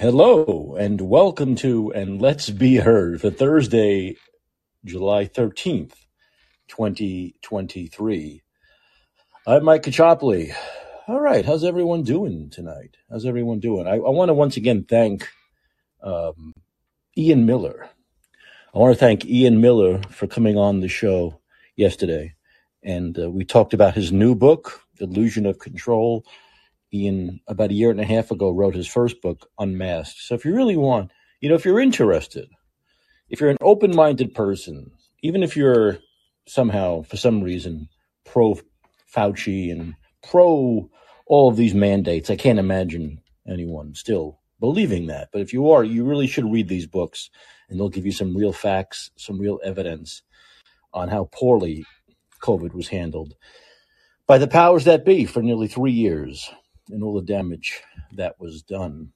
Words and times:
Hello 0.00 0.76
and 0.80 0.98
welcome 0.98 1.54
to 1.56 1.92
and 1.92 2.22
let's 2.22 2.48
be 2.48 2.76
heard 2.76 3.20
for 3.20 3.28
Thursday, 3.28 4.16
July 4.82 5.26
13th, 5.26 5.92
2023. 6.68 8.42
I'm 9.46 9.62
Mike 9.62 9.82
Caccioppoli. 9.82 10.54
All 11.06 11.20
right, 11.20 11.44
how's 11.44 11.64
everyone 11.64 12.02
doing 12.02 12.48
tonight? 12.48 12.96
How's 13.10 13.26
everyone 13.26 13.60
doing? 13.60 13.86
I, 13.86 13.96
I 13.96 14.08
want 14.08 14.30
to 14.30 14.32
once 14.32 14.56
again 14.56 14.86
thank 14.88 15.28
um, 16.02 16.54
Ian 17.18 17.44
Miller. 17.44 17.86
I 18.74 18.78
want 18.78 18.94
to 18.94 18.98
thank 18.98 19.26
Ian 19.26 19.60
Miller 19.60 20.00
for 20.08 20.26
coming 20.26 20.56
on 20.56 20.80
the 20.80 20.88
show 20.88 21.42
yesterday. 21.76 22.36
And 22.82 23.18
uh, 23.18 23.28
we 23.30 23.44
talked 23.44 23.74
about 23.74 23.96
his 23.96 24.12
new 24.12 24.34
book, 24.34 24.80
Illusion 24.98 25.44
of 25.44 25.58
Control. 25.58 26.24
Ian, 26.92 27.40
about 27.46 27.70
a 27.70 27.74
year 27.74 27.90
and 27.90 28.00
a 28.00 28.04
half 28.04 28.30
ago, 28.30 28.50
wrote 28.50 28.74
his 28.74 28.86
first 28.86 29.20
book, 29.22 29.48
Unmasked. 29.58 30.20
So 30.20 30.34
if 30.34 30.44
you 30.44 30.54
really 30.54 30.76
want, 30.76 31.10
you 31.40 31.48
know, 31.48 31.54
if 31.54 31.64
you're 31.64 31.80
interested, 31.80 32.48
if 33.28 33.40
you're 33.40 33.50
an 33.50 33.58
open 33.60 33.94
minded 33.94 34.34
person, 34.34 34.90
even 35.22 35.42
if 35.42 35.56
you're 35.56 35.98
somehow, 36.46 37.02
for 37.02 37.16
some 37.16 37.42
reason, 37.42 37.88
pro 38.24 38.58
Fauci 39.14 39.70
and 39.70 39.94
pro 40.28 40.90
all 41.26 41.48
of 41.48 41.56
these 41.56 41.74
mandates, 41.74 42.30
I 42.30 42.36
can't 42.36 42.58
imagine 42.58 43.20
anyone 43.48 43.94
still 43.94 44.40
believing 44.58 45.06
that. 45.06 45.28
But 45.32 45.42
if 45.42 45.52
you 45.52 45.70
are, 45.70 45.84
you 45.84 46.04
really 46.04 46.26
should 46.26 46.50
read 46.50 46.68
these 46.68 46.86
books 46.86 47.30
and 47.68 47.78
they'll 47.78 47.88
give 47.88 48.06
you 48.06 48.12
some 48.12 48.36
real 48.36 48.52
facts, 48.52 49.10
some 49.16 49.38
real 49.38 49.60
evidence 49.64 50.22
on 50.92 51.08
how 51.08 51.28
poorly 51.32 51.84
COVID 52.42 52.74
was 52.74 52.88
handled 52.88 53.34
by 54.26 54.38
the 54.38 54.48
powers 54.48 54.84
that 54.84 55.04
be 55.04 55.24
for 55.24 55.42
nearly 55.42 55.68
three 55.68 55.92
years 55.92 56.50
and 56.92 57.02
all 57.02 57.14
the 57.14 57.22
damage 57.26 57.82
that 58.12 58.40
was 58.40 58.62
done. 58.62 59.12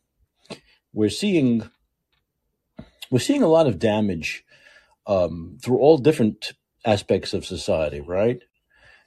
We're 0.93 1.11
seeing 1.11 1.69
we're 3.11 3.19
seeing 3.19 3.43
a 3.43 3.49
lot 3.49 3.67
of 3.67 3.79
damage 3.79 4.45
um, 5.07 5.59
through 5.63 5.79
all 5.79 5.99
different 5.99 6.53
aspects 6.85 7.35
of 7.35 7.45
society, 7.45 8.01
right? 8.01 8.43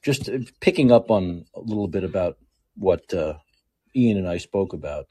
Just 0.03 0.30
picking 0.61 0.92
up 0.92 1.09
on 1.11 1.45
a 1.55 1.59
little 1.59 1.88
bit 1.88 2.03
about 2.03 2.38
what 2.75 3.14
uh, 3.14 3.36
Ian 3.95 4.17
and 4.17 4.27
I 4.27 4.38
spoke 4.38 4.73
about, 4.73 5.08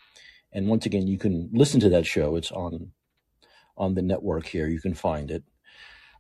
and 0.53 0.69
once 0.69 0.86
again, 0.86 1.06
you 1.06 1.19
can 1.19 1.50
listen 1.53 1.81
to 1.81 1.88
that 1.91 2.06
show. 2.06 2.36
It's 2.36 2.53
on 2.53 2.92
on 3.77 3.94
the 3.94 4.03
network 4.03 4.47
here. 4.47 4.69
You 4.69 4.81
can 4.81 4.94
find 4.94 5.31
it 5.31 5.44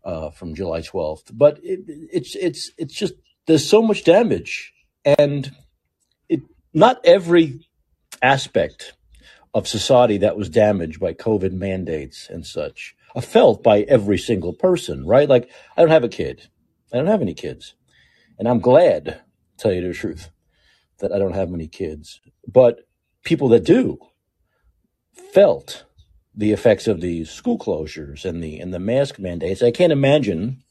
uh, 0.04 0.30
from 0.30 0.54
July 0.54 0.82
twelfth. 0.82 1.30
But 1.32 1.58
it, 1.62 1.80
it's 1.86 2.34
it's 2.34 2.72
it's 2.76 2.94
just 2.94 3.14
there's 3.46 3.68
so 3.68 3.80
much 3.80 4.04
damage, 4.04 4.72
and 5.04 5.52
not 6.76 7.00
every 7.04 7.66
aspect 8.22 8.92
of 9.54 9.66
society 9.66 10.18
that 10.18 10.36
was 10.36 10.50
damaged 10.50 11.00
by 11.00 11.14
COVID 11.14 11.52
mandates 11.52 12.28
and 12.28 12.44
such 12.44 12.94
are 13.14 13.22
felt 13.22 13.62
by 13.62 13.80
every 13.82 14.18
single 14.18 14.52
person, 14.52 15.06
right? 15.06 15.26
Like, 15.26 15.50
I 15.74 15.80
don't 15.80 15.90
have 15.90 16.04
a 16.04 16.08
kid. 16.08 16.48
I 16.92 16.98
don't 16.98 17.06
have 17.06 17.22
any 17.22 17.32
kids. 17.32 17.74
And 18.38 18.46
I'm 18.46 18.60
glad, 18.60 19.04
to 19.06 19.20
tell 19.56 19.72
you 19.72 19.88
the 19.88 19.94
truth, 19.94 20.28
that 20.98 21.12
I 21.12 21.18
don't 21.18 21.32
have 21.32 21.48
many 21.48 21.66
kids. 21.66 22.20
But 22.46 22.80
people 23.24 23.48
that 23.48 23.64
do 23.64 23.98
felt 25.32 25.86
the 26.34 26.52
effects 26.52 26.86
of 26.86 27.00
the 27.00 27.24
school 27.24 27.58
closures 27.58 28.26
and 28.26 28.44
the 28.44 28.58
and 28.58 28.74
the 28.74 28.78
mask 28.78 29.18
mandates. 29.18 29.62
I 29.62 29.70
can't 29.70 29.92
imagine 29.92 30.62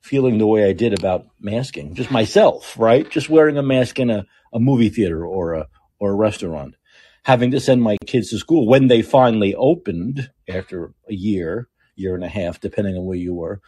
feeling 0.00 0.38
the 0.38 0.46
way 0.46 0.68
I 0.68 0.72
did 0.72 0.96
about 0.96 1.26
masking, 1.40 1.94
just 1.96 2.12
myself, 2.12 2.78
right? 2.78 3.10
Just 3.10 3.28
wearing 3.28 3.58
a 3.58 3.62
mask 3.62 3.98
in 3.98 4.10
a, 4.10 4.26
a 4.52 4.60
movie 4.60 4.88
theater 4.88 5.24
or 5.24 5.54
a 5.54 5.68
or 5.98 6.12
a 6.12 6.16
restaurant, 6.16 6.76
having 7.24 7.50
to 7.50 7.60
send 7.60 7.82
my 7.82 7.96
kids 8.06 8.30
to 8.30 8.38
school 8.38 8.66
when 8.66 8.88
they 8.88 9.02
finally 9.02 9.54
opened 9.54 10.30
after 10.48 10.94
a 11.08 11.14
year, 11.14 11.68
year 11.94 12.14
and 12.14 12.24
a 12.24 12.28
half, 12.28 12.60
depending 12.60 12.96
on 12.96 13.04
where 13.04 13.16
you 13.16 13.34
were, 13.34 13.60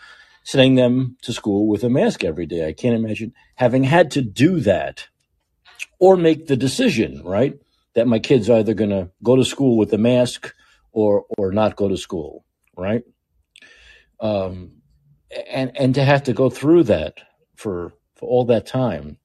sending 0.44 0.76
them 0.76 1.16
to 1.22 1.32
school 1.32 1.68
with 1.68 1.84
a 1.84 1.90
mask 1.90 2.24
every 2.24 2.46
day. 2.46 2.66
I 2.66 2.72
can't 2.72 2.94
imagine 2.94 3.34
having 3.56 3.84
had 3.84 4.10
to 4.12 4.22
do 4.22 4.60
that 4.60 5.08
or 5.98 6.16
make 6.16 6.46
the 6.46 6.56
decision, 6.56 7.22
right? 7.22 7.54
That 7.94 8.08
my 8.08 8.18
kids 8.18 8.48
are 8.48 8.58
either 8.58 8.74
going 8.74 8.90
to 8.90 9.10
go 9.22 9.36
to 9.36 9.44
school 9.44 9.76
with 9.76 9.92
a 9.92 9.98
mask 9.98 10.54
or 10.92 11.26
or 11.36 11.52
not 11.52 11.76
go 11.76 11.88
to 11.88 11.96
school, 11.96 12.44
right? 12.76 13.02
Um, 14.18 14.82
and 15.50 15.76
and 15.76 15.94
to 15.94 16.04
have 16.04 16.22
to 16.24 16.32
go 16.32 16.48
through 16.48 16.84
that 16.84 17.18
for 17.54 17.92
for 18.14 18.28
all 18.28 18.44
that 18.46 18.66
time 18.66 19.18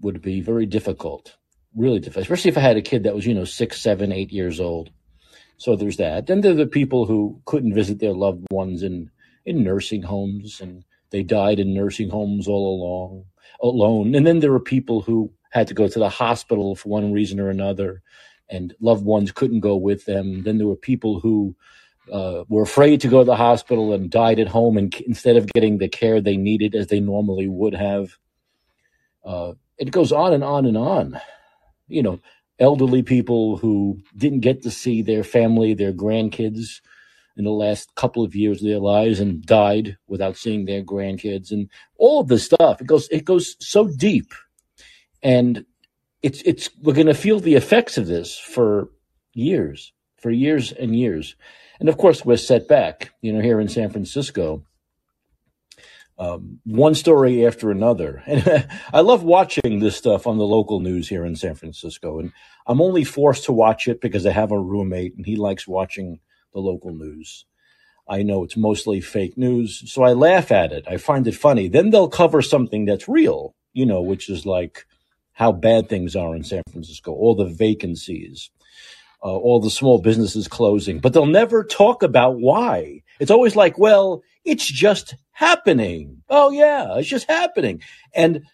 would 0.00 0.22
be 0.22 0.40
very 0.40 0.66
difficult, 0.66 1.36
really 1.74 1.98
difficult, 1.98 2.22
especially 2.22 2.50
if 2.50 2.58
I 2.58 2.62
had 2.62 2.76
a 2.76 2.82
kid 2.82 3.04
that 3.04 3.14
was 3.14 3.26
you 3.26 3.34
know 3.34 3.44
six, 3.44 3.80
seven, 3.80 4.12
eight 4.12 4.32
years 4.32 4.60
old. 4.60 4.90
So 5.56 5.76
there's 5.76 5.98
that. 5.98 6.26
Then 6.26 6.40
there 6.40 6.52
are 6.52 6.56
the 6.56 6.66
people 6.66 7.04
who 7.04 7.40
couldn't 7.44 7.74
visit 7.74 7.98
their 7.98 8.14
loved 8.14 8.46
ones 8.50 8.82
in 8.82 9.10
in 9.44 9.62
nursing 9.62 10.02
homes, 10.02 10.60
and 10.60 10.84
they 11.10 11.22
died 11.22 11.58
in 11.58 11.74
nursing 11.74 12.10
homes 12.10 12.48
all 12.48 12.76
along 12.76 13.24
alone. 13.62 14.14
And 14.14 14.26
then 14.26 14.40
there 14.40 14.52
were 14.52 14.60
people 14.60 15.02
who 15.02 15.32
had 15.50 15.68
to 15.68 15.74
go 15.74 15.88
to 15.88 15.98
the 15.98 16.08
hospital 16.08 16.74
for 16.74 16.88
one 16.88 17.12
reason 17.12 17.40
or 17.40 17.50
another, 17.50 18.02
and 18.48 18.74
loved 18.80 19.04
ones 19.04 19.32
couldn't 19.32 19.60
go 19.60 19.76
with 19.76 20.04
them. 20.04 20.42
Then 20.42 20.58
there 20.58 20.66
were 20.66 20.76
people 20.76 21.20
who 21.20 21.56
uh, 22.12 22.44
were 22.48 22.62
afraid 22.62 23.00
to 23.02 23.08
go 23.08 23.20
to 23.20 23.24
the 23.24 23.36
hospital 23.36 23.92
and 23.92 24.10
died 24.10 24.38
at 24.38 24.48
home 24.48 24.76
and 24.76 24.94
instead 25.06 25.36
of 25.36 25.46
getting 25.52 25.78
the 25.78 25.88
care 25.88 26.20
they 26.20 26.36
needed 26.36 26.74
as 26.74 26.88
they 26.88 27.00
normally 27.00 27.48
would 27.48 27.74
have. 27.74 28.16
Uh, 29.24 29.52
it 29.80 29.90
goes 29.90 30.12
on 30.12 30.32
and 30.32 30.44
on 30.44 30.66
and 30.66 30.76
on. 30.76 31.20
You 31.88 32.02
know, 32.02 32.20
elderly 32.60 33.02
people 33.02 33.56
who 33.56 34.00
didn't 34.16 34.40
get 34.40 34.62
to 34.62 34.70
see 34.70 35.02
their 35.02 35.24
family, 35.24 35.74
their 35.74 35.92
grandkids 35.92 36.80
in 37.36 37.44
the 37.44 37.50
last 37.50 37.94
couple 37.94 38.22
of 38.22 38.36
years 38.36 38.60
of 38.60 38.68
their 38.68 38.78
lives 38.78 39.18
and 39.18 39.42
died 39.44 39.96
without 40.06 40.36
seeing 40.36 40.66
their 40.66 40.82
grandkids 40.82 41.50
and 41.50 41.70
all 41.96 42.20
of 42.20 42.28
this 42.28 42.44
stuff. 42.44 42.80
It 42.80 42.86
goes 42.86 43.08
it 43.10 43.24
goes 43.24 43.56
so 43.58 43.88
deep. 43.88 44.34
And 45.22 45.64
it's 46.22 46.42
it's 46.42 46.68
we're 46.82 46.94
gonna 46.94 47.14
feel 47.14 47.40
the 47.40 47.54
effects 47.54 47.96
of 47.96 48.06
this 48.06 48.36
for 48.38 48.90
years, 49.32 49.92
for 50.18 50.30
years 50.30 50.72
and 50.72 50.94
years. 50.94 51.34
And 51.80 51.88
of 51.88 51.96
course, 51.96 52.24
we're 52.24 52.36
set 52.36 52.68
back, 52.68 53.14
you 53.22 53.32
know, 53.32 53.40
here 53.40 53.58
in 53.58 53.68
San 53.68 53.88
Francisco. 53.90 54.62
Um, 56.20 56.60
one 56.64 56.94
story 56.94 57.46
after 57.46 57.70
another. 57.70 58.22
And 58.26 58.68
I 58.92 59.00
love 59.00 59.22
watching 59.22 59.80
this 59.80 59.96
stuff 59.96 60.26
on 60.26 60.36
the 60.36 60.44
local 60.44 60.80
news 60.80 61.08
here 61.08 61.24
in 61.24 61.34
San 61.34 61.54
Francisco. 61.54 62.18
And 62.18 62.32
I'm 62.66 62.82
only 62.82 63.04
forced 63.04 63.44
to 63.44 63.52
watch 63.52 63.88
it 63.88 64.02
because 64.02 64.26
I 64.26 64.32
have 64.32 64.52
a 64.52 64.60
roommate 64.60 65.16
and 65.16 65.24
he 65.24 65.36
likes 65.36 65.66
watching 65.66 66.20
the 66.52 66.60
local 66.60 66.94
news. 66.94 67.46
I 68.06 68.22
know 68.22 68.44
it's 68.44 68.56
mostly 68.56 69.00
fake 69.00 69.38
news, 69.38 69.90
so 69.90 70.02
I 70.02 70.12
laugh 70.12 70.52
at 70.52 70.72
it. 70.72 70.84
I 70.86 70.98
find 70.98 71.26
it 71.26 71.34
funny. 71.34 71.68
Then 71.68 71.88
they'll 71.88 72.08
cover 72.08 72.42
something 72.42 72.84
that's 72.84 73.08
real, 73.08 73.54
you 73.72 73.86
know, 73.86 74.02
which 74.02 74.28
is 74.28 74.44
like 74.44 74.84
how 75.32 75.52
bad 75.52 75.88
things 75.88 76.16
are 76.16 76.36
in 76.36 76.44
San 76.44 76.62
Francisco, 76.70 77.12
all 77.12 77.34
the 77.34 77.46
vacancies, 77.46 78.50
uh, 79.22 79.26
all 79.26 79.60
the 79.60 79.70
small 79.70 80.00
businesses 80.00 80.48
closing, 80.48 80.98
but 80.98 81.12
they'll 81.12 81.26
never 81.26 81.64
talk 81.64 82.02
about 82.02 82.38
why. 82.38 83.02
It's 83.18 83.30
always 83.30 83.54
like, 83.54 83.78
well, 83.78 84.22
it's 84.44 84.66
just 84.66 85.14
happening. 85.32 86.22
Oh 86.28 86.50
yeah, 86.50 86.96
it's 86.96 87.08
just 87.08 87.28
happening. 87.28 87.82
And 88.14 88.44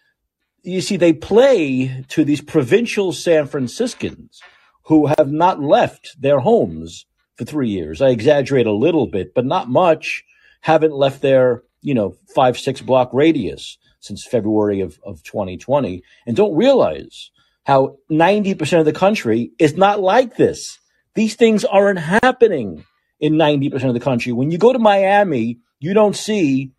you 0.63 0.81
see, 0.81 0.97
they 0.97 1.13
play 1.13 2.03
to 2.09 2.25
these 2.25 2.41
provincial 2.41 3.13
San 3.13 3.47
Franciscans 3.47 4.41
who 4.83 5.07
have 5.07 5.31
not 5.31 5.61
left 5.61 6.15
their 6.19 6.39
homes 6.39 7.05
for 7.35 7.45
three 7.45 7.69
years. 7.69 8.01
I 8.01 8.09
exaggerate 8.09 8.67
a 8.67 8.73
little 8.73 9.07
bit, 9.07 9.33
but 9.33 9.45
not 9.45 9.69
much. 9.69 10.23
Haven't 10.61 10.93
left 10.93 11.21
their, 11.21 11.63
you 11.81 11.93
know, 11.93 12.15
five, 12.33 12.57
six 12.57 12.81
block 12.81 13.09
radius 13.13 13.77
since 13.99 14.25
February 14.25 14.81
of, 14.81 14.99
of 15.05 15.23
2020 15.23 16.03
and 16.25 16.35
don't 16.35 16.55
realize 16.55 17.31
how 17.67 17.97
90% 18.09 18.79
of 18.79 18.85
the 18.85 18.93
country 18.93 19.51
is 19.59 19.75
not 19.75 19.99
like 19.99 20.37
this. 20.37 20.79
These 21.15 21.35
things 21.35 21.65
aren't 21.65 21.99
happening 21.99 22.85
in 23.19 23.33
90% 23.33 23.89
of 23.89 23.93
the 23.93 23.99
country. 23.99 24.31
When 24.31 24.51
you 24.51 24.57
go 24.57 24.71
to 24.71 24.79
Miami, 24.79 25.59
you 25.77 25.93
don't 25.93 26.15
see 26.15 26.71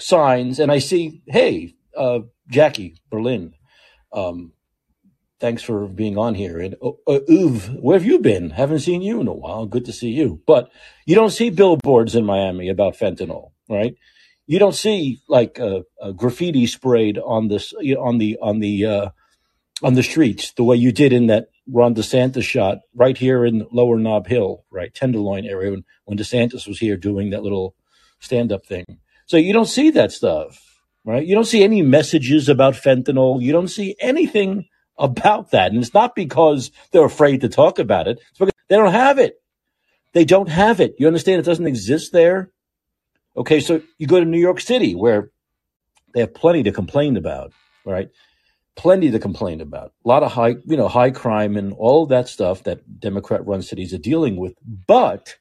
signs, 0.00 0.60
and 0.60 0.72
I 0.72 0.78
see, 0.78 1.20
hey, 1.26 1.74
uh, 1.94 2.20
Jackie 2.48 2.96
Berlin, 3.10 3.52
um, 4.14 4.54
thanks 5.40 5.62
for 5.62 5.86
being 5.86 6.16
on 6.16 6.34
here. 6.34 6.58
And 6.58 6.76
uh, 6.82 6.92
uh, 7.06 7.20
Uv, 7.28 7.78
where 7.82 7.98
have 7.98 8.06
you 8.06 8.18
been? 8.18 8.48
Haven't 8.48 8.78
seen 8.78 9.02
you 9.02 9.20
in 9.20 9.28
a 9.28 9.32
while. 9.34 9.66
Good 9.66 9.84
to 9.84 9.92
see 9.92 10.08
you. 10.08 10.40
But 10.46 10.70
you 11.04 11.14
don't 11.14 11.32
see 11.32 11.50
billboards 11.50 12.14
in 12.14 12.24
Miami 12.24 12.70
about 12.70 12.96
fentanyl, 12.96 13.50
right? 13.68 13.94
You 14.46 14.58
don't 14.58 14.74
see 14.74 15.20
like 15.28 15.60
uh, 15.60 15.80
graffiti 16.16 16.66
sprayed 16.66 17.18
on 17.18 17.48
this 17.48 17.74
on 17.74 18.16
the 18.16 18.38
on 18.40 18.60
the 18.60 18.86
uh, 18.86 19.08
on 19.82 19.94
the 19.94 20.02
streets 20.02 20.52
the 20.52 20.64
way 20.64 20.76
you 20.76 20.92
did 20.92 21.12
in 21.12 21.26
that 21.26 21.48
Ron 21.66 21.94
DeSantis 21.94 22.44
shot 22.44 22.78
right 22.94 23.16
here 23.16 23.44
in 23.44 23.66
Lower 23.72 23.98
Nob 23.98 24.26
Hill, 24.26 24.64
right, 24.70 24.94
Tenderloin 24.94 25.46
area 25.46 25.70
when, 25.70 25.84
when 26.04 26.18
DeSantis 26.18 26.66
was 26.66 26.78
here 26.78 26.96
doing 26.96 27.30
that 27.30 27.42
little 27.42 27.74
stand 28.20 28.52
up 28.52 28.66
thing. 28.66 28.84
So 29.26 29.36
you 29.36 29.52
don't 29.52 29.66
see 29.66 29.90
that 29.90 30.12
stuff, 30.12 30.82
right? 31.04 31.26
You 31.26 31.34
don't 31.34 31.46
see 31.46 31.64
any 31.64 31.82
messages 31.82 32.48
about 32.48 32.74
fentanyl. 32.74 33.40
You 33.40 33.52
don't 33.52 33.68
see 33.68 33.96
anything 34.00 34.66
about 34.98 35.50
that. 35.50 35.72
And 35.72 35.82
it's 35.82 35.94
not 35.94 36.14
because 36.14 36.70
they're 36.92 37.04
afraid 37.04 37.40
to 37.40 37.48
talk 37.48 37.78
about 37.78 38.06
it. 38.06 38.20
It's 38.30 38.38
because 38.38 38.52
they 38.68 38.76
don't 38.76 38.92
have 38.92 39.18
it. 39.18 39.40
They 40.12 40.24
don't 40.24 40.48
have 40.48 40.80
it. 40.80 40.94
You 40.98 41.06
understand? 41.06 41.40
It 41.40 41.46
doesn't 41.46 41.66
exist 41.66 42.12
there. 42.12 42.50
Okay, 43.36 43.60
so 43.60 43.82
you 43.98 44.06
go 44.06 44.20
to 44.20 44.26
New 44.26 44.38
York 44.38 44.60
City 44.60 44.94
where 44.94 45.30
they 46.12 46.20
have 46.20 46.34
plenty 46.34 46.62
to 46.62 46.72
complain 46.72 47.16
about, 47.16 47.52
right? 47.84 48.10
Plenty 48.76 49.10
to 49.12 49.18
complain 49.18 49.60
about. 49.60 49.92
A 50.04 50.08
lot 50.08 50.22
of 50.22 50.32
high, 50.32 50.56
you 50.64 50.76
know, 50.76 50.88
high 50.88 51.10
crime 51.10 51.56
and 51.56 51.72
all 51.74 52.06
that 52.06 52.28
stuff 52.28 52.64
that 52.64 53.00
Democrat 53.00 53.46
run 53.46 53.62
cities 53.62 53.94
are 53.94 53.98
dealing 53.98 54.36
with. 54.36 54.54
But 54.86 55.36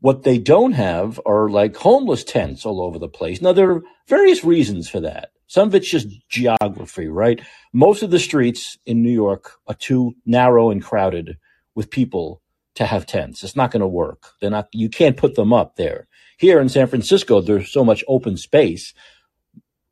what 0.00 0.22
they 0.22 0.38
don't 0.38 0.72
have 0.72 1.20
are 1.26 1.48
like 1.48 1.76
homeless 1.76 2.24
tents 2.24 2.66
all 2.66 2.82
over 2.82 2.98
the 2.98 3.08
place. 3.08 3.40
Now, 3.40 3.52
there 3.52 3.70
are 3.70 3.82
various 4.08 4.42
reasons 4.44 4.88
for 4.88 5.00
that. 5.00 5.30
Some 5.46 5.68
of 5.68 5.74
it's 5.74 5.90
just 5.90 6.08
geography, 6.28 7.08
right? 7.08 7.40
Most 7.72 8.02
of 8.02 8.10
the 8.10 8.18
streets 8.18 8.78
in 8.86 9.02
New 9.02 9.12
York 9.12 9.52
are 9.66 9.74
too 9.74 10.14
narrow 10.24 10.70
and 10.70 10.82
crowded 10.82 11.36
with 11.74 11.90
people 11.90 12.40
to 12.76 12.86
have 12.86 13.06
tents. 13.06 13.42
It's 13.42 13.56
not 13.56 13.70
going 13.70 13.80
to 13.80 13.88
work. 13.88 14.32
They're 14.40 14.50
not, 14.50 14.68
you 14.72 14.88
can't 14.88 15.16
put 15.16 15.34
them 15.34 15.52
up 15.52 15.76
there. 15.76 16.06
Here 16.38 16.60
in 16.60 16.68
San 16.68 16.86
Francisco, 16.86 17.40
there's 17.40 17.70
so 17.70 17.84
much 17.84 18.04
open 18.08 18.36
space. 18.36 18.94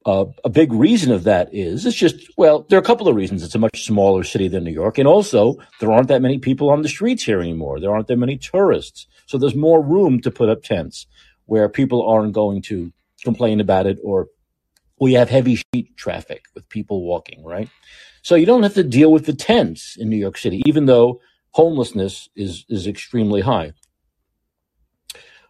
Uh, 0.09 0.25
a 0.43 0.49
big 0.49 0.73
reason 0.73 1.13
of 1.13 1.25
that 1.25 1.51
is 1.53 1.85
it's 1.85 1.95
just, 1.95 2.31
well, 2.39 2.65
there 2.71 2.79
are 2.79 2.81
a 2.81 2.85
couple 2.85 3.09
of 3.09 3.15
reasons. 3.15 3.43
It's 3.43 3.55
a 3.55 3.59
much 3.59 3.85
smaller 3.85 4.25
city 4.25 4.49
than 4.49 4.65
New 4.65 4.73
York. 4.73 4.97
And 4.97 5.07
also, 5.07 5.57
there 5.81 5.93
aren't 5.93 6.09
that 6.09 6.23
many 6.23 6.39
people 6.39 6.71
on 6.71 6.81
the 6.81 6.89
streets 6.89 7.25
here 7.25 7.43
anymore. 7.43 7.79
There 7.79 7.91
aren't 7.95 8.07
that 8.07 8.17
many 8.17 8.39
tourists. 8.39 9.07
So 9.27 9.37
there's 9.37 9.55
more 9.55 9.83
room 9.83 10.23
to 10.23 10.31
put 10.31 10.49
up 10.49 10.63
tents 10.63 11.07
where 11.45 11.69
people 11.69 12.09
aren't 12.09 12.33
going 12.33 12.63
to 12.63 12.91
complain 13.23 13.61
about 13.61 13.85
it 13.85 13.99
or 14.03 14.29
we 14.99 15.13
have 15.13 15.29
heavy 15.29 15.57
street 15.57 15.95
traffic 15.99 16.45
with 16.55 16.67
people 16.71 17.03
walking, 17.03 17.45
right? 17.45 17.69
So 18.23 18.35
you 18.35 18.47
don't 18.47 18.63
have 18.63 18.75
to 18.75 18.85
deal 18.85 19.13
with 19.13 19.27
the 19.27 19.35
tents 19.35 19.95
in 19.99 20.09
New 20.09 20.17
York 20.17 20.39
City, 20.39 20.63
even 20.65 20.87
though 20.87 21.21
homelessness 21.51 22.31
is, 22.35 22.65
is 22.71 22.87
extremely 22.87 23.43
high. 23.43 23.75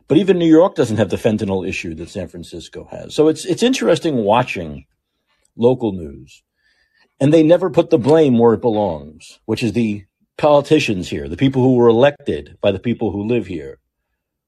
But 0.08 0.16
even 0.16 0.38
New 0.38 0.48
York 0.48 0.74
doesn't 0.74 0.96
have 0.96 1.10
the 1.10 1.16
fentanyl 1.16 1.68
issue 1.68 1.94
that 1.94 2.08
San 2.08 2.28
Francisco 2.28 2.88
has. 2.90 3.14
So 3.14 3.28
it's, 3.28 3.44
it's 3.44 3.62
interesting 3.62 4.16
watching 4.16 4.86
local 5.56 5.92
news. 5.92 6.42
And 7.20 7.32
they 7.32 7.42
never 7.42 7.68
put 7.68 7.90
the 7.90 7.98
blame 7.98 8.38
where 8.38 8.54
it 8.54 8.62
belongs, 8.62 9.40
which 9.44 9.62
is 9.62 9.72
the 9.72 10.04
politicians 10.38 11.08
here, 11.10 11.28
the 11.28 11.36
people 11.36 11.62
who 11.62 11.74
were 11.74 11.88
elected 11.88 12.56
by 12.62 12.72
the 12.72 12.78
people 12.78 13.10
who 13.10 13.26
live 13.26 13.46
here. 13.46 13.78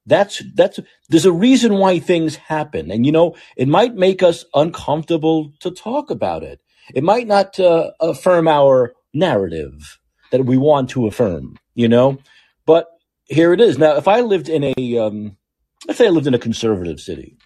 That's 0.07 0.41
that's 0.55 0.79
there's 1.09 1.25
a 1.25 1.31
reason 1.31 1.75
why 1.75 1.99
things 1.99 2.35
happen, 2.35 2.89
and 2.89 3.05
you 3.05 3.11
know 3.11 3.35
it 3.55 3.67
might 3.67 3.93
make 3.93 4.23
us 4.23 4.45
uncomfortable 4.55 5.53
to 5.59 5.69
talk 5.69 6.09
about 6.09 6.41
it. 6.41 6.59
It 6.95 7.03
might 7.03 7.27
not 7.27 7.59
uh, 7.59 7.91
affirm 7.99 8.47
our 8.47 8.93
narrative 9.13 9.99
that 10.31 10.45
we 10.45 10.57
want 10.57 10.89
to 10.91 11.05
affirm, 11.05 11.57
you 11.75 11.87
know. 11.87 12.17
But 12.65 12.87
here 13.25 13.53
it 13.53 13.61
is. 13.61 13.77
Now, 13.77 13.95
if 13.97 14.07
I 14.07 14.21
lived 14.21 14.49
in 14.49 14.73
a 14.75 14.97
um, 14.97 15.37
let's 15.87 15.97
say 15.97 16.07
I 16.07 16.09
lived 16.09 16.27
in 16.27 16.33
a 16.33 16.39
conservative 16.39 16.99
city, 16.99 17.37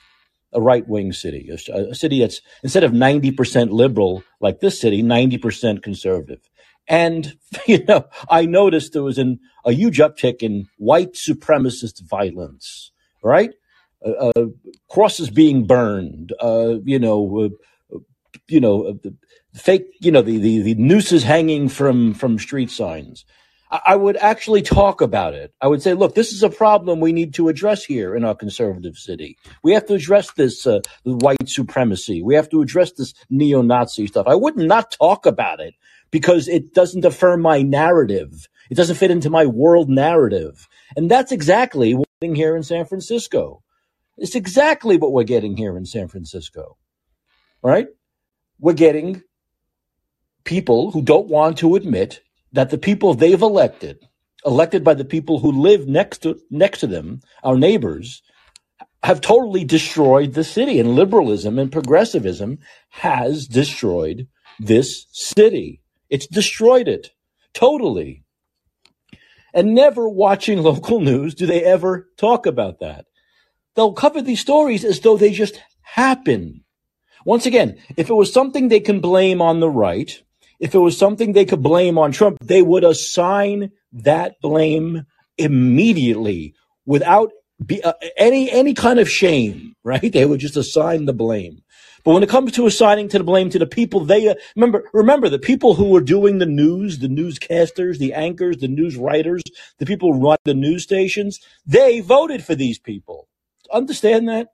a 0.54 0.62
right 0.62 0.88
wing 0.88 1.14
city, 1.14 1.50
a, 1.50 1.90
a 1.90 1.96
city 1.96 2.20
that's 2.20 2.42
instead 2.64 2.84
of 2.84 2.94
ninety 2.94 3.32
percent 3.32 3.72
liberal 3.72 4.24
like 4.42 4.60
this 4.60 4.80
city, 4.80 5.02
ninety 5.02 5.38
percent 5.38 5.84
conservative. 5.84 6.42
And, 6.88 7.38
you 7.68 7.84
know, 7.86 8.06
I 8.30 8.46
noticed 8.46 8.94
there 8.94 9.04
was 9.04 9.18
an, 9.18 9.40
a 9.66 9.72
huge 9.72 10.00
uptick 10.00 10.42
in 10.42 10.68
white 10.78 11.14
supremacist 11.14 12.02
violence, 12.02 12.92
right? 13.24 13.52
Uh, 14.06 14.32
uh, 14.36 14.46
crosses 14.90 15.30
being 15.30 15.66
burned, 15.66 16.34
uh, 16.40 16.76
you 16.84 17.00
know, 17.00 17.50
uh, 17.94 18.00
you 18.48 18.60
know, 18.60 18.86
uh, 18.88 19.10
fake, 19.56 19.86
you 20.00 20.12
know, 20.12 20.22
the, 20.22 20.38
the, 20.38 20.62
the 20.62 20.76
nooses 20.76 21.24
hanging 21.24 21.70
from, 21.70 22.14
from 22.14 22.38
street 22.38 22.70
signs. 22.70 23.26
I, 23.72 23.96
would 23.96 24.18
actually 24.18 24.62
talk 24.62 25.02
about 25.02 25.34
it. 25.34 25.54
I 25.60 25.68
would 25.68 25.82
say, 25.82 25.94
look, 25.94 26.14
this 26.14 26.32
is 26.32 26.44
a 26.44 26.50
problem 26.50 27.00
we 27.00 27.14
need 27.14 27.34
to 27.36 27.50
address 27.50 27.84
here 27.84 28.16
in 28.16 28.24
our 28.24 28.36
conservative 28.36 28.96
city. 28.96 29.38
We 29.64 29.74
have 29.74 29.86
to 29.88 29.96
address 29.96 30.32
this 30.34 30.68
uh, 30.68 30.82
white 31.04 31.50
supremacy. 31.50 32.22
We 32.22 32.36
have 32.36 32.50
to 32.50 32.62
address 32.62 32.92
this 32.92 33.14
neo-Nazi 33.30 34.08
stuff. 34.08 34.28
I 34.28 34.36
would 34.36 34.56
not 34.56 34.92
talk 34.92 35.26
about 35.26 35.60
it 35.60 35.74
because 36.12 36.48
it 36.48 36.74
doesn't 36.74 37.06
affirm 37.06 37.42
my 37.42 37.64
narrative. 37.64 38.48
It 38.70 38.76
doesn't 38.76 38.98
fit 38.98 39.12
into 39.12 39.30
my 39.30 39.46
world 39.46 39.90
narrative. 39.90 40.68
And 40.96 41.10
that's 41.10 41.32
exactly 41.32 41.96
what 41.96 42.08
we're 42.22 42.28
getting 42.28 42.36
here 42.36 42.56
in 42.56 42.64
San 42.64 42.86
Francisco. 42.86 43.64
It's 44.18 44.36
exactly 44.36 44.98
what 44.98 45.12
we're 45.12 45.24
getting 45.24 45.58
here 45.58 45.76
in 45.76 45.86
San 45.86 46.08
Francisco. 46.08 46.78
Right? 47.64 47.88
We're 48.60 48.74
getting 48.74 49.24
people 50.44 50.92
who 50.92 51.02
don't 51.02 51.28
want 51.28 51.58
to 51.58 51.76
admit 51.76 52.22
that 52.56 52.70
the 52.70 52.78
people 52.78 53.14
they've 53.14 53.42
elected, 53.42 54.00
elected 54.46 54.84
by 54.84 54.94
the 54.94 55.06
people 55.06 55.40
who 55.40 55.52
live 55.52 55.88
next 55.88 56.20
to 56.20 56.40
next 56.50 56.80
to 56.80 56.88
them, 56.88 57.20
our 57.44 57.58
neighbors, 57.58 58.24
have 59.04 59.20
totally 59.20 59.66
destroyed 59.66 60.34
the 60.34 60.44
city. 60.44 60.80
And 60.80 60.96
liberalism 60.96 61.60
and 61.60 61.72
progressivism 61.72 62.60
has 62.92 63.46
destroyed 63.46 64.28
this 64.58 65.06
city. 65.12 65.82
It's 66.10 66.28
destroyed 66.28 66.88
it 66.88 67.12
totally. 67.54 68.24
And 69.54 69.76
never 69.76 70.08
watching 70.08 70.64
local 70.64 71.02
news 71.02 71.36
do 71.36 71.46
they 71.46 71.64
ever 71.64 72.10
talk 72.18 72.46
about 72.46 72.80
that. 72.80 73.06
They'll 73.76 73.92
cover 73.92 74.22
these 74.22 74.40
stories 74.40 74.86
as 74.86 75.02
though 75.02 75.18
they 75.18 75.32
just 75.32 75.62
happen. 75.82 76.64
Once 77.26 77.46
again, 77.46 77.78
if 77.98 78.10
it 78.10 78.14
was 78.14 78.32
something 78.32 78.70
they 78.70 78.80
can 78.80 79.02
blame 79.02 79.42
on 79.42 79.60
the 79.60 79.70
right, 79.70 80.22
if 80.60 80.76
it 80.76 80.80
was 80.80 80.98
something 80.98 81.34
they 81.34 81.46
could 81.46 81.64
blame 81.64 81.98
on 81.98 82.12
Trump, 82.12 82.38
they 82.42 82.62
would 82.62 82.84
assign 82.84 83.72
that 83.92 84.36
blame 84.42 85.06
immediately 85.38 86.54
without 86.86 87.32
be, 87.66 87.82
uh, 87.84 87.94
any 88.18 88.52
any 88.52 88.74
kind 88.74 89.00
of 89.00 89.10
shame, 89.10 89.76
right? 89.84 90.12
They 90.12 90.26
would 90.26 90.40
just 90.40 90.58
assign 90.58 91.06
the 91.06 91.14
blame. 91.14 91.62
But 92.04 92.14
when 92.14 92.22
it 92.22 92.30
comes 92.30 92.52
to 92.52 92.68
assigning 92.68 93.08
to 93.10 93.18
the 93.18 93.24
blame 93.24 93.50
to 93.50 93.58
the 93.58 93.66
people, 93.66 94.02
they 94.06 94.28
uh, 94.28 94.36
remember 94.56 94.90
remember 94.94 95.30
the 95.30 95.40
people 95.40 95.76
who 95.76 95.96
are 95.96 96.02
doing 96.02 96.38
the 96.38 96.46
news, 96.46 97.00
the 97.00 97.08
newscasters, 97.08 97.98
the 97.98 98.14
anchors, 98.14 98.58
the 98.58 98.68
news 98.68 98.96
writers, 98.96 99.42
the 99.80 99.86
people 99.86 100.14
who 100.14 100.22
run 100.22 100.38
the 100.44 100.54
news 100.54 100.84
stations. 100.84 101.40
They 101.66 102.02
voted 102.02 102.44
for 102.44 102.56
these 102.56 102.80
people. 102.80 103.28
Understand 103.72 104.30
that? 104.30 104.50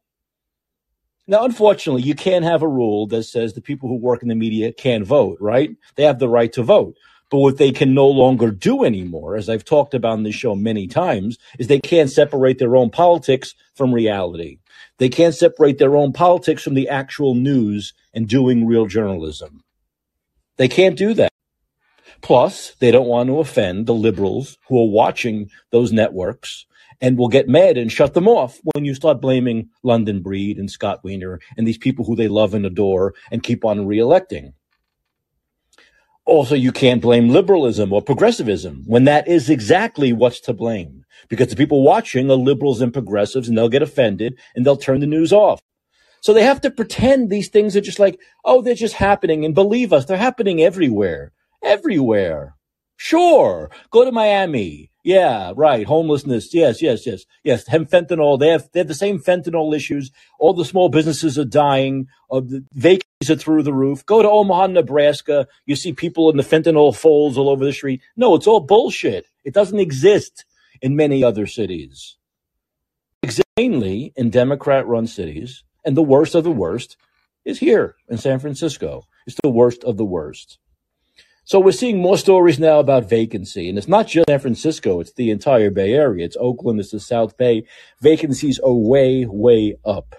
Now, 1.31 1.45
unfortunately, 1.45 2.01
you 2.01 2.13
can't 2.13 2.43
have 2.43 2.61
a 2.61 2.67
rule 2.67 3.07
that 3.07 3.23
says 3.23 3.53
the 3.53 3.61
people 3.61 3.87
who 3.87 3.95
work 3.95 4.21
in 4.21 4.27
the 4.27 4.35
media 4.35 4.73
can't 4.73 5.07
vote, 5.07 5.37
right? 5.39 5.69
They 5.95 6.03
have 6.03 6.19
the 6.19 6.27
right 6.27 6.51
to 6.51 6.61
vote. 6.61 6.97
But 7.29 7.37
what 7.37 7.57
they 7.57 7.71
can 7.71 7.93
no 7.93 8.07
longer 8.07 8.51
do 8.51 8.83
anymore, 8.83 9.37
as 9.37 9.47
I've 9.47 9.63
talked 9.63 9.93
about 9.93 10.17
in 10.17 10.23
this 10.23 10.35
show 10.35 10.55
many 10.55 10.87
times, 10.87 11.37
is 11.57 11.67
they 11.67 11.79
can't 11.79 12.11
separate 12.11 12.59
their 12.59 12.75
own 12.75 12.89
politics 12.89 13.55
from 13.75 13.93
reality. 13.93 14.57
They 14.97 15.07
can't 15.07 15.33
separate 15.33 15.77
their 15.77 15.95
own 15.95 16.11
politics 16.11 16.63
from 16.63 16.73
the 16.73 16.89
actual 16.89 17.33
news 17.33 17.93
and 18.13 18.27
doing 18.27 18.67
real 18.67 18.85
journalism. 18.85 19.63
They 20.57 20.67
can't 20.67 20.97
do 20.97 21.13
that. 21.13 21.31
Plus, 22.19 22.75
they 22.79 22.91
don't 22.91 23.07
want 23.07 23.27
to 23.27 23.39
offend 23.39 23.85
the 23.85 23.93
liberals 23.93 24.57
who 24.67 24.77
are 24.81 24.89
watching 24.89 25.49
those 25.71 25.93
networks 25.93 26.65
and 27.01 27.17
will 27.17 27.27
get 27.27 27.49
mad 27.49 27.77
and 27.77 27.91
shut 27.91 28.13
them 28.13 28.27
off 28.27 28.59
when 28.73 28.85
you 28.85 28.93
start 28.93 29.21
blaming 29.21 29.69
London 29.83 30.21
Breed 30.21 30.57
and 30.57 30.69
Scott 30.69 31.03
Wiener 31.03 31.39
and 31.57 31.67
these 31.67 31.77
people 31.77 32.05
who 32.05 32.15
they 32.15 32.27
love 32.27 32.53
and 32.53 32.65
adore 32.65 33.13
and 33.31 33.43
keep 33.43 33.65
on 33.65 33.87
reelecting. 33.87 34.53
Also, 36.25 36.53
you 36.53 36.71
can't 36.71 37.01
blame 37.01 37.29
liberalism 37.29 37.91
or 37.91 38.01
progressivism 38.01 38.83
when 38.85 39.05
that 39.05 39.27
is 39.27 39.49
exactly 39.49 40.13
what's 40.13 40.39
to 40.41 40.53
blame. 40.53 41.03
Because 41.29 41.47
the 41.47 41.55
people 41.55 41.81
watching 41.83 42.29
are 42.29 42.35
liberals 42.35 42.81
and 42.81 42.93
progressives 42.93 43.49
and 43.49 43.57
they'll 43.57 43.69
get 43.69 43.81
offended 43.81 44.37
and 44.55 44.65
they'll 44.65 44.77
turn 44.77 44.99
the 44.99 45.07
news 45.07 45.33
off. 45.33 45.59
So 46.21 46.33
they 46.33 46.43
have 46.43 46.61
to 46.61 46.69
pretend 46.69 47.29
these 47.29 47.49
things 47.49 47.75
are 47.75 47.81
just 47.81 47.99
like, 47.99 48.19
oh, 48.45 48.61
they're 48.61 48.75
just 48.75 48.93
happening. 48.93 49.43
And 49.43 49.55
believe 49.55 49.91
us, 49.91 50.05
they're 50.05 50.17
happening 50.17 50.61
everywhere. 50.61 51.31
Everywhere. 51.63 52.55
Sure. 52.95 53.71
Go 53.89 54.05
to 54.05 54.11
Miami. 54.11 54.90
Yeah, 55.03 55.53
right. 55.55 55.87
Homelessness. 55.87 56.53
Yes, 56.53 56.81
yes, 56.81 57.07
yes, 57.07 57.25
yes. 57.43 57.67
Fentanyl. 57.67 58.39
They 58.39 58.49
have 58.49 58.69
they 58.71 58.81
have 58.81 58.87
the 58.87 58.93
same 58.93 59.19
fentanyl 59.19 59.75
issues. 59.75 60.11
All 60.39 60.53
the 60.53 60.65
small 60.65 60.89
businesses 60.89 61.39
are 61.39 61.45
dying. 61.45 62.07
Uh, 62.29 62.41
the 62.41 62.63
vacancies 62.73 63.31
are 63.31 63.35
through 63.35 63.63
the 63.63 63.73
roof. 63.73 64.05
Go 64.05 64.21
to 64.21 64.29
Omaha, 64.29 64.67
Nebraska. 64.67 65.47
You 65.65 65.75
see 65.75 65.93
people 65.93 66.29
in 66.29 66.37
the 66.37 66.43
fentanyl 66.43 66.95
folds 66.95 67.37
all 67.37 67.49
over 67.49 67.65
the 67.65 67.73
street. 67.73 68.01
No, 68.15 68.35
it's 68.35 68.45
all 68.45 68.59
bullshit. 68.59 69.25
It 69.43 69.55
doesn't 69.55 69.79
exist 69.79 70.45
in 70.81 70.95
many 70.95 71.23
other 71.23 71.47
cities. 71.47 72.17
Mainly 73.57 74.13
in 74.15 74.29
Democrat-run 74.29 75.07
cities, 75.07 75.63
and 75.83 75.95
the 75.97 76.01
worst 76.01 76.35
of 76.35 76.43
the 76.43 76.51
worst 76.51 76.95
is 77.43 77.59
here 77.59 77.95
in 78.07 78.17
San 78.17 78.39
Francisco. 78.39 79.07
It's 79.27 79.35
the 79.43 79.49
worst 79.49 79.83
of 79.83 79.97
the 79.97 80.05
worst. 80.05 80.57
So 81.51 81.59
we're 81.59 81.73
seeing 81.73 81.97
more 81.97 82.17
stories 82.17 82.59
now 82.59 82.79
about 82.79 83.09
vacancy, 83.09 83.67
and 83.67 83.77
it's 83.77 83.89
not 83.89 84.07
just 84.07 84.29
San 84.29 84.39
Francisco; 84.39 85.01
it's 85.01 85.11
the 85.11 85.31
entire 85.31 85.69
Bay 85.69 85.91
Area. 85.91 86.23
It's 86.23 86.37
Oakland, 86.39 86.79
it's 86.79 86.91
the 86.91 86.99
South 87.01 87.35
Bay. 87.35 87.65
Vacancies 87.99 88.57
are 88.59 88.71
way, 88.71 89.25
way 89.25 89.75
up. 89.83 90.15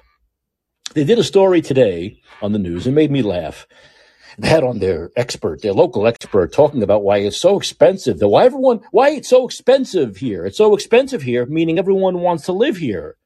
They 0.92 1.04
did 1.04 1.18
a 1.18 1.24
story 1.24 1.62
today 1.62 2.20
on 2.42 2.52
the 2.52 2.58
news 2.58 2.84
and 2.84 2.94
made 2.94 3.10
me 3.10 3.22
laugh. 3.22 3.66
They 4.36 4.48
had 4.48 4.62
on 4.62 4.80
their 4.80 5.10
expert, 5.16 5.62
their 5.62 5.72
local 5.72 6.06
expert, 6.06 6.52
talking 6.52 6.82
about 6.82 7.02
why 7.02 7.20
it's 7.20 7.38
so 7.38 7.56
expensive. 7.56 8.18
That 8.18 8.28
why 8.28 8.44
everyone, 8.44 8.82
why 8.90 9.12
it's 9.12 9.30
so 9.30 9.46
expensive 9.46 10.18
here. 10.18 10.44
It's 10.44 10.58
so 10.58 10.74
expensive 10.74 11.22
here, 11.22 11.46
meaning 11.46 11.78
everyone 11.78 12.18
wants 12.18 12.44
to 12.44 12.52
live 12.52 12.76
here. 12.76 13.16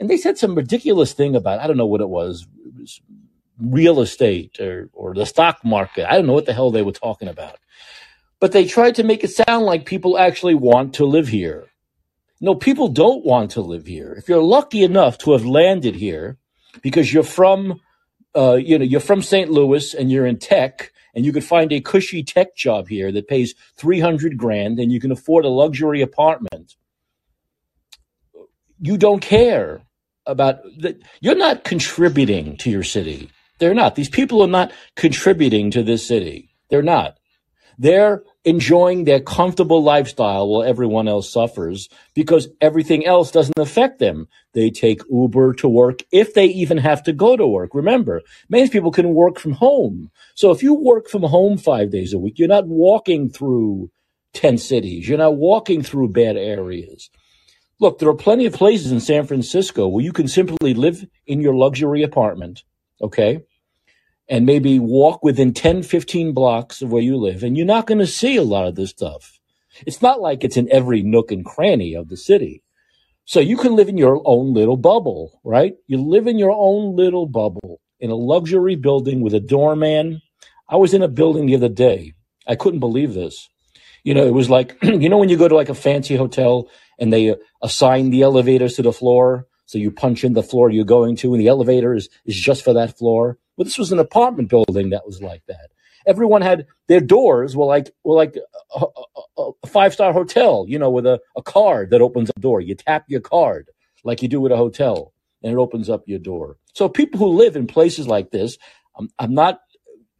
And 0.00 0.10
they 0.10 0.16
said 0.16 0.38
some 0.38 0.56
ridiculous 0.56 1.12
thing 1.12 1.36
about 1.36 1.60
I 1.60 1.68
don't 1.68 1.76
know 1.76 1.86
what 1.86 2.00
it 2.00 2.08
was, 2.08 2.48
it 2.66 2.74
was 2.76 3.00
real 3.60 4.00
estate 4.00 4.60
or 4.60 4.90
or 4.92 5.14
the 5.14 5.26
stock 5.26 5.64
market. 5.64 6.10
I 6.10 6.16
don't 6.16 6.26
know 6.26 6.32
what 6.32 6.46
the 6.46 6.52
hell 6.52 6.70
they 6.70 6.82
were 6.82 6.92
talking 6.92 7.28
about. 7.28 7.58
But 8.40 8.52
they 8.52 8.66
tried 8.66 8.96
to 8.96 9.04
make 9.04 9.24
it 9.24 9.30
sound 9.30 9.64
like 9.64 9.86
people 9.86 10.18
actually 10.18 10.54
want 10.54 10.94
to 10.94 11.06
live 11.06 11.28
here. 11.28 11.68
No, 12.40 12.54
people 12.54 12.88
don't 12.88 13.24
want 13.24 13.52
to 13.52 13.62
live 13.62 13.86
here. 13.86 14.14
If 14.18 14.28
you're 14.28 14.42
lucky 14.42 14.82
enough 14.82 15.16
to 15.18 15.32
have 15.32 15.46
landed 15.46 15.94
here 15.94 16.36
because 16.82 17.12
you're 17.12 17.22
from 17.22 17.80
uh, 18.36 18.54
you 18.54 18.78
know, 18.78 18.84
you're 18.84 19.00
from 19.00 19.22
St. 19.22 19.50
Louis 19.50 19.94
and 19.94 20.10
you're 20.10 20.26
in 20.26 20.38
tech 20.38 20.92
and 21.14 21.24
you 21.24 21.32
could 21.32 21.44
find 21.44 21.72
a 21.72 21.80
cushy 21.80 22.22
tech 22.22 22.56
job 22.56 22.88
here 22.88 23.12
that 23.12 23.28
pays 23.28 23.54
300 23.76 24.36
grand 24.36 24.78
and 24.80 24.90
you 24.90 25.00
can 25.00 25.12
afford 25.12 25.44
a 25.44 25.48
luxury 25.48 26.02
apartment. 26.02 26.74
You 28.80 28.98
don't 28.98 29.20
care 29.20 29.82
about 30.26 30.62
that. 30.80 31.00
You're 31.20 31.36
not 31.36 31.64
contributing 31.64 32.56
to 32.58 32.70
your 32.70 32.82
city. 32.82 33.30
They're 33.58 33.74
not. 33.74 33.94
These 33.94 34.08
people 34.08 34.42
are 34.42 34.48
not 34.48 34.72
contributing 34.96 35.70
to 35.72 35.82
this 35.82 36.06
city. 36.06 36.54
They're 36.70 36.82
not. 36.82 37.18
They're 37.78 38.22
enjoying 38.44 39.04
their 39.04 39.20
comfortable 39.20 39.82
lifestyle 39.82 40.48
while 40.48 40.62
everyone 40.62 41.08
else 41.08 41.32
suffers 41.32 41.88
because 42.14 42.48
everything 42.60 43.04
else 43.04 43.30
doesn't 43.30 43.58
affect 43.58 43.98
them. 43.98 44.28
They 44.52 44.70
take 44.70 45.02
Uber 45.10 45.54
to 45.54 45.68
work 45.68 46.00
if 46.12 46.34
they 46.34 46.46
even 46.46 46.78
have 46.78 47.02
to 47.04 47.12
go 47.12 47.36
to 47.36 47.46
work. 47.46 47.74
Remember, 47.74 48.22
many 48.48 48.68
people 48.68 48.92
can 48.92 49.14
work 49.14 49.38
from 49.38 49.52
home. 49.52 50.10
So 50.34 50.50
if 50.50 50.62
you 50.62 50.74
work 50.74 51.08
from 51.08 51.22
home 51.22 51.58
five 51.58 51.90
days 51.90 52.12
a 52.12 52.18
week, 52.18 52.38
you're 52.38 52.48
not 52.48 52.68
walking 52.68 53.28
through 53.28 53.90
10 54.34 54.58
cities. 54.58 55.08
You're 55.08 55.18
not 55.18 55.36
walking 55.36 55.82
through 55.82 56.08
bad 56.10 56.36
areas. 56.36 57.10
Look, 57.80 57.98
there 57.98 58.08
are 58.08 58.14
plenty 58.14 58.46
of 58.46 58.52
places 58.52 58.92
in 58.92 59.00
San 59.00 59.26
Francisco 59.26 59.88
where 59.88 60.04
you 60.04 60.12
can 60.12 60.28
simply 60.28 60.74
live 60.74 61.04
in 61.26 61.40
your 61.40 61.54
luxury 61.54 62.02
apartment. 62.02 62.62
Okay 63.04 63.42
and 64.28 64.46
maybe 64.46 64.78
walk 64.78 65.22
within 65.22 65.52
10, 65.52 65.82
15 65.82 66.32
blocks 66.32 66.80
of 66.80 66.90
where 66.90 67.02
you 67.02 67.16
live, 67.16 67.42
and 67.42 67.56
you're 67.56 67.66
not 67.66 67.86
going 67.86 67.98
to 67.98 68.06
see 68.06 68.36
a 68.36 68.42
lot 68.42 68.66
of 68.66 68.74
this 68.74 68.90
stuff. 68.90 69.38
It's 69.86 70.00
not 70.00 70.20
like 70.20 70.44
it's 70.44 70.56
in 70.56 70.70
every 70.72 71.02
nook 71.02 71.30
and 71.30 71.44
cranny 71.44 71.94
of 71.94 72.08
the 72.08 72.16
city. 72.16 72.62
So 73.26 73.40
you 73.40 73.56
can 73.56 73.74
live 73.74 73.88
in 73.88 73.98
your 73.98 74.22
own 74.24 74.54
little 74.54 74.76
bubble, 74.76 75.40
right? 75.44 75.74
You 75.86 75.98
live 75.98 76.26
in 76.26 76.38
your 76.38 76.52
own 76.52 76.94
little 76.94 77.26
bubble 77.26 77.80
in 77.98 78.10
a 78.10 78.14
luxury 78.14 78.76
building 78.76 79.20
with 79.20 79.34
a 79.34 79.40
doorman. 79.40 80.20
I 80.68 80.76
was 80.76 80.94
in 80.94 81.02
a 81.02 81.08
building 81.08 81.46
the 81.46 81.56
other 81.56 81.68
day. 81.68 82.14
I 82.46 82.54
couldn't 82.54 82.80
believe 82.80 83.14
this. 83.14 83.48
You 84.04 84.14
know, 84.14 84.26
it 84.26 84.34
was 84.34 84.50
like, 84.50 84.76
you 84.82 85.08
know, 85.08 85.18
when 85.18 85.30
you 85.30 85.36
go 85.36 85.48
to 85.48 85.54
like 85.54 85.70
a 85.70 85.74
fancy 85.74 86.16
hotel 86.16 86.68
and 86.98 87.12
they 87.12 87.30
uh, 87.30 87.36
assign 87.62 88.10
the 88.10 88.22
elevators 88.22 88.74
to 88.74 88.82
the 88.82 88.92
floor. 88.92 89.46
So 89.66 89.78
you 89.78 89.90
punch 89.90 90.24
in 90.24 90.34
the 90.34 90.42
floor 90.42 90.70
you're 90.70 90.84
going 90.84 91.16
to 91.16 91.32
and 91.32 91.40
the 91.40 91.48
elevator 91.48 91.94
is, 91.94 92.08
is 92.24 92.38
just 92.38 92.64
for 92.64 92.72
that 92.74 92.98
floor. 92.98 93.38
Well, 93.56 93.64
this 93.64 93.78
was 93.78 93.92
an 93.92 93.98
apartment 93.98 94.48
building 94.48 94.90
that 94.90 95.06
was 95.06 95.22
like 95.22 95.42
that. 95.48 95.70
Everyone 96.06 96.42
had 96.42 96.66
their 96.86 97.00
doors 97.00 97.56
were 97.56 97.64
like 97.64 97.90
were 98.04 98.14
like 98.14 98.36
a, 98.74 98.84
a, 99.38 99.50
a 99.62 99.66
five 99.66 99.94
star 99.94 100.12
hotel, 100.12 100.66
you 100.68 100.78
know, 100.78 100.90
with 100.90 101.06
a, 101.06 101.20
a 101.36 101.42
card 101.42 101.90
that 101.90 102.02
opens 102.02 102.30
a 102.36 102.40
door. 102.40 102.60
You 102.60 102.74
tap 102.74 103.04
your 103.08 103.20
card 103.20 103.70
like 104.02 104.20
you 104.20 104.28
do 104.28 104.44
at 104.44 104.52
a 104.52 104.56
hotel, 104.56 105.14
and 105.42 105.50
it 105.50 105.56
opens 105.56 105.88
up 105.88 106.02
your 106.06 106.18
door. 106.18 106.58
So 106.74 106.88
people 106.88 107.18
who 107.18 107.28
live 107.28 107.56
in 107.56 107.66
places 107.66 108.06
like 108.06 108.30
this, 108.30 108.58
I'm, 108.96 109.08
I'm 109.18 109.32
not 109.32 109.60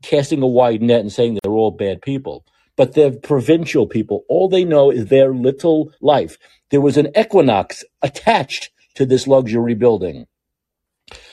casting 0.02 0.42
a 0.42 0.46
wide 0.46 0.82
net 0.82 1.00
and 1.00 1.12
saying 1.12 1.38
they're 1.42 1.52
all 1.52 1.70
bad 1.70 2.00
people, 2.00 2.46
but 2.76 2.94
they're 2.94 3.10
provincial 3.10 3.86
people. 3.86 4.24
All 4.28 4.48
they 4.48 4.64
know 4.64 4.90
is 4.90 5.06
their 5.06 5.34
little 5.34 5.92
life. 6.00 6.38
There 6.70 6.80
was 6.80 6.96
an 6.96 7.08
Equinox 7.16 7.84
attached 8.02 8.70
to 8.94 9.06
this 9.06 9.26
luxury 9.26 9.74
building. 9.74 10.26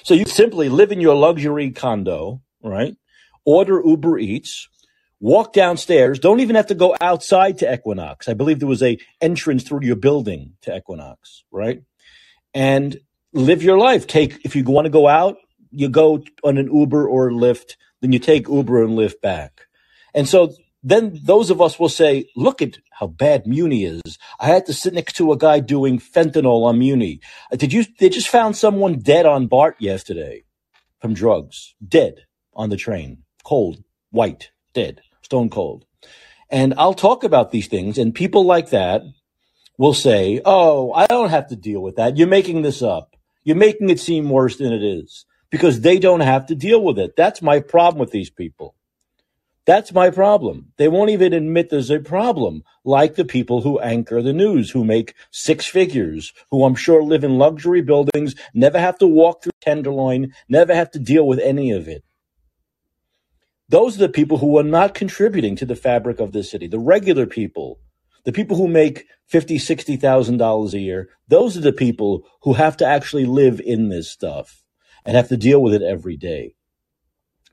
So 0.03 0.13
you 0.13 0.25
simply 0.25 0.69
live 0.69 0.91
in 0.91 1.01
your 1.01 1.15
luxury 1.15 1.71
condo, 1.71 2.41
right? 2.63 2.95
Order 3.45 3.81
Uber 3.85 4.19
Eats, 4.19 4.67
walk 5.19 5.53
downstairs, 5.53 6.19
don't 6.19 6.39
even 6.39 6.55
have 6.55 6.67
to 6.67 6.75
go 6.75 6.95
outside 6.99 7.59
to 7.59 7.73
Equinox. 7.73 8.27
I 8.27 8.33
believe 8.33 8.59
there 8.59 8.67
was 8.67 8.83
a 8.83 8.97
entrance 9.19 9.63
through 9.63 9.83
your 9.83 9.95
building 9.95 10.53
to 10.61 10.75
Equinox, 10.75 11.43
right? 11.51 11.83
And 12.53 12.99
live 13.33 13.63
your 13.63 13.77
life. 13.77 14.07
Take 14.07 14.43
if 14.43 14.55
you 14.55 14.63
want 14.63 14.85
to 14.85 14.91
go 14.91 15.07
out, 15.07 15.37
you 15.71 15.89
go 15.89 16.23
on 16.43 16.57
an 16.57 16.73
Uber 16.73 17.07
or 17.07 17.31
Lyft, 17.31 17.75
then 18.01 18.11
you 18.11 18.19
take 18.19 18.49
Uber 18.49 18.83
and 18.83 18.97
Lyft 18.97 19.21
back. 19.21 19.67
And 20.13 20.27
so 20.27 20.53
then 20.83 21.19
those 21.23 21.49
of 21.49 21.61
us 21.61 21.79
will 21.79 21.89
say, 21.89 22.27
look 22.35 22.61
at 22.61 22.79
how 22.91 23.07
bad 23.07 23.45
Muni 23.45 23.85
is. 23.85 24.17
I 24.39 24.47
had 24.47 24.65
to 24.65 24.73
sit 24.73 24.93
next 24.93 25.13
to 25.17 25.31
a 25.31 25.37
guy 25.37 25.59
doing 25.59 25.99
fentanyl 25.99 26.65
on 26.65 26.79
Muni. 26.79 27.21
Uh, 27.51 27.55
did 27.55 27.71
you, 27.71 27.85
they 27.99 28.09
just 28.09 28.29
found 28.29 28.55
someone 28.55 28.99
dead 28.99 29.25
on 29.25 29.47
BART 29.47 29.75
yesterday 29.79 30.43
from 30.99 31.13
drugs, 31.13 31.75
dead 31.85 32.25
on 32.53 32.69
the 32.69 32.77
train, 32.77 33.23
cold, 33.43 33.83
white, 34.09 34.51
dead, 34.73 35.01
stone 35.21 35.49
cold. 35.49 35.85
And 36.49 36.73
I'll 36.77 36.93
talk 36.93 37.23
about 37.23 37.51
these 37.51 37.67
things 37.67 37.97
and 37.97 38.13
people 38.13 38.45
like 38.45 38.71
that 38.71 39.01
will 39.77 39.93
say, 39.93 40.41
Oh, 40.45 40.91
I 40.93 41.07
don't 41.07 41.29
have 41.29 41.47
to 41.49 41.55
deal 41.55 41.81
with 41.81 41.95
that. 41.95 42.17
You're 42.17 42.27
making 42.27 42.61
this 42.61 42.81
up. 42.81 43.15
You're 43.43 43.55
making 43.55 43.89
it 43.89 43.99
seem 43.99 44.29
worse 44.29 44.57
than 44.57 44.73
it 44.73 44.83
is 44.83 45.25
because 45.49 45.81
they 45.81 45.97
don't 45.97 46.19
have 46.19 46.45
to 46.47 46.55
deal 46.55 46.83
with 46.83 46.99
it. 46.99 47.15
That's 47.15 47.41
my 47.41 47.59
problem 47.59 47.99
with 47.99 48.11
these 48.11 48.29
people. 48.29 48.75
That's 49.65 49.93
my 49.93 50.09
problem. 50.09 50.73
They 50.77 50.87
won't 50.87 51.11
even 51.11 51.33
admit 51.33 51.69
there's 51.69 51.91
a 51.91 51.99
problem, 51.99 52.63
like 52.83 53.13
the 53.13 53.25
people 53.25 53.61
who 53.61 53.79
anchor 53.79 54.21
the 54.21 54.33
news, 54.33 54.71
who 54.71 54.83
make 54.83 55.13
six 55.29 55.67
figures, 55.67 56.33
who 56.49 56.63
I'm 56.63 56.73
sure 56.73 57.03
live 57.03 57.23
in 57.23 57.37
luxury 57.37 57.81
buildings, 57.81 58.33
never 58.55 58.79
have 58.79 58.97
to 58.99 59.07
walk 59.07 59.43
through 59.43 59.51
Tenderloin, 59.61 60.33
never 60.49 60.73
have 60.73 60.89
to 60.91 60.99
deal 60.99 61.27
with 61.27 61.39
any 61.39 61.69
of 61.71 61.87
it. 61.87 62.03
Those 63.69 63.95
are 63.95 64.07
the 64.07 64.09
people 64.09 64.39
who 64.39 64.57
are 64.57 64.63
not 64.63 64.95
contributing 64.95 65.55
to 65.57 65.65
the 65.65 65.75
fabric 65.75 66.19
of 66.19 66.31
the 66.31 66.43
city. 66.43 66.67
The 66.67 66.79
regular 66.79 67.27
people, 67.27 67.79
the 68.25 68.33
people 68.33 68.57
who 68.57 68.67
make 68.67 69.05
fifty, 69.27 69.59
sixty 69.59 69.95
thousand 69.95 70.37
dollars 70.37 70.73
a 70.73 70.79
year, 70.79 71.09
those 71.27 71.55
are 71.55 71.61
the 71.61 71.71
people 71.71 72.25
who 72.41 72.53
have 72.53 72.75
to 72.77 72.85
actually 72.85 73.25
live 73.25 73.61
in 73.61 73.89
this 73.89 74.09
stuff 74.09 74.63
and 75.05 75.15
have 75.15 75.29
to 75.29 75.37
deal 75.37 75.61
with 75.61 75.73
it 75.73 75.83
every 75.83 76.17
day. 76.17 76.55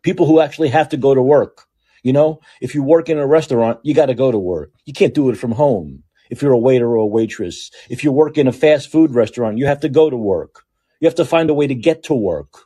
People 0.03 0.27
who 0.27 0.41
actually 0.41 0.71
have 0.71 0.89
to 0.89 0.97
go 0.97 1.15
to 1.15 1.23
work 1.23 1.68
you 2.03 2.13
know, 2.13 2.41
if 2.61 2.75
you 2.75 2.83
work 2.83 3.09
in 3.09 3.19
a 3.19 3.27
restaurant, 3.27 3.81
you 3.83 3.95
got 3.95 4.07
to 4.07 4.15
go 4.15 4.31
to 4.31 4.39
work. 4.39 4.73
You 4.85 4.93
can't 4.93 5.15
do 5.15 5.31
it 5.31 5.37
from 5.37 5.53
home. 5.53 6.05
If 6.31 6.43
you're 6.43 6.53
a 6.53 6.59
waiter 6.59 6.89
or 6.89 6.97
a 6.97 7.07
waitress, 7.07 7.71
if 7.89 8.05
you 8.05 8.13
work 8.13 8.37
in 8.37 8.47
a 8.47 8.53
fast 8.53 8.91
food 8.91 9.15
restaurant, 9.15 9.59
you 9.59 9.67
have 9.67 9.81
to 9.81 9.89
go 9.89 10.11
to 10.11 10.17
work. 10.17 10.65
You 11.01 11.07
have 11.07 11.15
to 11.17 11.25
find 11.25 11.49
a 11.49 11.55
way 11.55 11.67
to 11.67 11.75
get 11.75 12.03
to 12.05 12.15
work. 12.15 12.65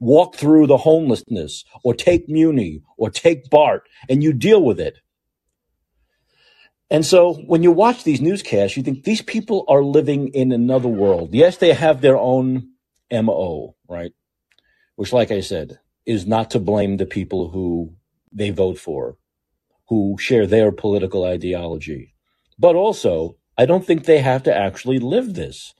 Walk 0.00 0.36
through 0.36 0.66
the 0.66 0.78
homelessness 0.78 1.64
or 1.84 1.94
take 1.94 2.28
Muni 2.28 2.82
or 2.96 3.10
take 3.10 3.50
BART 3.50 3.82
and 4.08 4.22
you 4.22 4.32
deal 4.32 4.62
with 4.62 4.80
it. 4.80 4.98
And 6.90 7.04
so 7.04 7.34
when 7.34 7.62
you 7.62 7.70
watch 7.70 8.04
these 8.04 8.20
newscasts, 8.20 8.76
you 8.76 8.82
think 8.82 9.04
these 9.04 9.22
people 9.22 9.64
are 9.68 9.82
living 9.82 10.28
in 10.28 10.52
another 10.52 10.88
world. 10.88 11.34
Yes, 11.34 11.58
they 11.58 11.74
have 11.74 12.00
their 12.00 12.16
own 12.16 12.70
MO, 13.12 13.76
right? 13.88 14.12
Which, 14.96 15.12
like 15.12 15.30
I 15.30 15.40
said, 15.40 15.80
is 16.06 16.26
not 16.26 16.50
to 16.52 16.58
blame 16.58 16.96
the 16.96 17.06
people 17.06 17.50
who 17.50 17.94
they 18.32 18.50
vote 18.50 18.78
for, 18.78 19.16
who 19.88 20.16
share 20.18 20.46
their 20.46 20.72
political 20.72 21.24
ideology. 21.24 22.14
But 22.58 22.74
also, 22.74 23.36
I 23.56 23.66
don't 23.66 23.84
think 23.84 24.04
they 24.04 24.20
have 24.20 24.42
to 24.44 24.56
actually 24.56 24.98
live 24.98 25.34
this 25.34 25.74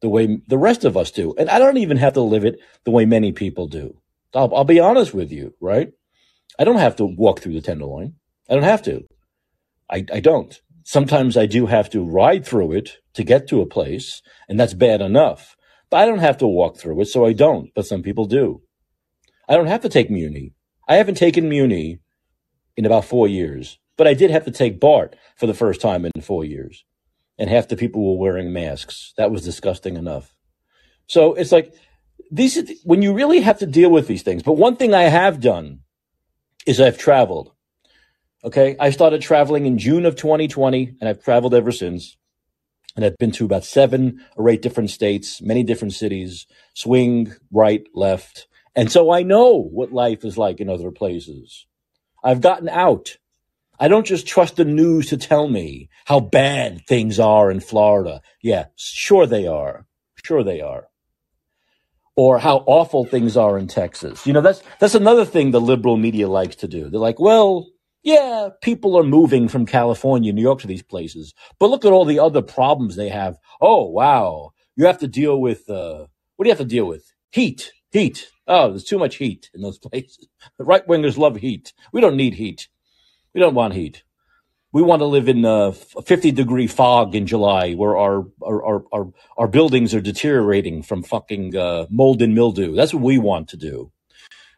the 0.00 0.08
way 0.08 0.38
the 0.48 0.58
rest 0.58 0.84
of 0.84 0.96
us 0.96 1.10
do. 1.10 1.34
And 1.38 1.48
I 1.48 1.58
don't 1.58 1.78
even 1.78 1.96
have 1.96 2.14
to 2.14 2.20
live 2.20 2.44
it 2.44 2.58
the 2.84 2.90
way 2.90 3.04
many 3.04 3.32
people 3.32 3.68
do. 3.68 3.98
I'll, 4.34 4.54
I'll 4.54 4.64
be 4.64 4.80
honest 4.80 5.14
with 5.14 5.30
you, 5.30 5.54
right? 5.60 5.92
I 6.58 6.64
don't 6.64 6.78
have 6.78 6.96
to 6.96 7.04
walk 7.06 7.40
through 7.40 7.54
the 7.54 7.60
Tenderloin. 7.60 8.14
I 8.50 8.54
don't 8.54 8.64
have 8.64 8.82
to. 8.82 9.04
I, 9.88 10.04
I 10.12 10.20
don't. 10.20 10.60
Sometimes 10.84 11.36
I 11.36 11.46
do 11.46 11.66
have 11.66 11.88
to 11.90 12.04
ride 12.04 12.44
through 12.44 12.72
it 12.72 12.98
to 13.14 13.22
get 13.22 13.46
to 13.48 13.60
a 13.60 13.66
place, 13.66 14.20
and 14.48 14.58
that's 14.58 14.74
bad 14.74 15.00
enough. 15.00 15.56
But 15.90 15.98
I 15.98 16.06
don't 16.06 16.18
have 16.18 16.38
to 16.38 16.46
walk 16.46 16.76
through 16.76 17.00
it, 17.00 17.06
so 17.06 17.24
I 17.24 17.32
don't. 17.32 17.70
But 17.74 17.86
some 17.86 18.02
people 18.02 18.24
do. 18.24 18.62
I 19.48 19.54
don't 19.56 19.66
have 19.66 19.82
to 19.82 19.88
take 19.88 20.10
Muni. 20.10 20.54
I 20.88 20.96
haven't 20.96 21.16
taken 21.16 21.48
Muni 21.48 22.00
in 22.76 22.86
about 22.86 23.04
four 23.04 23.28
years, 23.28 23.78
but 23.96 24.06
I 24.06 24.14
did 24.14 24.30
have 24.30 24.44
to 24.44 24.50
take 24.50 24.80
BART 24.80 25.16
for 25.36 25.46
the 25.46 25.54
first 25.54 25.80
time 25.80 26.04
in 26.04 26.22
four 26.22 26.44
years. 26.44 26.84
And 27.38 27.48
half 27.48 27.68
the 27.68 27.76
people 27.76 28.02
were 28.04 28.20
wearing 28.20 28.52
masks. 28.52 29.12
That 29.16 29.30
was 29.30 29.44
disgusting 29.44 29.96
enough. 29.96 30.34
So 31.06 31.34
it's 31.34 31.52
like 31.52 31.72
these, 32.30 32.80
when 32.84 33.02
you 33.02 33.12
really 33.12 33.40
have 33.40 33.58
to 33.58 33.66
deal 33.66 33.90
with 33.90 34.06
these 34.06 34.22
things. 34.22 34.42
But 34.42 34.54
one 34.54 34.76
thing 34.76 34.94
I 34.94 35.02
have 35.02 35.40
done 35.40 35.80
is 36.66 36.80
I've 36.80 36.98
traveled. 36.98 37.52
Okay. 38.44 38.76
I 38.78 38.90
started 38.90 39.22
traveling 39.22 39.66
in 39.66 39.78
June 39.78 40.04
of 40.04 40.16
2020 40.16 40.96
and 41.00 41.08
I've 41.08 41.22
traveled 41.22 41.54
ever 41.54 41.72
since. 41.72 42.16
And 42.94 43.04
I've 43.04 43.16
been 43.16 43.32
to 43.32 43.44
about 43.44 43.64
seven 43.64 44.22
or 44.36 44.48
eight 44.50 44.60
different 44.60 44.90
states, 44.90 45.40
many 45.40 45.62
different 45.62 45.94
cities, 45.94 46.46
swing, 46.74 47.32
right, 47.50 47.86
left, 47.94 48.46
and 48.74 48.90
so 48.90 49.10
I 49.10 49.22
know 49.22 49.62
what 49.62 49.92
life 49.92 50.24
is 50.24 50.38
like 50.38 50.60
in 50.60 50.68
other 50.68 50.90
places. 50.90 51.66
I've 52.24 52.40
gotten 52.40 52.68
out. 52.68 53.18
I 53.78 53.88
don't 53.88 54.06
just 54.06 54.26
trust 54.26 54.56
the 54.56 54.64
news 54.64 55.08
to 55.08 55.16
tell 55.16 55.48
me 55.48 55.88
how 56.04 56.20
bad 56.20 56.82
things 56.86 57.18
are 57.18 57.50
in 57.50 57.60
Florida. 57.60 58.22
Yeah, 58.42 58.66
sure 58.76 59.26
they 59.26 59.46
are. 59.46 59.86
Sure 60.24 60.44
they 60.44 60.60
are. 60.60 60.86
Or 62.14 62.38
how 62.38 62.58
awful 62.66 63.04
things 63.04 63.36
are 63.36 63.58
in 63.58 63.66
Texas. 63.66 64.26
You 64.26 64.32
know, 64.32 64.42
that's 64.42 64.62
that's 64.78 64.94
another 64.94 65.24
thing 65.24 65.50
the 65.50 65.60
liberal 65.60 65.96
media 65.96 66.28
likes 66.28 66.56
to 66.56 66.68
do. 66.68 66.88
They're 66.88 67.00
like, 67.00 67.18
well, 67.18 67.66
yeah, 68.02 68.50
people 68.62 68.96
are 68.96 69.04
moving 69.04 69.48
from 69.48 69.66
California, 69.66 70.32
New 70.32 70.42
York 70.42 70.60
to 70.60 70.66
these 70.66 70.82
places, 70.82 71.34
but 71.58 71.70
look 71.70 71.84
at 71.84 71.92
all 71.92 72.04
the 72.04 72.18
other 72.18 72.42
problems 72.42 72.96
they 72.96 73.08
have. 73.08 73.36
Oh, 73.60 73.88
wow. 73.88 74.52
You 74.76 74.86
have 74.86 74.98
to 74.98 75.08
deal 75.08 75.40
with 75.40 75.68
uh, 75.70 76.06
what 76.36 76.44
do 76.44 76.48
you 76.48 76.52
have 76.52 76.58
to 76.58 76.64
deal 76.64 76.86
with? 76.86 77.12
Heat. 77.30 77.72
Heat. 77.92 78.28
Oh, 78.48 78.70
there's 78.70 78.84
too 78.84 78.98
much 78.98 79.16
heat 79.16 79.50
in 79.54 79.62
those 79.62 79.78
places. 79.90 80.28
Right 80.58 80.86
wingers 80.88 81.18
love 81.18 81.36
heat. 81.36 81.74
We 81.92 82.00
don't 82.00 82.16
need 82.16 82.34
heat. 82.34 82.68
We 83.34 83.40
don't 83.40 83.54
want 83.54 83.74
heat. 83.74 84.02
We 84.72 84.82
want 84.82 85.00
to 85.00 85.06
live 85.06 85.28
in 85.28 85.44
a 85.44 85.72
50 85.72 86.32
degree 86.32 86.66
fog 86.66 87.14
in 87.14 87.26
July 87.26 87.74
where 87.74 87.96
our, 87.98 88.24
our, 88.42 88.64
our, 88.64 88.84
our, 88.92 89.08
our 89.36 89.48
buildings 89.48 89.94
are 89.94 90.00
deteriorating 90.00 90.82
from 90.82 91.02
fucking 91.02 91.56
uh, 91.56 91.86
mold 91.90 92.22
and 92.22 92.34
mildew. 92.34 92.74
That's 92.74 92.94
what 92.94 93.02
we 93.02 93.18
want 93.18 93.48
to 93.48 93.58
do. 93.58 93.92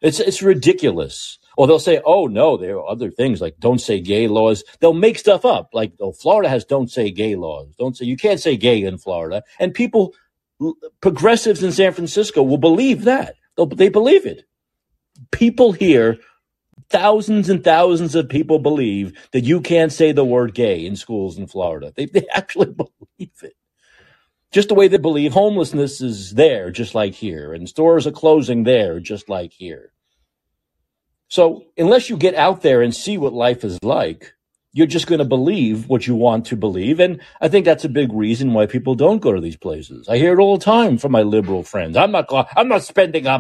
It's, 0.03 0.21
it's 0.21 0.43
ridiculous. 0.43 1.39
Or 1.57 1.67
they'll 1.67 1.81
say, 1.81 2.01
oh, 2.05 2.27
no, 2.27 2.57
there 2.57 2.79
are 2.79 2.89
other 2.89 3.11
things 3.11 3.41
like 3.41 3.57
don't 3.59 3.81
say 3.81 4.01
gay 4.01 4.29
laws. 4.29 4.65
They'll 4.81 4.95
make 4.95 5.19
stuff 5.19 5.45
up. 5.45 5.71
Like, 5.73 5.93
oh, 6.01 6.13
Florida 6.13 6.49
has 6.49 6.65
don't 6.65 6.91
say 6.91 7.11
gay 7.11 7.37
laws. 7.37 7.75
Don't 7.79 7.97
say, 7.97 8.05
you 8.07 8.17
can't 8.17 8.41
say 8.41 8.57
gay 8.57 8.83
in 8.83 8.99
Florida. 8.99 9.43
And 9.59 9.75
people, 9.75 10.15
progressives 11.01 11.63
in 11.63 11.73
San 11.73 11.93
Francisco 11.93 12.43
will 12.43 12.59
believe 12.59 13.05
that. 13.05 13.37
They'll, 13.57 13.67
they 13.67 13.89
believe 13.89 14.27
it. 14.27 14.45
People 15.31 15.73
here 15.73 16.19
thousands 16.91 17.49
and 17.49 17.65
thousands 17.65 18.15
of 18.15 18.29
people 18.29 18.59
believe 18.59 19.19
that 19.33 19.45
you 19.45 19.61
can't 19.61 19.93
say 19.93 20.13
the 20.13 20.25
word 20.25 20.55
gay 20.55 20.85
in 20.87 20.97
schools 20.97 21.39
in 21.39 21.47
Florida. 21.47 21.93
They, 21.97 22.07
they 22.07 22.27
actually 22.33 22.73
believe 23.19 23.33
it. 23.43 23.55
Just 24.53 24.69
the 24.69 24.75
way 24.75 24.87
they 24.87 24.99
believe 24.99 25.33
homelessness 25.33 26.01
is 26.01 26.35
there, 26.35 26.71
just 26.71 26.95
like 26.95 27.15
here, 27.15 27.53
and 27.53 27.69
stores 27.69 28.07
are 28.07 28.13
closing 28.13 28.63
there, 28.63 29.01
just 29.01 29.29
like 29.29 29.53
here. 29.53 29.93
So, 31.27 31.65
unless 31.77 32.09
you 32.09 32.17
get 32.17 32.37
out 32.37 32.63
there 32.63 32.81
and 32.81 32.95
see 32.95 33.19
what 33.19 33.33
life 33.33 33.65
is 33.65 33.83
like, 33.83 34.35
you're 34.75 34.89
just 34.89 35.07
going 35.07 35.21
to 35.21 35.25
believe 35.25 35.89
what 35.89 36.07
you 36.07 36.17
want 36.17 36.45
to 36.47 36.57
believe. 36.57 36.99
And 36.99 37.21
I 37.41 37.47
think 37.49 37.65
that's 37.65 37.85
a 37.85 37.89
big 37.89 38.13
reason 38.13 38.53
why 38.53 38.67
people 38.67 38.97
don't 38.97 39.23
go 39.23 39.33
to 39.33 39.41
these 39.41 39.57
places. 39.57 40.09
I 40.09 40.19
hear 40.19 40.33
it 40.33 40.43
all 40.43 40.59
the 40.59 40.65
time 40.65 40.99
from 40.99 41.13
my 41.13 41.23
liberal 41.23 41.63
friends. 41.63 41.97
I'm 41.97 42.11
not, 42.11 42.27
I'm 42.57 42.69
not 42.69 42.83
spending 42.83 43.27
a, 43.27 43.39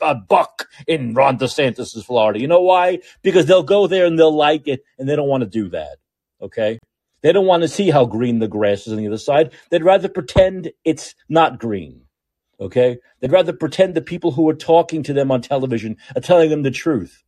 a 0.00 0.14
buck 0.14 0.68
in 0.86 1.12
Ron 1.12 1.38
DeSantis' 1.38 2.04
Florida. 2.04 2.38
You 2.38 2.46
know 2.46 2.60
why? 2.60 3.00
Because 3.22 3.46
they'll 3.46 3.64
go 3.64 3.88
there 3.88 4.06
and 4.06 4.16
they'll 4.16 4.34
like 4.34 4.68
it 4.68 4.84
and 4.96 5.08
they 5.08 5.16
don't 5.16 5.28
want 5.28 5.42
to 5.42 5.50
do 5.50 5.68
that. 5.70 5.96
Okay. 6.40 6.78
They 7.22 7.32
don't 7.32 7.46
want 7.46 7.64
to 7.64 7.68
see 7.68 7.90
how 7.90 8.06
green 8.06 8.38
the 8.38 8.48
grass 8.48 8.86
is 8.86 8.92
on 8.92 8.98
the 8.98 9.08
other 9.08 9.18
side. 9.18 9.52
They'd 9.70 9.84
rather 9.84 10.08
pretend 10.08 10.70
it's 10.84 11.16
not 11.28 11.58
green. 11.58 12.02
Okay. 12.60 12.98
They'd 13.18 13.32
rather 13.32 13.52
pretend 13.52 13.94
the 13.94 14.00
people 14.00 14.30
who 14.30 14.48
are 14.48 14.54
talking 14.54 15.02
to 15.02 15.12
them 15.12 15.32
on 15.32 15.42
television 15.42 15.96
are 16.14 16.22
telling 16.22 16.48
them 16.48 16.62
the 16.62 16.70
truth 16.70 17.24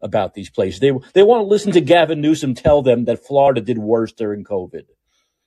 about 0.00 0.34
these 0.34 0.50
places. 0.50 0.80
They 0.80 0.92
they 1.14 1.22
want 1.22 1.40
to 1.40 1.44
listen 1.44 1.72
to 1.72 1.80
Gavin 1.80 2.20
Newsom 2.20 2.54
tell 2.54 2.82
them 2.82 3.04
that 3.04 3.24
Florida 3.24 3.60
did 3.60 3.78
worse 3.78 4.12
during 4.12 4.44
COVID. 4.44 4.84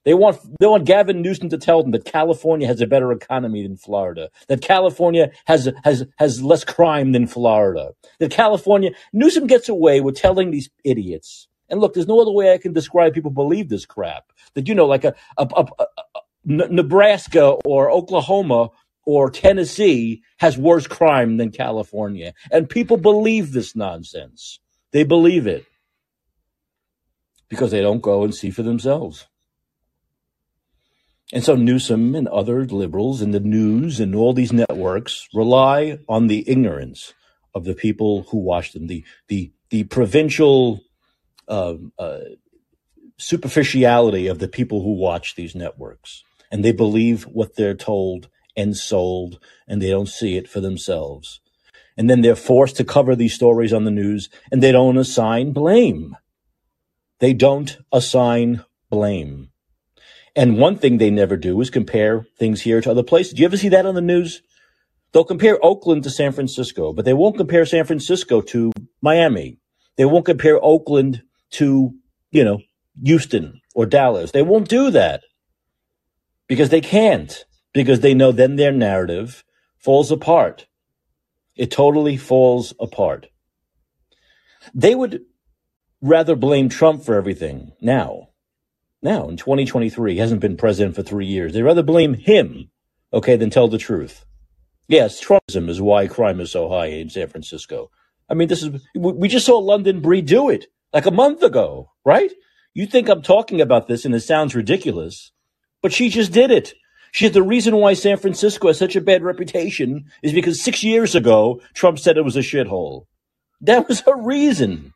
They 0.05 0.13
want 0.13 0.39
they 0.59 0.67
want 0.67 0.85
Gavin 0.85 1.21
Newsom 1.21 1.49
to 1.49 1.57
tell 1.57 1.81
them 1.81 1.91
that 1.91 2.05
California 2.05 2.67
has 2.67 2.81
a 2.81 2.87
better 2.87 3.11
economy 3.11 3.63
than 3.63 3.77
Florida, 3.77 4.29
that 4.47 4.61
California 4.61 5.31
has 5.45 5.71
has 5.83 6.05
has 6.17 6.41
less 6.41 6.63
crime 6.63 7.13
than 7.13 7.27
Florida, 7.27 7.91
that 8.19 8.31
California 8.31 8.91
Newsom 9.13 9.47
gets 9.47 9.69
away 9.69 10.01
with 10.01 10.17
telling 10.17 10.51
these 10.51 10.69
idiots. 10.83 11.47
And 11.69 11.79
look, 11.79 11.93
there's 11.93 12.07
no 12.07 12.19
other 12.19 12.31
way 12.31 12.51
I 12.51 12.57
can 12.57 12.73
describe 12.73 13.13
people 13.13 13.31
believe 13.31 13.69
this 13.69 13.85
crap. 13.85 14.31
That 14.55 14.67
you 14.67 14.75
know, 14.75 14.85
like 14.85 15.05
a, 15.05 15.15
a, 15.37 15.65
Nebraska 16.45 17.45
or 17.65 17.89
Oklahoma 17.89 18.69
or 19.05 19.29
Tennessee 19.29 20.21
has 20.37 20.57
worse 20.57 20.87
crime 20.87 21.37
than 21.37 21.51
California. 21.51 22.33
And 22.51 22.69
people 22.69 22.97
believe 22.97 23.51
this 23.51 23.75
nonsense. 23.75 24.59
They 24.91 25.03
believe 25.03 25.47
it 25.47 25.65
because 27.49 27.71
they 27.71 27.81
don't 27.81 28.01
go 28.01 28.23
and 28.23 28.33
see 28.33 28.49
for 28.49 28.63
themselves. 28.63 29.27
And 31.33 31.43
so 31.43 31.55
Newsom 31.55 32.13
and 32.15 32.27
other 32.27 32.65
liberals 32.65 33.21
in 33.21 33.31
the 33.31 33.39
news 33.39 33.99
and 33.99 34.15
all 34.15 34.33
these 34.33 34.53
networks 34.53 35.27
rely 35.33 35.97
on 36.07 36.27
the 36.27 36.47
ignorance 36.47 37.13
of 37.55 37.63
the 37.63 37.73
people 37.73 38.23
who 38.29 38.37
watch 38.37 38.73
them, 38.73 38.87
the 38.87 39.03
the 39.27 39.51
the 39.69 39.83
provincial 39.85 40.81
uh, 41.47 41.75
uh, 41.97 42.19
superficiality 43.17 44.27
of 44.27 44.39
the 44.39 44.47
people 44.47 44.83
who 44.83 44.93
watch 44.93 45.35
these 45.35 45.55
networks, 45.55 46.23
and 46.51 46.63
they 46.63 46.71
believe 46.71 47.23
what 47.23 47.55
they're 47.55 47.75
told 47.75 48.29
and 48.55 48.75
sold, 48.75 49.39
and 49.67 49.81
they 49.81 49.89
don't 49.89 50.09
see 50.09 50.37
it 50.37 50.47
for 50.49 50.59
themselves. 50.59 51.41
And 51.97 52.09
then 52.09 52.21
they're 52.21 52.35
forced 52.35 52.75
to 52.77 52.83
cover 52.83 53.15
these 53.15 53.33
stories 53.33 53.73
on 53.73 53.83
the 53.83 53.91
news, 53.91 54.29
and 54.51 54.61
they 54.61 54.71
don't 54.71 54.97
assign 54.97 55.51
blame. 55.51 56.17
They 57.19 57.33
don't 57.33 57.77
assign 57.91 58.63
blame. 58.89 59.49
And 60.35 60.57
one 60.57 60.77
thing 60.77 60.97
they 60.97 61.11
never 61.11 61.37
do 61.37 61.61
is 61.61 61.69
compare 61.69 62.25
things 62.37 62.61
here 62.61 62.81
to 62.81 62.91
other 62.91 63.03
places. 63.03 63.33
Do 63.33 63.41
you 63.41 63.45
ever 63.45 63.57
see 63.57 63.69
that 63.69 63.85
on 63.85 63.95
the 63.95 64.01
news? 64.01 64.41
They'll 65.11 65.23
compare 65.23 65.63
Oakland 65.63 66.03
to 66.03 66.09
San 66.09 66.31
Francisco, 66.31 66.91
but 66.91 67.05
they 67.05 67.13
won't 67.13 67.37
compare 67.37 67.65
San 67.65 67.85
Francisco 67.85 68.41
to 68.41 68.71
Miami. 69.01 69.59
They 69.95 70.05
won't 70.05 70.25
compare 70.25 70.59
Oakland 70.63 71.21
to, 71.51 71.93
you 72.31 72.43
know, 72.43 72.61
Houston 73.03 73.61
or 73.75 73.85
Dallas. 73.85 74.31
They 74.31 74.41
won't 74.41 74.67
do 74.67 74.89
that 74.89 75.21
because 76.47 76.69
they 76.69 76.81
can't 76.81 77.45
because 77.73 77.99
they 77.99 78.13
know 78.13 78.31
then 78.31 78.55
their 78.55 78.71
narrative 78.71 79.43
falls 79.77 80.11
apart. 80.11 80.67
It 81.55 81.71
totally 81.71 82.17
falls 82.17 82.73
apart. 82.79 83.27
They 84.73 84.95
would 84.95 85.21
rather 86.01 86.35
blame 86.35 86.69
Trump 86.69 87.03
for 87.03 87.15
everything 87.15 87.73
now. 87.81 88.29
Now, 89.01 89.27
in 89.27 89.35
2023, 89.35 90.13
he 90.13 90.19
hasn't 90.19 90.39
been 90.39 90.55
president 90.55 90.95
for 90.95 91.03
three 91.03 91.25
years. 91.25 91.53
They'd 91.53 91.63
rather 91.63 91.83
blame 91.83 92.13
him, 92.13 92.69
okay, 93.11 93.35
than 93.35 93.49
tell 93.49 93.67
the 93.67 93.77
truth. 93.77 94.25
Yes, 94.87 95.23
Trumpism 95.23 95.69
is 95.69 95.81
why 95.81 96.07
crime 96.07 96.39
is 96.39 96.51
so 96.51 96.69
high 96.69 96.87
in 96.87 97.09
San 97.09 97.27
Francisco. 97.27 97.91
I 98.29 98.33
mean, 98.33 98.47
this 98.47 98.63
is, 98.63 98.81
we 98.95 99.27
just 99.27 99.45
saw 99.45 99.57
London 99.57 100.01
Breed 100.01 100.25
do 100.25 100.49
it 100.49 100.67
like 100.93 101.05
a 101.05 101.11
month 101.11 101.43
ago, 101.43 101.91
right? 102.05 102.31
You 102.73 102.85
think 102.85 103.09
I'm 103.09 103.21
talking 103.21 103.61
about 103.61 103.87
this 103.87 104.05
and 104.05 104.15
it 104.15 104.21
sounds 104.21 104.55
ridiculous, 104.55 105.31
but 105.81 105.93
she 105.93 106.09
just 106.09 106.31
did 106.31 106.51
it. 106.51 106.73
Said 107.13 107.33
the 107.33 107.43
reason 107.43 107.77
why 107.77 107.93
San 107.93 108.17
Francisco 108.17 108.67
has 108.67 108.79
such 108.79 108.95
a 108.95 109.01
bad 109.01 109.23
reputation 109.23 110.05
is 110.23 110.33
because 110.33 110.61
six 110.61 110.83
years 110.83 111.13
ago, 111.13 111.61
Trump 111.73 111.99
said 111.99 112.17
it 112.17 112.25
was 112.25 112.35
a 112.35 112.39
shithole. 112.39 113.05
That 113.61 113.87
was 113.87 114.01
a 114.07 114.15
reason. 114.15 114.93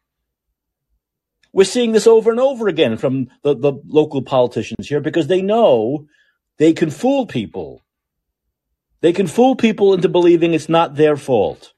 We're 1.53 1.63
seeing 1.63 1.91
this 1.91 2.07
over 2.07 2.31
and 2.31 2.39
over 2.39 2.67
again 2.67 2.97
from 2.97 3.29
the, 3.43 3.55
the 3.55 3.73
local 3.85 4.23
politicians 4.23 4.87
here 4.87 4.99
because 4.99 5.27
they 5.27 5.41
know 5.41 6.07
they 6.57 6.73
can 6.73 6.89
fool 6.89 7.27
people. 7.27 7.83
They 9.01 9.13
can 9.13 9.27
fool 9.27 9.55
people 9.55 9.93
into 9.93 10.09
believing 10.09 10.53
it's 10.53 10.69
not 10.69 10.95
their 10.95 11.17
fault. 11.17 11.73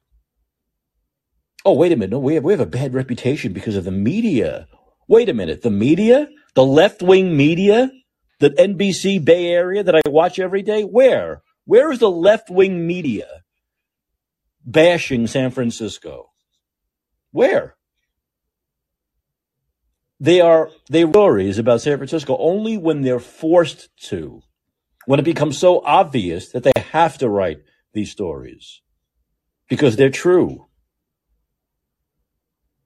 Oh, 1.65 1.73
wait 1.73 1.91
a 1.91 1.97
minute. 1.97 2.11
No, 2.11 2.19
we 2.19 2.35
have, 2.35 2.43
we 2.45 2.53
have 2.53 2.61
a 2.61 2.65
bad 2.65 2.93
reputation 2.93 3.51
because 3.51 3.75
of 3.75 3.83
the 3.83 3.91
media. 3.91 4.67
Wait 5.09 5.27
a 5.27 5.33
minute. 5.33 5.61
The 5.63 5.69
media? 5.69 6.29
The 6.55 6.65
left 6.65 7.01
wing 7.01 7.35
media 7.35 7.91
the 8.39 8.49
NBC 8.51 9.23
Bay 9.23 9.47
Area 9.47 9.83
that 9.83 9.95
I 9.95 10.01
watch 10.07 10.39
every 10.39 10.61
day? 10.61 10.83
Where? 10.83 11.41
Where 11.65 11.91
is 11.91 11.99
the 11.99 12.09
left 12.09 12.49
wing 12.49 12.87
media 12.87 13.43
bashing 14.65 15.27
San 15.27 15.51
Francisco? 15.51 16.31
Where? 17.31 17.75
They 20.19 20.41
are 20.41 20.69
they 20.89 21.07
stories 21.07 21.57
about 21.57 21.81
San 21.81 21.97
Francisco 21.97 22.35
only 22.37 22.77
when 22.77 23.01
they're 23.01 23.19
forced 23.19 23.89
to, 24.07 24.41
when 25.05 25.19
it 25.19 25.23
becomes 25.23 25.57
so 25.57 25.81
obvious 25.85 26.49
that 26.49 26.63
they 26.63 26.73
have 26.91 27.17
to 27.19 27.29
write 27.29 27.61
these 27.93 28.11
stories 28.11 28.81
because 29.69 29.95
they're 29.95 30.09
true. 30.09 30.68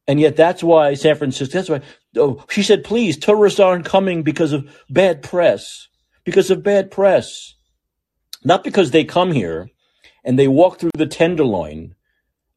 And 0.07 0.19
yet 0.19 0.35
that's 0.35 0.61
why 0.61 0.95
San 0.95 1.15
Francisco, 1.15 1.53
that's 1.53 1.69
why, 1.69 1.81
oh, 2.17 2.43
she 2.49 2.63
said, 2.63 2.83
please, 2.83 3.17
tourists 3.17 3.59
aren't 3.59 3.85
coming 3.85 4.21
because 4.21 4.51
of 4.51 4.69
bad 4.89 5.23
press, 5.23 5.87
because 6.25 6.51
of 6.51 6.63
bad 6.63 6.91
press. 6.91 7.55
Not 8.43 8.63
because 8.63 8.91
they 8.91 9.05
come 9.05 9.31
here 9.31 9.69
and 10.25 10.37
they 10.37 10.49
walk 10.49 10.79
through 10.79 10.91
the 10.95 11.07
Tenderloin 11.07 11.95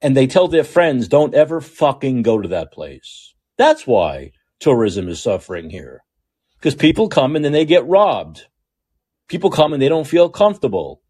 and 0.03 0.17
they 0.17 0.27
tell 0.27 0.49
their 0.49 0.65
friends, 0.65 1.09
don't 1.09 1.35
ever 1.35 1.61
fucking 1.61 2.23
go 2.23 2.41
to 2.41 2.49
that 2.49 2.73
place. 2.73 3.33
That's 3.57 3.87
why 3.87 4.33
tourism 4.59 5.09
is 5.09 5.23
suffering 5.23 5.71
here. 5.71 6.03
Because 6.59 6.75
people 6.75 7.09
come 7.09 7.37
and 7.37 7.45
then 7.45 7.53
they 7.53 7.65
get 7.65 7.87
robbed. 7.87 8.47
People 9.29 9.51
come 9.51 9.73
and 9.73 9.81
they 9.81 9.89
don't 9.89 10.07
feel 10.07 10.29
comfortable. 10.29 11.01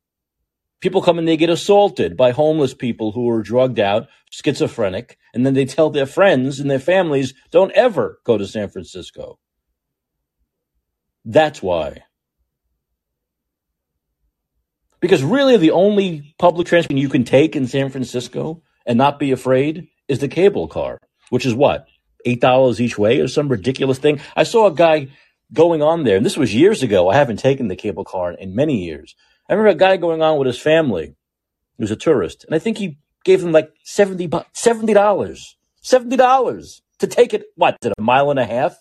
People 0.81 1.01
come 1.03 1.19
and 1.19 1.27
they 1.27 1.37
get 1.37 1.51
assaulted 1.51 2.17
by 2.17 2.33
homeless 2.33 2.75
people 2.75 3.13
who 3.13 3.29
are 3.31 3.43
drugged 3.43 3.81
out, 3.81 4.09
schizophrenic, 4.31 5.19
and 5.33 5.47
then 5.47 5.55
they 5.55 5.65
tell 5.65 5.91
their 5.91 6.07
friends 6.07 6.61
and 6.61 6.71
their 6.71 6.79
families, 6.79 7.35
don't 7.51 7.73
ever 7.73 8.21
go 8.25 8.37
to 8.37 8.47
San 8.47 8.69
Francisco. 8.69 9.39
That's 11.25 11.63
why. 11.63 12.05
Because 15.01 15.23
really, 15.23 15.57
the 15.57 15.71
only 15.71 16.35
public 16.39 16.67
transportation 16.67 17.03
you 17.03 17.09
can 17.09 17.25
take 17.25 17.57
in 17.57 17.67
San 17.67 17.91
Francisco 17.91 18.63
and 18.87 18.99
not 18.99 19.19
be 19.19 19.33
afraid 19.33 19.89
is 20.09 20.19
the 20.21 20.29
cable 20.29 20.69
car, 20.69 20.99
which 21.31 21.47
is 21.47 21.55
what? 21.55 21.87
$8 22.27 22.81
each 22.81 22.99
way 22.99 23.21
or 23.21 23.29
some 23.29 23.49
ridiculous 23.49 23.99
thing. 23.99 24.21
I 24.35 24.43
saw 24.43 24.67
a 24.67 24.75
guy 24.75 25.09
going 25.53 25.83
on 25.83 26.05
there, 26.05 26.17
and 26.17 26.27
this 26.27 26.37
was 26.37 26.55
years 26.55 26.83
ago. 26.83 27.09
I 27.09 27.17
haven't 27.17 27.39
taken 27.39 27.69
the 27.69 27.77
cable 27.77 28.05
car 28.05 28.33
in 28.33 28.55
many 28.55 28.85
years. 28.85 29.15
I 29.49 29.55
remember 29.55 29.71
a 29.71 29.75
guy 29.75 29.97
going 29.97 30.23
on 30.23 30.39
with 30.39 30.47
his 30.47 30.59
family. 30.59 31.15
He 31.77 31.83
was 31.83 31.91
a 31.91 31.97
tourist, 31.97 32.45
and 32.45 32.55
I 32.55 32.59
think 32.59 32.79
he 32.79 32.99
gave 33.25 33.43
them 33.43 33.53
like 33.53 33.71
70 33.85 34.29
$70. 34.29 35.57
$70 35.85 36.81
to 36.99 37.07
take 37.07 37.33
it, 37.33 37.45
what, 37.55 37.79
did 37.81 37.93
a 37.97 38.03
mile 38.03 38.31
and 38.31 38.41
a 38.41 38.47
half? 38.47 38.77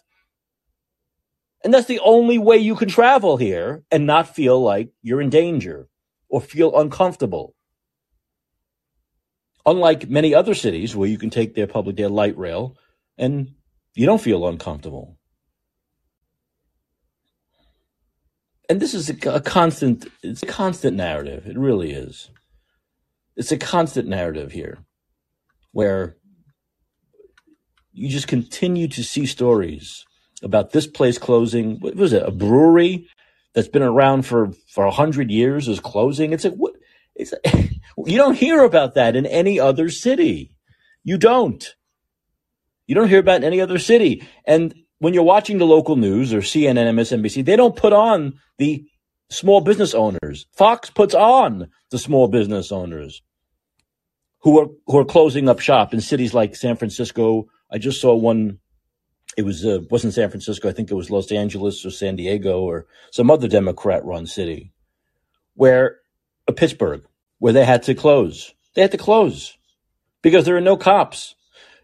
And 1.64 1.74
that's 1.74 1.88
the 1.88 2.00
only 2.00 2.38
way 2.38 2.58
you 2.58 2.76
can 2.76 2.90
travel 2.90 3.38
here 3.38 3.84
and 3.92 4.06
not 4.06 4.36
feel 4.36 4.62
like 4.62 4.92
you're 5.02 5.22
in 5.22 5.30
danger 5.30 5.88
or 6.30 6.42
feel 6.42 6.80
uncomfortable. 6.80 7.56
Unlike 9.66 10.10
many 10.10 10.34
other 10.34 10.54
cities 10.54 10.96
where 10.96 11.10
you 11.10 11.18
can 11.18 11.32
take 11.32 11.56
their 11.56 11.68
public 11.68 11.96
their 11.96 12.10
light 12.10 12.38
rail 12.38 12.78
and 13.18 13.56
you 13.96 14.06
don't 14.06 14.22
feel 14.22 14.48
uncomfortable. 14.48 15.18
And 18.70 18.80
this 18.80 18.94
is 18.94 19.10
a, 19.10 19.30
a 19.30 19.42
constant 19.42 20.08
it's 20.24 20.44
a 20.44 20.48
constant 20.48 20.98
narrative. 20.98 21.48
It 21.48 21.58
really 21.58 21.92
is. 21.92 22.30
It's 23.36 23.52
a 23.52 23.58
constant 23.58 24.08
narrative 24.08 24.52
here 24.52 24.80
where 25.72 26.16
you 27.92 28.10
just 28.10 28.28
continue 28.28 28.88
to 28.90 29.04
see 29.04 29.26
stories 29.26 30.06
about 30.44 30.72
this 30.72 30.88
place 30.88 31.18
closing. 31.18 31.80
What 31.80 31.96
was 31.96 32.14
it? 32.14 32.24
A 32.24 32.32
brewery 32.32 33.08
that's 33.54 33.68
been 33.68 33.84
around 33.84 34.26
for 34.26 34.52
for 34.70 34.86
a 34.86 34.92
hundred 34.92 35.32
years 35.32 35.68
is 35.68 35.80
closing. 35.80 36.34
It's 36.34 36.46
like 36.46 36.56
what? 36.56 36.74
It's 37.16 37.34
you 38.06 38.18
don't 38.18 38.36
hear 38.38 38.64
about 38.64 38.96
that 38.96 39.16
in 39.16 39.26
any 39.26 39.60
other 39.60 39.90
city. 39.90 40.52
You 41.04 41.18
don't. 41.18 41.76
You 42.88 42.96
don't 42.96 43.10
hear 43.10 43.20
about 43.20 43.38
in 43.38 43.44
any 43.44 43.62
other 43.62 43.80
city. 43.80 44.28
And 44.46 44.76
when 45.00 45.14
you're 45.14 45.24
watching 45.24 45.58
the 45.58 45.66
local 45.66 45.96
news 45.96 46.34
or 46.34 46.40
CNN, 46.40 46.76
MSNBC, 46.94 47.44
they 47.46 47.56
don't 47.56 47.76
put 47.76 47.94
on 47.94 48.40
the 48.58 48.86
small 49.30 49.62
business 49.62 49.94
owners. 49.94 50.48
Fox 50.54 50.90
puts 50.90 51.14
on 51.14 51.70
the 51.92 52.00
small 52.00 52.28
business 52.28 52.72
owners 52.72 53.22
who 54.40 54.60
are 54.60 54.68
who 54.88 55.00
are 55.00 55.06
closing 55.06 55.50
up 55.50 55.60
shop 55.60 55.94
in 55.94 56.02
cities 56.02 56.34
like 56.34 56.56
San 56.56 56.76
Francisco. 56.76 57.48
I 57.72 57.78
just 57.78 58.00
saw 58.00 58.16
one. 58.16 58.60
It 59.38 59.44
was 59.44 59.66
uh, 59.66 59.80
wasn't 59.90 60.14
San 60.14 60.30
Francisco. 60.30 60.70
I 60.70 60.72
think 60.72 60.90
it 60.90 60.96
was 60.96 61.10
Los 61.10 61.32
Angeles 61.32 61.86
or 61.86 61.90
San 61.90 62.16
Diego 62.16 62.62
or 62.62 62.86
some 63.12 63.30
other 63.30 63.48
Democrat-run 63.48 64.28
city, 64.28 64.72
where 65.56 65.98
uh, 66.48 66.54
Pittsburgh, 66.54 67.04
where 67.40 67.54
they 67.54 67.66
had 67.66 67.84
to 67.84 67.96
close. 67.96 68.54
They 68.76 68.82
had 68.82 68.92
to 68.92 68.98
close 68.98 69.58
because 70.22 70.46
there 70.46 70.56
are 70.56 70.62
no 70.62 70.78
cops. 70.78 71.36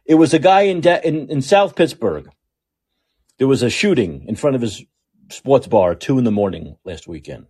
It 0.05 0.15
was 0.15 0.33
a 0.33 0.39
guy 0.39 0.61
in, 0.61 0.81
De- 0.81 1.05
in 1.05 1.29
in 1.29 1.41
South 1.41 1.75
Pittsburgh. 1.75 2.29
There 3.41 3.47
was 3.47 3.63
a 3.63 3.71
shooting 3.71 4.25
in 4.27 4.35
front 4.35 4.55
of 4.55 4.61
his 4.61 4.85
sports 5.29 5.65
bar 5.65 5.95
two 5.95 6.19
in 6.19 6.25
the 6.25 6.31
morning 6.31 6.75
last 6.83 7.07
weekend, 7.07 7.47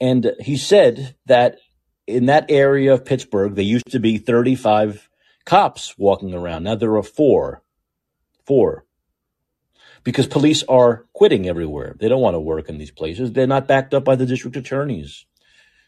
and 0.00 0.32
he 0.40 0.56
said 0.56 1.16
that 1.26 1.58
in 2.06 2.24
that 2.24 2.46
area 2.48 2.94
of 2.94 3.04
Pittsburgh, 3.04 3.54
there 3.54 3.62
used 3.62 3.90
to 3.90 4.00
be 4.00 4.16
35 4.16 5.10
cops 5.44 5.98
walking 5.98 6.32
around. 6.32 6.62
Now 6.62 6.76
there 6.76 6.96
are 6.96 7.02
four. 7.02 7.62
Four. 8.46 8.86
Because 10.02 10.26
police 10.26 10.62
are 10.62 11.04
quitting 11.12 11.46
everywhere. 11.46 11.94
They 12.00 12.08
don't 12.08 12.22
want 12.22 12.32
to 12.36 12.40
work 12.40 12.70
in 12.70 12.78
these 12.78 12.90
places. 12.90 13.32
They're 13.32 13.46
not 13.46 13.68
backed 13.68 13.92
up 13.92 14.04
by 14.04 14.16
the 14.16 14.24
district 14.24 14.56
attorneys. 14.56 15.26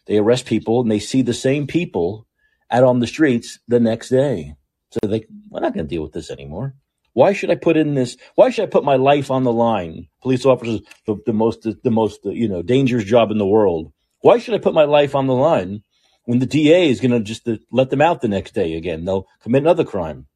They 0.05 0.19
arrest 0.19 0.45
people 0.45 0.83
and 0.83 0.91
they 0.91 0.99
see 0.99 1.23
the 1.23 1.33
same 1.33 1.67
people 1.67 2.27
out 2.71 2.85
on 2.85 3.01
the 3.01 3.07
streets 3.07 3.59
the 3.67 3.81
next 3.81 4.11
day. 4.11 4.55
So 4.91 5.09
they, 5.09 5.25
we're 5.49 5.61
not 5.61 5.73
going 5.73 5.87
to 5.87 5.89
deal 5.89 6.03
with 6.03 6.13
this 6.13 6.31
anymore. 6.31 6.75
Why 7.15 7.33
should 7.33 7.51
I 7.51 7.57
put 7.57 7.77
in 7.77 7.95
this? 7.95 8.17
Why 8.35 8.51
should 8.51 8.65
I 8.65 8.71
put 8.71 8.85
my 8.85 8.97
life 8.97 9.31
on 9.31 9.45
the 9.45 9.53
line? 9.53 10.09
Police 10.23 10.47
officers, 10.47 10.81
the, 11.07 11.17
the 11.27 11.33
most, 11.33 11.67
the 11.83 11.91
most, 11.91 12.21
you 12.25 12.49
know, 12.49 12.63
dangerous 12.63 13.05
job 13.05 13.31
in 13.31 13.39
the 13.39 13.47
world. 13.47 13.93
Why 14.21 14.39
should 14.39 14.55
I 14.55 14.59
put 14.59 14.75
my 14.75 14.85
life 14.85 15.15
on 15.15 15.27
the 15.27 15.35
line 15.35 15.83
when 16.25 16.39
the 16.39 16.47
DA 16.47 16.89
is 16.89 17.01
going 17.01 17.11
to 17.11 17.21
just 17.21 17.47
uh, 17.47 17.57
let 17.71 17.91
them 17.91 18.01
out 18.01 18.23
the 18.23 18.29
next 18.29 18.55
day 18.55 18.75
again? 18.75 19.05
They'll 19.05 19.27
commit 19.43 19.63
another 19.63 19.85
crime. 19.85 20.27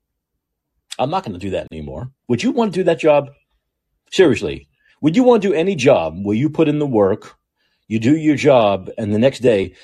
I'm 0.99 1.11
not 1.11 1.25
going 1.25 1.35
to 1.35 1.39
do 1.39 1.51
that 1.51 1.69
anymore. 1.71 2.11
Would 2.29 2.43
you 2.43 2.51
want 2.51 2.75
to 2.75 2.81
do 2.81 2.85
that 2.85 2.99
job? 2.99 3.31
Seriously, 4.11 4.69
would 5.01 5.17
you 5.17 5.25
want 5.25 5.43
to 5.43 5.49
do 5.49 5.55
any 5.55 5.75
job 5.75 6.25
where 6.25 6.37
you 6.37 6.51
put 6.51 6.69
in 6.69 6.79
the 6.79 6.87
work, 6.87 7.37
you 7.89 7.99
do 7.99 8.17
your 8.17 8.37
job, 8.37 8.91
and 8.99 9.15
the 9.15 9.19
next 9.19 9.41
day 9.41 9.75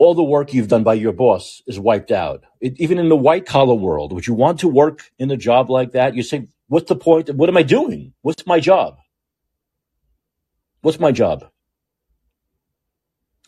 all 0.00 0.14
the 0.14 0.24
work 0.24 0.54
you've 0.54 0.68
done 0.68 0.82
by 0.82 0.94
your 0.94 1.12
boss 1.12 1.62
is 1.66 1.78
wiped 1.78 2.10
out. 2.10 2.42
It, 2.58 2.80
even 2.80 2.98
in 2.98 3.10
the 3.10 3.16
white 3.16 3.44
collar 3.44 3.74
world, 3.74 4.14
would 4.14 4.26
you 4.26 4.32
want 4.32 4.58
to 4.60 4.68
work 4.68 5.10
in 5.18 5.30
a 5.30 5.36
job 5.36 5.68
like 5.68 5.92
that? 5.92 6.16
You 6.16 6.22
say, 6.22 6.48
what's 6.68 6.88
the 6.88 6.96
point? 6.96 7.28
What 7.34 7.50
am 7.50 7.56
I 7.58 7.62
doing? 7.62 8.14
What's 8.22 8.46
my 8.46 8.60
job? 8.60 8.96
What's 10.80 10.98
my 10.98 11.12
job? 11.12 11.44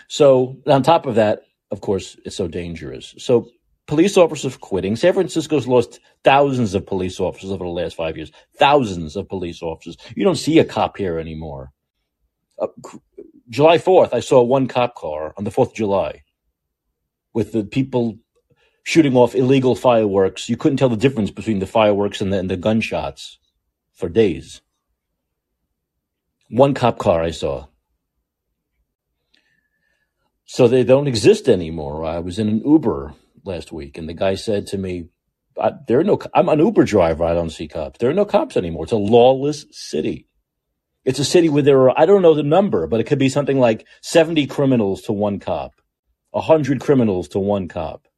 So 0.08 0.58
on 0.66 0.82
top 0.82 1.06
of 1.06 1.14
that, 1.14 1.40
of 1.70 1.80
course, 1.80 2.18
it's 2.26 2.36
so 2.36 2.48
dangerous. 2.48 3.14
So 3.16 3.48
police 3.86 4.18
officers 4.18 4.58
quitting. 4.58 4.94
San 4.94 5.14
Francisco's 5.14 5.66
lost 5.66 6.00
thousands 6.22 6.74
of 6.74 6.84
police 6.84 7.18
officers 7.18 7.50
over 7.50 7.64
the 7.64 7.70
last 7.70 7.96
five 7.96 8.18
years. 8.18 8.30
Thousands 8.58 9.16
of 9.16 9.26
police 9.26 9.62
officers. 9.62 9.96
You 10.14 10.22
don't 10.22 10.36
see 10.36 10.58
a 10.58 10.66
cop 10.66 10.98
here 10.98 11.18
anymore. 11.18 11.72
Uh, 12.58 12.66
July 13.48 13.78
4th, 13.78 14.12
I 14.12 14.20
saw 14.20 14.42
one 14.42 14.68
cop 14.68 14.94
car 14.94 15.32
on 15.38 15.44
the 15.44 15.50
4th 15.50 15.68
of 15.68 15.74
July 15.74 16.22
with 17.34 17.52
the 17.52 17.64
people 17.64 18.18
shooting 18.84 19.16
off 19.16 19.34
illegal 19.34 19.74
fireworks. 19.74 20.48
You 20.48 20.56
couldn't 20.56 20.78
tell 20.78 20.88
the 20.88 20.96
difference 20.96 21.30
between 21.30 21.60
the 21.60 21.66
fireworks 21.66 22.20
and 22.20 22.32
the, 22.32 22.38
and 22.38 22.50
the 22.50 22.56
gunshots 22.56 23.38
for 23.94 24.08
days. 24.08 24.60
One 26.50 26.74
cop 26.74 26.98
car 26.98 27.22
I 27.22 27.30
saw. 27.30 27.66
So 30.46 30.68
they 30.68 30.84
don't 30.84 31.08
exist 31.08 31.48
anymore. 31.48 32.04
I 32.04 32.18
was 32.18 32.38
in 32.38 32.48
an 32.48 32.62
Uber 32.64 33.14
last 33.44 33.72
week, 33.72 33.96
and 33.96 34.08
the 34.08 34.14
guy 34.14 34.34
said 34.34 34.66
to 34.68 34.78
me, 34.78 35.06
"There 35.88 36.00
are 36.00 36.04
no. 36.04 36.18
I'm 36.34 36.48
an 36.50 36.58
Uber 36.58 36.84
driver. 36.84 37.24
I 37.24 37.34
don't 37.34 37.50
see 37.50 37.68
cops. 37.68 37.98
There 37.98 38.10
are 38.10 38.14
no 38.14 38.26
cops 38.26 38.56
anymore. 38.56 38.84
It's 38.84 38.92
a 38.92 38.96
lawless 38.96 39.64
city. 39.70 40.26
It's 41.04 41.18
a 41.18 41.24
city 41.24 41.48
where 41.48 41.62
there 41.62 41.88
are. 41.88 41.98
I 41.98 42.06
don't 42.06 42.22
know 42.22 42.34
the 42.34 42.42
number, 42.42 42.86
but 42.86 43.00
it 43.00 43.04
could 43.04 43.18
be 43.18 43.30
something 43.30 43.58
like 43.58 43.86
70 44.02 44.46
criminals 44.46 45.02
to 45.02 45.12
one 45.12 45.40
cop." 45.40 45.81
A 46.34 46.40
hundred 46.40 46.80
criminals 46.80 47.28
to 47.28 47.38
one 47.38 47.68
cop. 47.68 48.08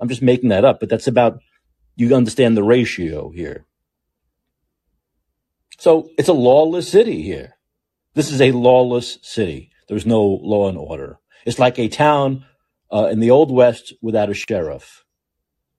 I'm 0.00 0.08
just 0.08 0.22
making 0.22 0.50
that 0.50 0.64
up, 0.64 0.80
but 0.80 0.88
that's 0.88 1.06
about 1.06 1.40
you 1.96 2.14
understand 2.14 2.56
the 2.56 2.62
ratio 2.62 3.30
here. 3.30 3.66
So 5.78 6.10
it's 6.16 6.28
a 6.28 6.34
lawless 6.34 6.88
city 6.88 7.22
here. 7.22 7.56
This 8.14 8.30
is 8.30 8.40
a 8.40 8.52
lawless 8.52 9.18
city. 9.22 9.70
There's 9.88 10.06
no 10.06 10.22
law 10.22 10.68
and 10.68 10.78
order. 10.78 11.18
It's 11.44 11.58
like 11.58 11.78
a 11.78 11.88
town 11.88 12.44
uh, 12.92 13.08
in 13.10 13.20
the 13.20 13.30
old 13.30 13.50
west 13.50 13.92
without 14.00 14.30
a 14.30 14.34
sheriff. 14.34 15.04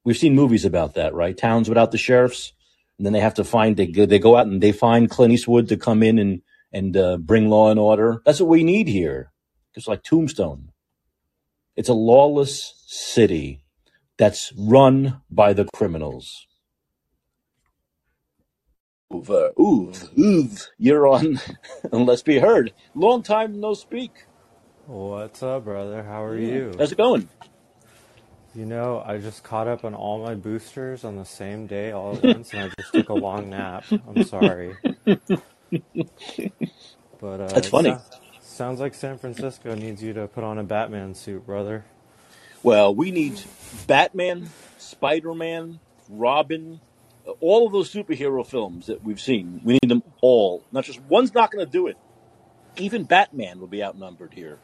We've 0.04 0.18
seen 0.18 0.36
movies 0.36 0.66
about 0.66 0.96
that, 0.96 1.14
right? 1.14 1.38
Towns 1.38 1.70
without 1.70 1.92
the 1.92 1.98
sheriffs, 1.98 2.52
and 2.98 3.06
then 3.06 3.14
they 3.14 3.22
have 3.22 3.36
to 3.36 3.44
find 3.44 3.78
they 3.78 3.88
go, 3.88 4.06
they 4.06 4.20
go 4.20 4.36
out 4.36 4.48
and 4.48 4.62
they 4.62 4.74
find 4.74 5.10
Clint 5.10 5.34
Eastwood 5.34 5.70
to 5.70 5.78
come 5.78 6.04
in 6.04 6.20
and 6.20 6.42
and 6.74 6.98
uh, 6.98 7.18
bring 7.18 7.50
law 7.50 7.70
and 7.70 7.80
order. 7.80 8.22
That's 8.26 8.42
what 8.42 8.50
we 8.50 8.64
need 8.64 8.88
here. 8.88 9.32
It's 9.76 9.88
like 9.88 10.04
Tombstone. 10.04 10.73
It's 11.76 11.90
a 11.90 11.94
lawless 11.94 12.74
city 12.86 13.64
that's 14.18 14.54
run 14.56 15.22
by 15.30 15.54
the 15.54 15.66
criminals. 15.74 16.48
Ooh, 19.12 19.92
ooh, 20.20 20.50
you're 20.78 21.08
on 21.08 21.40
and 21.92 22.06
let's 22.06 22.24
be 22.24 22.40
heard. 22.40 22.74
Long 22.96 23.24
time 23.24 23.60
no 23.60 23.74
speak. 23.74 24.12
What's 24.86 25.42
up, 25.42 25.66
brother? 25.66 26.04
How 26.04 26.24
are 26.24 26.38
you? 26.38 26.72
How's 26.78 26.92
it 26.92 26.98
going? 26.98 27.30
You 28.56 28.66
know, 28.66 29.02
I 29.06 29.18
just 29.18 29.44
caught 29.44 29.68
up 29.68 29.84
on 29.84 29.96
all 29.96 30.24
my 30.24 30.36
boosters 30.36 31.04
on 31.04 31.16
the 31.16 31.26
same 31.26 31.66
day 31.66 31.92
all 31.92 32.16
at 32.16 32.24
once, 32.24 32.54
and 32.54 32.62
I 32.62 32.70
just 32.78 32.94
took 32.94 33.10
a 33.10 33.16
long 33.16 33.50
nap. 33.50 33.86
I'm 34.08 34.22
sorry. 34.22 34.78
But 37.22 37.40
uh, 37.40 37.48
That's 37.48 37.70
funny. 37.70 37.98
Sounds 38.54 38.80
like 38.80 38.94
San 38.94 39.18
Francisco 39.18 39.74
needs 39.74 40.04
you 40.04 40.13
to 40.13 40.28
put 40.28 40.44
on 40.44 40.60
a 40.60 40.63
Batman 40.63 41.16
suit, 41.16 41.44
brother. 41.44 41.86
Well, 42.62 42.94
we 42.94 43.10
need 43.10 43.42
Batman, 43.88 44.48
Spider 44.78 45.34
Man, 45.34 45.80
Robin, 46.08 46.80
all 47.39 47.66
of 47.66 47.74
those 47.74 47.92
superhero 47.92 48.46
films 48.46 48.86
that 48.86 49.04
we've 49.04 49.20
seen. 49.20 49.60
We 49.63 49.80
need 49.82 49.89
them 49.89 50.04
all. 50.22 50.63
Not 50.72 50.84
just 50.84 51.02
one's 51.02 51.34
not 51.34 51.50
going 51.50 51.66
to 51.66 51.72
do 51.72 51.88
it. 51.88 51.98
Even 52.78 53.06
Batman 53.06 53.60
will 53.60 53.66
be 53.66 53.84
outnumbered 53.84 54.36
here. 54.36 54.60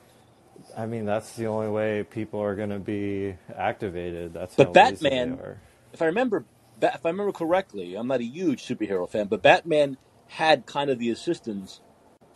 I 0.77 0.85
mean, 0.85 1.05
that's 1.05 1.35
the 1.35 1.47
only 1.47 1.69
way 1.69 2.03
people 2.03 2.41
are 2.41 2.53
going 2.53 2.69
to 2.69 2.77
be 2.77 3.37
activated. 3.57 4.35
That's 4.35 4.55
how 4.55 4.65
But 4.65 4.73
Batman, 4.73 5.39
are. 5.39 5.57
if 5.93 6.03
I 6.03 6.05
remember, 6.05 6.45
if 6.79 7.03
I 7.07 7.09
remember 7.09 7.31
correctly, 7.31 7.95
I'm 7.95 8.05
not 8.05 8.19
a 8.19 8.23
huge 8.23 8.67
superhero 8.67 9.09
fan, 9.09 9.25
but 9.25 9.41
Batman 9.41 9.97
had 10.27 10.67
kind 10.67 10.91
of 10.91 10.99
the 10.99 11.09
assistance 11.09 11.81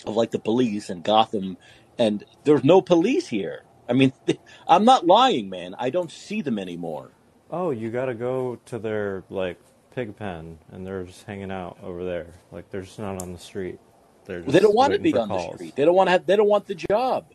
of 0.05 0.15
like 0.15 0.31
the 0.31 0.39
police 0.39 0.89
and 0.89 1.03
Gotham, 1.03 1.57
and 1.97 2.23
there's 2.43 2.63
no 2.63 2.81
police 2.81 3.27
here. 3.27 3.63
I 3.87 3.93
mean, 3.93 4.13
I'm 4.67 4.85
not 4.85 5.05
lying, 5.05 5.49
man. 5.49 5.75
I 5.77 5.89
don't 5.89 6.11
see 6.11 6.41
them 6.41 6.59
anymore. 6.59 7.11
Oh, 7.51 7.71
you 7.71 7.91
got 7.91 8.05
to 8.05 8.15
go 8.15 8.59
to 8.65 8.79
their 8.79 9.23
like 9.29 9.59
pig 9.93 10.15
pen, 10.15 10.57
and 10.71 10.85
they're 10.85 11.03
just 11.03 11.23
hanging 11.25 11.51
out 11.51 11.77
over 11.83 12.03
there. 12.03 12.33
Like 12.51 12.69
they're 12.71 12.81
just 12.81 12.99
not 12.99 13.21
on 13.21 13.31
the 13.31 13.39
street. 13.39 13.79
They're 14.25 14.41
They 14.41 14.59
don't 14.59 14.75
want 14.75 14.93
to 14.93 14.99
be 14.99 15.13
on 15.15 15.29
the 15.29 15.53
street. 15.53 15.75
They 15.75 15.85
don't 15.85 15.95
want 15.95 16.07
to 16.07 16.11
have. 16.11 16.25
They 16.25 16.35
don't 16.35 16.47
want 16.47 16.67
the 16.67 16.75
job. 16.75 17.25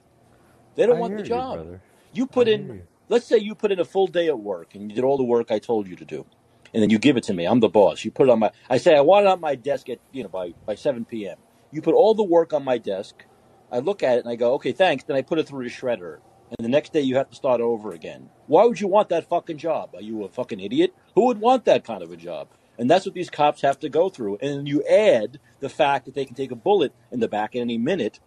They 0.74 0.86
don't 0.86 0.96
I 0.96 1.00
want 1.00 1.16
the 1.16 1.22
job. 1.22 1.56
brother. 1.56 1.80
You 2.12 2.26
put 2.26 2.46
hear 2.46 2.56
in, 2.56 2.68
you. 2.68 2.82
let's 3.08 3.26
say 3.26 3.36
you 3.38 3.54
put 3.54 3.72
in 3.72 3.80
a 3.80 3.84
full 3.84 4.06
day 4.06 4.28
at 4.28 4.38
work 4.38 4.74
and 4.74 4.90
you 4.90 4.94
did 4.94 5.04
all 5.04 5.16
the 5.16 5.24
work 5.24 5.50
I 5.50 5.58
told 5.58 5.86
you 5.86 5.96
to 5.96 6.04
do, 6.04 6.24
and 6.72 6.82
then 6.82 6.90
you 6.90 6.98
give 6.98 7.16
it 7.16 7.24
to 7.24 7.34
me. 7.34 7.46
I'm 7.46 7.60
the 7.60 7.68
boss. 7.68 8.04
You 8.04 8.10
put 8.10 8.28
it 8.28 8.30
on 8.30 8.38
my. 8.38 8.50
I 8.70 8.78
say 8.78 8.96
I 8.96 9.00
want 9.00 9.26
it 9.26 9.28
on 9.28 9.40
my 9.40 9.54
desk 9.54 9.88
at 9.88 9.98
you 10.12 10.22
know 10.22 10.28
by 10.28 10.54
by 10.66 10.74
7 10.74 11.04
p.m. 11.04 11.36
You 11.70 11.82
put 11.82 11.94
all 11.94 12.14
the 12.14 12.22
work 12.22 12.52
on 12.52 12.64
my 12.64 12.78
desk. 12.78 13.24
I 13.70 13.78
look 13.80 14.02
at 14.02 14.16
it 14.16 14.24
and 14.24 14.28
I 14.28 14.36
go, 14.36 14.54
okay, 14.54 14.72
thanks. 14.72 15.04
Then 15.04 15.16
I 15.16 15.22
put 15.22 15.38
it 15.38 15.46
through 15.46 15.64
the 15.64 15.70
shredder, 15.70 16.18
and 16.48 16.64
the 16.64 16.70
next 16.70 16.92
day 16.92 17.00
you 17.00 17.16
have 17.16 17.28
to 17.30 17.36
start 17.36 17.60
over 17.60 17.92
again. 17.92 18.30
Why 18.46 18.64
would 18.64 18.80
you 18.80 18.88
want 18.88 19.10
that 19.10 19.28
fucking 19.28 19.58
job? 19.58 19.90
Are 19.94 20.00
you 20.00 20.24
a 20.24 20.28
fucking 20.28 20.60
idiot? 20.60 20.94
Who 21.14 21.26
would 21.26 21.40
want 21.40 21.66
that 21.66 21.84
kind 21.84 22.02
of 22.02 22.10
a 22.10 22.16
job? 22.16 22.48
And 22.78 22.88
that's 22.88 23.04
what 23.04 23.14
these 23.14 23.28
cops 23.28 23.62
have 23.62 23.78
to 23.80 23.88
go 23.88 24.08
through. 24.08 24.38
And 24.40 24.68
you 24.68 24.82
add 24.84 25.40
the 25.60 25.68
fact 25.68 26.06
that 26.06 26.14
they 26.14 26.24
can 26.24 26.36
take 26.36 26.52
a 26.52 26.56
bullet 26.56 26.94
in 27.10 27.20
the 27.20 27.28
back 27.28 27.56
at 27.56 27.60
any 27.60 27.76
minute 27.76 28.20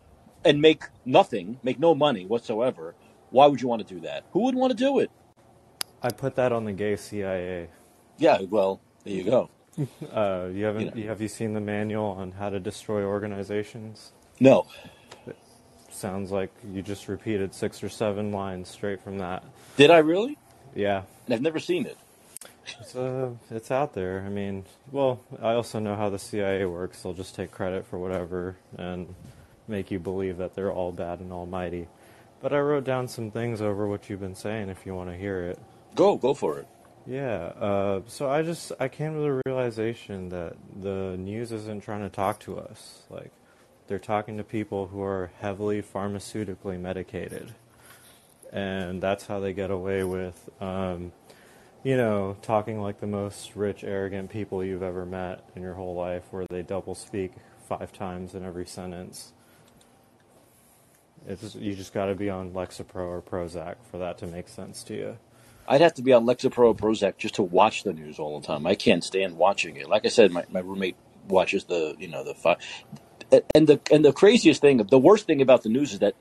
and 0.43 0.61
make 0.61 0.83
nothing, 1.05 1.59
make 1.63 1.79
no 1.79 1.95
money 1.95 2.25
whatsoever. 2.25 2.95
Why 3.29 3.47
would 3.47 3.61
you 3.61 3.69
want 3.69 3.87
to 3.87 3.93
do 3.93 4.01
that? 4.01 4.25
Who 4.33 4.41
would 4.41 4.55
want 4.55 4.71
to 4.71 4.77
do 4.77 4.99
it? 4.99 5.09
I 6.03 6.09
put 6.09 6.35
that 6.35 6.51
on 6.51 6.65
the 6.65 6.73
gay 6.73 6.97
CIA. 6.97 7.69
Yeah, 8.17 8.41
well, 8.41 8.81
there 9.03 9.13
you 9.13 9.23
go. 9.23 9.49
Uh, 10.11 10.47
you 10.51 10.59
You 10.59 10.65
haven't? 10.65 10.95
know, 10.95 11.01
You, 11.01 11.07
have 11.09 11.21
you 11.21 11.27
seen 11.27 11.53
the 11.53 11.61
manual 11.61 12.05
on 12.11 12.33
how 12.33 12.49
to 12.49 12.59
destroy 12.59 13.03
organizations? 13.03 14.11
no, 14.39 14.65
It 15.27 15.35
Sounds 15.91 16.31
like 16.31 16.51
you 16.73 16.81
just 16.81 17.07
repeated 17.07 17.53
six 17.53 17.83
or 17.83 17.89
seven 17.89 18.31
lines 18.31 18.69
straight 18.69 19.01
from 19.01 19.17
that. 19.19 19.43
did 19.77 19.91
I 19.91 19.99
really? 19.99 20.37
Yeah, 20.75 21.03
And 21.25 21.33
I've 21.35 21.41
never 21.41 21.59
seen 21.59 21.85
it. 21.85 21.97
it's 22.79 22.95
uh, 22.95 23.31
it's 23.49 23.71
out 23.71 23.93
there. 23.93 24.23
I 24.25 24.29
mean, 24.29 24.65
well, 24.91 25.19
I 25.41 25.53
also 25.53 25.79
know 25.79 25.95
how 25.95 26.09
the 26.09 26.19
CIA 26.19 26.65
works. 26.65 27.01
They'll 27.01 27.13
just 27.13 27.35
take 27.35 27.51
credit 27.51 27.85
for 27.85 27.97
whatever 27.99 28.55
and 28.77 29.13
make 29.67 29.91
you 29.91 29.99
believe 29.99 30.37
that 30.37 30.55
they're 30.55 30.71
all 30.71 30.91
bad 30.91 31.19
and 31.19 31.31
almighty. 31.31 31.87
But 32.41 32.53
I 32.53 32.59
wrote 32.59 32.83
down 32.83 33.07
some 33.07 33.31
things 33.31 33.61
over 33.61 33.87
what 33.87 34.09
you've 34.09 34.19
been 34.21 34.35
saying. 34.35 34.69
If 34.69 34.85
you 34.85 34.95
want 34.95 35.09
to 35.11 35.17
hear 35.17 35.41
it. 35.43 35.59
Go, 35.95 36.15
go 36.17 36.33
for 36.33 36.57
it. 36.59 36.67
Yeah, 37.07 37.45
uh, 37.59 38.01
so 38.07 38.29
I 38.29 38.43
just 38.43 38.71
I 38.79 38.87
came 38.87 39.15
to 39.15 39.19
the 39.21 39.41
realization 39.45 40.29
that 40.29 40.55
the 40.79 41.17
news 41.17 41.51
isn't 41.51 41.83
trying 41.83 42.01
to 42.01 42.09
talk 42.09 42.39
to 42.41 42.59
us. 42.59 43.03
Like 43.09 43.31
they're 43.87 43.99
talking 43.99 44.37
to 44.37 44.43
people 44.43 44.87
who 44.87 45.01
are 45.01 45.31
heavily 45.39 45.81
pharmaceutically 45.81 46.79
medicated, 46.79 47.55
and 48.53 49.01
that's 49.01 49.25
how 49.25 49.39
they 49.39 49.51
get 49.51 49.71
away 49.71 50.03
with, 50.03 50.49
um, 50.61 51.11
you 51.83 51.97
know, 51.97 52.37
talking 52.43 52.79
like 52.79 52.99
the 52.99 53.07
most 53.07 53.55
rich, 53.55 53.83
arrogant 53.83 54.29
people 54.29 54.63
you've 54.63 54.83
ever 54.83 55.05
met 55.05 55.43
in 55.55 55.63
your 55.63 55.73
whole 55.73 55.95
life, 55.95 56.23
where 56.29 56.45
they 56.51 56.61
double 56.61 56.93
speak 56.93 57.31
five 57.67 57.91
times 57.91 58.35
in 58.35 58.45
every 58.45 58.67
sentence. 58.67 59.33
It's 61.27 61.55
you 61.55 61.73
just 61.73 61.93
got 61.93 62.05
to 62.05 62.15
be 62.15 62.29
on 62.29 62.51
Lexapro 62.51 63.07
or 63.07 63.21
Prozac 63.21 63.77
for 63.89 63.97
that 63.97 64.19
to 64.19 64.27
make 64.27 64.47
sense 64.47 64.83
to 64.83 64.93
you. 64.93 65.17
I'd 65.67 65.81
have 65.81 65.93
to 65.95 66.01
be 66.01 66.13
on 66.13 66.25
Lexapro 66.25 66.67
or 66.67 66.75
Prozac 66.75 67.17
just 67.17 67.35
to 67.35 67.43
watch 67.43 67.83
the 67.83 67.93
news 67.93 68.19
all 68.19 68.39
the 68.39 68.45
time. 68.45 68.65
I 68.67 68.75
can't 68.75 69.03
stand 69.03 69.37
watching 69.37 69.77
it. 69.77 69.87
Like 69.87 70.05
I 70.05 70.09
said, 70.09 70.31
my, 70.31 70.43
my 70.51 70.59
roommate 70.59 70.97
watches 71.27 71.65
the 71.65 71.95
you 71.99 72.07
know 72.07 72.23
the 72.23 72.33
fi- 72.33 72.57
and 73.55 73.67
the 73.67 73.79
and 73.91 74.03
the 74.03 74.13
craziest 74.13 74.61
thing, 74.61 74.77
the 74.77 74.99
worst 74.99 75.27
thing 75.27 75.41
about 75.41 75.63
the 75.63 75.69
news 75.69 75.93
is 75.93 75.99
that 75.99 76.15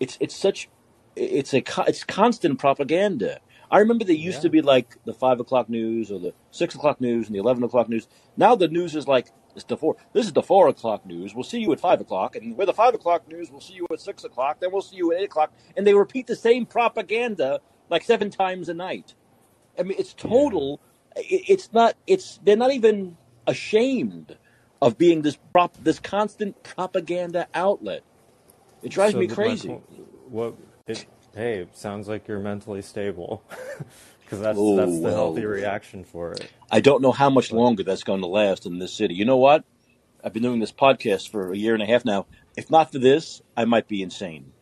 it's 0.00 0.16
it's 0.20 0.34
such 0.34 0.68
it's 1.16 1.52
a 1.54 1.62
it's 1.86 2.04
constant 2.04 2.58
propaganda. 2.58 3.40
I 3.70 3.78
remember 3.78 4.04
they 4.04 4.14
used 4.14 4.42
to 4.42 4.50
be 4.50 4.62
like 4.62 4.96
the 5.04 5.14
five 5.14 5.40
o'clock 5.40 5.68
news 5.68 6.10
or 6.10 6.20
the 6.20 6.32
six 6.50 6.74
o'clock 6.74 7.00
news 7.00 7.26
and 7.26 7.34
the 7.34 7.40
eleven 7.40 7.62
o'clock 7.64 7.88
news. 7.88 8.06
Now 8.36 8.54
the 8.54 8.68
news 8.68 8.94
is 8.94 9.08
like 9.08 9.28
it's 9.54 9.64
the 9.64 9.76
four. 9.76 9.96
This 10.12 10.26
is 10.26 10.32
the 10.32 10.42
four 10.42 10.68
o'clock 10.68 11.06
news. 11.06 11.34
We'll 11.34 11.44
see 11.44 11.60
you 11.60 11.72
at 11.72 11.80
five 11.80 12.00
o'clock, 12.00 12.36
and 12.36 12.56
we're 12.56 12.66
the 12.66 12.72
five 12.72 12.94
o'clock 12.94 13.28
news. 13.28 13.50
We'll 13.50 13.60
see 13.60 13.74
you 13.74 13.86
at 13.92 14.00
six 14.00 14.24
o'clock. 14.24 14.60
Then 14.60 14.70
we'll 14.72 14.82
see 14.82 14.96
you 14.96 15.12
at 15.12 15.20
eight 15.20 15.24
o'clock, 15.24 15.52
and 15.76 15.86
they 15.86 15.94
repeat 15.94 16.26
the 16.26 16.36
same 16.36 16.66
propaganda 16.66 17.60
like 17.90 18.02
seven 18.02 18.30
times 18.30 18.68
a 18.68 18.74
night. 18.74 19.14
I 19.78 19.82
mean, 19.82 19.96
it's 19.98 20.14
Yeah. 20.18 20.30
total. 20.30 20.80
it- 21.16 21.44
It's 21.48 21.72
not. 21.72 21.94
It's 22.08 22.40
they're 22.44 22.56
not 22.56 22.72
even 22.72 23.16
ashamed 23.46 24.36
of 24.82 24.98
being 24.98 25.22
this 25.22 25.36
prop, 25.52 25.76
this 25.82 26.00
constant 26.00 26.60
propaganda 26.64 27.46
outlet. 27.54 28.02
It 28.82 28.88
drives 28.90 29.12
So 29.12 29.20
me 29.20 29.26
crazy. 29.28 29.68
po- 29.68 29.82
what 30.28 30.54
it 30.88 31.06
hey 31.34 31.58
it 31.60 31.76
sounds 31.76 32.08
like 32.08 32.26
you're 32.28 32.40
mentally 32.40 32.82
stable 32.82 33.42
because 34.20 34.40
that's 34.40 34.58
that's 34.58 34.58
Oh 34.58 35.00
the 35.00 35.10
healthy 35.12 35.44
reaction 35.44 36.02
for 36.04 36.32
it. 36.32 36.50
I 36.70 36.80
don't 36.80 37.00
know 37.02 37.12
how 37.12 37.30
much 37.30 37.52
longer 37.52 37.82
that's 37.84 38.02
going 38.02 38.20
to 38.22 38.26
last 38.26 38.66
in 38.66 38.78
this 38.80 38.92
city. 38.92 39.14
You 39.14 39.24
know 39.24 39.36
what? 39.36 39.64
I've 40.24 40.32
been 40.32 40.42
doing 40.42 40.58
this 40.60 40.72
podcast 40.72 41.28
for 41.28 41.52
a 41.52 41.56
year 41.56 41.74
and 41.74 41.82
a 41.82 41.86
half 41.86 42.04
now. 42.04 42.26
If 42.56 42.70
not 42.70 42.90
for 42.90 42.98
this, 42.98 43.40
I 43.56 43.66
might 43.66 43.86
be 43.88 44.02
insane. 44.02 44.52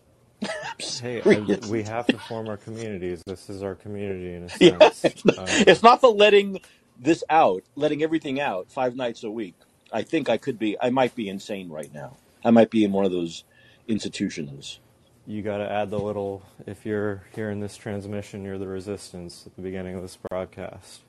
Hey, 1.00 1.20
I, 1.24 1.59
we 1.68 1.83
have 1.85 2.07
to 2.09 2.18
form 2.18 2.48
our 2.48 2.57
communities. 2.57 3.22
This 3.26 3.48
is 3.50 3.62
our 3.62 3.74
community 3.74 4.35
in 4.35 4.44
a 4.44 4.48
Yeah, 4.61 4.78
sense. 4.90 5.05
it's 5.05 5.24
not, 5.24 5.38
Um, 5.38 5.44
it's 5.48 5.83
not 5.83 6.00
for 6.00 6.11
letting 6.11 6.61
this 6.98 7.22
out, 7.31 7.62
letting 7.76 8.02
everything 8.02 8.40
out 8.40 8.70
five 8.70 8.96
nights 8.96 9.22
a 9.24 9.31
week. 9.31 9.55
I 9.92 10.02
think 10.02 10.28
I 10.28 10.37
could 10.38 10.59
be. 10.59 10.76
I 10.81 10.90
might 10.90 11.14
be 11.14 11.28
insane 11.28 11.68
right 11.68 11.92
now. 11.92 12.16
I 12.44 12.50
might 12.50 12.70
be 12.70 12.85
in 12.85 12.92
one 12.92 13.05
of 13.05 13.12
those 13.12 13.44
institutions. 13.88 14.78
you 15.26 15.42
got 15.42 15.59
to 15.59 15.70
add 15.70 15.90
the 15.90 15.98
little. 15.98 16.42
If 16.66 16.85
you're 16.87 17.22
hearing 17.35 17.61
this 17.61 17.76
transmission, 17.76 18.42
you're 18.44 18.59
the 18.59 18.66
resistance 18.68 19.44
at 19.46 19.55
the 19.57 19.62
beginning 19.62 19.94
of 19.96 20.02
this 20.02 20.16
broadcast. 20.31 21.00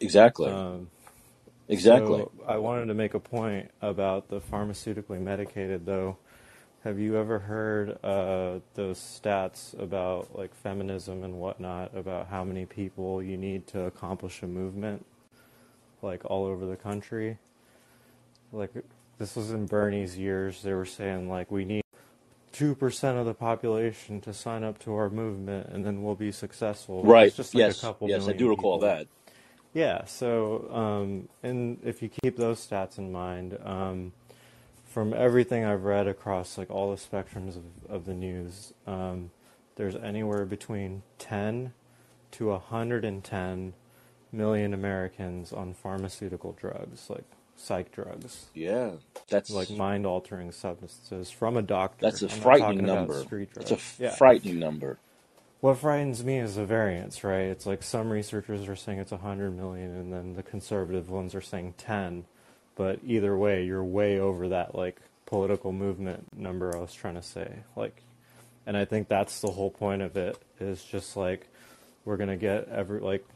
Exactly. 0.00 0.50
Um, 0.50 0.90
Exactly. 1.70 2.20
so 2.20 2.32
I 2.46 2.56
wanted 2.56 2.86
to 2.86 2.94
make 2.94 3.12
a 3.12 3.20
point 3.20 3.70
about 3.82 4.28
the 4.30 4.40
pharmaceutically 4.40 5.20
medicated, 5.20 5.84
though. 5.84 6.16
Have 6.84 6.98
you 7.00 7.16
ever 7.16 7.40
heard 7.40 7.98
uh, 8.04 8.60
those 8.74 8.98
stats 8.98 9.78
about 9.80 10.36
like 10.38 10.54
feminism 10.54 11.24
and 11.24 11.34
whatnot 11.34 11.94
about 11.96 12.28
how 12.28 12.44
many 12.44 12.66
people 12.66 13.20
you 13.22 13.36
need 13.36 13.66
to 13.68 13.82
accomplish 13.86 14.42
a 14.42 14.46
movement, 14.46 15.04
like 16.02 16.24
all 16.24 16.44
over 16.46 16.66
the 16.66 16.76
country? 16.76 17.38
Like 18.52 18.70
this 19.18 19.34
was 19.34 19.50
in 19.50 19.66
Bernie's 19.66 20.16
years. 20.16 20.62
They 20.62 20.72
were 20.72 20.84
saying 20.86 21.28
like 21.28 21.50
we 21.50 21.64
need 21.64 21.82
two 22.52 22.76
percent 22.76 23.18
of 23.18 23.26
the 23.26 23.34
population 23.34 24.20
to 24.20 24.32
sign 24.32 24.62
up 24.62 24.78
to 24.80 24.94
our 24.94 25.10
movement, 25.10 25.68
and 25.70 25.84
then 25.84 26.04
we'll 26.04 26.14
be 26.14 26.30
successful. 26.30 27.02
Right. 27.02 27.26
it's 27.26 27.36
just 27.36 27.54
like 27.56 27.62
a 27.62 27.66
Yes. 27.66 27.80
couple 27.80 28.08
Yes, 28.08 28.28
I 28.28 28.32
do 28.34 28.48
recall 28.48 28.78
people. 28.78 28.88
that. 28.88 29.06
Yeah, 29.74 30.04
so 30.06 30.70
um, 30.72 31.28
and 31.42 31.78
if 31.84 32.02
you 32.02 32.08
keep 32.08 32.36
those 32.36 32.64
stats 32.64 32.98
in 32.98 33.10
mind, 33.12 33.58
um, 33.64 34.12
from 34.88 35.14
everything 35.14 35.64
I've 35.64 35.84
read 35.84 36.08
across 36.08 36.58
like 36.58 36.70
all 36.70 36.90
the 36.92 36.98
spectrums 36.98 37.56
of, 37.56 37.64
of 37.90 38.06
the 38.06 38.14
news, 38.14 38.74
um, 38.86 39.32
there's 39.76 39.96
anywhere 39.96 40.46
between 40.46 41.04
10 41.20 41.74
to 42.32 42.48
110 42.48 43.74
million 44.32 44.74
Americans 44.74 45.52
on 45.52 45.74
pharmaceutical 45.74 46.52
drugs, 46.52 47.10
like 47.10 47.24
psych 47.56 47.92
drugs, 47.92 48.46
Yeah. 48.54 48.92
That's 49.28 49.50
like 49.54 49.70
mind-altering 49.70 50.52
substances 50.52 51.30
from 51.30 51.56
a 51.56 51.62
doctor. 51.62 52.06
that's 52.06 52.22
a 52.22 52.28
I'm 52.30 52.40
frightening 52.40 52.84
number. 52.86 53.28
It's 53.60 53.72
a 53.72 53.78
Yeah. 53.98 54.10
frightening 54.10 54.58
number. 54.58 55.00
What 55.60 55.78
frightens 55.78 56.24
me 56.24 56.38
is 56.38 56.56
the 56.56 56.66
variance, 56.66 57.24
right? 57.24 57.46
It's 57.46 57.66
like 57.66 57.82
some 57.82 58.10
researchers 58.10 58.68
are 58.68 58.76
saying 58.76 59.00
it's 59.00 59.12
100 59.12 59.56
million, 59.56 59.92
and 59.96 60.12
then 60.12 60.34
the 60.34 60.42
conservative 60.44 61.10
ones 61.10 61.34
are 61.34 61.40
saying 61.42 61.74
10. 61.78 62.26
But 62.78 63.00
either 63.04 63.36
way, 63.36 63.64
you're 63.64 63.82
way 63.84 64.20
over 64.20 64.48
that 64.50 64.76
like 64.76 65.00
political 65.26 65.72
movement 65.72 66.26
number 66.34 66.74
I 66.74 66.80
was 66.80 66.94
trying 66.94 67.16
to 67.16 67.22
say. 67.22 67.52
Like, 67.74 68.02
and 68.66 68.76
I 68.76 68.84
think 68.84 69.08
that's 69.08 69.40
the 69.40 69.50
whole 69.50 69.70
point 69.70 70.00
of 70.00 70.16
it 70.16 70.38
is 70.60 70.82
just 70.84 71.16
like 71.16 71.48
we're 72.04 72.16
gonna 72.16 72.36
get 72.36 72.68
every 72.68 73.00
like 73.00 73.26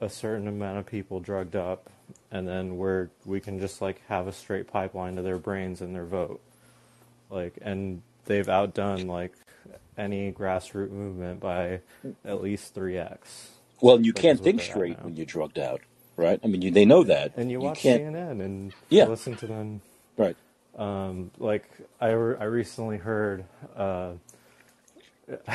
a 0.00 0.08
certain 0.08 0.48
amount 0.48 0.78
of 0.78 0.86
people 0.86 1.20
drugged 1.20 1.54
up, 1.54 1.90
and 2.30 2.48
then 2.48 2.78
we're 2.78 3.10
we 3.26 3.40
can 3.40 3.60
just 3.60 3.82
like 3.82 4.00
have 4.08 4.26
a 4.26 4.32
straight 4.32 4.66
pipeline 4.66 5.16
to 5.16 5.22
their 5.22 5.38
brains 5.38 5.82
and 5.82 5.94
their 5.94 6.06
vote. 6.06 6.40
Like, 7.28 7.58
and 7.60 8.00
they've 8.24 8.48
outdone 8.48 9.06
like 9.06 9.34
any 9.98 10.32
grassroots 10.32 10.90
movement 10.90 11.40
by 11.40 11.80
at 12.24 12.42
least 12.42 12.74
3x. 12.74 13.18
Well, 13.82 14.00
you 14.00 14.14
can't 14.14 14.40
think 14.40 14.62
straight 14.62 15.02
when 15.04 15.14
you're 15.14 15.26
drugged 15.26 15.58
out, 15.58 15.82
right? 16.18 16.38
I 16.44 16.46
mean, 16.48 16.60
you, 16.60 16.70
they 16.70 16.84
know 16.84 17.02
that. 17.04 17.32
And 17.36 17.50
you 17.50 17.58
You 17.60 17.64
watch 17.68 17.78
can't. 17.80 18.02
CNN 18.02 18.40
and 18.44 18.72
Yeah. 18.90 19.06
listen 19.06 19.36
to 19.36 19.46
them. 19.46 19.80
Right. 20.18 20.36
Um, 20.76 21.30
like, 21.38 21.64
I, 22.00 22.10
re- 22.10 22.36
I 22.38 22.44
recently 22.44 22.98
heard 22.98 23.44
uh, 23.76 24.12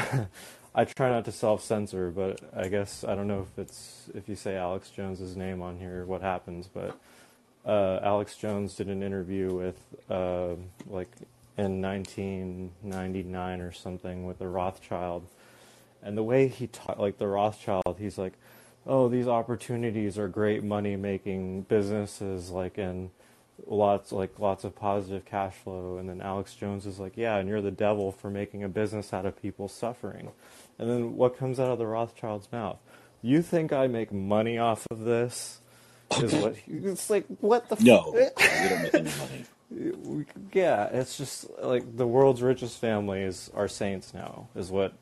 I 0.76 0.86
try 0.86 1.10
not 1.10 1.26
to 1.26 1.32
self 1.32 1.64
censor, 1.64 2.10
but 2.12 2.40
I 2.56 2.68
guess 2.68 3.04
I 3.04 3.16
don't 3.16 3.28
know 3.28 3.42
if 3.42 3.60
it's 3.60 4.10
if 4.16 4.28
you 4.28 4.36
say 4.36 4.56
Alex 4.56 4.90
Jones's 4.90 5.36
name 5.36 5.62
on 5.62 5.78
here, 5.78 6.06
what 6.06 6.22
happens. 6.22 6.68
But 6.68 6.98
uh, 7.66 8.00
Alex 8.04 8.36
Jones 8.36 8.74
did 8.76 8.88
an 8.88 9.04
interview 9.04 9.54
with 9.54 9.78
uh, 10.10 10.56
like 10.88 11.10
in 11.58 11.82
1999 11.82 13.62
or 13.62 13.72
something 13.72 14.26
with 14.26 14.42
a 14.42 14.48
Rothschild, 14.48 15.26
and 16.02 16.18
the 16.18 16.24
way 16.24 16.48
he 16.48 16.68
taught 16.68 17.00
like 17.00 17.18
the 17.18 17.28
Rothschild, 17.28 17.96
he's 18.00 18.18
like, 18.18 18.34
"Oh, 18.86 19.08
these 19.08 19.28
opportunities 19.28 20.18
are 20.18 20.28
great 20.28 20.64
money 20.64 20.96
making 20.96 21.64
businesses," 21.64 22.50
like 22.50 22.78
and 22.78 23.10
lots 23.68 24.12
like 24.12 24.40
lots 24.40 24.64
of 24.64 24.76
positive 24.76 25.26
cash 25.26 25.54
flow. 25.56 25.98
And 25.98 26.10
then 26.10 26.22
Alex 26.22 26.56
Jones 26.56 26.86
is 26.86 27.00
like 27.00 27.14
yeah 27.16 27.38
and 27.38 27.48
you're 27.48 27.62
the 27.62 27.72
devil 27.72 28.12
for 28.12 28.30
making 28.30 28.64
a 28.64 28.70
business 28.70 29.14
out 29.14 29.26
of 29.26 29.42
people 29.42 29.68
suffering. 29.68 30.32
And 30.80 30.90
then 30.90 31.16
what 31.16 31.38
comes 31.38 31.60
out 31.60 31.70
of 31.70 31.78
the 31.78 31.86
Rothschild's 31.86 32.52
mouth? 32.52 32.78
You 33.22 33.42
think 33.42 33.72
I 33.72 33.88
make 33.88 34.12
money 34.12 34.58
off 34.58 34.86
of 34.92 35.02
this? 35.02 35.60
is 36.22 36.34
what 36.34 36.56
it's 36.68 37.10
like 37.10 37.26
what 37.40 37.70
the 37.70 37.78
no. 37.84 38.14
f- 38.16 38.34
we 38.64 38.70
don't 38.70 38.84
make 38.84 38.94
any 38.94 39.12
money. 39.18 40.26
Yeah 40.54 40.86
it's 40.92 41.18
just 41.18 41.46
like 41.62 41.96
the 41.98 42.06
world's 42.06 42.42
richest 42.42 42.80
families 42.80 43.50
are 43.56 43.68
saints 43.68 44.14
now 44.14 44.48
is 44.56 44.70
what 44.70 44.94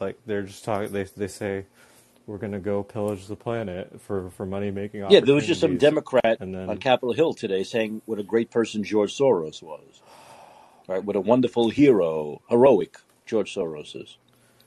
like 0.00 0.18
they're 0.26 0.42
just 0.42 0.64
talking 0.64 0.92
they 0.92 1.04
they 1.04 1.28
say 1.28 1.66
we're 2.26 2.38
going 2.38 2.52
to 2.52 2.60
go 2.60 2.82
pillage 2.82 3.26
the 3.26 3.36
planet 3.36 4.00
for, 4.00 4.30
for 4.30 4.46
money 4.46 4.70
making 4.70 5.04
Yeah, 5.10 5.20
there 5.20 5.34
was 5.34 5.46
just 5.46 5.60
some 5.60 5.76
Democrat 5.76 6.38
and 6.40 6.54
then, 6.54 6.70
on 6.70 6.78
Capitol 6.78 7.12
Hill 7.12 7.34
today 7.34 7.62
saying 7.62 8.02
what 8.06 8.18
a 8.18 8.22
great 8.22 8.50
person 8.50 8.84
George 8.84 9.16
Soros 9.16 9.62
was. 9.62 10.02
Right? 10.88 11.02
What 11.04 11.16
a 11.16 11.20
wonderful 11.20 11.70
hero, 11.70 12.42
heroic 12.48 12.98
George 13.26 13.54
Soros 13.54 14.00
is. 14.00 14.18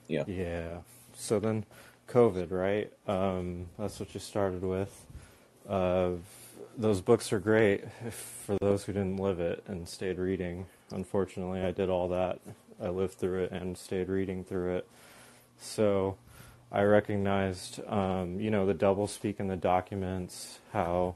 Yeah. 0.08 0.24
Yeah. 0.28 0.80
So 1.14 1.40
then 1.40 1.66
COVID, 2.08 2.52
right? 2.52 2.92
Um, 3.08 3.68
that's 3.78 4.00
what 4.00 4.14
you 4.14 4.20
started 4.20 4.64
with. 4.64 5.06
Uh, 5.68 6.12
those 6.78 7.02
books 7.02 7.32
are 7.32 7.40
great 7.40 7.84
for 8.12 8.58
those 8.62 8.84
who 8.84 8.94
didn't 8.94 9.18
live 9.18 9.40
it 9.40 9.64
and 9.68 9.88
stayed 9.88 10.20
reading. 10.20 10.66
Unfortunately, 10.92 11.62
I 11.62 11.72
did 11.72 11.90
all 11.90 12.10
that. 12.10 12.40
I 12.82 12.90
lived 12.90 13.14
through 13.14 13.46
it 13.46 13.52
and 13.52 13.78
stayed 13.78 14.10
reading 14.10 14.44
through 14.44 14.76
it. 14.78 14.88
So 15.60 16.18
I 16.72 16.84
recognized, 16.84 17.80
um, 17.88 18.40
you 18.40 18.50
know, 18.50 18.66
the 18.66 18.74
doublespeak 18.74 19.40
in 19.40 19.48
the 19.48 19.56
documents, 19.56 20.60
how 20.74 21.16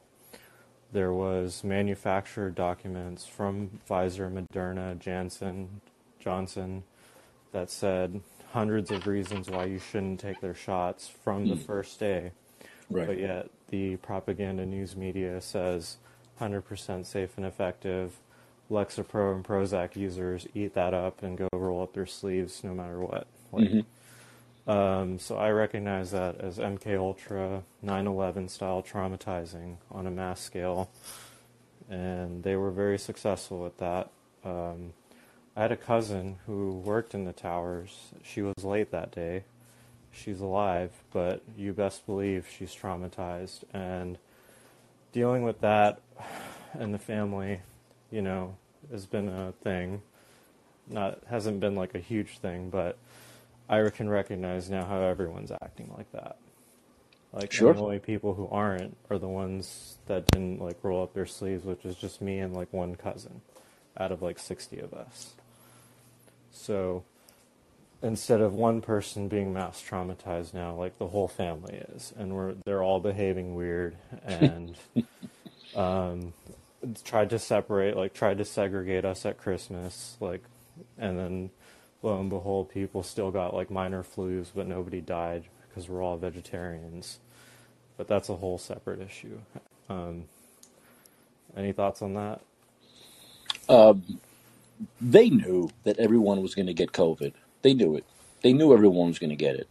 there 0.91 1.13
was 1.13 1.63
manufactured 1.63 2.55
documents 2.55 3.25
from 3.25 3.79
Pfizer, 3.89 4.31
Moderna, 4.31 4.97
Janssen, 4.97 5.81
Johnson 6.19 6.83
that 7.51 7.69
said 7.69 8.21
hundreds 8.51 8.91
of 8.91 9.05
reasons 9.07 9.49
why 9.49 9.65
you 9.65 9.79
shouldn't 9.79 10.19
take 10.19 10.41
their 10.41 10.55
shots 10.55 11.07
from 11.07 11.47
the 11.47 11.55
hmm. 11.55 11.61
first 11.61 11.99
day. 11.99 12.31
Right. 12.89 13.07
But 13.07 13.19
yet 13.19 13.49
the 13.69 13.97
propaganda 13.97 14.65
news 14.65 14.95
media 14.95 15.41
says 15.41 15.97
100% 16.39 17.05
safe 17.05 17.31
and 17.37 17.45
effective. 17.45 18.15
Lexapro 18.71 19.35
and 19.35 19.43
Prozac 19.43 19.95
users 19.95 20.47
eat 20.53 20.73
that 20.75 20.93
up 20.93 21.23
and 21.23 21.37
go 21.37 21.47
roll 21.53 21.81
up 21.81 21.93
their 21.93 22.05
sleeves 22.05 22.63
no 22.63 22.73
matter 22.73 22.99
what. 22.99 23.27
Like, 23.51 23.65
mm-hmm. 23.65 23.79
Um, 24.69 25.17
so 25.17 25.35
I 25.35 25.49
recognize 25.49 26.11
that 26.11 26.39
as 26.39 26.59
MK 26.59 26.95
Ultra 26.95 27.63
9/11 27.83 28.47
style 28.49 28.83
traumatizing 28.83 29.77
on 29.89 30.05
a 30.05 30.11
mass 30.11 30.41
scale, 30.41 30.91
and 31.89 32.43
they 32.43 32.55
were 32.55 32.69
very 32.69 32.99
successful 32.99 33.63
with 33.63 33.77
that. 33.79 34.11
Um, 34.45 34.93
I 35.55 35.63
had 35.63 35.71
a 35.71 35.75
cousin 35.75 36.37
who 36.45 36.73
worked 36.85 37.15
in 37.15 37.25
the 37.25 37.33
towers. 37.33 38.11
She 38.23 38.43
was 38.43 38.63
late 38.63 38.91
that 38.91 39.09
day. 39.09 39.43
She's 40.11 40.39
alive, 40.39 40.91
but 41.11 41.41
you 41.57 41.73
best 41.73 42.05
believe 42.05 42.47
she's 42.47 42.75
traumatized. 42.75 43.63
And 43.73 44.19
dealing 45.11 45.41
with 45.41 45.61
that 45.61 45.99
and 46.73 46.93
the 46.93 46.99
family, 46.99 47.61
you 48.11 48.21
know, 48.21 48.55
has 48.91 49.07
been 49.07 49.29
a 49.29 49.51
thing. 49.63 50.03
Not 50.87 51.23
hasn't 51.27 51.59
been 51.59 51.73
like 51.73 51.95
a 51.95 51.99
huge 51.99 52.37
thing, 52.37 52.69
but 52.69 52.99
I 53.69 53.87
can 53.89 54.09
recognize 54.09 54.69
now 54.69 54.85
how 54.85 55.01
everyone's 55.01 55.51
acting 55.51 55.93
like 55.95 56.11
that. 56.11 56.37
Like 57.31 57.51
sure. 57.51 57.73
the 57.73 57.81
only 57.81 57.99
people 57.99 58.33
who 58.33 58.47
aren't 58.47 58.97
are 59.09 59.19
the 59.19 59.27
ones 59.27 59.99
that 60.07 60.25
didn't 60.27 60.59
like 60.59 60.77
roll 60.83 61.03
up 61.03 61.13
their 61.13 61.27
sleeves, 61.27 61.63
which 61.63 61.85
is 61.85 61.95
just 61.95 62.21
me 62.21 62.39
and 62.39 62.55
like 62.55 62.73
one 62.73 62.95
cousin 62.95 63.41
out 63.97 64.11
of 64.11 64.21
like 64.21 64.39
60 64.39 64.79
of 64.79 64.93
us. 64.93 65.33
So 66.51 67.03
instead 68.01 68.41
of 68.41 68.53
one 68.53 68.81
person 68.81 69.27
being 69.27 69.53
mass 69.53 69.83
traumatized 69.87 70.53
now, 70.55 70.73
like 70.73 70.97
the 70.97 71.07
whole 71.07 71.27
family 71.27 71.83
is, 71.93 72.13
and 72.17 72.33
we're 72.33 72.55
they're 72.65 72.83
all 72.83 72.99
behaving 72.99 73.53
weird 73.53 73.95
and 74.23 74.75
um, 75.75 76.33
tried 77.03 77.29
to 77.29 77.37
separate, 77.39 77.95
like 77.95 78.13
tried 78.13 78.39
to 78.39 78.45
segregate 78.45 79.05
us 79.05 79.25
at 79.25 79.37
Christmas, 79.37 80.17
like, 80.19 80.41
and 80.97 81.19
then 81.19 81.49
lo 82.01 82.19
and 82.19 82.29
behold, 82.29 82.69
people 82.69 83.03
still 83.03 83.31
got 83.31 83.53
like 83.53 83.69
minor 83.69 84.03
flus, 84.03 84.47
but 84.53 84.67
nobody 84.67 85.01
died 85.01 85.45
because 85.67 85.89
we're 85.89 86.03
all 86.03 86.17
vegetarians. 86.17 87.19
But 87.97 88.07
that's 88.07 88.29
a 88.29 88.35
whole 88.35 88.57
separate 88.57 89.01
issue. 89.01 89.39
Um, 89.89 90.25
any 91.55 91.71
thoughts 91.73 92.01
on 92.01 92.13
that? 92.13 92.41
Um, 93.67 94.19
they 95.01 95.29
knew 95.29 95.69
that 95.83 95.99
everyone 95.99 96.41
was 96.41 96.55
going 96.55 96.67
to 96.67 96.73
get 96.73 96.91
COVID. 96.91 97.33
They 97.61 97.73
knew 97.73 97.95
it. 97.95 98.05
They 98.41 98.53
knew 98.53 98.73
everyone 98.73 99.09
was 99.09 99.19
going 99.19 99.31
to 99.31 99.35
get 99.35 99.55
it. 99.55 99.67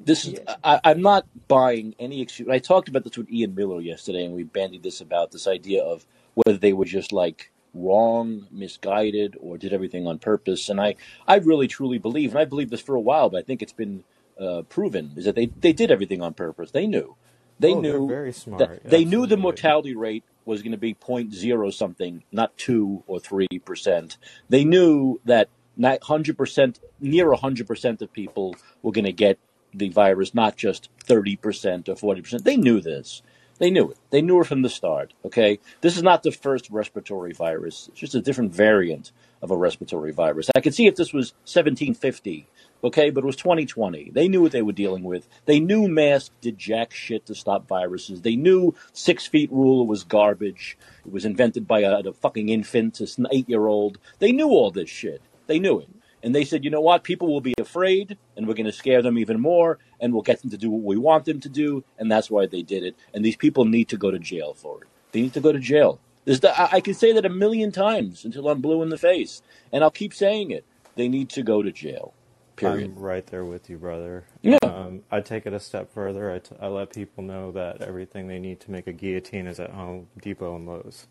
This 0.00 0.24
is. 0.24 0.32
Yeah. 0.32 0.56
I, 0.64 0.80
I'm 0.82 1.02
not 1.02 1.26
buying 1.46 1.94
any 1.98 2.20
excuse. 2.20 2.48
I 2.48 2.58
talked 2.58 2.88
about 2.88 3.04
this 3.04 3.16
with 3.16 3.30
Ian 3.30 3.54
Miller 3.54 3.80
yesterday, 3.80 4.24
and 4.24 4.34
we 4.34 4.42
bandied 4.42 4.82
this 4.82 5.00
about 5.00 5.30
this 5.30 5.46
idea 5.46 5.84
of 5.84 6.04
whether 6.34 6.58
they 6.58 6.72
were 6.72 6.86
just 6.86 7.12
like 7.12 7.52
wrong, 7.74 8.46
misguided, 8.50 9.36
or 9.40 9.58
did 9.58 9.72
everything 9.72 10.06
on 10.06 10.18
purpose. 10.18 10.68
And 10.68 10.80
I, 10.80 10.96
I 11.26 11.36
really 11.36 11.68
truly 11.68 11.98
believe, 11.98 12.30
and 12.30 12.38
I 12.38 12.44
believe 12.44 12.70
this 12.70 12.80
for 12.80 12.94
a 12.94 13.00
while, 13.00 13.30
but 13.30 13.38
I 13.38 13.42
think 13.42 13.62
it's 13.62 13.72
been 13.72 14.04
uh, 14.40 14.62
proven, 14.68 15.12
is 15.16 15.24
that 15.24 15.34
they, 15.34 15.46
they 15.46 15.72
did 15.72 15.90
everything 15.90 16.22
on 16.22 16.34
purpose. 16.34 16.70
They 16.70 16.86
knew. 16.86 17.16
They 17.58 17.72
oh, 17.72 17.80
knew 17.80 18.08
very 18.08 18.32
smart. 18.32 18.58
That, 18.58 18.84
they 18.84 19.04
knew 19.04 19.26
the 19.26 19.36
mortality 19.36 19.94
rate 19.94 20.24
was 20.44 20.62
going 20.62 20.72
to 20.72 20.78
be 20.78 20.96
0. 21.30 21.70
something, 21.70 22.24
not 22.32 22.56
2 22.56 23.04
or 23.06 23.20
3%. 23.20 24.16
They 24.48 24.64
knew 24.64 25.20
that 25.26 25.48
100%, 25.78 26.80
near 27.00 27.26
100% 27.26 28.02
of 28.02 28.12
people 28.12 28.56
were 28.82 28.92
going 28.92 29.04
to 29.04 29.12
get 29.12 29.38
the 29.74 29.90
virus, 29.90 30.34
not 30.34 30.56
just 30.56 30.88
30% 31.06 31.88
or 31.88 32.16
40%. 32.16 32.42
They 32.42 32.56
knew 32.56 32.80
this. 32.80 33.22
They 33.60 33.70
knew 33.70 33.90
it. 33.90 33.98
They 34.08 34.22
knew 34.22 34.40
it 34.40 34.46
from 34.46 34.62
the 34.62 34.70
start. 34.70 35.12
Okay, 35.24 35.60
this 35.82 35.96
is 35.96 36.02
not 36.02 36.22
the 36.22 36.32
first 36.32 36.70
respiratory 36.70 37.32
virus. 37.32 37.88
It's 37.90 38.00
just 38.00 38.14
a 38.14 38.22
different 38.22 38.54
variant 38.54 39.12
of 39.42 39.50
a 39.50 39.56
respiratory 39.56 40.12
virus. 40.12 40.50
I 40.56 40.62
could 40.62 40.74
see 40.74 40.86
if 40.86 40.96
this 40.96 41.12
was 41.12 41.34
1750. 41.44 42.48
Okay, 42.82 43.10
but 43.10 43.22
it 43.22 43.26
was 43.26 43.36
2020. 43.36 44.12
They 44.14 44.28
knew 44.28 44.40
what 44.40 44.52
they 44.52 44.62
were 44.62 44.72
dealing 44.72 45.04
with. 45.04 45.28
They 45.44 45.60
knew 45.60 45.88
masks 45.88 46.30
did 46.40 46.56
jack 46.56 46.94
shit 46.94 47.26
to 47.26 47.34
stop 47.34 47.68
viruses. 47.68 48.22
They 48.22 48.34
knew 48.34 48.74
six 48.94 49.26
feet 49.26 49.52
rule 49.52 49.86
was 49.86 50.04
garbage. 50.04 50.78
It 51.04 51.12
was 51.12 51.26
invented 51.26 51.68
by 51.68 51.80
a, 51.80 51.98
a 51.98 52.12
fucking 52.14 52.48
infant, 52.48 52.98
an 53.18 53.26
eight 53.30 53.48
year 53.48 53.66
old. 53.66 53.98
They 54.20 54.32
knew 54.32 54.48
all 54.48 54.70
this 54.70 54.88
shit. 54.88 55.20
They 55.46 55.58
knew 55.58 55.80
it. 55.80 55.88
And 56.22 56.34
they 56.34 56.44
said, 56.44 56.64
you 56.64 56.70
know 56.70 56.80
what? 56.80 57.02
People 57.02 57.28
will 57.28 57.40
be 57.40 57.54
afraid, 57.58 58.18
and 58.36 58.46
we're 58.46 58.54
going 58.54 58.66
to 58.66 58.72
scare 58.72 59.02
them 59.02 59.18
even 59.18 59.40
more, 59.40 59.78
and 60.00 60.12
we'll 60.12 60.22
get 60.22 60.40
them 60.42 60.50
to 60.50 60.58
do 60.58 60.70
what 60.70 60.82
we 60.82 60.96
want 60.96 61.24
them 61.24 61.40
to 61.40 61.48
do, 61.48 61.82
and 61.98 62.10
that's 62.10 62.30
why 62.30 62.46
they 62.46 62.62
did 62.62 62.84
it. 62.84 62.96
And 63.14 63.24
these 63.24 63.36
people 63.36 63.64
need 63.64 63.88
to 63.88 63.96
go 63.96 64.10
to 64.10 64.18
jail 64.18 64.54
for 64.54 64.82
it. 64.82 64.88
They 65.12 65.22
need 65.22 65.34
to 65.34 65.40
go 65.40 65.52
to 65.52 65.58
jail. 65.58 65.98
The, 66.26 66.52
I, 66.72 66.80
can 66.80 66.94
say 66.94 67.12
that 67.12 67.24
a 67.24 67.30
million 67.30 67.72
times 67.72 68.24
until 68.24 68.48
I'm 68.48 68.60
blue 68.60 68.82
in 68.82 68.90
the 68.90 68.98
face, 68.98 69.42
and 69.72 69.82
I'll 69.82 69.90
keep 69.90 70.14
saying 70.14 70.50
it. 70.50 70.64
They 70.94 71.08
need 71.08 71.30
to 71.30 71.42
go 71.42 71.62
to 71.62 71.72
jail. 71.72 72.12
Period. 72.56 72.90
I'm 72.90 73.02
right 73.02 73.26
there 73.26 73.44
with 73.44 73.70
you, 73.70 73.78
brother. 73.78 74.24
Yeah. 74.42 74.58
Um, 74.62 75.02
I 75.10 75.20
take 75.20 75.46
it 75.46 75.54
a 75.54 75.60
step 75.60 75.92
further. 75.94 76.30
I, 76.30 76.38
t- 76.40 76.54
I 76.60 76.66
let 76.66 76.92
people 76.92 77.24
know 77.24 77.52
that 77.52 77.80
everything 77.80 78.28
they 78.28 78.38
need 78.38 78.60
to 78.60 78.70
make 78.70 78.86
a 78.86 78.92
guillotine 78.92 79.46
is 79.46 79.58
at 79.58 79.70
Home 79.70 80.08
Depot 80.20 80.56
and 80.56 80.66
Lowe's. 80.68 81.06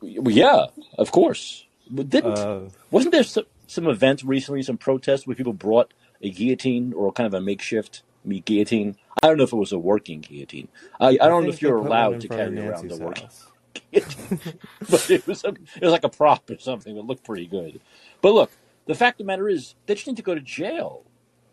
Yeah, 0.00 0.66
of 0.96 1.12
course. 1.12 1.66
Didn't 1.94 2.38
uh, 2.38 2.60
wasn't 2.90 3.12
there 3.12 3.22
some, 3.22 3.44
some 3.66 3.86
events 3.86 4.24
recently, 4.24 4.62
some 4.62 4.78
protests 4.78 5.26
where 5.26 5.36
people 5.36 5.52
brought 5.52 5.92
a 6.22 6.30
guillotine 6.30 6.92
or 6.92 7.12
kind 7.12 7.26
of 7.26 7.34
a 7.34 7.40
makeshift 7.40 8.02
guillotine? 8.44 8.96
I 9.22 9.28
don't 9.28 9.38
know 9.38 9.44
if 9.44 9.52
it 9.52 9.56
was 9.56 9.72
a 9.72 9.78
working 9.78 10.20
guillotine. 10.20 10.68
I, 11.00 11.10
I 11.20 11.28
don't 11.28 11.44
know 11.44 11.50
if 11.50 11.62
you're 11.62 11.76
allowed 11.76 12.20
to 12.20 12.28
carry 12.28 12.58
around 12.58 12.90
the 12.90 12.96
working 12.98 13.28
guillotine, 13.92 14.40
but 14.90 15.10
it 15.10 15.26
was 15.26 15.44
a, 15.44 15.48
it 15.48 15.82
was 15.82 15.92
like 15.92 16.04
a 16.04 16.08
prop 16.08 16.48
or 16.50 16.58
something 16.58 16.94
that 16.94 17.06
looked 17.06 17.24
pretty 17.24 17.46
good. 17.46 17.80
But 18.20 18.34
look, 18.34 18.50
the 18.86 18.94
fact 18.94 19.20
of 19.20 19.26
the 19.26 19.28
matter 19.28 19.48
is, 19.48 19.74
they 19.86 19.94
just 19.94 20.06
need 20.06 20.16
to 20.16 20.22
go 20.22 20.34
to 20.34 20.40
jail. 20.40 21.02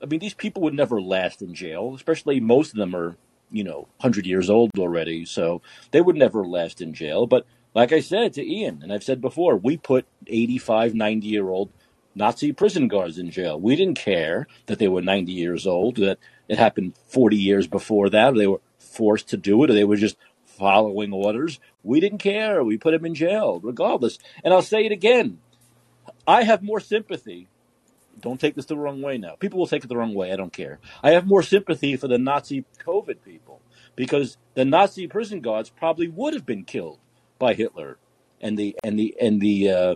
I 0.01 0.05
mean, 0.05 0.19
these 0.19 0.33
people 0.33 0.61
would 0.63 0.73
never 0.73 1.01
last 1.01 1.41
in 1.41 1.53
jail, 1.53 1.93
especially 1.95 2.39
most 2.39 2.73
of 2.73 2.77
them 2.77 2.95
are, 2.95 3.15
you 3.51 3.63
know, 3.63 3.87
100 3.97 4.25
years 4.25 4.49
old 4.49 4.71
already, 4.77 5.25
so 5.25 5.61
they 5.91 6.01
would 6.01 6.17
never 6.17 6.45
last 6.45 6.81
in 6.81 6.93
jail. 6.93 7.25
But 7.25 7.45
like 7.73 7.91
I 7.91 8.01
said 8.01 8.33
to 8.33 8.45
Ian, 8.45 8.81
and 8.83 8.91
I've 8.93 9.03
said 9.03 9.21
before, 9.21 9.55
we 9.55 9.77
put 9.77 10.05
85, 10.27 10.93
90 10.93 11.27
year 11.27 11.49
old 11.49 11.69
Nazi 12.15 12.51
prison 12.51 12.87
guards 12.87 13.17
in 13.17 13.31
jail. 13.31 13.59
We 13.59 13.75
didn't 13.75 13.95
care 13.95 14.47
that 14.67 14.79
they 14.79 14.87
were 14.87 15.01
90 15.01 15.31
years 15.31 15.65
old, 15.65 15.97
that 15.97 16.19
it 16.47 16.57
happened 16.57 16.93
40 17.07 17.37
years 17.37 17.67
before 17.67 18.09
that, 18.09 18.33
or 18.33 18.37
they 18.37 18.47
were 18.47 18.61
forced 18.77 19.29
to 19.29 19.37
do 19.37 19.63
it, 19.63 19.69
or 19.69 19.73
they 19.73 19.83
were 19.83 19.95
just 19.95 20.17
following 20.45 21.11
orders. 21.11 21.59
We 21.83 21.99
didn't 21.99 22.19
care. 22.19 22.63
We 22.63 22.77
put 22.77 22.91
them 22.91 23.05
in 23.05 23.15
jail, 23.15 23.59
regardless. 23.63 24.19
And 24.43 24.53
I'll 24.53 24.61
say 24.61 24.85
it 24.85 24.91
again 24.91 25.39
I 26.27 26.43
have 26.43 26.63
more 26.63 26.79
sympathy. 26.79 27.47
Don't 28.19 28.39
take 28.39 28.55
this 28.55 28.65
the 28.65 28.77
wrong 28.77 29.01
way 29.01 29.17
now. 29.17 29.35
People 29.35 29.59
will 29.59 29.67
take 29.67 29.83
it 29.83 29.87
the 29.87 29.97
wrong 29.97 30.13
way. 30.13 30.31
I 30.31 30.35
don't 30.35 30.53
care. 30.53 30.79
I 31.01 31.11
have 31.11 31.27
more 31.27 31.43
sympathy 31.43 31.97
for 31.97 32.07
the 32.07 32.17
Nazi 32.17 32.63
COVID 32.85 33.17
people 33.25 33.61
because 33.95 34.37
the 34.53 34.65
Nazi 34.65 35.07
prison 35.07 35.41
guards 35.41 35.69
probably 35.69 36.07
would 36.07 36.33
have 36.33 36.45
been 36.45 36.63
killed 36.63 36.99
by 37.39 37.53
Hitler 37.53 37.97
and 38.39 38.57
the 38.57 38.77
and 38.83 38.97
the 38.97 39.15
and 39.19 39.41
the 39.41 39.69
uh, 39.69 39.95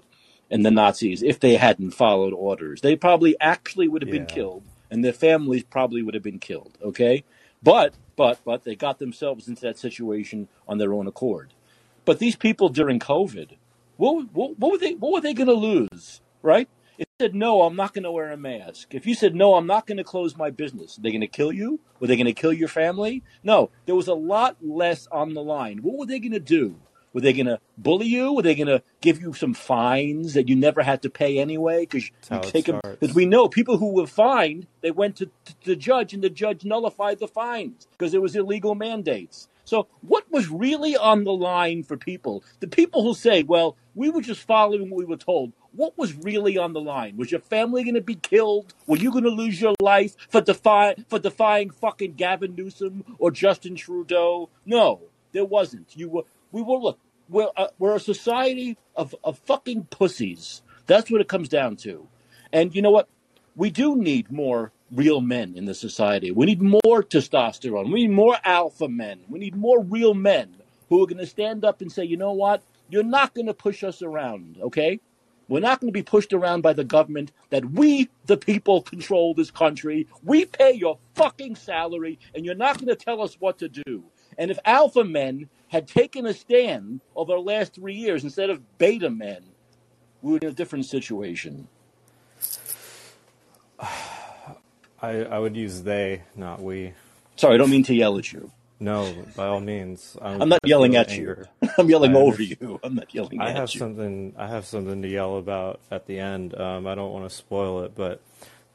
and 0.50 0.66
the 0.66 0.72
Nazis 0.72 1.24
if 1.24 1.40
they 1.40 1.56
hadn't 1.56 1.92
followed 1.92 2.34
orders. 2.34 2.82
They 2.82 2.96
probably 2.96 3.36
actually 3.40 3.88
would 3.88 4.02
have 4.02 4.12
been 4.12 4.26
killed, 4.26 4.64
and 4.90 5.04
their 5.04 5.14
families 5.14 5.64
probably 5.64 6.02
would 6.02 6.14
have 6.14 6.24
been 6.24 6.40
killed. 6.40 6.78
Okay, 6.82 7.24
but 7.62 7.94
but 8.16 8.40
but 8.46 8.64
they 8.64 8.76
got 8.76 9.00
themselves 9.00 9.48
into 9.48 9.62
that 9.62 9.78
situation 9.78 10.48
on 10.68 10.78
their 10.78 10.94
own 10.94 11.08
accord. 11.08 11.54
But 12.06 12.20
these 12.20 12.36
people 12.36 12.70
during 12.70 13.00
COVID, 13.00 13.58
what 13.98 14.34
what, 14.34 14.58
what 14.58 14.72
were 14.72 14.78
they 14.78 14.94
what 14.94 15.14
were 15.14 15.22
they 15.22 15.34
going 15.34 15.48
to 15.48 15.54
lose, 15.54 16.22
right? 16.42 16.70
If 16.98 17.06
you 17.20 17.26
said 17.26 17.36
no, 17.36 17.62
I'm 17.62 17.76
not 17.76 17.94
going 17.94 18.06
to 18.06 18.12
wear 18.12 18.32
a 18.32 18.38
mask. 18.38 18.96
If 18.96 19.06
you 19.06 19.14
said 19.14 19.36
no, 19.36 19.56
I'm 19.56 19.68
not 19.68 19.86
going 19.86 19.98
to 19.98 20.04
close 20.04 20.36
my 20.36 20.50
business. 20.50 20.98
Are 20.98 21.02
they 21.02 21.12
going 21.12 21.22
to 21.22 21.28
kill 21.28 21.52
you? 21.52 21.80
Were 22.00 22.08
they 22.08 22.16
going 22.16 22.26
to 22.26 22.34
kill 22.34 22.54
your 22.54 22.68
family? 22.68 23.24
No, 23.44 23.70
there 23.86 23.96
was 23.96 24.08
a 24.08 24.16
lot 24.16 24.58
less 24.62 25.08
on 25.12 25.34
the 25.34 25.44
line. 25.44 25.80
What 25.80 25.98
were 25.98 26.06
they 26.08 26.20
going 26.20 26.32
to 26.32 26.40
do? 26.40 26.80
Were 27.18 27.22
they 27.22 27.34
going 27.34 27.48
to 27.48 27.60
bully 27.80 28.06
you? 28.06 28.32
Were 28.32 28.44
they 28.44 28.54
going 28.54 28.68
to 28.68 28.84
give 29.02 29.20
you 29.20 29.34
some 29.34 29.56
fines 29.56 30.36
that 30.36 30.48
you 30.48 30.56
never 30.56 30.84
had 30.84 31.02
to 31.02 31.10
pay 31.10 31.40
anyway? 31.40 31.80
Because 31.80 32.12
you 32.30 32.40
take 32.44 32.66
them. 32.66 32.80
Because 32.84 33.16
we 33.16 33.26
know 33.26 33.50
people 33.50 33.80
who 33.80 33.94
were 33.94 34.06
fined, 34.06 34.68
they 34.82 34.92
went 34.92 35.16
to, 35.16 35.26
to 35.26 35.56
the 35.64 35.76
judge, 35.76 36.14
and 36.14 36.24
the 36.24 36.30
judge 36.30 36.64
nullified 36.64 37.18
the 37.18 37.28
fines 37.28 37.88
because 37.98 38.14
it 38.14 38.22
was 38.22 38.36
illegal 38.36 38.76
mandates. 38.76 39.50
So, 39.66 39.88
what 40.02 40.32
was 40.32 40.48
really 40.48 40.96
on 40.96 41.24
the 41.24 41.34
line 41.34 41.82
for 41.82 41.98
people? 41.98 42.44
The 42.60 42.68
people 42.68 43.02
who 43.02 43.16
say, 43.16 43.42
"Well, 43.42 43.76
we 43.96 44.12
were 44.12 44.22
just 44.22 44.42
following 44.42 44.92
what 44.92 45.00
we 45.00 45.06
were 45.06 45.18
told." 45.18 45.54
What 45.72 45.98
was 45.98 46.14
really 46.18 46.56
on 46.56 46.74
the 46.74 46.82
line? 46.82 47.18
Was 47.18 47.32
your 47.32 47.42
family 47.42 47.84
going 47.84 47.96
to 47.96 48.02
be 48.02 48.14
killed? 48.14 48.76
Were 48.86 48.98
you 48.98 49.12
going 49.12 49.24
to 49.24 49.32
lose 49.32 49.60
your 49.60 49.74
life 49.82 50.16
for 50.30 50.42
defy 50.42 50.94
for 51.10 51.18
defying 51.18 51.72
fucking 51.72 52.14
Gavin 52.14 52.54
Newsom 52.54 53.04
or 53.18 53.32
Justin 53.32 53.74
Trudeau? 53.74 54.50
No, 54.68 55.02
there 55.32 55.46
wasn't. 55.46 55.98
You 55.98 56.10
were. 56.10 56.24
We 56.52 56.62
were. 56.62 56.78
Look, 56.78 57.00
we're 57.30 57.50
a, 57.58 57.62
uh, 57.62 57.68
we're 57.80 57.96
a 57.96 58.00
society 58.00 58.78
of 58.96 59.16
of 59.24 59.40
fucking 59.40 59.86
pussies. 59.90 60.62
That's 60.86 61.12
what 61.12 61.22
it 61.22 61.28
comes 61.28 61.50
down 61.50 61.76
to. 61.78 62.08
And 62.54 62.74
you 62.74 62.82
know 62.82 62.92
what? 62.92 63.10
We 63.56 63.70
do 63.70 63.96
need 63.96 64.32
more 64.32 64.72
real 64.92 65.22
men 65.22 65.56
in 65.56 65.66
the 65.66 65.74
society. 65.74 66.32
We 66.32 66.46
need 66.46 66.62
more 66.62 67.04
testosterone. 67.04 67.92
We 67.92 68.08
need 68.08 68.12
more 68.12 68.38
alpha 68.44 68.88
men. 68.88 69.22
We 69.28 69.40
need 69.40 69.56
more 69.56 69.84
real 69.84 70.14
men 70.14 70.56
who 70.90 71.04
are 71.04 71.08
going 71.08 71.18
to 71.18 71.26
stand 71.26 71.66
up 71.66 71.82
and 71.82 71.92
say, 71.92 72.06
you 72.06 72.18
know 72.18 72.32
what? 72.32 72.64
You're 72.90 73.04
not 73.04 73.34
going 73.34 73.48
to 73.48 73.54
push 73.54 73.84
us 73.84 74.02
around, 74.02 74.58
okay? 74.62 75.00
We're 75.50 75.60
not 75.62 75.80
going 75.80 75.92
to 75.92 75.98
be 75.98 76.04
pushed 76.04 76.34
around 76.34 76.62
by 76.62 76.74
the 76.74 76.84
government 76.84 77.32
that 77.50 77.66
we, 77.72 78.10
the 78.26 78.38
people, 78.38 78.82
control 78.82 79.34
this 79.34 79.52
country. 79.52 80.08
We 80.24 80.46
pay 80.46 80.74
your 80.74 80.98
fucking 81.16 81.56
salary, 81.56 82.20
and 82.36 82.46
you're 82.46 82.56
not 82.56 82.78
going 82.78 82.90
to 82.90 82.96
tell 82.96 83.22
us 83.22 83.36
what 83.40 83.58
to 83.60 83.70
do. 83.70 84.04
And 84.38 84.52
if 84.52 84.60
alpha 84.66 85.04
men 85.04 85.50
had 85.70 85.88
taken 85.88 86.26
a 86.26 86.34
stand 86.34 87.02
over 87.16 87.34
the 87.34 87.40
last 87.42 87.76
three 87.76 87.96
years 87.96 88.24
instead 88.24 88.50
of 88.50 88.78
beta 88.78 89.10
men, 89.10 89.44
we 90.22 90.34
were 90.34 90.40
in 90.40 90.48
a 90.48 90.54
different 90.54 90.86
situation. 90.86 91.68
I, 95.02 95.24
I 95.24 95.40
would 95.40 95.56
use 95.56 95.84
they, 95.84 96.24
not 96.36 96.62
we. 96.62 96.94
Sorry, 97.38 97.56
I 97.56 97.58
don't 97.58 97.70
mean 97.70 97.84
to 97.84 97.96
yell 97.96 98.18
at 98.18 98.32
you. 98.34 98.52
No, 98.80 99.14
by 99.36 99.48
all 99.48 99.60
means. 99.60 100.18
I'm, 100.22 100.42
I'm 100.44 100.50
not 100.50 100.62
yelling 100.66 100.96
at 100.96 101.18
you. 101.18 101.46
I'm 101.78 101.90
yelling 101.90 102.16
I 102.16 102.20
over 102.20 102.42
understand. 102.42 102.58
you. 102.62 102.80
I'm 102.84 102.96
not 102.96 103.14
yelling 103.14 103.40
I 103.42 103.50
at 103.50 103.56
have 103.56 103.74
you. 103.74 103.80
something. 103.80 104.34
I 104.38 104.48
have 104.48 104.66
something 104.66 105.02
to 105.02 105.08
yell 105.08 105.38
about 105.38 105.82
at 105.92 106.08
the 106.08 106.20
end. 106.20 106.56
Um, 106.60 106.88
I 106.88 106.96
don't 106.96 107.12
want 107.14 107.30
to 107.30 107.36
spoil 107.36 107.84
it, 107.84 107.94
but 107.96 108.22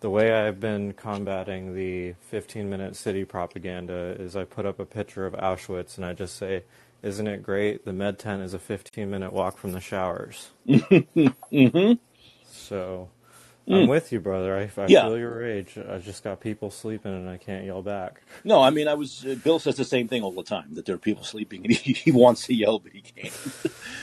the 0.03 0.11
way 0.11 0.35
I've 0.35 0.61
been 0.61 0.95
combating 0.95 1.75
the 1.75 2.15
15-minute 2.33 2.97
city 2.97 3.25
propaganda 3.27 4.17
is 4.21 4.37
I 4.37 4.45
put 4.45 4.67
up 4.67 4.81
a 4.81 4.87
picture 4.87 5.27
of 5.27 5.35
Auschwitz 5.35 5.97
and 5.99 6.07
I 6.07 6.15
just 6.15 6.37
say, 6.37 6.65
"Isn't 7.03 7.29
it 7.29 7.43
great? 7.45 7.87
The 7.87 7.95
med 7.95 8.21
tent 8.21 8.43
is 8.45 8.55
a 8.55 8.61
15-minute 8.61 9.33
walk 9.35 9.59
from 9.59 9.73
the 9.73 9.81
showers." 9.81 10.51
hmm 11.51 11.93
So 12.45 13.11
I'm 13.71 13.87
with 13.89 14.13
you, 14.13 14.21
brother. 14.21 14.57
I, 14.57 14.83
I 14.83 14.91
Yeah. 14.91 15.01
feel 15.01 15.19
your 15.19 15.39
rage. 15.39 15.79
I 15.79 15.99
just 15.99 16.25
got 16.25 16.41
people 16.41 16.71
sleeping 16.71 17.15
and 17.15 17.31
I 17.31 17.39
can't 17.39 17.67
yell 17.67 17.83
back. 17.83 18.23
No, 18.45 18.63
I 18.63 18.71
mean, 18.71 18.89
I 18.89 18.95
was. 18.95 19.25
Uh, 19.27 19.37
Bill 19.37 19.59
says 19.61 19.77
the 19.77 19.85
same 19.85 20.09
thing 20.09 20.23
all 20.23 20.33
the 20.33 20.43
time 20.45 20.75
that 20.75 20.87
there 20.87 20.95
are 20.97 21.01
people 21.01 21.25
sleeping 21.25 21.65
and 21.67 21.75
he, 21.77 21.95
he 21.95 22.13
wants 22.13 22.47
to 22.47 22.55
yell, 22.55 22.79
but 22.81 22.93
he 22.93 23.03
can't. 23.03 23.37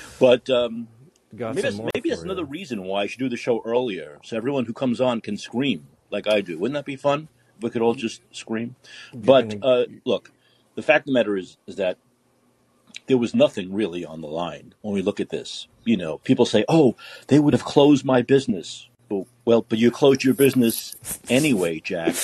but 0.20 0.50
um, 0.50 0.90
Got 1.36 1.56
maybe 1.56 1.62
some 1.62 1.64
that's, 1.64 1.78
more 1.78 1.90
maybe 1.94 2.10
that's 2.10 2.22
for 2.22 2.28
another 2.28 2.46
reason 2.46 2.84
why 2.84 3.04
I 3.04 3.08
should 3.08 3.20
do 3.20 3.30
the 3.30 3.38
show 3.38 3.62
earlier, 3.64 4.20
so 4.24 4.36
everyone 4.36 4.66
who 4.66 4.74
comes 4.74 5.00
on 5.00 5.22
can 5.22 5.38
scream 5.38 5.88
like 6.10 6.28
I 6.28 6.42
do. 6.42 6.58
Wouldn't 6.58 6.76
that 6.76 6.86
be 6.86 6.96
fun? 6.96 7.28
If 7.58 7.64
we 7.64 7.70
could 7.70 7.82
all 7.82 7.94
just 7.94 8.22
scream. 8.32 8.76
But 9.14 9.56
uh, 9.62 9.86
look, 10.06 10.32
the 10.76 10.82
fact 10.82 11.02
of 11.02 11.06
the 11.08 11.12
matter 11.14 11.38
is, 11.38 11.58
is 11.68 11.76
that 11.76 11.98
there 13.08 13.18
was 13.18 13.34
nothing 13.34 13.74
really 13.74 14.06
on 14.06 14.22
the 14.22 14.28
line 14.28 14.74
when 14.82 14.94
we 14.94 15.02
look 15.02 15.20
at 15.20 15.30
this. 15.30 15.68
You 15.84 15.98
know, 15.98 16.20
people 16.20 16.46
say, 16.46 16.66
"Oh, 16.68 16.96
they 17.28 17.40
would 17.40 17.54
have 17.54 17.66
closed 17.66 18.06
my 18.06 18.22
business." 18.22 18.88
Well, 19.10 19.28
well, 19.46 19.66
but 19.68 19.80
you 19.80 19.92
closed 19.92 20.24
your 20.24 20.36
business 20.36 20.96
anyway, 21.30 21.80
Jack. 21.80 22.16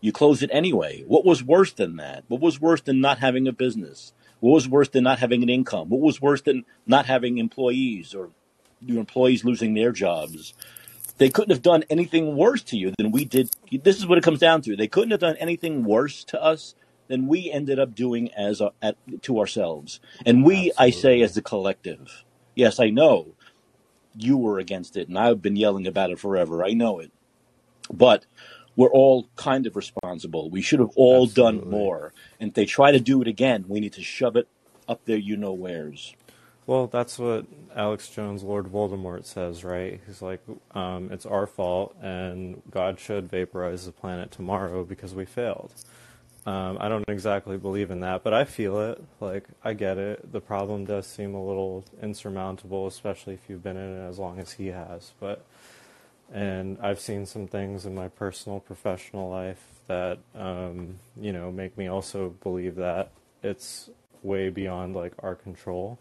You 0.00 0.12
closed 0.12 0.42
it 0.42 0.50
anyway. 0.52 1.02
What 1.06 1.24
was 1.24 1.42
worse 1.42 1.72
than 1.72 1.96
that? 1.96 2.24
What 2.28 2.42
was 2.42 2.60
worse 2.60 2.82
than 2.82 3.00
not 3.00 3.20
having 3.20 3.48
a 3.48 3.52
business? 3.52 4.12
What 4.44 4.56
was 4.56 4.68
worse 4.68 4.90
than 4.90 5.04
not 5.04 5.20
having 5.20 5.42
an 5.42 5.48
income? 5.48 5.88
What 5.88 6.02
was 6.02 6.20
worse 6.20 6.42
than 6.42 6.66
not 6.86 7.06
having 7.06 7.38
employees 7.38 8.14
or 8.14 8.28
your 8.78 8.98
employees 8.98 9.42
losing 9.42 9.72
their 9.72 9.90
jobs? 9.90 10.52
They 11.16 11.30
couldn't 11.30 11.52
have 11.52 11.62
done 11.62 11.84
anything 11.88 12.36
worse 12.36 12.62
to 12.64 12.76
you 12.76 12.92
than 12.98 13.10
we 13.10 13.24
did. 13.24 13.48
This 13.72 13.96
is 13.96 14.06
what 14.06 14.18
it 14.18 14.24
comes 14.24 14.40
down 14.40 14.60
to. 14.62 14.76
They 14.76 14.86
couldn't 14.86 15.12
have 15.12 15.20
done 15.20 15.36
anything 15.38 15.82
worse 15.82 16.24
to 16.24 16.42
us 16.42 16.74
than 17.08 17.26
we 17.26 17.50
ended 17.50 17.78
up 17.78 17.94
doing 17.94 18.34
as 18.34 18.60
a, 18.60 18.72
at, 18.82 18.98
to 19.22 19.38
ourselves. 19.38 19.98
And 20.26 20.44
we, 20.44 20.72
I 20.76 20.90
say, 20.90 21.22
as 21.22 21.34
the 21.34 21.40
collective. 21.40 22.22
Yes, 22.54 22.78
I 22.78 22.90
know 22.90 23.28
you 24.14 24.36
were 24.36 24.58
against 24.58 24.94
it, 24.98 25.08
and 25.08 25.18
I've 25.18 25.40
been 25.40 25.56
yelling 25.56 25.86
about 25.86 26.10
it 26.10 26.18
forever. 26.18 26.62
I 26.62 26.74
know 26.74 26.98
it, 27.00 27.12
but 27.90 28.26
we're 28.76 28.90
all 28.90 29.28
kind 29.36 29.66
of 29.66 29.76
responsible. 29.76 30.50
We 30.50 30.62
should 30.62 30.80
have 30.80 30.92
all 30.96 31.26
done 31.26 31.68
more. 31.68 32.12
And 32.40 32.48
if 32.48 32.54
they 32.54 32.66
try 32.66 32.92
to 32.92 33.00
do 33.00 33.22
it 33.22 33.28
again, 33.28 33.64
we 33.68 33.80
need 33.80 33.92
to 33.94 34.02
shove 34.02 34.36
it 34.36 34.48
up 34.88 35.04
there. 35.04 35.16
You 35.16 35.36
know 35.36 35.52
where's. 35.52 36.14
Well, 36.66 36.86
that's 36.86 37.18
what 37.18 37.44
Alex 37.76 38.08
Jones, 38.08 38.42
Lord 38.42 38.66
Voldemort, 38.66 39.26
says, 39.26 39.64
right? 39.64 40.00
He's 40.06 40.22
like, 40.22 40.40
um, 40.72 41.10
it's 41.12 41.26
our 41.26 41.46
fault, 41.46 41.94
and 42.00 42.62
God 42.70 42.98
should 42.98 43.30
vaporize 43.30 43.84
the 43.84 43.92
planet 43.92 44.30
tomorrow 44.30 44.82
because 44.82 45.14
we 45.14 45.26
failed. 45.26 45.74
Um, 46.46 46.78
I 46.80 46.88
don't 46.88 47.04
exactly 47.08 47.58
believe 47.58 47.90
in 47.90 48.00
that, 48.00 48.22
but 48.22 48.32
I 48.32 48.44
feel 48.44 48.80
it. 48.80 49.02
Like, 49.20 49.44
I 49.62 49.74
get 49.74 49.98
it. 49.98 50.32
The 50.32 50.40
problem 50.40 50.86
does 50.86 51.06
seem 51.06 51.34
a 51.34 51.44
little 51.44 51.84
insurmountable, 52.02 52.86
especially 52.86 53.34
if 53.34 53.40
you've 53.48 53.62
been 53.62 53.76
in 53.76 53.98
it 53.98 54.08
as 54.08 54.18
long 54.18 54.38
as 54.38 54.52
he 54.52 54.68
has. 54.68 55.12
But, 55.20 55.44
and 56.32 56.78
I've 56.80 57.00
seen 57.00 57.26
some 57.26 57.46
things 57.46 57.86
in 57.86 57.94
my 57.94 58.08
personal, 58.08 58.60
professional 58.60 59.30
life 59.30 59.62
that, 59.86 60.18
um, 60.34 60.98
you 61.20 61.32
know, 61.32 61.50
make 61.52 61.76
me 61.76 61.86
also 61.86 62.30
believe 62.42 62.76
that 62.76 63.10
it's 63.42 63.90
way 64.22 64.48
beyond 64.48 64.96
like 64.96 65.12
our 65.22 65.34
control 65.34 65.98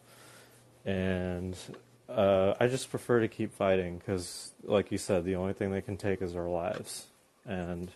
and 0.85 1.57
uh, 2.09 2.53
I 2.59 2.67
just 2.67 2.89
prefer 2.89 3.21
to 3.21 3.27
keep 3.27 3.53
fighting 3.53 3.97
because, 3.97 4.51
like 4.63 4.91
you 4.91 4.97
said, 4.97 5.23
the 5.23 5.35
only 5.35 5.53
thing 5.53 5.71
they 5.71 5.81
can 5.81 5.97
take 5.97 6.21
is 6.21 6.35
our 6.35 6.49
lives. 6.49 7.07
And 7.45 7.91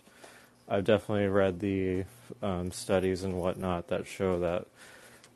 I've 0.68 0.84
definitely 0.84 1.28
read 1.28 1.60
the 1.60 2.04
um, 2.42 2.70
studies 2.72 3.24
and 3.24 3.38
whatnot 3.38 3.88
that 3.88 4.06
show 4.06 4.40
that 4.40 4.66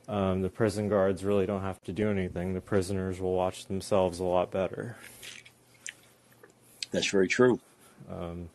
um, 0.08 0.42
the 0.42 0.48
prison 0.48 0.88
guards 0.88 1.24
really 1.24 1.46
don't 1.46 1.62
have 1.62 1.82
to 1.84 1.92
do 1.92 2.10
anything. 2.10 2.54
The 2.54 2.60
prisoners 2.60 3.20
will 3.20 3.34
watch 3.34 3.66
themselves 3.66 4.18
a 4.18 4.24
lot 4.24 4.50
better. 4.50 4.96
That's 6.92 7.08
very 7.10 7.28
true. 7.28 7.60
Um, 8.10 8.50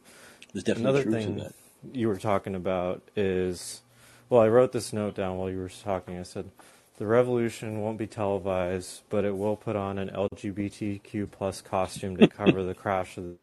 There's 0.53 0.63
definitely 0.65 0.83
another 0.91 1.03
truth 1.03 1.13
thing 1.13 1.37
that. 1.37 1.53
you 1.93 2.07
were 2.07 2.17
talking 2.17 2.55
about 2.55 3.03
is, 3.15 3.81
well, 4.29 4.41
I 4.41 4.47
wrote 4.49 4.71
this 4.73 4.93
note 4.93 5.15
down 5.15 5.37
while 5.37 5.49
you 5.49 5.59
were 5.59 5.69
talking. 5.69 6.17
I 6.19 6.23
said, 6.23 6.51
the 6.97 7.07
revolution 7.07 7.81
won't 7.81 7.97
be 7.97 8.07
televised, 8.07 9.03
but 9.09 9.25
it 9.25 9.37
will 9.37 9.55
put 9.57 9.75
on 9.75 9.99
an 9.99 10.09
LGBTQ 10.09 11.31
plus 11.31 11.61
costume 11.61 12.17
to 12.17 12.27
cover 12.27 12.63
the 12.63 12.75
crash 12.75 13.17
of 13.17 13.25
the. 13.25 13.37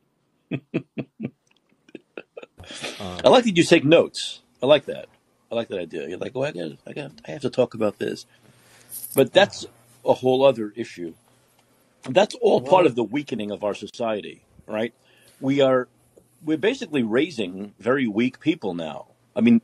I 3.24 3.28
Um, 3.28 3.30
like 3.30 3.44
that 3.44 3.56
you 3.56 3.64
take 3.64 3.84
notes. 3.84 4.42
I 4.62 4.66
like 4.66 4.86
that. 4.86 5.08
I 5.52 5.54
like 5.54 5.68
that 5.68 5.80
idea. 5.80 6.08
You're 6.08 6.18
like, 6.18 6.32
oh, 6.34 6.44
I 6.44 6.52
got, 6.52 6.72
I 6.86 6.92
got, 6.92 7.12
I 7.26 7.32
have 7.32 7.42
to 7.42 7.50
talk 7.50 7.74
about 7.74 7.98
this. 7.98 8.26
But 9.14 9.32
that's 9.32 9.66
a 10.04 10.14
whole 10.14 10.44
other 10.44 10.72
issue. 10.76 11.14
That's 12.08 12.34
all 12.36 12.60
part 12.60 12.86
of 12.86 12.96
the 12.96 13.04
weakening 13.04 13.50
of 13.50 13.64
our 13.64 13.74
society. 13.74 14.42
Right? 14.66 14.94
We 15.40 15.60
are 15.60 15.88
we're 16.44 16.58
basically 16.58 17.02
raising 17.02 17.74
very 17.78 18.06
weak 18.06 18.40
people 18.40 18.74
now. 18.74 19.06
I 19.34 19.40
mean, 19.40 19.62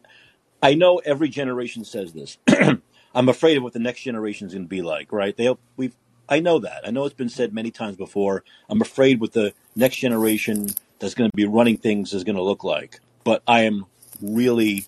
I 0.62 0.74
know 0.74 0.98
every 0.98 1.28
generation 1.28 1.84
says 1.84 2.12
this. 2.12 2.38
I'm 3.14 3.28
afraid 3.28 3.56
of 3.56 3.62
what 3.62 3.72
the 3.72 3.78
next 3.78 4.02
generation 4.02 4.46
is 4.46 4.54
going 4.54 4.64
to 4.64 4.68
be 4.68 4.82
like, 4.82 5.12
right? 5.12 5.36
They 5.36 5.54
we've 5.76 5.94
I 6.28 6.38
know 6.38 6.60
that. 6.60 6.86
I 6.86 6.90
know 6.90 7.04
it's 7.04 7.14
been 7.14 7.28
said 7.28 7.52
many 7.52 7.72
times 7.72 7.96
before. 7.96 8.44
I'm 8.68 8.80
afraid 8.80 9.20
what 9.20 9.32
the 9.32 9.52
next 9.74 9.96
generation 9.96 10.68
that's 11.00 11.14
going 11.14 11.28
to 11.28 11.36
be 11.36 11.44
running 11.44 11.76
things 11.76 12.12
is 12.14 12.22
going 12.22 12.36
to 12.36 12.42
look 12.42 12.62
like. 12.62 13.00
But 13.24 13.42
I 13.48 13.62
am 13.62 13.86
really, 14.22 14.86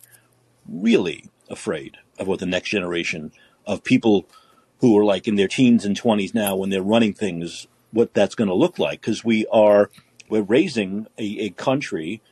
really 0.69 1.25
afraid 1.51 1.99
of 2.17 2.29
what 2.29 2.39
the 2.39 2.47
next 2.47 2.71
generation 2.71 3.33
of 3.67 3.83
people 3.83 4.29
who 4.79 4.97
are 4.97 5.05
like 5.05 5.27
in 5.27 5.35
their 5.35 5.49
teens 5.49 5.85
and 5.85 6.01
20s 6.01 6.33
now 6.33 6.55
when 6.55 6.71
they're 6.71 6.83
running 6.83 7.13
things, 7.13 7.67
what 7.93 8.15
that's 8.15 8.35
going 8.35 8.49
to 8.49 8.55
look 8.55 8.79
like. 8.79 9.01
Because 9.01 9.25
we 9.25 9.47
are, 9.47 9.91
we're 10.29 10.43
raising 10.43 11.07
a, 11.19 11.39
a 11.41 11.51
country 11.51 12.23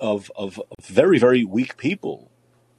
of, 0.00 0.30
of 0.36 0.60
very, 0.82 1.18
very 1.18 1.44
weak 1.44 1.76
people 1.76 2.30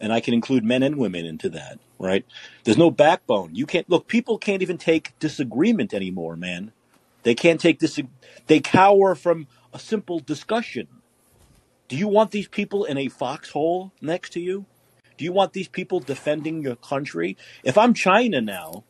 and 0.01 0.11
I 0.11 0.19
can 0.19 0.33
include 0.33 0.65
men 0.65 0.83
and 0.83 0.97
women 0.97 1.25
into 1.25 1.47
that, 1.49 1.79
right? 1.99 2.25
There's 2.63 2.77
no 2.77 2.89
backbone. 2.91 3.55
You 3.55 3.65
can't 3.67 3.89
look. 3.89 4.07
People 4.07 4.37
can't 4.39 4.63
even 4.63 4.79
take 4.79 5.17
disagreement 5.19 5.93
anymore, 5.93 6.35
man. 6.35 6.71
They 7.23 7.35
can't 7.35 7.61
take 7.61 7.79
this. 7.79 7.99
They 8.47 8.59
cower 8.59 9.13
from 9.13 9.47
a 9.71 9.79
simple 9.79 10.19
discussion. 10.19 10.87
Do 11.87 11.95
you 11.95 12.07
want 12.07 12.31
these 12.31 12.47
people 12.47 12.83
in 12.83 12.97
a 12.97 13.09
foxhole 13.09 13.93
next 14.01 14.31
to 14.31 14.39
you? 14.39 14.65
Do 15.17 15.25
you 15.25 15.31
want 15.31 15.53
these 15.53 15.67
people 15.67 15.99
defending 15.99 16.63
your 16.63 16.75
country? 16.75 17.37
If 17.63 17.77
I'm 17.77 17.93
China 17.93 18.41
now, 18.41 18.83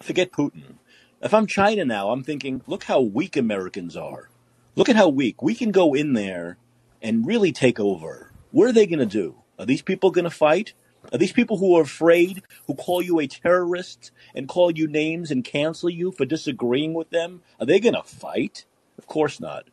forget 0.00 0.32
Putin. 0.32 0.74
If 1.22 1.32
I'm 1.32 1.46
China 1.46 1.84
now, 1.84 2.10
I'm 2.10 2.24
thinking, 2.24 2.62
look 2.66 2.82
how 2.82 3.00
weak 3.00 3.36
Americans 3.36 3.96
are. 3.96 4.28
Look 4.74 4.88
at 4.88 4.96
how 4.96 5.08
weak. 5.08 5.40
We 5.40 5.54
can 5.54 5.70
go 5.70 5.94
in 5.94 6.14
there 6.14 6.56
and 7.00 7.24
really 7.24 7.52
take 7.52 7.78
over. 7.78 8.32
What 8.50 8.68
are 8.68 8.72
they 8.72 8.86
going 8.86 8.98
to 8.98 9.06
do? 9.06 9.36
Are 9.56 9.64
these 9.64 9.82
people 9.82 10.10
going 10.10 10.24
to 10.24 10.30
fight? 10.30 10.72
Are 11.12 11.18
these 11.18 11.30
people 11.30 11.58
who 11.58 11.76
are 11.76 11.82
afraid, 11.82 12.42
who 12.66 12.74
call 12.74 13.02
you 13.02 13.20
a 13.20 13.28
terrorist 13.28 14.10
and 14.34 14.48
call 14.48 14.72
you 14.72 14.88
names 14.88 15.30
and 15.30 15.44
cancel 15.44 15.88
you 15.88 16.10
for 16.10 16.24
disagreeing 16.24 16.92
with 16.92 17.10
them, 17.10 17.42
are 17.60 17.66
they 17.66 17.78
going 17.78 17.94
to 17.94 18.02
fight? 18.02 18.64
Of 18.98 19.06
course 19.06 19.38
not. 19.38 19.68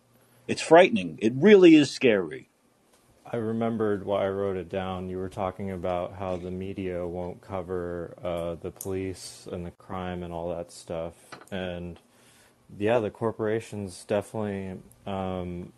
It's 0.47 0.61
frightening. 0.61 1.17
It 1.19 1.33
really 1.35 1.73
is 1.73 1.89
scary. 1.89 2.48
I 3.31 3.37
remembered 3.37 4.05
why 4.05 4.25
I 4.25 4.29
wrote 4.29 4.57
it 4.57 4.69
down. 4.69 5.07
You 5.07 5.19
were 5.19 5.29
talking 5.29 5.69
about 5.69 6.13
how 6.13 6.37
the 6.37 6.49
media 6.49 7.05
won't 7.05 7.41
cover 7.41 8.15
uh, 8.23 8.55
the 8.55 8.71
police 8.71 9.47
and 9.51 9.63
the 9.63 9.71
crime 9.71 10.23
and 10.23 10.33
all 10.33 10.49
that 10.49 10.71
stuff. 10.71 11.13
And 11.51 11.99
yeah, 12.79 12.97
the 12.99 13.11
corporations 13.11 14.03
definitely 14.07 14.79
um, 15.05 15.71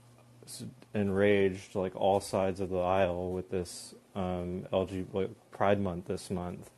enraged 0.94 1.76
like 1.76 1.94
all 1.94 2.22
sides 2.22 2.62
of 2.62 2.70
the 2.70 2.80
aisle 2.80 3.34
with 3.34 3.50
this 3.50 3.96
um, 4.16 4.66
LG 4.72 5.34
Pride 5.52 5.82
Month 5.82 6.08
this 6.08 6.30
month, 6.30 6.70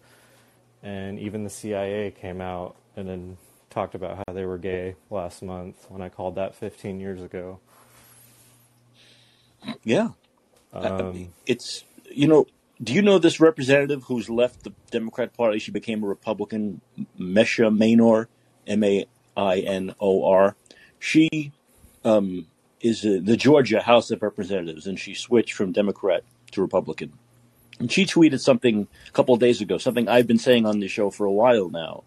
and 0.81 1.19
even 1.19 1.43
the 1.43 1.49
CIA 1.51 2.09
came 2.09 2.41
out 2.41 2.75
and 2.95 3.07
then 3.07 3.37
talked 3.69 3.93
about 3.93 4.17
how 4.17 4.33
they 4.33 4.45
were 4.45 4.57
gay 4.57 4.95
last 5.11 5.43
month 5.43 5.85
when 5.89 6.01
I 6.01 6.09
called 6.09 6.35
that 6.35 6.55
15 6.55 6.99
years 6.99 7.21
ago. 7.21 7.59
Yeah, 9.83 10.09
um, 10.73 11.29
it's 11.45 11.83
you 12.11 12.27
know. 12.27 12.47
Do 12.81 12.91
you 12.91 13.01
know 13.01 13.17
this 13.17 13.39
representative 13.39 14.03
who's 14.05 14.29
left 14.29 14.63
the 14.63 14.73
Democrat 14.91 15.33
Party? 15.37 15.59
She 15.59 15.71
became 15.71 16.03
a 16.03 16.07
Republican, 16.07 16.81
Mesha 17.17 17.73
Mainor, 17.73 18.27
M 18.67 18.83
A 18.83 19.05
I 19.37 19.59
N 19.59 19.95
O 20.01 20.25
R. 20.25 20.55
She 20.99 21.51
um, 22.03 22.47
is 22.81 23.05
uh, 23.05 23.19
the 23.21 23.37
Georgia 23.37 23.81
House 23.81 24.11
of 24.11 24.21
Representatives, 24.21 24.85
and 24.87 24.99
she 24.99 25.13
switched 25.13 25.53
from 25.53 25.71
Democrat 25.71 26.23
to 26.51 26.61
Republican. 26.61 27.13
And 27.79 27.91
she 27.91 28.05
tweeted 28.05 28.39
something 28.39 28.87
a 29.07 29.11
couple 29.11 29.35
days 29.37 29.61
ago, 29.61 29.77
something 29.77 30.07
I've 30.07 30.27
been 30.27 30.37
saying 30.37 30.65
on 30.65 30.79
the 30.79 30.87
show 30.87 31.09
for 31.09 31.25
a 31.25 31.31
while 31.31 31.69
now. 31.69 32.03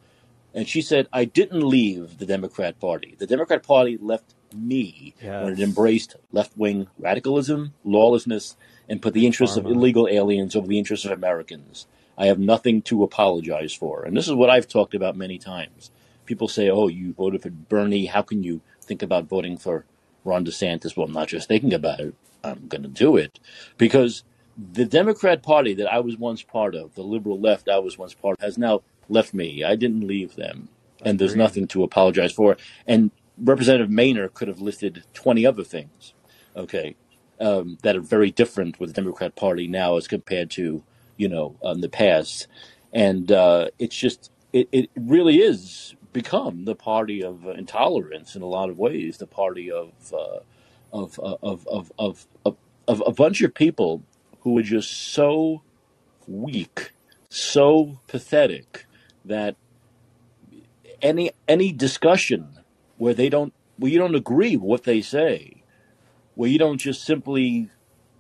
And 0.55 0.69
she 0.69 0.81
said, 0.81 1.09
I 1.13 1.25
didn't 1.25 1.63
leave 1.63 2.19
the 2.19 2.27
Democrat 2.27 2.79
Party. 2.81 3.15
The 3.19 3.27
Democrat 3.27 3.63
Party 3.63 3.99
left 4.01 4.35
me 4.55 5.15
yes. 5.23 5.45
when 5.45 5.53
it 5.53 5.61
embraced 5.61 6.17
left 6.33 6.57
wing 6.57 6.89
radicalism, 6.99 7.75
lawlessness, 7.85 8.57
and 8.89 9.03
put 9.03 9.15
the 9.15 9.27
interests 9.27 9.57
of 9.57 9.67
illegal 9.67 10.09
aliens 10.09 10.55
over 10.55 10.67
the 10.67 10.79
interests 10.79 11.05
of 11.07 11.13
Americans. 11.13 11.87
I 12.19 12.27
have 12.27 12.39
nothing 12.39 12.83
to 12.83 13.03
apologize 13.03 13.75
for. 13.75 14.05
And 14.05 14.17
this 14.17 14.29
is 14.29 14.35
what 14.35 14.51
I've 14.51 14.69
talked 14.69 14.95
about 14.95 15.17
many 15.17 15.39
times. 15.39 15.91
People 16.25 16.49
say, 16.49 16.71
oh, 16.71 16.89
you 16.89 17.13
voted 17.13 17.43
for 17.43 17.51
Bernie. 17.51 18.07
How 18.07 18.23
can 18.23 18.43
you 18.43 18.61
think 18.81 19.03
about 19.03 19.25
voting 19.25 19.59
for 19.59 19.85
Ron 20.27 20.45
DeSantis, 20.45 20.97
well, 20.97 21.07
I'm 21.07 21.13
not 21.13 21.29
just 21.29 21.49
thinking 21.49 21.73
about 21.73 22.01
it, 22.01 22.15
I'm 22.45 22.67
going 22.67 22.83
to 22.83 22.89
do 22.89 23.17
it. 23.17 23.39
Because 23.79 24.25
the 24.59 24.85
Democrat 24.85 25.43
Party 25.43 25.73
that 25.75 25.91
I 25.91 26.01
was 26.01 26.17
once 26.19 26.43
part 26.43 26.75
of, 26.75 26.95
the 26.95 27.03
liberal 27.03 27.41
left 27.41 27.69
I 27.69 27.79
was 27.79 27.97
once 27.97 28.13
part 28.13 28.39
of, 28.39 28.45
has 28.45 28.59
now 28.59 28.83
left 29.09 29.33
me. 29.33 29.63
I 29.63 29.77
didn't 29.77 30.07
leave 30.07 30.35
them. 30.37 30.69
And 31.03 31.19
there's 31.19 31.37
nothing 31.37 31.69
to 31.69 31.85
apologize 31.85 32.33
for. 32.33 32.57
And 32.87 33.11
Representative 33.39 33.91
Mainor 33.91 34.33
could 34.33 34.49
have 34.49 34.61
listed 34.61 35.05
20 35.15 35.47
other 35.47 35.65
things, 35.65 36.15
okay, 36.57 36.97
um, 37.41 37.79
that 37.83 37.97
are 37.97 38.01
very 38.01 38.31
different 38.31 38.81
with 38.81 38.91
the 38.91 39.01
Democrat 39.03 39.37
Party 39.37 39.69
now 39.69 39.97
as 39.97 40.09
compared 40.09 40.51
to, 40.53 40.83
you 41.17 41.29
know, 41.29 41.57
in 41.63 41.81
the 41.81 41.89
past. 41.89 42.47
And 42.93 43.31
uh, 43.33 43.69
it's 43.79 43.97
just, 43.97 44.31
it, 44.53 44.69
it 44.73 44.91
really 44.97 45.39
is 45.41 45.95
become 46.13 46.65
the 46.65 46.75
party 46.75 47.23
of 47.23 47.47
uh, 47.47 47.51
intolerance 47.51 48.37
in 48.37 48.43
a 48.43 48.47
lot 48.47 48.71
of 48.71 48.79
ways, 48.79 49.19
the 49.19 49.27
party 49.27 49.71
of 49.71 49.93
uh, 50.15 50.41
of, 50.93 51.21
uh, 51.21 51.37
of, 51.43 51.67
of, 51.69 51.93
of, 51.99 52.27
of, 52.47 52.57
of 52.89 53.03
a 53.07 53.13
bunch 53.13 53.43
of 53.43 53.55
people 53.55 54.03
who 54.41 54.59
are 54.59 54.63
just 54.63 54.91
so 55.13 55.63
weak, 56.27 56.93
so 57.29 58.01
pathetic 58.07 58.87
that 59.25 59.57
any 61.03 61.31
any 61.49 61.73
discussion 61.73 62.49
where 62.99 63.15
they 63.15 63.29
don't 63.29 63.53
where 63.79 63.91
you 63.91 63.99
don't 63.99 64.15
agree 64.15 64.57
with 64.57 64.67
what 64.67 64.85
they 64.85 65.01
say, 65.03 65.63
where 66.35 66.49
you 66.49 66.59
don't 66.59 66.79
just 66.79 67.05
simply 67.05 67.71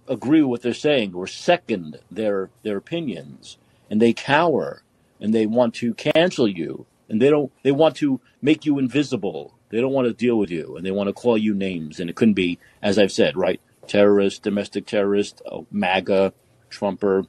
agree 0.09 0.43
with 0.43 0.51
what 0.51 0.63
they're 0.63 0.75
saying 0.75 1.15
or 1.15 1.27
second 1.27 1.99
their 2.11 2.51
their 2.63 2.77
opinions, 2.77 3.59
and 3.91 4.01
they 4.01 4.13
cower 4.13 4.83
and 5.21 5.35
they 5.35 5.47
want 5.47 5.75
to 5.75 5.95
cancel 5.95 6.47
you 6.47 6.87
and 7.09 7.21
they 7.21 7.31
don't 7.31 7.53
they 7.63 7.73
want 7.73 7.97
to 7.97 8.21
make 8.43 8.67
you 8.67 8.79
invisible. 8.79 9.55
They 9.69 9.81
don't 9.81 9.93
want 9.93 10.07
to 10.07 10.15
deal 10.15 10.39
with 10.39 10.51
you 10.51 10.77
and 10.77 10.87
they 10.87 10.93
want 10.93 11.09
to 11.09 11.13
call 11.13 11.37
you 11.37 11.55
names 11.55 11.99
and 11.99 12.09
it 12.09 12.17
couldn't 12.17 12.35
be 12.35 12.59
as 12.83 12.99
i've 12.99 13.13
said 13.13 13.37
right? 13.37 13.61
Terrorist 13.87 14.43
domestic 14.43 14.87
terrorist 14.87 15.43
oh, 15.51 15.67
maga 15.71 16.33
trumper 16.71 17.25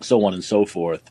so 0.00 0.24
on 0.24 0.34
and 0.34 0.44
so 0.44 0.64
forth 0.64 1.10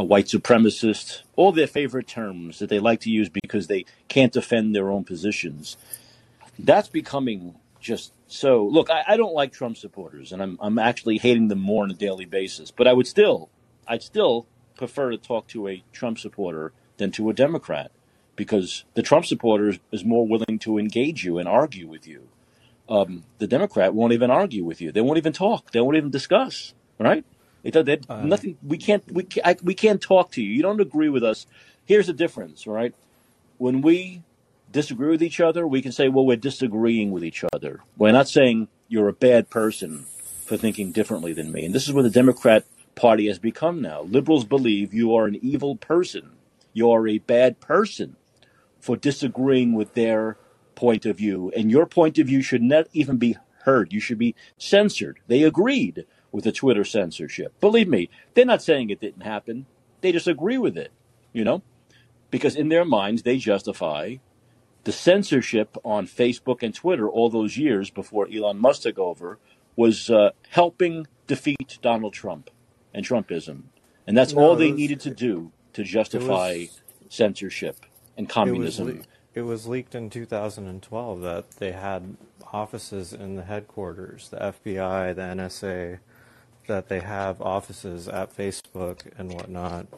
a 0.00 0.04
white 0.04 0.26
supremacist 0.26 1.22
all 1.36 1.52
their 1.52 1.66
favorite 1.66 2.06
terms 2.06 2.58
that 2.58 2.68
they 2.68 2.78
like 2.78 3.00
to 3.00 3.10
use 3.10 3.28
because 3.28 3.66
they 3.66 3.84
can't 4.08 4.32
defend 4.32 4.74
their 4.74 4.90
own 4.90 5.04
positions 5.04 5.76
that's 6.58 6.88
becoming 6.88 7.54
just 7.80 8.12
so 8.26 8.64
look 8.66 8.90
I, 8.90 9.02
I 9.08 9.16
don't 9.16 9.34
like 9.34 9.52
trump 9.52 9.76
supporters 9.76 10.32
and 10.32 10.42
I'm, 10.42 10.58
I'm 10.60 10.78
actually 10.78 11.18
hating 11.18 11.48
them 11.48 11.60
more 11.60 11.84
on 11.84 11.90
a 11.90 11.94
daily 11.94 12.24
basis 12.24 12.70
but 12.70 12.86
i 12.86 12.92
would 12.92 13.06
still 13.06 13.48
i'd 13.88 14.02
still 14.02 14.46
prefer 14.76 15.10
to 15.10 15.18
talk 15.18 15.46
to 15.48 15.68
a 15.68 15.82
trump 15.92 16.18
supporter 16.18 16.72
than 17.00 17.10
to 17.10 17.28
a 17.30 17.34
Democrat 17.34 17.90
because 18.36 18.84
the 18.94 19.02
Trump 19.02 19.26
supporter 19.26 19.74
is 19.90 20.04
more 20.04 20.26
willing 20.26 20.58
to 20.60 20.78
engage 20.78 21.24
you 21.24 21.38
and 21.38 21.48
argue 21.48 21.88
with 21.88 22.06
you. 22.06 22.28
Um, 22.88 23.24
the 23.38 23.48
Democrat 23.48 23.94
won't 23.94 24.12
even 24.12 24.30
argue 24.30 24.64
with 24.64 24.80
you. 24.80 24.92
They 24.92 25.00
won't 25.00 25.18
even 25.18 25.32
talk. 25.32 25.72
They 25.72 25.80
won't 25.80 25.96
even 25.96 26.10
discuss. 26.10 26.74
Right? 26.98 27.24
It, 27.62 27.72
they, 27.72 28.00
uh, 28.08 28.22
nothing. 28.22 28.56
We 28.62 28.78
can't. 28.78 29.04
We 29.10 29.24
can't, 29.24 29.46
I, 29.46 29.56
we 29.62 29.74
can't 29.74 30.00
talk 30.00 30.32
to 30.32 30.42
you. 30.42 30.50
You 30.50 30.62
don't 30.62 30.80
agree 30.80 31.08
with 31.08 31.22
us. 31.22 31.46
Here's 31.84 32.06
the 32.06 32.12
difference. 32.12 32.66
Right? 32.66 32.94
When 33.58 33.82
we 33.82 34.22
disagree 34.70 35.10
with 35.10 35.22
each 35.22 35.40
other, 35.40 35.66
we 35.66 35.82
can 35.82 35.92
say, 35.92 36.08
well, 36.08 36.24
we're 36.24 36.36
disagreeing 36.36 37.10
with 37.10 37.24
each 37.24 37.44
other. 37.52 37.80
We're 37.98 38.12
not 38.12 38.28
saying 38.28 38.68
you're 38.88 39.08
a 39.08 39.12
bad 39.12 39.50
person 39.50 40.06
for 40.44 40.56
thinking 40.56 40.92
differently 40.92 41.32
than 41.32 41.52
me. 41.52 41.64
And 41.64 41.74
this 41.74 41.86
is 41.86 41.92
what 41.92 42.02
the 42.02 42.10
Democrat 42.10 42.64
Party 42.94 43.26
has 43.26 43.38
become 43.38 43.82
now. 43.82 44.02
Liberals 44.02 44.44
believe 44.44 44.94
you 44.94 45.14
are 45.14 45.26
an 45.26 45.38
evil 45.42 45.76
person 45.76 46.32
you're 46.72 47.08
a 47.08 47.18
bad 47.18 47.60
person 47.60 48.16
for 48.78 48.96
disagreeing 48.96 49.74
with 49.74 49.94
their 49.94 50.36
point 50.74 51.04
of 51.04 51.16
view. 51.16 51.52
And 51.56 51.70
your 51.70 51.86
point 51.86 52.18
of 52.18 52.26
view 52.26 52.42
should 52.42 52.62
not 52.62 52.86
even 52.92 53.18
be 53.18 53.36
heard. 53.64 53.92
You 53.92 54.00
should 54.00 54.18
be 54.18 54.34
censored. 54.56 55.20
They 55.26 55.42
agreed 55.42 56.06
with 56.32 56.44
the 56.44 56.52
Twitter 56.52 56.84
censorship. 56.84 57.58
Believe 57.60 57.88
me, 57.88 58.08
they're 58.34 58.44
not 58.44 58.62
saying 58.62 58.90
it 58.90 59.00
didn't 59.00 59.22
happen. 59.22 59.66
They 60.00 60.12
just 60.12 60.26
agree 60.26 60.58
with 60.58 60.76
it, 60.76 60.92
you 61.32 61.44
know? 61.44 61.62
Because 62.30 62.54
in 62.54 62.68
their 62.68 62.84
minds, 62.84 63.22
they 63.22 63.38
justify 63.38 64.16
the 64.84 64.92
censorship 64.92 65.76
on 65.84 66.06
Facebook 66.06 66.62
and 66.62 66.74
Twitter 66.74 67.08
all 67.08 67.28
those 67.28 67.56
years 67.56 67.90
before 67.90 68.28
Elon 68.32 68.58
Musk 68.58 68.82
took 68.82 68.98
over 68.98 69.38
was 69.76 70.10
uh, 70.10 70.30
helping 70.50 71.06
defeat 71.26 71.78
Donald 71.82 72.12
Trump 72.12 72.50
and 72.94 73.04
Trumpism. 73.06 73.64
And 74.06 74.16
that's 74.16 74.32
no, 74.32 74.42
all 74.42 74.56
they 74.56 74.70
was, 74.70 74.78
needed 74.78 75.00
to 75.00 75.10
do 75.10 75.52
to 75.74 75.84
justify 75.84 76.66
was, 76.68 76.80
censorship 77.08 77.86
and 78.16 78.28
communism. 78.28 78.88
It 78.88 78.96
was, 78.96 79.06
it 79.34 79.42
was 79.42 79.66
leaked 79.66 79.94
in 79.94 80.10
2012 80.10 81.20
that 81.20 81.50
they 81.52 81.72
had 81.72 82.16
offices 82.52 83.12
in 83.12 83.36
the 83.36 83.42
headquarters, 83.42 84.28
the 84.30 84.36
FBI, 84.36 85.14
the 85.14 85.22
NSA, 85.22 85.98
that 86.70 86.88
they 86.88 87.00
have 87.00 87.42
offices 87.42 88.08
at 88.08 88.36
Facebook 88.36 89.02
and 89.18 89.32
whatnot. 89.34 89.88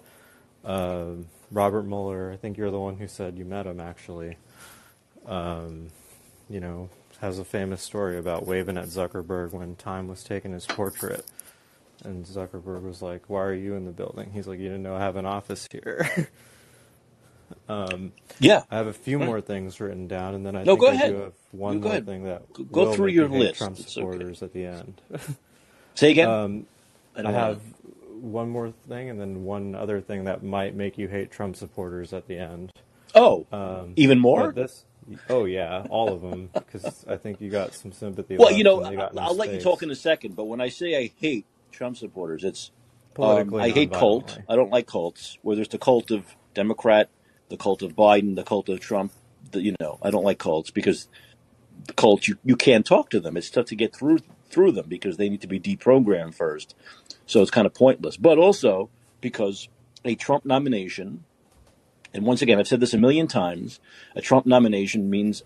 Uh, 0.65 1.13
Robert 1.53 1.85
Mueller, 1.85 2.33
I 2.33 2.37
think 2.39 2.59
you're 2.59 2.73
the 2.73 2.81
one 2.81 2.97
who 2.99 3.09
said 3.09 3.39
you 3.39 3.45
met 3.47 3.67
him 3.67 3.81
actually. 3.81 4.39
Um, 5.27 5.89
you 6.51 6.61
know, 6.61 6.91
has 7.21 7.39
a 7.39 7.45
famous 7.45 7.83
story 7.83 8.19
about 8.19 8.47
waving 8.47 8.79
at 8.79 8.87
Zuckerberg 8.87 9.53
when 9.53 9.77
Time 9.77 10.09
was 10.09 10.25
taking 10.25 10.53
his 10.53 10.67
portrait. 10.67 11.27
And 12.05 12.27
Zuckerberg 12.27 12.83
was 12.83 13.03
like, 13.03 13.31
Why 13.31 13.43
are 13.43 13.55
you 13.55 13.75
in 13.77 13.87
the 13.87 13.93
building? 13.93 14.33
He's 14.33 14.49
like, 14.49 14.59
You 14.61 14.67
didn't 14.69 14.83
know 14.85 14.97
I 14.97 15.01
have 15.01 15.17
an 15.17 15.27
office 15.27 15.69
here. 15.73 16.09
um, 17.69 18.13
Yeah. 18.41 18.65
I 18.71 18.77
have 18.77 18.89
a 18.89 18.93
few 18.95 19.19
more 19.19 19.41
things 19.41 19.81
written 19.81 20.09
down, 20.09 20.35
and 20.35 20.47
then 20.47 20.57
I 20.57 20.65
No, 20.65 20.77
think 20.77 20.81
go 20.81 20.89
I 20.89 20.95
ahead. 20.95 21.11
do 21.11 21.17
have 21.17 21.35
one 21.53 21.81
more 21.81 21.93
ahead. 21.93 22.07
thing 22.07 22.25
that 22.25 22.45
Go- 22.55 22.65
go 22.65 22.87
will 22.87 22.93
through 22.93 23.09
your 23.11 23.29
list. 23.29 23.59
Trump 23.59 23.79
It's 23.79 23.97
okay. 23.99 24.01
supporters 24.01 24.43
at 24.43 24.53
the 24.53 24.67
end. 24.67 25.01
Say 25.95 26.11
again. 26.11 26.29
um, 26.29 26.67
I 27.17 27.29
I 27.29 27.33
have 27.33 27.61
one 28.21 28.49
more 28.49 28.73
thing, 28.89 29.11
and 29.11 29.21
then 29.21 29.45
one 29.45 29.75
other 29.75 30.01
thing 30.01 30.25
that 30.25 30.43
might 30.43 30.75
make 30.75 30.97
you 30.97 31.09
hate 31.09 31.31
Trump 31.31 31.57
supporters 31.57 32.13
at 32.13 32.27
the 32.29 32.39
end. 32.39 32.71
Oh, 33.15 33.47
Um, 33.53 33.93
even 33.97 34.19
more. 34.19 34.53
This, 34.53 34.85
oh 35.29 35.45
yeah, 35.45 35.85
all 35.91 36.13
of 36.13 36.23
them, 36.23 36.49
because 36.55 37.05
I 37.07 37.17
think 37.17 37.41
you 37.41 37.51
got 37.51 37.75
some 37.75 37.93
sympathy. 37.93 38.37
Well, 38.37 38.53
you 38.53 38.65
know, 38.65 38.81
got 38.81 39.19
I'll 39.19 39.37
let 39.37 39.53
you 39.53 39.61
talk 39.61 39.83
in 39.83 39.91
a 39.91 39.97
second, 39.97 40.37
but 40.37 40.45
when 40.45 40.61
I 40.61 40.69
say 40.69 40.97
I 40.97 41.13
hate 41.21 41.45
Trump 41.73 41.97
supporters, 41.97 42.45
it's 42.45 42.71
um, 42.71 43.15
Politically 43.15 43.63
I 43.63 43.71
hate 43.71 43.93
cult. 43.93 44.39
I 44.49 44.57
don't 44.57 44.71
like 44.71 44.87
cults. 44.87 45.37
Whether 45.43 45.63
it's 45.63 45.73
the 45.73 45.79
cult 45.79 46.11
of 46.11 46.25
Democrat, 46.55 47.11
the 47.49 47.57
cult 47.57 47.83
of 47.83 47.95
Biden, 47.95 48.37
the 48.37 48.45
cult 48.45 48.69
of 48.71 48.81
Trump, 48.81 49.13
the, 49.51 49.61
you 49.61 49.77
know, 49.81 49.99
I 50.01 50.11
don't 50.11 50.25
like 50.25 50.39
cults 50.39 50.71
because 50.71 51.09
the 51.87 51.93
cults 51.93 52.29
you, 52.29 52.39
you 52.45 52.57
can't 52.57 52.87
talk 52.87 53.11
to 53.11 53.21
them. 53.21 53.37
It's 53.37 53.51
tough 53.51 53.67
to 53.67 53.75
get 53.75 53.95
through 53.95 54.21
through 54.53 54.73
them 54.73 54.87
because 54.89 55.17
they 55.17 55.29
need 55.29 55.41
to 55.41 55.49
be 55.49 55.59
deprogrammed 55.59 56.35
first. 56.35 56.77
So 57.27 57.43
it's 57.43 57.51
kind 57.51 57.67
of 57.67 57.75
pointless. 57.75 58.17
But 58.17 58.39
also 58.39 58.91
because 59.21 59.69
a 60.05 60.15
Trump 60.15 60.45
nomination, 60.45 61.25
and 62.15 62.25
once 62.25 62.43
again, 62.43 62.59
I've 62.59 62.69
said 62.69 62.81
this 62.81 62.95
a 62.95 62.99
million 62.99 63.27
times, 63.27 63.81
a 64.15 64.21
Trump 64.21 64.47
nomination 64.47 65.11
means 65.11 65.43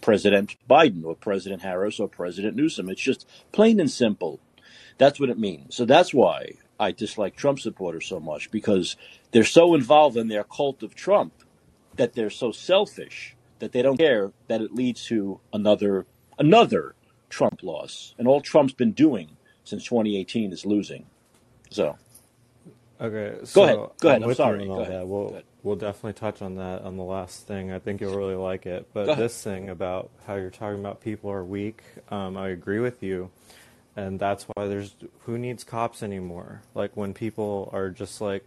President 0.00 0.56
Biden 0.68 1.04
or 1.04 1.14
President 1.14 1.62
Harris 1.62 1.98
or 1.98 2.08
President 2.08 2.56
Newsom. 2.56 2.88
It's 2.88 3.00
just 3.00 3.26
plain 3.52 3.80
and 3.80 3.90
simple. 3.90 4.40
That's 4.98 5.18
what 5.18 5.30
it 5.30 5.38
means. 5.38 5.74
So 5.74 5.84
that's 5.84 6.12
why 6.12 6.52
I 6.78 6.92
dislike 6.92 7.36
Trump 7.36 7.60
supporters 7.60 8.06
so 8.06 8.20
much 8.20 8.50
because 8.50 8.96
they're 9.32 9.44
so 9.44 9.74
involved 9.74 10.16
in 10.16 10.28
their 10.28 10.44
cult 10.44 10.82
of 10.82 10.94
Trump 10.94 11.32
that 11.96 12.14
they're 12.14 12.30
so 12.30 12.52
selfish 12.52 13.36
that 13.58 13.72
they 13.72 13.82
don't 13.82 13.96
care 13.96 14.32
that 14.46 14.60
it 14.60 14.74
leads 14.74 15.04
to 15.06 15.40
another 15.52 16.06
another 16.38 16.94
Trump 17.28 17.62
loss. 17.62 18.14
And 18.18 18.26
all 18.28 18.40
Trump's 18.40 18.72
been 18.72 18.92
doing 18.92 19.36
since 19.64 19.84
2018 19.84 20.52
is 20.52 20.64
losing. 20.64 21.06
So 21.70 21.96
Okay, 23.00 23.36
Go 23.54 23.62
ahead. 23.64 23.76
Go 24.00 24.08
ahead. 24.08 24.22
I'm 24.22 24.28
I'm 24.30 24.34
sorry. 24.34 24.66
Go 24.66 24.80
ahead. 24.80 25.06
We'll 25.06 25.28
ahead. 25.28 25.44
we'll 25.62 25.76
definitely 25.76 26.14
touch 26.14 26.42
on 26.42 26.56
that 26.56 26.82
on 26.82 26.96
the 26.96 27.04
last 27.04 27.46
thing. 27.46 27.70
I 27.70 27.78
think 27.78 28.00
you'll 28.00 28.16
really 28.16 28.34
like 28.34 28.66
it. 28.66 28.88
But 28.92 29.16
this 29.16 29.40
thing 29.42 29.68
about 29.68 30.10
how 30.26 30.34
you're 30.34 30.50
talking 30.50 30.80
about 30.80 31.00
people 31.00 31.30
are 31.30 31.44
weak, 31.44 31.82
um, 32.10 32.36
I 32.36 32.48
agree 32.48 32.80
with 32.80 33.02
you, 33.02 33.30
and 33.94 34.18
that's 34.18 34.44
why 34.44 34.66
there's 34.66 34.96
who 35.26 35.38
needs 35.38 35.62
cops 35.62 36.02
anymore. 36.02 36.62
Like 36.74 36.96
when 36.96 37.14
people 37.14 37.70
are 37.72 37.88
just 37.90 38.20
like 38.20 38.44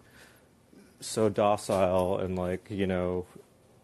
so 1.00 1.30
docile 1.30 2.18
and 2.18 2.38
like 2.38 2.68
you 2.70 2.88
know 2.88 3.26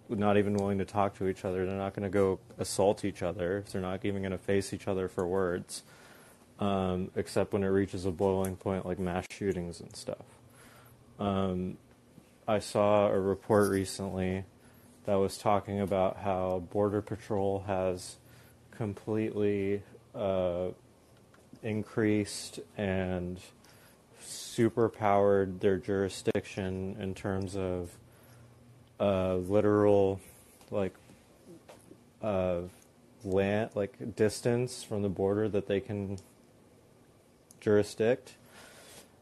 not 0.09 0.37
even 0.37 0.55
willing 0.55 0.77
to 0.77 0.85
talk 0.85 1.17
to 1.17 1.27
each 1.27 1.45
other. 1.45 1.65
They're 1.65 1.75
not 1.75 1.93
going 1.93 2.03
to 2.03 2.09
go 2.09 2.39
assault 2.57 3.05
each 3.05 3.23
other. 3.23 3.63
They're 3.71 3.81
not 3.81 4.05
even 4.05 4.21
going 4.21 4.31
to 4.31 4.37
face 4.37 4.73
each 4.73 4.87
other 4.87 5.07
for 5.07 5.27
words, 5.27 5.83
um, 6.59 7.11
except 7.15 7.53
when 7.53 7.63
it 7.63 7.67
reaches 7.67 8.05
a 8.05 8.11
boiling 8.11 8.55
point 8.55 8.85
like 8.85 8.99
mass 8.99 9.25
shootings 9.29 9.79
and 9.79 9.95
stuff. 9.95 10.25
Um, 11.19 11.77
I 12.47 12.59
saw 12.59 13.07
a 13.07 13.19
report 13.19 13.69
recently 13.69 14.45
that 15.05 15.15
was 15.15 15.37
talking 15.37 15.81
about 15.81 16.17
how 16.17 16.63
Border 16.71 17.01
Patrol 17.01 17.63
has 17.67 18.17
completely 18.71 19.81
uh, 20.13 20.67
increased 21.63 22.59
and 22.77 23.39
superpowered 24.23 25.59
their 25.59 25.77
jurisdiction 25.77 26.95
in 26.99 27.13
terms 27.13 27.55
of 27.55 27.89
uh, 28.99 29.35
literal, 29.35 30.19
like, 30.71 30.93
uh, 32.21 32.61
land, 33.23 33.71
like 33.75 34.15
distance 34.15 34.83
from 34.83 35.01
the 35.01 35.09
border 35.09 35.49
that 35.49 35.67
they 35.67 35.79
can 35.79 36.17
jurisdict. 37.59 38.35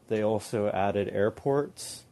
They 0.08 0.22
also 0.22 0.68
added 0.68 1.08
airports 1.08 2.04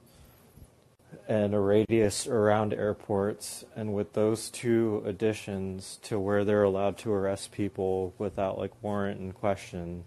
and 1.28 1.54
a 1.54 1.60
radius 1.60 2.26
around 2.26 2.74
airports, 2.74 3.64
and 3.74 3.94
with 3.94 4.12
those 4.12 4.50
two 4.50 5.02
additions 5.06 5.98
to 6.02 6.18
where 6.18 6.44
they're 6.44 6.64
allowed 6.64 6.98
to 6.98 7.12
arrest 7.12 7.52
people 7.52 8.12
without 8.18 8.58
like 8.58 8.72
warrant 8.82 9.20
and 9.20 9.34
question, 9.34 10.04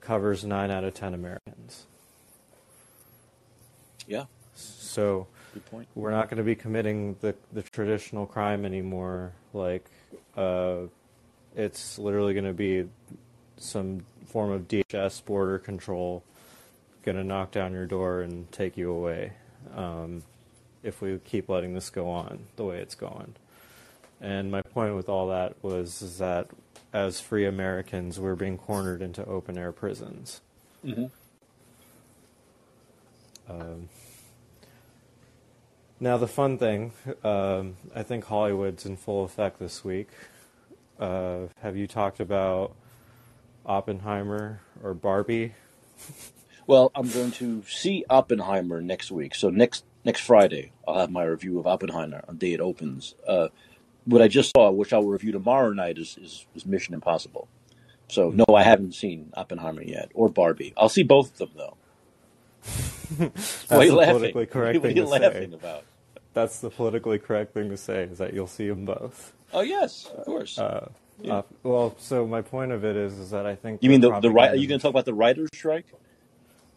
covers 0.00 0.44
nine 0.44 0.70
out 0.70 0.84
of 0.84 0.92
ten 0.92 1.14
Americans. 1.14 1.86
Yeah, 4.06 4.24
So 4.54 5.28
good 5.52 5.66
point. 5.66 5.88
we're 5.94 6.10
not 6.10 6.28
going 6.28 6.38
to 6.38 6.44
be 6.44 6.54
committing 6.54 7.16
the 7.20 7.34
the 7.52 7.62
traditional 7.62 8.26
crime 8.26 8.64
anymore. 8.64 9.32
Like, 9.52 9.84
uh, 10.36 10.82
it's 11.54 11.98
literally 11.98 12.34
going 12.34 12.46
to 12.46 12.52
be 12.52 12.88
some 13.58 14.04
form 14.26 14.50
of 14.50 14.66
DHS 14.68 15.24
border 15.24 15.58
control 15.58 16.24
going 17.02 17.16
to 17.16 17.24
knock 17.24 17.50
down 17.50 17.72
your 17.72 17.86
door 17.86 18.20
and 18.22 18.50
take 18.52 18.76
you 18.76 18.90
away 18.90 19.32
um, 19.76 20.22
if 20.82 21.00
we 21.00 21.18
keep 21.18 21.48
letting 21.48 21.74
this 21.74 21.90
go 21.90 22.08
on 22.08 22.44
the 22.56 22.64
way 22.64 22.78
it's 22.78 22.94
going. 22.94 23.34
And 24.20 24.50
my 24.52 24.62
point 24.62 24.94
with 24.94 25.08
all 25.08 25.28
that 25.28 25.56
was 25.62 26.00
is 26.00 26.18
that 26.18 26.48
as 26.92 27.20
free 27.20 27.44
Americans, 27.44 28.20
we're 28.20 28.36
being 28.36 28.56
cornered 28.56 29.02
into 29.02 29.24
open 29.26 29.58
air 29.58 29.72
prisons. 29.72 30.40
hmm 30.84 31.06
Um, 33.48 33.88
now, 36.02 36.16
the 36.16 36.26
fun 36.26 36.58
thing, 36.58 36.90
um, 37.22 37.76
I 37.94 38.02
think 38.02 38.24
Hollywood's 38.24 38.84
in 38.84 38.96
full 38.96 39.24
effect 39.24 39.60
this 39.60 39.84
week. 39.84 40.08
Uh, 40.98 41.42
have 41.60 41.76
you 41.76 41.86
talked 41.86 42.18
about 42.18 42.74
Oppenheimer 43.64 44.60
or 44.82 44.94
Barbie? 44.94 45.54
Well, 46.64 46.92
I'm 46.94 47.10
going 47.10 47.32
to 47.32 47.64
see 47.68 48.04
Oppenheimer 48.08 48.80
next 48.80 49.10
week. 49.10 49.34
So 49.34 49.50
next 49.50 49.84
next 50.04 50.20
Friday, 50.20 50.70
I'll 50.86 51.00
have 51.00 51.10
my 51.10 51.24
review 51.24 51.58
of 51.58 51.66
Oppenheimer 51.66 52.22
on 52.28 52.36
day 52.36 52.52
it 52.52 52.60
opens. 52.60 53.16
Uh, 53.26 53.48
what 54.04 54.22
I 54.22 54.28
just 54.28 54.52
saw, 54.56 54.70
which 54.70 54.92
I 54.92 54.98
will 54.98 55.08
review 55.08 55.32
tomorrow 55.32 55.72
night, 55.72 55.98
is, 55.98 56.16
is, 56.22 56.46
is 56.54 56.64
Mission 56.64 56.94
Impossible. 56.94 57.48
So 58.08 58.30
no, 58.30 58.44
I 58.54 58.62
haven't 58.62 58.94
seen 58.94 59.32
Oppenheimer 59.36 59.82
yet 59.82 60.12
or 60.14 60.28
Barbie. 60.28 60.72
I'll 60.76 60.88
see 60.88 61.02
both 61.02 61.32
of 61.32 61.38
them 61.38 61.50
though. 61.56 61.76
That's 63.18 63.68
Why 63.68 63.78
are 63.78 63.84
you 63.84 63.94
laughing? 63.96 64.34
what 64.34 64.56
are 64.56 64.72
you 64.72 64.80
say. 65.06 65.18
laughing 65.18 65.54
about? 65.54 65.84
That's 66.34 66.60
the 66.60 66.70
politically 66.70 67.18
correct 67.18 67.54
thing 67.54 67.68
to 67.70 67.76
say 67.76 68.04
is 68.04 68.18
that 68.18 68.32
you'll 68.32 68.46
see 68.46 68.68
them 68.68 68.84
both. 68.84 69.32
Oh 69.52 69.60
yes, 69.60 70.06
of 70.16 70.24
course. 70.24 70.58
Uh, 70.58 70.88
Yeah. 71.20 71.34
uh, 71.38 71.42
well, 71.62 71.94
so 71.98 72.26
my 72.26 72.40
point 72.42 72.72
of 72.72 72.84
it 72.84 72.96
is, 72.96 73.18
is 73.18 73.30
that 73.30 73.46
I 73.46 73.54
think 73.54 73.82
you 73.82 73.90
mean 73.90 74.00
the 74.00 74.18
the 74.20 74.30
right? 74.30 74.50
Are 74.50 74.56
you 74.56 74.66
going 74.66 74.78
to 74.78 74.82
talk 74.82 74.90
about 74.90 75.04
the 75.04 75.14
writers' 75.14 75.50
strike? 75.54 75.86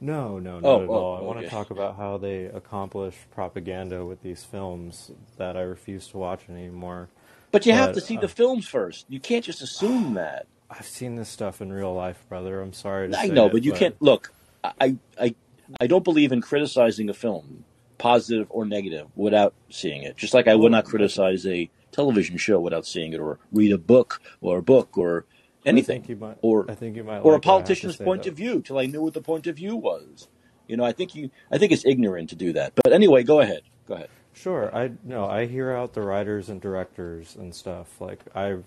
No, 0.01 0.39
no, 0.39 0.60
not 0.60 0.66
Oh, 0.70 0.84
at 0.84 0.89
oh, 0.89 0.93
all. 0.93 1.18
I 1.18 1.22
want 1.22 1.39
to 1.39 1.49
talk 1.49 1.70
about 1.70 1.95
how 1.95 2.18
they 2.18 2.45
accomplish 2.45 3.16
propaganda 3.34 4.06
with 4.06 4.22
these 4.22 4.43
films 4.43 5.12
that 5.38 5.56
I 5.56 5.62
refuse 5.62 6.08
to 6.10 6.18
watch 6.18 6.41
anymore. 6.49 7.08
But 7.51 7.66
you 7.66 7.72
have 7.72 7.93
to 7.93 8.01
see 8.01 8.18
uh, 8.18 8.22
the 8.22 8.28
films 8.28 8.68
first. 8.68 9.06
You 9.08 9.22
can't 9.22 9.45
just 9.45 9.62
assume 9.62 10.16
that. 10.16 10.47
I've 10.70 10.86
seen 10.86 11.16
this 11.16 11.30
stuff 11.30 11.62
in 11.62 11.72
real 11.72 11.93
life, 11.93 12.26
brother. 12.28 12.62
I'm 12.62 12.74
sorry 12.74 13.10
to 13.10 13.18
I 13.18 13.28
say 13.28 13.34
know, 13.34 13.45
it, 13.45 13.53
but 13.53 13.64
you 13.64 13.72
can't 13.72 13.95
look. 14.01 14.34
I, 14.64 14.97
I 15.20 15.34
I 15.80 15.88
don't 15.88 16.03
believe 16.03 16.32
in 16.32 16.41
criticizing 16.41 17.10
a 17.10 17.14
film, 17.14 17.64
positive 17.98 18.48
or 18.50 18.66
negative, 18.66 19.08
without 19.16 19.54
seeing 19.70 20.04
it. 20.04 20.18
Just 20.18 20.34
like 20.34 20.48
I 20.48 20.56
would 20.56 20.72
not 20.72 20.86
criticize 20.86 21.46
a 21.46 21.70
television 21.91 22.38
show 22.38 22.60
without 22.60 22.86
seeing 22.86 23.14
it, 23.14 23.20
or 23.20 23.39
read 23.52 23.72
a 23.72 23.78
book 23.78 24.22
or 24.41 24.58
a 24.58 24.62
book 24.62 24.98
or 24.98 25.26
I 25.66 25.70
anything, 25.70 26.02
think 26.02 26.10
you 26.10 26.16
might, 26.18 26.38
or 26.41 26.70
I 26.70 26.76
think 26.76 26.96
you 26.96 27.04
might, 27.04 27.20
or 27.20 27.20
like 27.20 27.24
a 27.24 27.26
what 27.26 27.32
I 27.32 27.34
have 27.36 27.41
to 27.41 27.48
politician's 27.48 27.96
point 27.98 28.24
though. 28.24 28.30
of 28.32 28.38
view 28.38 28.62
till 28.62 28.78
I 28.78 28.86
knew 28.86 29.02
what 29.02 29.14
the 29.14 29.22
point 29.22 29.48
of 29.48 29.56
view 29.56 29.76
was. 29.76 30.28
You 30.68 30.78
know, 30.78 30.84
I 30.84 30.91
think 30.91 31.16
you. 31.16 31.30
I 31.52 31.58
think 31.58 31.72
it's 31.72 31.86
ignorant 31.86 32.30
to 32.32 32.36
do 32.36 32.54
that. 32.54 32.74
But 32.76 32.91
anyway, 32.93 33.24
go 33.24 33.39
ahead. 33.39 33.62
Go 33.88 33.96
ahead. 33.96 34.10
Sure, 34.34 34.76
I 34.76 34.91
no, 35.04 35.26
I 35.26 35.46
hear 35.46 35.72
out 35.72 35.93
the 35.93 36.02
writers 36.02 36.50
and 36.50 36.60
directors 36.60 37.36
and 37.36 37.56
stuff. 37.56 38.02
Like 38.02 38.20
I, 38.36 38.58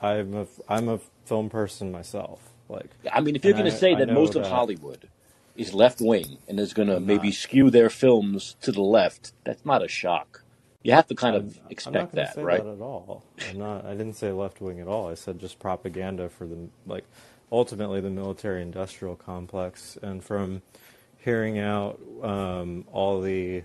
I'm 0.00 0.34
a, 0.34 0.46
I'm 0.68 0.88
a 0.88 1.00
film 1.26 1.50
person 1.50 1.92
myself. 1.92 2.40
Like 2.68 2.90
I 3.12 3.20
mean, 3.20 3.36
if 3.36 3.44
you're 3.44 3.52
going 3.52 3.64
to 3.66 3.70
say 3.70 3.92
I 3.92 3.98
that 4.00 4.06
know 4.08 4.14
most 4.14 4.34
of 4.36 4.44
that- 4.44 4.50
Hollywood 4.50 5.08
is 5.58 5.74
left 5.74 6.00
wing 6.00 6.38
and 6.48 6.60
is 6.60 6.72
going 6.72 6.88
to 6.88 6.96
I'm 6.96 7.06
maybe 7.06 7.28
not. 7.28 7.34
skew 7.34 7.70
their 7.70 7.90
films 7.90 8.56
to 8.62 8.72
the 8.72 8.82
left, 8.82 9.32
that's 9.44 9.66
not 9.66 9.84
a 9.84 9.88
shock. 9.88 10.44
You 10.84 10.92
have 10.92 11.08
to 11.08 11.16
kind 11.16 11.36
I'm, 11.36 11.46
of 11.48 11.60
I'm 11.84 11.92
not 11.92 12.06
expect 12.06 12.12
going 12.14 12.26
to 12.26 12.32
that, 12.32 12.34
say 12.34 12.44
right? 12.44 12.64
that 12.64 12.66
at 12.66 12.80
all. 12.80 13.24
I'm 13.50 13.58
not. 13.58 13.84
I 13.84 13.90
didn't 13.92 14.14
say 14.14 14.32
left 14.32 14.60
wing 14.60 14.80
at 14.80 14.86
all. 14.88 15.08
I 15.08 15.14
said 15.14 15.40
just 15.40 15.58
propaganda 15.58 16.28
for 16.30 16.46
the 16.46 16.68
like, 16.86 17.04
ultimately 17.52 18.00
the 18.00 18.10
military-industrial 18.10 19.16
complex. 19.16 19.98
And 20.02 20.24
from 20.24 20.62
hearing 21.18 21.58
out 21.58 22.00
um, 22.22 22.86
all 22.92 23.20
the 23.20 23.64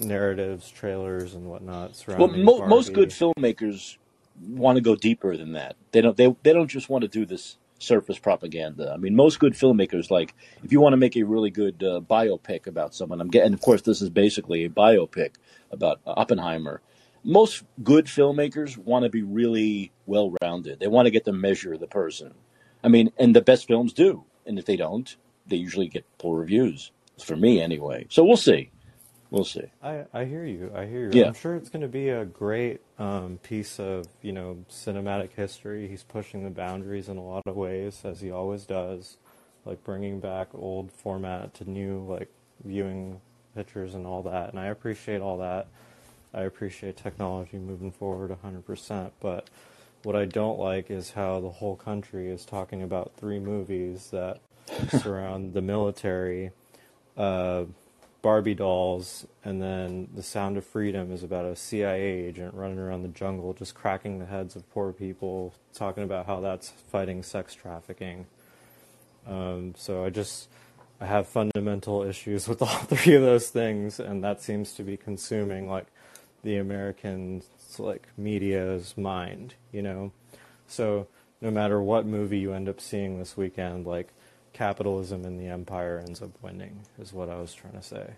narratives, 0.00 0.70
trailers, 0.70 1.34
and 1.34 1.46
whatnot 1.46 1.96
Well, 2.16 2.30
surrounding 2.30 2.44
mo- 2.44 2.62
most 2.62 2.92
good 2.92 3.10
Barbie, 3.10 3.14
filmmakers 3.14 3.96
want 4.40 4.76
to 4.76 4.82
go 4.82 4.96
deeper 4.96 5.36
than 5.36 5.52
that. 5.52 5.76
They 5.92 6.00
don't. 6.00 6.16
They 6.16 6.34
they 6.42 6.52
don't 6.52 6.68
just 6.68 6.88
want 6.88 7.02
to 7.02 7.08
do 7.08 7.26
this 7.26 7.56
surface 7.80 8.18
propaganda. 8.18 8.92
I 8.92 8.96
mean, 8.96 9.16
most 9.16 9.40
good 9.40 9.54
filmmakers, 9.54 10.10
like 10.10 10.34
if 10.62 10.70
you 10.70 10.80
want 10.80 10.92
to 10.92 10.98
make 10.98 11.16
a 11.16 11.24
really 11.24 11.50
good 11.50 11.82
uh, 11.82 12.00
biopic 12.00 12.66
about 12.66 12.94
someone, 12.94 13.20
I'm 13.20 13.28
getting. 13.28 13.52
Of 13.52 13.60
course, 13.60 13.82
this 13.82 14.00
is 14.00 14.10
basically 14.10 14.64
a 14.64 14.68
biopic 14.68 15.34
about 15.72 16.00
Oppenheimer. 16.06 16.80
Most 17.24 17.64
good 17.82 18.06
filmmakers 18.06 18.78
want 18.78 19.04
to 19.04 19.10
be 19.10 19.22
really 19.22 19.92
well 20.06 20.34
rounded. 20.42 20.80
They 20.80 20.88
want 20.88 21.06
to 21.06 21.10
get 21.10 21.24
to 21.24 21.32
measure 21.32 21.76
the 21.76 21.86
person. 21.86 22.34
I 22.82 22.88
mean, 22.88 23.12
and 23.18 23.34
the 23.36 23.42
best 23.42 23.66
films 23.66 23.92
do. 23.92 24.24
And 24.46 24.58
if 24.58 24.64
they 24.64 24.76
don't, 24.76 25.14
they 25.46 25.56
usually 25.56 25.88
get 25.88 26.06
poor 26.18 26.38
reviews. 26.38 26.92
For 27.22 27.36
me, 27.36 27.60
anyway. 27.60 28.06
So 28.08 28.24
we'll 28.24 28.38
see. 28.38 28.70
We'll 29.30 29.44
see. 29.44 29.64
I, 29.82 30.04
I 30.12 30.24
hear 30.24 30.44
you. 30.44 30.72
I 30.74 30.86
hear 30.86 31.04
you. 31.04 31.20
Yeah. 31.20 31.28
I'm 31.28 31.34
sure 31.34 31.54
it's 31.54 31.68
going 31.68 31.82
to 31.82 31.88
be 31.88 32.08
a 32.08 32.24
great 32.24 32.80
um, 32.98 33.38
piece 33.42 33.78
of 33.78 34.06
you 34.22 34.32
know 34.32 34.64
cinematic 34.70 35.30
history. 35.34 35.86
He's 35.86 36.02
pushing 36.02 36.42
the 36.44 36.50
boundaries 36.50 37.08
in 37.08 37.16
a 37.16 37.24
lot 37.24 37.46
of 37.46 37.56
ways, 37.56 38.00
as 38.04 38.20
he 38.20 38.30
always 38.30 38.64
does, 38.64 39.18
like 39.64 39.84
bringing 39.84 40.18
back 40.18 40.48
old 40.52 40.90
format 40.90 41.54
to 41.54 41.70
new 41.70 42.04
like 42.08 42.28
viewing 42.64 43.20
pictures 43.54 43.94
and 43.94 44.06
all 44.06 44.22
that. 44.24 44.50
And 44.50 44.58
I 44.58 44.66
appreciate 44.66 45.20
all 45.20 45.38
that. 45.38 45.68
I 46.32 46.42
appreciate 46.42 46.96
technology 46.96 47.58
moving 47.58 47.90
forward 47.90 48.36
100%. 48.44 49.10
But 49.20 49.48
what 50.02 50.16
I 50.16 50.24
don't 50.24 50.58
like 50.58 50.90
is 50.90 51.10
how 51.10 51.40
the 51.40 51.50
whole 51.50 51.76
country 51.76 52.30
is 52.30 52.44
talking 52.44 52.82
about 52.82 53.12
three 53.16 53.38
movies 53.38 54.10
that 54.10 54.40
surround 55.00 55.54
the 55.54 55.62
military 55.62 56.52
uh, 57.16 57.64
Barbie 58.22 58.54
dolls, 58.54 59.26
and 59.44 59.62
then 59.62 60.08
The 60.14 60.22
Sound 60.22 60.56
of 60.56 60.64
Freedom 60.64 61.10
is 61.12 61.22
about 61.22 61.46
a 61.46 61.56
CIA 61.56 62.26
agent 62.26 62.54
running 62.54 62.78
around 62.78 63.02
the 63.02 63.08
jungle 63.08 63.54
just 63.54 63.74
cracking 63.74 64.18
the 64.18 64.26
heads 64.26 64.56
of 64.56 64.68
poor 64.70 64.92
people, 64.92 65.54
talking 65.74 66.02
about 66.02 66.26
how 66.26 66.40
that's 66.40 66.70
fighting 66.70 67.22
sex 67.22 67.54
trafficking. 67.54 68.26
Um, 69.26 69.74
so 69.76 70.04
I 70.04 70.10
just 70.10 70.48
I 71.00 71.06
have 71.06 71.26
fundamental 71.26 72.02
issues 72.02 72.46
with 72.48 72.60
all 72.60 72.68
three 72.68 73.14
of 73.14 73.22
those 73.22 73.48
things, 73.48 73.98
and 73.98 74.22
that 74.22 74.42
seems 74.42 74.72
to 74.74 74.82
be 74.82 74.96
consuming 74.96 75.68
like 75.68 75.86
the 76.42 76.56
American 76.56 77.42
like 77.78 78.08
media's 78.16 78.96
mind, 78.98 79.54
you 79.72 79.82
know. 79.82 80.12
So 80.66 81.06
no 81.40 81.50
matter 81.50 81.80
what 81.80 82.06
movie 82.06 82.38
you 82.38 82.52
end 82.52 82.68
up 82.68 82.80
seeing 82.80 83.18
this 83.18 83.36
weekend, 83.36 83.86
like 83.86 84.08
capitalism 84.60 85.24
and 85.24 85.40
the 85.40 85.46
empire 85.46 86.02
ends 86.06 86.20
up 86.20 86.30
winning, 86.42 86.80
is 86.98 87.14
what 87.14 87.30
I 87.30 87.40
was 87.40 87.54
trying 87.54 87.72
to 87.72 87.82
say. 87.82 88.10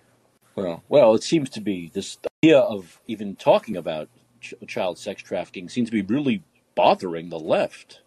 Well, 0.57 0.83
well, 0.89 1.15
it 1.15 1.23
seems 1.23 1.49
to 1.51 1.61
be 1.61 1.89
this 1.95 2.19
idea 2.43 2.59
of 2.59 3.01
even 3.07 3.37
talking 3.37 3.77
about 3.77 4.09
ch- 4.41 4.55
child 4.67 4.99
sex 4.99 5.23
trafficking 5.23 5.69
seems 5.69 5.89
to 5.91 6.03
be 6.03 6.03
really 6.03 6.43
bothering 6.75 7.29
the 7.29 7.39
left. 7.39 8.01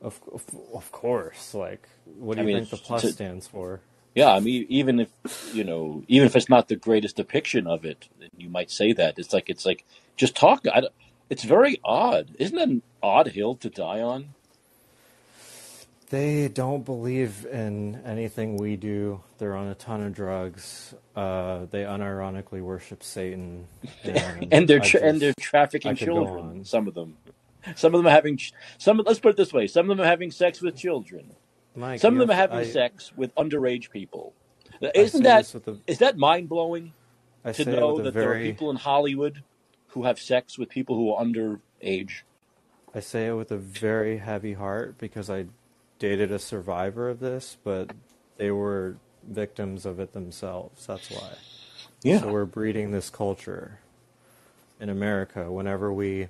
Of, 0.00 0.20
of, 0.32 0.44
of 0.72 0.92
course, 0.92 1.52
like, 1.52 1.88
what 2.16 2.36
do 2.36 2.42
I 2.42 2.44
you 2.44 2.54
mean, 2.54 2.58
think 2.58 2.70
the 2.70 2.76
plus 2.76 3.02
a, 3.02 3.10
stands 3.10 3.48
for? 3.48 3.80
yeah. 4.14 4.32
I 4.32 4.38
mean, 4.38 4.64
even 4.68 5.00
if 5.00 5.10
you 5.52 5.64
know, 5.64 6.04
even 6.06 6.26
if 6.26 6.36
it's 6.36 6.48
not 6.48 6.68
the 6.68 6.76
greatest 6.76 7.16
depiction 7.16 7.66
of 7.66 7.84
it, 7.84 8.08
you 8.36 8.50
might 8.50 8.70
say 8.70 8.92
that 8.92 9.18
it's 9.18 9.32
like 9.32 9.50
it's 9.50 9.66
like 9.66 9.84
just 10.16 10.36
talk. 10.36 10.64
I, 10.72 10.84
it's 11.28 11.42
very 11.42 11.80
odd, 11.84 12.36
isn't 12.38 12.56
that 12.56 12.68
an 12.68 12.82
odd 13.02 13.28
hill 13.28 13.56
to 13.56 13.68
die 13.68 14.00
on? 14.00 14.34
They 16.12 16.48
don't 16.48 16.84
believe 16.84 17.46
in 17.50 18.02
anything 18.04 18.58
we 18.58 18.76
do. 18.76 19.22
They're 19.38 19.56
on 19.56 19.68
a 19.68 19.74
ton 19.74 20.02
of 20.02 20.12
drugs. 20.12 20.94
Uh, 21.16 21.60
they 21.70 21.84
unironically 21.84 22.60
worship 22.60 23.02
Satan, 23.02 23.66
and 24.04 24.46
and 24.52 24.68
they're 24.68 24.78
tra- 24.80 25.00
and 25.00 25.22
they're 25.22 25.32
trafficking 25.40 25.96
children. 25.96 26.66
Some 26.66 26.86
of 26.86 26.92
them, 26.92 27.16
some 27.76 27.94
of 27.94 27.98
them 28.00 28.06
are 28.08 28.14
having 28.14 28.36
ch- 28.36 28.52
some. 28.76 28.98
Let's 28.98 29.20
put 29.20 29.30
it 29.30 29.36
this 29.38 29.54
way: 29.54 29.66
some 29.66 29.90
of 29.90 29.96
them 29.96 30.04
are 30.04 30.08
having 30.08 30.30
sex 30.30 30.60
with 30.60 30.76
children. 30.76 31.34
Mike, 31.74 31.98
Some 31.98 32.12
of 32.12 32.20
them 32.20 32.30
are 32.30 32.38
having 32.38 32.58
I 32.58 32.64
sex 32.64 33.10
with 33.16 33.34
underage 33.36 33.90
people. 33.90 34.34
Isn't 34.94 35.22
that 35.22 35.54
a 35.54 35.78
is 35.86 35.96
that 36.00 36.18
mind 36.18 36.50
blowing 36.50 36.92
to 37.54 37.64
know 37.64 38.02
that 38.02 38.12
there 38.12 38.34
are 38.34 38.38
people 38.38 38.68
in 38.68 38.76
Hollywood 38.76 39.42
who 39.88 40.04
have 40.04 40.18
sex 40.20 40.58
with 40.58 40.68
people 40.68 40.94
who 40.94 41.14
are 41.14 41.24
underage? 41.24 42.24
I 42.94 43.00
say 43.00 43.28
it 43.28 43.32
with 43.32 43.50
a 43.50 43.56
very 43.56 44.18
heavy 44.18 44.52
heart 44.52 44.98
because 44.98 45.30
I 45.30 45.46
dated 46.02 46.32
a 46.32 46.38
survivor 46.40 47.08
of 47.08 47.20
this, 47.20 47.56
but 47.62 47.92
they 48.36 48.50
were 48.50 48.96
victims 49.22 49.86
of 49.86 50.00
it 50.00 50.12
themselves. 50.12 50.84
That's 50.84 51.08
why. 51.08 51.28
Yeah. 52.02 52.18
So 52.18 52.32
we're 52.32 52.44
breeding 52.44 52.90
this 52.90 53.08
culture 53.08 53.78
in 54.80 54.88
America 54.88 55.52
whenever 55.52 55.92
we 55.92 56.26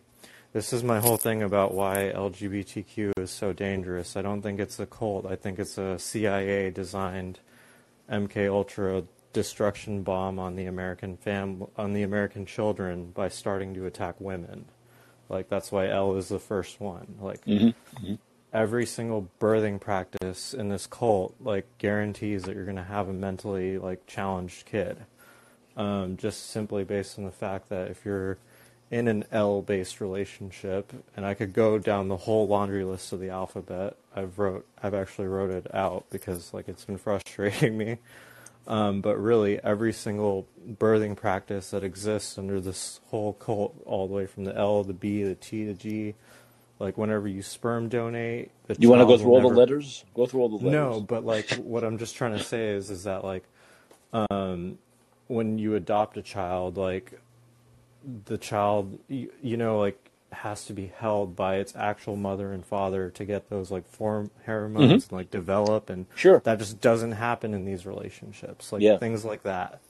this 0.52 0.74
is 0.74 0.84
my 0.84 1.00
whole 1.00 1.16
thing 1.16 1.42
about 1.42 1.72
why 1.72 2.12
LGBTQ 2.14 3.12
is 3.18 3.30
so 3.30 3.54
dangerous. 3.54 4.14
I 4.14 4.20
don't 4.20 4.42
think 4.42 4.60
it's 4.60 4.78
a 4.78 4.84
cult. 4.84 5.24
I 5.24 5.36
think 5.36 5.58
it's 5.58 5.78
a 5.78 5.98
CIA 5.98 6.70
designed 6.70 7.38
MK 8.10 8.52
Ultra 8.52 9.04
destruction 9.32 10.02
bomb 10.02 10.38
on 10.38 10.54
the 10.54 10.66
American 10.66 11.16
fam 11.16 11.64
on 11.78 11.94
the 11.94 12.02
American 12.02 12.44
children 12.44 13.06
by 13.06 13.30
starting 13.30 13.72
to 13.72 13.86
attack 13.86 14.16
women. 14.18 14.66
Like 15.30 15.48
that's 15.48 15.72
why 15.72 15.88
L 15.88 16.14
is 16.16 16.28
the 16.28 16.38
first 16.38 16.78
one. 16.78 17.14
Like 17.18 17.42
hmm 17.44 17.70
every 18.52 18.86
single 18.86 19.28
birthing 19.40 19.80
practice 19.80 20.52
in 20.52 20.68
this 20.68 20.86
cult 20.86 21.34
like 21.40 21.66
guarantees 21.78 22.42
that 22.42 22.54
you're 22.54 22.64
going 22.64 22.76
to 22.76 22.82
have 22.82 23.08
a 23.08 23.12
mentally 23.12 23.78
like 23.78 24.06
challenged 24.06 24.66
kid 24.66 24.96
um, 25.76 26.16
just 26.16 26.50
simply 26.50 26.84
based 26.84 27.18
on 27.18 27.24
the 27.24 27.30
fact 27.30 27.68
that 27.70 27.90
if 27.90 28.04
you're 28.04 28.38
in 28.92 29.08
an 29.08 29.24
L-based 29.32 30.02
relationship, 30.02 30.92
and 31.16 31.24
I 31.24 31.32
could 31.32 31.54
go 31.54 31.78
down 31.78 32.08
the 32.08 32.16
whole 32.18 32.46
laundry 32.46 32.84
list 32.84 33.10
of 33.14 33.20
the 33.20 33.30
alphabet. 33.30 33.96
I've 34.14 34.38
wrote, 34.38 34.66
I've 34.82 34.92
actually 34.92 35.28
wrote 35.28 35.50
it 35.50 35.74
out 35.74 36.04
because 36.10 36.52
like 36.52 36.68
it's 36.68 36.84
been 36.84 36.98
frustrating 36.98 37.76
me. 37.76 37.98
Um, 38.68 39.00
but 39.00 39.16
really, 39.16 39.58
every 39.64 39.92
single 39.92 40.46
birthing 40.74 41.16
practice 41.16 41.70
that 41.70 41.82
exists 41.82 42.38
under 42.38 42.60
this 42.60 43.00
whole 43.06 43.32
cult, 43.32 43.74
all 43.86 44.06
the 44.06 44.14
way 44.14 44.26
from 44.26 44.44
the 44.44 44.56
L, 44.56 44.84
the 44.84 44.92
B, 44.92 45.24
the 45.24 45.34
T, 45.34 45.64
the 45.64 45.74
G, 45.74 46.14
like 46.82 46.98
whenever 46.98 47.28
you 47.28 47.40
sperm 47.42 47.88
donate, 47.88 48.50
the 48.66 48.76
You 48.78 48.90
want 48.90 49.00
to 49.00 49.06
go 49.06 49.16
through 49.16 49.30
all 49.32 49.40
the 49.40 49.48
letters? 49.56 50.04
Go 50.14 50.26
through 50.26 50.40
all 50.42 50.48
the 50.48 50.56
letters. 50.56 50.72
no, 50.72 51.00
but 51.00 51.24
like 51.24 51.48
what 51.56 51.84
I'm 51.84 51.96
just 51.96 52.16
trying 52.16 52.36
to 52.36 52.44
say 52.44 52.68
is 52.70 52.90
is 52.90 53.04
that 53.04 53.24
like 53.24 53.44
um 54.12 54.76
when 55.28 55.58
you 55.58 55.74
adopt 55.76 56.16
a 56.18 56.22
child 56.22 56.76
like 56.76 57.18
the 58.26 58.36
child 58.36 58.98
you, 59.08 59.30
you 59.42 59.56
know 59.56 59.78
like 59.78 59.96
has 60.32 60.64
to 60.64 60.72
be 60.72 60.90
held 60.96 61.36
by 61.36 61.56
its 61.56 61.74
actual 61.76 62.16
mother 62.16 62.52
and 62.52 62.64
father 62.64 63.10
to 63.10 63.24
get 63.24 63.48
those 63.50 63.70
like 63.70 63.86
form 63.86 64.26
hmm 64.26 64.50
hormones 64.50 65.04
and 65.04 65.12
like 65.12 65.30
develop 65.30 65.88
and 65.88 66.06
Sure. 66.14 66.40
that 66.44 66.58
just 66.58 66.80
doesn't 66.80 67.12
happen 67.12 67.54
in 67.54 67.64
these 67.64 67.86
relationships 67.86 68.72
like 68.72 68.82
Yeah. 68.82 68.96
things 68.98 69.24
like 69.24 69.42
that 69.44 69.80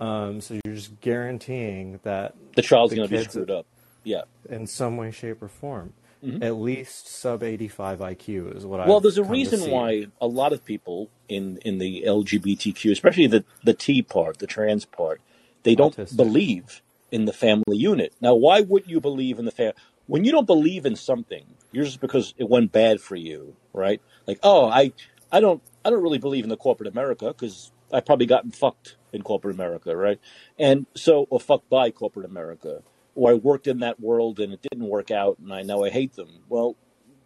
um 0.00 0.40
so 0.40 0.58
you're 0.64 0.74
just 0.74 1.00
guaranteeing 1.00 2.00
that 2.02 2.34
The 2.54 2.62
child's 2.62 2.92
going 2.94 3.08
to 3.08 3.16
be 3.16 3.22
screwed 3.24 3.50
up. 3.50 3.66
Yeah. 4.04 4.22
in 4.50 4.66
some 4.66 4.96
way 4.96 5.10
shape 5.12 5.42
or 5.42 5.48
form 5.48 5.92
hmm 6.22 6.42
at 6.42 6.56
least 6.56 7.08
sub 7.08 7.42
85 7.42 8.00
IQ 8.00 8.56
is 8.56 8.66
what 8.66 8.80
Well, 8.80 8.96
I've 8.96 9.02
there's 9.02 9.18
a 9.18 9.24
reason 9.24 9.60
why 9.70 10.06
a 10.20 10.26
lot 10.26 10.52
of 10.52 10.64
people 10.64 11.10
in 11.28 11.58
in 11.64 11.78
the 11.78 12.04
LGBTQ, 12.06 12.90
especially 12.92 13.26
the 13.26 13.44
the 13.64 13.74
T 13.74 14.02
part, 14.02 14.38
the 14.38 14.46
trans 14.46 14.84
part, 14.84 15.20
they 15.62 15.74
don't 15.74 15.96
autistic 15.96 16.16
believe 16.16 16.82
in 17.10 17.26
the 17.26 17.32
family 17.32 17.76
unit. 17.76 18.14
Now, 18.20 18.34
why 18.34 18.60
would 18.60 18.88
you 18.88 19.00
believe 19.00 19.38
in 19.38 19.44
the 19.44 19.50
family? 19.50 19.74
When 20.06 20.24
you 20.24 20.32
don't 20.32 20.46
believe 20.46 20.84
in 20.84 20.96
something, 20.96 21.44
you're 21.70 21.84
just 21.84 22.00
because 22.00 22.34
it 22.36 22.48
went 22.48 22.72
bad 22.72 23.00
for 23.00 23.16
you, 23.16 23.56
right? 23.72 24.00
Like, 24.26 24.40
oh, 24.42 24.66
I 24.68 24.92
I 25.30 25.40
don't 25.40 25.62
I 25.84 25.90
don't 25.90 26.02
really 26.02 26.18
believe 26.18 26.44
in 26.44 26.50
the 26.50 26.56
corporate 26.56 26.88
America 26.88 27.28
because 27.28 27.70
I 27.92 28.00
probably 28.00 28.26
gotten 28.26 28.50
fucked 28.50 28.96
in 29.12 29.22
corporate 29.22 29.54
America, 29.54 29.96
right? 29.96 30.18
And 30.58 30.86
so, 30.94 31.26
or 31.30 31.38
fucked 31.40 31.68
by 31.68 31.90
corporate 31.90 32.26
America, 32.26 32.82
or 33.14 33.30
I 33.32 33.34
worked 33.34 33.66
in 33.66 33.80
that 33.80 34.00
world 34.00 34.40
and 34.40 34.52
it 34.52 34.62
didn't 34.62 34.88
work 34.88 35.10
out, 35.10 35.38
and 35.38 35.52
I 35.52 35.62
now 35.62 35.82
I 35.84 35.90
hate 35.90 36.14
them. 36.14 36.40
Well, 36.48 36.76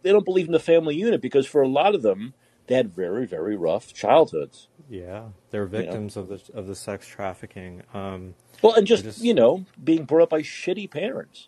they 0.03 0.11
don't 0.11 0.25
believe 0.25 0.45
in 0.47 0.51
the 0.51 0.59
family 0.59 0.95
unit 0.95 1.21
because 1.21 1.45
for 1.47 1.61
a 1.61 1.67
lot 1.67 1.95
of 1.95 2.01
them, 2.01 2.33
they 2.67 2.75
had 2.75 2.93
very 2.93 3.25
very 3.25 3.55
rough 3.55 3.93
childhoods. 3.93 4.67
Yeah, 4.89 5.29
they're 5.51 5.63
You 5.63 5.69
know, 5.71 5.77
victims 5.79 6.17
of 6.17 6.27
the 6.29 6.41
of 6.53 6.67
the 6.67 6.75
sex 6.75 7.07
trafficking. 7.07 7.83
Um, 7.93 8.35
well, 8.61 8.73
and 8.73 8.87
just 8.87 9.03
just 9.03 9.21
you 9.21 9.33
know 9.33 9.65
being 9.83 10.05
brought 10.05 10.23
up 10.23 10.29
by 10.29 10.41
shitty 10.41 10.89
parents, 10.91 11.47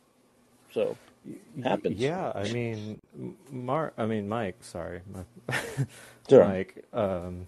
so 0.73 0.97
happens. 1.63 1.99
yeah, 1.99 2.31
I 2.35 2.51
mean, 2.51 2.99
Mark. 3.51 3.93
I 3.97 4.05
mean, 4.05 4.27
Mike. 4.29 4.57
Sorry, 4.61 5.01
my, 5.13 5.55
Sure. 6.29 6.45
Mike. 6.45 6.83
Um, 6.93 7.47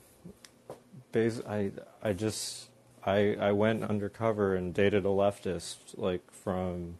bas- 1.11 1.41
I 1.47 1.71
I 2.01 2.13
just 2.13 2.69
I 3.03 3.35
I 3.39 3.51
went 3.51 3.83
undercover 3.83 4.55
and 4.55 4.73
dated 4.73 5.05
a 5.05 5.09
leftist 5.09 5.77
like 5.97 6.21
from 6.31 6.99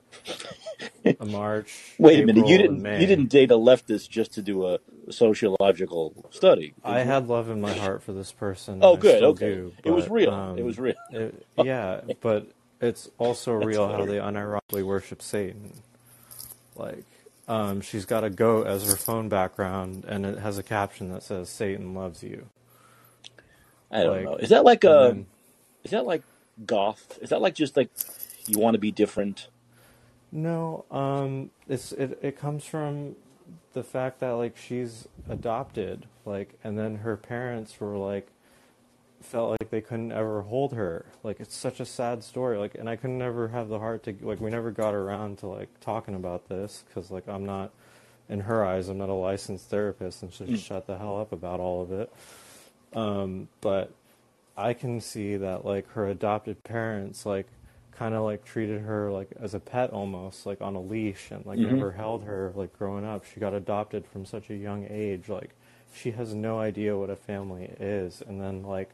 a 1.20 1.26
March. 1.26 1.93
Wait 1.99 2.24
a 2.24 2.26
minute, 2.26 2.47
you 2.47 2.58
didn't 2.58 2.84
you 2.84 3.08
didn't 3.08 3.28
date 3.28 3.52
a 3.52 3.56
leftist 3.56 4.10
just 4.10 4.34
to 4.34 4.41
do 4.41 4.66
a 4.68 4.80
sociological 5.10 6.14
study. 6.32 6.74
I 6.84 6.99
you? 6.99 7.06
had 7.06 7.28
love 7.28 7.49
in 7.49 7.62
my 7.62 7.74
heart 7.74 8.02
for 8.04 8.14
this 8.14 8.32
person. 8.32 8.80
Oh, 8.82 8.97
good. 8.97 9.22
Okay, 9.24 9.54
do, 9.56 9.74
it 9.84 9.91
was 9.91 10.10
real. 10.10 10.32
um, 10.32 10.58
it 10.58 10.66
was 10.66 10.80
real. 10.80 10.95
It, 11.12 11.45
yeah, 11.58 12.02
but 12.22 12.47
it's 12.80 13.10
also 13.18 13.54
real 13.54 13.88
how 13.88 14.06
they 14.06 14.18
unironically 14.18 14.84
worship 14.84 15.22
Satan. 15.22 15.74
Like, 16.76 17.06
um, 17.47 17.82
she's 17.82 18.06
got 18.06 18.24
a 18.24 18.30
goat 18.30 18.66
as 18.66 18.89
her 18.89 18.95
phone 18.95 19.30
background, 19.30 20.06
and 20.08 20.26
it 20.26 20.39
has 20.39 20.58
a 20.58 20.64
caption 20.64 21.12
that 21.12 21.22
says 21.22 21.49
"Satan 21.49 21.93
loves 21.93 22.24
you." 22.24 22.47
I 23.91 24.04
don't 24.04 24.16
Like, 24.16 24.24
know. 24.26 24.36
Is 24.38 24.49
that 24.49 24.64
like 24.64 24.84
a? 24.84 25.10
then 25.14 25.26
Is 25.84 25.91
that 25.91 26.05
like 26.05 26.23
goth? 26.65 27.17
Is 27.21 27.29
that 27.29 27.41
like 27.41 27.55
just 27.55 27.75
like 27.77 27.89
you 28.47 28.59
want 28.59 28.75
to 28.75 28.79
be 28.79 28.91
different? 28.91 29.47
no, 30.32 30.86
um, 30.91 31.49
it's 31.67 31.91
it 31.91 32.17
it 32.21 32.38
comes 32.38 32.63
from 32.65 33.15
the 33.73 33.84
fact 33.84 34.19
that 34.21 34.32
like 34.32 34.55
she's 34.57 35.07
adopted, 35.29 36.05
like, 36.25 36.57
and 36.63 36.77
then 36.79 36.97
her 36.97 37.17
parents 37.17 37.79
were 37.79 37.97
like 37.97 38.27
felt 39.21 39.51
like 39.51 39.69
they 39.69 39.82
couldn't 39.82 40.11
ever 40.11 40.41
hold 40.43 40.73
her. 40.73 41.05
Like 41.23 41.39
it's 41.39 41.55
such 41.55 41.79
a 41.79 41.86
sad 41.86 42.23
story. 42.23 42.57
Like, 42.57 42.75
and 42.75 42.89
I 42.89 42.95
couldn't 42.95 43.17
never 43.17 43.49
have 43.49 43.67
the 43.69 43.79
heart 43.79 44.03
to 44.03 44.15
like. 44.21 44.39
We 44.39 44.49
never 44.49 44.71
got 44.71 44.93
around 44.93 45.39
to 45.39 45.47
like 45.47 45.69
talking 45.82 46.15
about 46.15 46.47
this 46.47 46.84
because 46.88 47.11
like 47.11 47.27
I'm 47.27 47.45
not, 47.45 47.71
in 48.29 48.41
her 48.41 48.65
eyes, 48.65 48.88
I'm 48.88 48.97
not 48.97 49.09
a 49.09 49.13
licensed 49.13 49.69
therapist 49.69 50.23
and 50.23 50.34
she 50.34 50.45
Mm. 50.45 50.57
shut 50.57 50.88
the 50.88 50.97
hell 50.97 51.19
up 51.19 51.32
about 51.34 51.59
all 51.59 51.82
of 51.82 51.91
it. 51.91 52.11
Um, 52.93 53.47
but 53.61 53.91
I 54.62 54.74
can 54.74 55.01
see 55.01 55.38
that 55.38 55.66
like 55.66 55.89
her 55.91 56.07
adopted 56.07 56.64
parents 56.64 57.26
like 57.26 57.47
kind 57.91 58.16
of 58.16 58.24
like 58.24 58.45
treated 58.45 58.82
her 58.82 59.12
like 59.12 59.30
as 59.39 59.53
a 59.53 59.59
pet 59.59 59.91
almost 59.91 60.45
like 60.45 60.62
on 60.62 60.76
a 60.76 60.82
leash 60.82 61.32
and 61.32 61.45
like 61.45 61.57
hmm 61.57 61.66
never 61.66 61.91
held 61.93 62.24
her 62.26 62.53
like 62.55 62.78
growing 62.78 63.05
up. 63.05 63.26
She 63.26 63.39
got 63.39 63.53
adopted 63.53 64.05
from 64.07 64.26
such 64.26 64.49
a 64.49 64.55
young 64.55 64.88
age. 64.89 65.30
Like 65.30 65.51
she 65.93 66.12
has 66.12 66.34
no 66.34 66.59
idea 66.59 66.97
what 66.97 67.09
a 67.09 67.18
family 67.18 67.74
is 67.80 68.22
and 68.28 68.41
then 68.41 68.64
like 68.64 68.89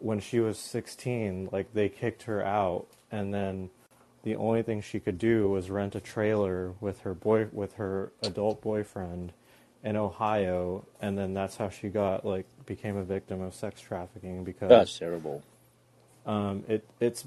when 0.00 0.20
she 0.20 0.40
was 0.40 0.58
16, 0.58 1.50
like 1.52 1.72
they 1.74 1.88
kicked 1.88 2.24
her 2.24 2.44
out, 2.44 2.86
and 3.12 3.32
then 3.32 3.70
the 4.24 4.36
only 4.36 4.62
thing 4.62 4.80
she 4.82 5.00
could 5.00 5.18
do 5.18 5.48
was 5.48 5.70
rent 5.70 5.94
a 5.94 6.00
trailer 6.00 6.74
with 6.80 7.00
her 7.02 7.14
boy 7.14 7.48
with 7.52 7.74
her 7.74 8.12
adult 8.22 8.60
boyfriend 8.62 9.32
in 9.84 9.96
Ohio, 9.96 10.84
and 11.00 11.18
then 11.18 11.34
that's 11.34 11.56
how 11.56 11.68
she 11.68 11.88
got 11.88 12.24
like 12.24 12.46
became 12.66 12.96
a 12.96 13.04
victim 13.04 13.40
of 13.40 13.54
sex 13.54 13.80
trafficking 13.80 14.44
because 14.44 14.68
That's 14.68 14.98
terrible. 14.98 15.42
um 16.26 16.64
it 16.68 16.86
it's 17.00 17.26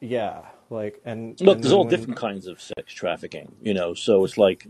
yeah 0.00 0.42
like 0.70 1.00
and 1.04 1.40
Look, 1.40 1.56
and 1.56 1.64
there's 1.64 1.72
all 1.72 1.84
when 1.84 1.90
different 1.90 2.18
kinds 2.18 2.46
of 2.46 2.60
sex 2.60 2.92
trafficking, 2.92 3.54
you 3.62 3.74
know. 3.74 3.94
So 3.94 4.24
it's 4.24 4.36
like 4.36 4.66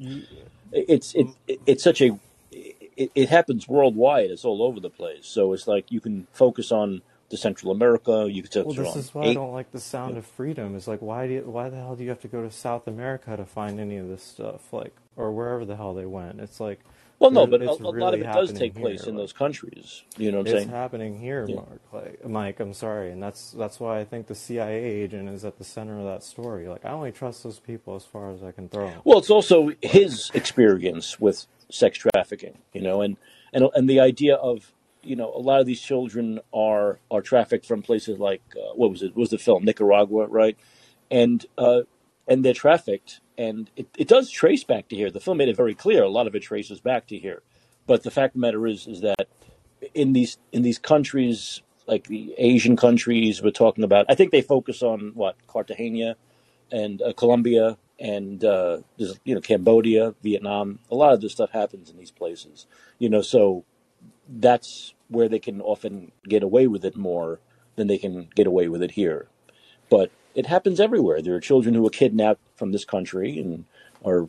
it's 0.73 1.15
it, 1.15 1.27
it 1.49 1.61
it's 1.67 1.83
such 1.83 2.01
a 2.01 2.19
it, 2.53 3.11
it 3.15 3.29
happens 3.29 3.67
worldwide. 3.69 4.31
It's 4.31 4.45
all 4.45 4.63
over 4.63 4.81
the 4.81 4.91
place. 4.91 5.27
So 5.27 5.53
it's 5.53 5.67
like 5.67 5.91
you 5.91 6.01
can 6.01 6.27
focus 6.33 6.71
on 6.71 7.03
the 7.35 7.39
Central 7.39 7.73
America. 7.73 8.29
You 8.31 8.43
can 8.45 8.65
Well, 8.65 8.75
focus 8.75 8.95
this 8.95 9.07
is 9.07 9.15
why 9.15 9.23
I 9.25 9.35
don't 9.35 9.53
like 9.53 9.73
the 9.73 9.81
sound 9.81 10.17
of 10.17 10.25
freedom. 10.25 10.77
Is 10.77 10.87
like, 10.87 11.03
why 11.03 11.27
do 11.27 11.33
you, 11.35 11.41
why 11.43 11.69
the 11.69 11.77
hell 11.77 11.97
do 11.97 12.05
you 12.05 12.11
have 12.11 12.21
to 12.21 12.29
go 12.29 12.43
to 12.43 12.51
South 12.51 12.87
America 12.87 13.37
to 13.37 13.45
find 13.45 13.81
any 13.81 13.97
of 13.97 14.07
this 14.09 14.23
stuff? 14.23 14.73
Like, 14.73 14.95
or 15.17 15.33
wherever 15.33 15.65
the 15.65 15.75
hell 15.77 15.95
they 15.95 16.07
went. 16.07 16.39
It's 16.41 16.61
like, 16.61 16.79
Well, 17.19 17.33
no, 17.33 17.45
but 17.47 17.61
a, 17.63 17.71
it's 17.73 17.81
a 17.81 17.85
lot 17.85 18.15
of 18.15 18.21
it 18.21 18.25
does 18.25 18.53
take 18.53 18.75
place 18.77 19.01
here. 19.03 19.11
in 19.11 19.17
Like, 19.17 19.23
those 19.25 19.33
countries. 19.33 20.03
You 20.17 20.31
know 20.31 20.39
what 20.39 20.49
I'm 20.49 20.55
it's 20.55 20.63
saying? 20.65 20.69
happening 20.71 21.19
here, 21.19 21.45
Yeah. 21.49 21.57
Mark. 21.57 21.81
Like, 21.93 22.25
Mike, 22.25 22.61
I'm 22.61 22.73
sorry, 22.75 23.11
and 23.11 23.21
that's 23.23 23.51
that's 23.51 23.81
why 23.81 23.99
I 24.01 24.05
think 24.05 24.29
the 24.29 24.35
CIA 24.37 24.77
agent 24.85 25.29
is 25.29 25.45
at 25.45 25.59
the 25.59 25.65
center 25.65 25.99
of 25.99 26.05
that 26.05 26.23
story. 26.23 26.69
Like, 26.69 26.85
I 26.85 26.91
only 26.91 27.11
trust 27.13 27.43
those 27.43 27.59
people 27.59 27.97
as 27.97 28.05
far 28.05 28.31
as 28.31 28.43
I 28.45 28.53
can 28.53 28.69
throw 28.69 28.87
them. 28.91 29.01
Well, 29.05 29.19
it's 29.19 29.31
also 29.31 29.71
his 29.83 30.31
experience 30.35 31.19
with 31.19 31.47
sex 31.71 31.99
trafficking, 31.99 32.59
you 32.73 32.81
know, 32.83 33.01
and 33.03 33.17
and 33.53 33.69
and 33.75 33.89
the 33.91 33.99
idea 34.01 34.35
of 34.37 34.73
you 35.07 35.17
know 35.17 35.33
a 35.33 35.39
lot 35.39 35.61
of 35.61 35.67
these 35.67 35.81
children 35.81 36.41
are 36.53 36.99
are 37.11 37.23
trafficked 37.23 37.67
from 37.67 37.83
places 37.83 38.19
like 38.19 38.43
uh, 38.57 38.75
what 38.75 38.91
was 38.91 39.03
it? 39.03 39.09
What 39.09 39.21
was 39.21 39.31
the 39.31 39.39
film 39.39 39.65
Nicaragua, 39.65 40.27
right? 40.27 40.57
And 41.11 41.45
uh, 41.59 41.83
and 42.27 42.45
they're 42.45 42.55
trafficked, 42.55 43.21
and 43.37 43.71
it, 43.77 43.89
it 43.97 44.09
does 44.09 44.31
trace 44.31 44.65
back 44.65 44.89
to 44.89 44.97
here. 44.97 45.11
The 45.11 45.21
film 45.21 45.39
made 45.39 45.49
it 45.49 45.57
very 45.57 45.75
clear. 45.75 46.03
A 46.03 46.09
lot 46.09 46.27
of 46.27 46.35
it 46.35 46.41
traces 46.41 46.81
back 46.81 47.07
to 47.09 47.19
here, 47.19 47.43
but 47.87 48.03
the 48.03 48.11
fact 48.11 48.35
of 48.35 48.41
the 48.41 48.47
matter 48.47 48.67
is 48.67 48.87
is 48.87 49.01
that 49.03 49.29
in 49.95 50.13
these 50.13 50.39
in 50.53 50.63
these 50.63 50.79
countries 50.79 51.63
like 51.87 52.07
the 52.07 52.35
Asian 52.39 52.77
countries 52.77 53.43
we're 53.43 53.51
talking 53.51 53.85
about, 53.85 54.07
I 54.09 54.15
think 54.15 54.33
they 54.33 54.41
focus 54.41 54.83
on 54.83 55.13
what 55.15 55.37
Cartagena 55.47 56.17
and 56.73 57.03
uh, 57.03 57.13
Colombia 57.13 57.77
and 57.99 58.45
uh, 58.45 58.79
you 58.97 59.35
know 59.35 59.41
Cambodia, 59.41 60.15
Vietnam. 60.23 60.81
A 60.91 60.95
lot 60.95 61.13
of 61.13 61.21
this 61.21 61.33
stuff 61.33 61.51
happens 61.51 61.91
in 61.91 61.97
these 61.97 62.11
places, 62.11 62.67
you 62.99 63.09
know. 63.09 63.23
So 63.23 63.65
that's 64.29 64.95
where 65.09 65.29
they 65.29 65.39
can 65.39 65.61
often 65.61 66.13
get 66.29 66.43
away 66.43 66.67
with 66.67 66.85
it 66.85 66.97
more 66.97 67.41
than 67.77 67.87
they 67.87 67.99
can 67.99 68.29
get 68.35 68.47
away 68.47 68.69
with 68.69 68.83
it 68.83 68.93
here. 68.93 69.29
But 69.91 70.11
it 70.35 70.47
happens 70.47 70.81
everywhere. 70.81 71.23
There 71.23 71.35
are 71.35 71.41
children 71.41 71.75
who 71.75 71.87
are 71.87 71.91
kidnapped 71.91 72.41
from 72.57 72.73
this 72.73 72.85
country 72.85 73.39
and 73.39 73.65
are 74.05 74.29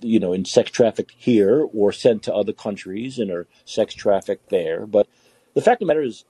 you 0.00 0.18
know 0.18 0.32
in 0.32 0.44
sex 0.44 0.70
trafficked 0.70 1.14
here 1.16 1.66
or 1.72 1.92
sent 1.92 2.22
to 2.24 2.34
other 2.34 2.52
countries 2.52 3.18
and 3.18 3.30
are 3.30 3.46
sex 3.64 3.94
trafficked 3.94 4.48
there. 4.50 4.86
But 4.86 5.06
the 5.54 5.60
fact 5.60 5.82
of 5.82 5.86
the 5.86 5.94
matter 5.94 6.02
is, 6.02 6.24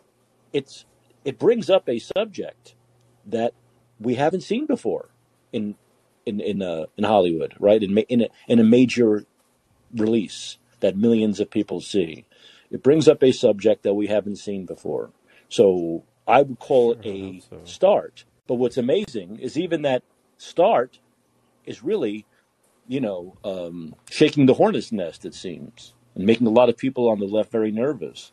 it's 0.53 0.85
it 1.25 1.39
brings 1.39 1.71
up 1.71 1.89
a 1.89 1.99
subject 1.99 2.75
that 3.27 3.55
we 4.01 4.17
haven't 4.17 4.43
seen 4.43 4.67
before 4.67 5.11
in 5.53 5.77
in 6.27 6.41
in 6.41 6.63
uh, 6.63 6.87
in 6.97 7.05
Hollywood, 7.05 7.55
right? 7.59 7.83
In 7.83 7.97
in 7.99 8.23
a, 8.23 8.29
in 8.49 8.59
a 8.59 8.65
major 8.65 9.25
release 9.95 10.59
that 10.81 10.97
millions 10.97 11.41
of 11.41 11.51
people 11.51 11.81
see. 11.81 12.25
It 12.73 12.85
brings 12.85 13.09
up 13.09 13.23
a 13.23 13.33
subject 13.33 13.85
that 13.85 13.95
we 13.95 14.09
haven't 14.09 14.39
seen 14.39 14.67
before. 14.67 15.13
So 15.51 16.05
I 16.29 16.43
would 16.43 16.61
call 16.61 16.93
it 16.95 17.01
Sure, 17.01 17.13
I 17.13 17.17
hope 17.17 17.37
a 17.37 17.43
so. 17.43 17.59
start. 17.65 18.25
But 18.49 18.57
what's 18.57 18.79
amazing 18.79 19.39
is 19.41 19.59
even 19.59 19.83
that 19.83 20.05
start 20.39 21.01
is 21.67 21.85
really, 21.85 22.27
you 22.89 23.01
know, 23.01 23.39
um, 23.45 23.97
shaking 24.11 24.47
the 24.47 24.55
hornet's 24.55 24.93
nest. 24.93 25.25
It 25.27 25.35
seems 25.35 25.95
and 26.17 26.27
making 26.27 26.49
a 26.49 26.51
lot 26.51 26.71
of 26.71 26.79
people 26.79 27.11
on 27.11 27.21
the 27.21 27.27
left 27.27 27.53
very 27.53 27.73
nervous. 27.73 28.33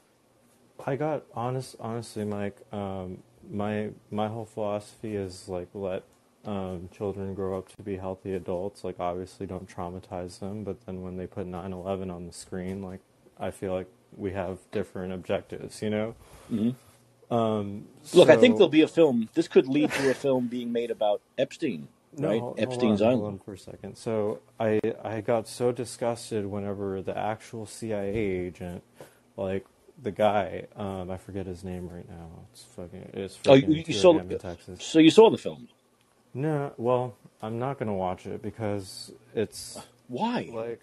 I 0.86 0.96
got 0.98 1.26
honest, 1.34 1.76
honestly, 1.80 2.26
Mike. 2.26 2.58
Um, 2.74 3.20
my 3.52 3.92
my 4.12 4.30
whole 4.30 4.46
philosophy 4.46 5.16
is 5.16 5.50
like 5.50 5.70
let 5.74 6.04
um, 6.46 6.90
children 6.96 7.36
grow 7.36 7.58
up 7.58 7.76
to 7.76 7.84
be 7.84 7.98
healthy 7.98 8.34
adults. 8.34 8.84
Like 8.84 9.00
obviously, 9.00 9.48
don't 9.48 9.68
traumatize 9.70 10.40
them. 10.40 10.64
But 10.64 10.86
then 10.86 11.02
when 11.02 11.18
they 11.18 11.28
put 11.28 11.48
9/11 11.48 12.12
on 12.14 12.28
the 12.28 12.34
screen, 12.34 12.82
like 12.82 13.02
I 13.40 13.52
feel 13.52 13.74
like 13.74 13.88
we 14.18 14.32
have 14.34 14.60
different 14.72 15.14
objectives. 15.14 15.82
You 15.82 15.90
know. 15.92 16.16
hmm 16.50 16.72
Um, 17.32 17.86
Look, 18.14 18.30
I 18.30 18.36
think 18.38 18.58
there'll 18.58 18.70
be 18.70 18.82
a 18.82 18.88
film. 18.88 19.30
This 19.36 19.48
could 19.48 19.68
lead 19.68 19.94
to 19.94 20.10
a 20.10 20.16
film 20.16 20.48
being 20.48 20.72
made 20.72 20.92
about 20.92 21.22
Epstein, 21.38 21.90
no, 22.18 22.30
right? 22.30 22.40
hold, 22.40 22.60
hold 22.60 22.82
Epstein's 22.82 23.02
on, 23.04 23.04
hold 23.04 23.24
Island. 23.24 23.26
on 23.26 23.40
for 23.40 23.54
a 23.54 23.58
second. 23.58 23.98
So 23.98 24.42
I 24.60 24.80
I 25.04 25.22
got 25.22 25.48
so 25.48 25.72
disgusted 25.72 26.46
whenever 26.48 27.02
the 27.02 27.18
actual 27.18 27.66
CIA 27.66 28.14
agent, 28.16 28.84
like 29.38 29.66
the 30.02 30.12
guy, 30.12 30.68
um, 30.76 31.12
I 31.12 31.18
forget 31.18 31.46
his 31.46 31.64
name 31.64 31.90
right 31.90 32.10
now. 32.10 32.30
It's 32.54 32.64
fucking 32.76 33.12
it's 33.14 33.38
Oh, 33.48 33.54
you, 33.56 33.84
you 33.88 33.94
saw. 33.94 34.14
Texas. 34.40 34.80
So 34.84 35.00
you 35.00 35.12
saw 35.12 35.30
the 35.30 35.38
film. 35.38 35.70
No, 36.34 36.74
well, 36.78 37.16
I'm 37.42 37.60
not 37.60 37.80
gonna 37.80 37.94
watch 37.96 38.26
it 38.28 38.42
because 38.42 39.12
it's 39.36 39.80
Why? 40.08 40.50
like 40.54 40.82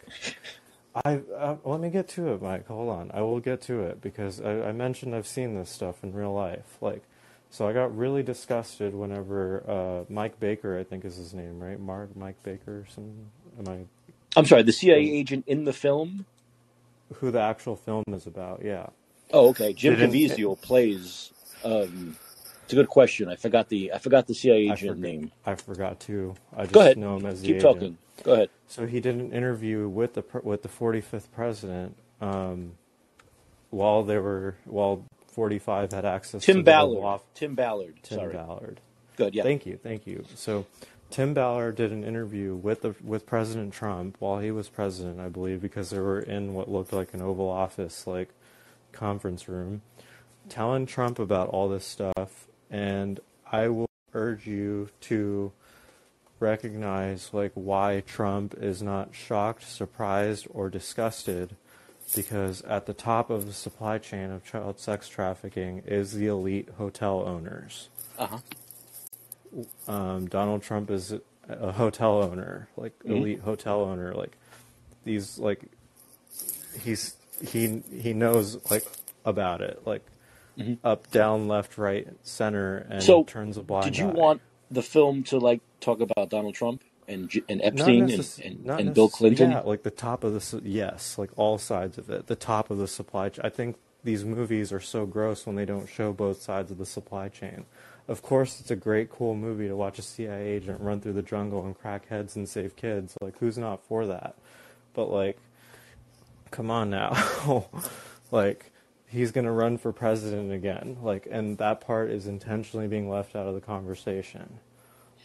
I 1.05 1.21
uh, 1.37 1.57
let 1.65 1.81
me 1.81 1.91
get 1.91 2.09
to 2.11 2.33
it, 2.33 2.43
Mike. 2.43 2.67
Hold 2.69 2.89
on, 2.89 3.11
I 3.13 3.21
will 3.21 3.41
get 3.41 3.61
to 3.63 3.81
it 3.83 4.01
because 4.01 4.41
I, 4.41 4.69
I 4.69 4.73
mentioned 4.73 5.15
I've 5.15 5.27
seen 5.27 5.55
this 5.55 5.71
stuff 5.71 6.03
in 6.03 6.13
real 6.13 6.33
life. 6.33 6.79
Like, 6.81 7.03
so 7.51 7.69
I 7.69 7.73
got 7.73 7.97
really 7.97 8.23
disgusted 8.23 8.95
whenever 8.95 9.63
uh, 9.69 10.13
Mike 10.13 10.41
Baker, 10.41 10.79
I 10.79 10.85
think 10.85 11.05
is 11.05 11.17
his 11.17 11.35
name, 11.35 11.61
right? 11.61 11.79
Mark 11.79 12.17
Mike 12.17 12.43
Baker, 12.43 12.81
or 12.81 12.87
something. 12.89 13.27
Am 13.59 13.69
I 13.69 14.39
I'm 14.39 14.47
sorry. 14.47 14.63
The 14.63 14.73
CIA 14.73 15.05
the 15.05 15.17
agent 15.17 15.45
in 15.47 15.65
the 15.65 15.73
film. 15.73 16.27
who 17.15 17.31
the 17.31 17.41
actual 17.41 17.77
film 17.77 18.05
is 18.09 18.27
about? 18.27 18.63
Yeah, 18.65 18.87
Oh, 19.33 19.49
okay. 19.49 19.73
Jim 19.73 19.95
didn't. 19.97 20.13
Caviezel 20.13 20.61
plays. 20.61 21.33
Um, 21.65 22.17
it's 22.67 22.73
a 22.73 22.77
good 22.77 22.89
question. 22.89 23.29
I 23.29 23.37
forgot 23.37 23.69
the 23.69 23.93
I 23.93 23.99
forgot 23.99 24.27
the 24.27 24.35
CIA 24.35 24.69
I 24.69 24.73
agent 24.73 24.97
forgot. 24.97 24.99
name. 24.99 25.33
I 25.47 25.55
forgot 25.55 26.01
too. 26.01 26.35
I 26.53 26.63
Go 26.63 26.65
just 26.67 26.77
ahead. 26.81 26.99
know 26.99 27.17
him 27.17 27.27
as 27.27 27.41
the 27.41 27.47
Keep 27.47 27.57
agent. 27.59 27.75
talking. 27.75 27.99
Go 28.25 28.33
ahead. 28.33 28.51
So 28.67 28.87
he 28.87 28.99
did 29.01 29.15
an 29.15 29.33
interview 29.33 29.89
with 29.89 30.15
the 30.15 30.23
pr- 30.23 30.41
with 30.41 30.63
the 30.63 30.69
45th 30.69 31.31
president 31.33 31.97
um, 32.21 32.73
while 33.71 34.03
they 34.03 34.19
were 34.19 34.57
while 34.65 35.05
45 35.29 35.93
had 35.93 36.05
access 36.05 36.41
to 36.43 36.47
Tim 36.47 36.57
the 36.59 36.63
Ballard. 36.65 37.21
Tim 37.35 37.55
Ballard. 37.55 37.95
Tim 38.03 38.19
Sorry. 38.19 38.33
Ballard. 38.33 38.81
Good. 39.17 39.35
Yeah. 39.35 39.45
Thank 39.45 39.65
you, 39.67 39.79
thank 39.83 40.07
you. 40.07 40.25
So 40.35 40.67
Tim 41.11 41.35
Ballard 41.35 41.77
did 41.77 41.93
an 41.93 42.03
interview 42.03 42.55
with 42.57 42.83
the 42.83 42.95
with 43.05 43.27
President 43.27 43.73
Trump 43.73 44.17
while 44.19 44.41
he 44.41 44.51
was 44.51 44.69
president, 44.69 45.21
I 45.21 45.29
believe, 45.29 45.61
because 45.63 45.91
they 45.91 46.01
were 46.01 46.19
in 46.21 46.53
what 46.55 46.69
looked 46.71 46.93
like 46.93 47.15
an 47.15 47.23
Oval 47.23 47.49
Office 47.49 48.07
like 48.09 48.31
conference 48.93 49.47
room, 49.49 49.83
telling 50.49 50.87
Trump 50.87 51.19
about 51.19 51.49
all 51.49 51.69
this 51.69 51.85
stuff. 51.87 52.46
And 52.71 53.21
I 53.51 53.69
will 53.69 53.89
urge 54.15 54.47
you 54.47 54.89
to 55.03 55.53
recognize 56.41 57.31
like 57.33 57.53
why 57.55 58.03
Trump 58.07 58.55
is 58.61 58.83
not 58.83 59.15
shocked, 59.15 59.63
surprised, 59.69 60.47
or 60.51 60.69
disgusted 60.69 61.57
because 62.15 62.63
at 62.63 62.87
the 62.87 62.93
top 62.95 63.31
of 63.31 63.47
the 63.47 63.53
supply 63.53 63.99
chain 63.99 64.31
of 64.31 64.45
child 64.45 64.79
sex 64.79 65.09
trafficking 65.09 65.83
is 65.87 66.13
the 66.13 66.27
elite 66.27 66.69
hotel 66.79 67.23
owners. 67.27 67.89
Uh-huh. 68.19 68.39
Um, 69.89 70.27
Donald 70.27 70.63
Trump 70.63 70.91
is 70.91 71.15
a 71.49 71.73
hotel 71.73 72.23
owner, 72.23 72.69
like 72.77 72.97
Mm-hmm. 73.01 73.13
elite 73.13 73.41
hotel 73.41 73.81
owner, 73.83 74.15
like 74.15 74.37
these 75.05 75.39
like 75.39 75.63
he's 76.83 77.15
he 77.41 77.83
he 77.93 78.13
knows 78.13 78.71
like 78.71 78.85
about 79.25 79.61
it, 79.63 79.83
like 79.87 80.05
up, 80.85 81.11
down, 81.11 81.49
left, 81.49 81.79
right, 81.79 82.09
center, 82.23 82.79
and 82.79 82.91
Mm-hmm. 83.01 83.01
So, 83.01 83.25
turns 83.25 83.57
a 83.57 83.63
blind 83.63 83.85
Did 83.87 83.99
you 83.99 84.07
eye. 84.09 84.13
want 84.13 84.41
the 84.71 84.83
film 84.83 85.23
to 85.25 85.39
like 85.39 85.61
talk 85.81 86.01
about 86.01 86.31
Donald 86.31 86.55
Trump 86.55 86.83
and 87.09 87.29
J- 87.29 87.45
and 87.49 87.61
Not 87.61 87.67
Epstein 87.67 88.03
and, 88.05 88.11
necess- 88.13 88.45
and, 88.45 88.65
not 88.65 88.81
and 88.81 88.95
Bill 88.95 89.09
Clinton? 89.09 89.51
Yeah, 89.53 89.61
like 89.61 89.83
the 89.83 89.91
top 89.91 90.25
of 90.25 90.33
the 90.33 90.61
yes, 90.65 91.19
like 91.19 91.31
all 91.37 91.59
sides 91.59 91.99
of 91.99 92.11
it. 92.11 92.27
The 92.27 92.37
top 92.37 92.71
of 92.71 92.79
the 92.79 92.89
supply. 92.89 93.29
chain. 93.29 93.45
I 93.45 93.49
think 93.51 93.77
these 94.05 94.25
movies 94.25 94.73
are 94.73 94.81
so 94.81 95.05
gross 95.07 95.47
when 95.47 95.57
they 95.57 95.65
don't 95.65 95.89
show 95.89 96.13
both 96.13 96.41
sides 96.41 96.71
of 96.71 96.79
the 96.79 96.87
supply 96.87 97.29
chain. 97.29 97.65
Of 98.09 98.23
course, 98.23 98.61
it's 98.61 98.71
a 98.71 98.77
great, 98.77 99.11
cool 99.11 99.35
movie 99.35 99.67
to 99.67 99.75
watch 99.75 99.99
a 99.99 100.03
CIA 100.03 100.47
agent 100.47 100.81
run 100.81 101.01
through 101.01 101.15
the 101.15 101.23
jungle 101.23 101.65
and 101.67 101.77
crack 101.77 102.07
heads 102.09 102.37
and 102.37 102.49
save 102.49 102.77
kids. 102.77 103.17
Like, 103.21 103.37
who's 103.39 103.59
not 103.59 103.81
for 103.83 104.07
that? 104.07 104.37
But 104.95 105.11
like, 105.11 105.39
come 106.51 106.71
on 106.71 106.89
now, 106.91 107.67
like. 108.31 108.73
He's 109.17 109.33
gonna 109.33 109.53
run 109.53 109.79
for 109.79 109.93
president 109.93 110.53
again, 110.53 110.99
like, 111.03 111.27
and 111.31 111.59
that 111.59 111.81
part 111.81 112.11
is 112.11 112.27
intentionally 112.27 112.87
being 112.87 113.09
left 113.09 113.35
out 113.35 113.47
of 113.47 113.55
the 113.55 113.61
conversation 113.61 114.59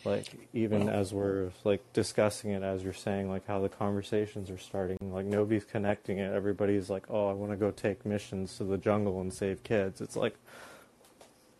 like 0.03 0.25
even 0.51 0.89
as 0.89 1.13
we're 1.13 1.51
like 1.63 1.81
discussing 1.93 2.49
it 2.49 2.63
as 2.63 2.83
you're 2.83 2.91
saying 2.91 3.29
like 3.29 3.45
how 3.45 3.59
the 3.59 3.69
conversations 3.69 4.49
are 4.49 4.57
starting 4.57 4.97
like 5.01 5.27
nobody's 5.27 5.63
connecting 5.63 6.17
it 6.17 6.33
everybody's 6.33 6.89
like 6.89 7.03
oh 7.09 7.29
i 7.29 7.33
want 7.33 7.51
to 7.51 7.55
go 7.55 7.69
take 7.69 8.03
missions 8.03 8.57
to 8.57 8.63
the 8.63 8.79
jungle 8.79 9.21
and 9.21 9.31
save 9.31 9.63
kids 9.63 10.01
it's 10.01 10.15
like 10.15 10.35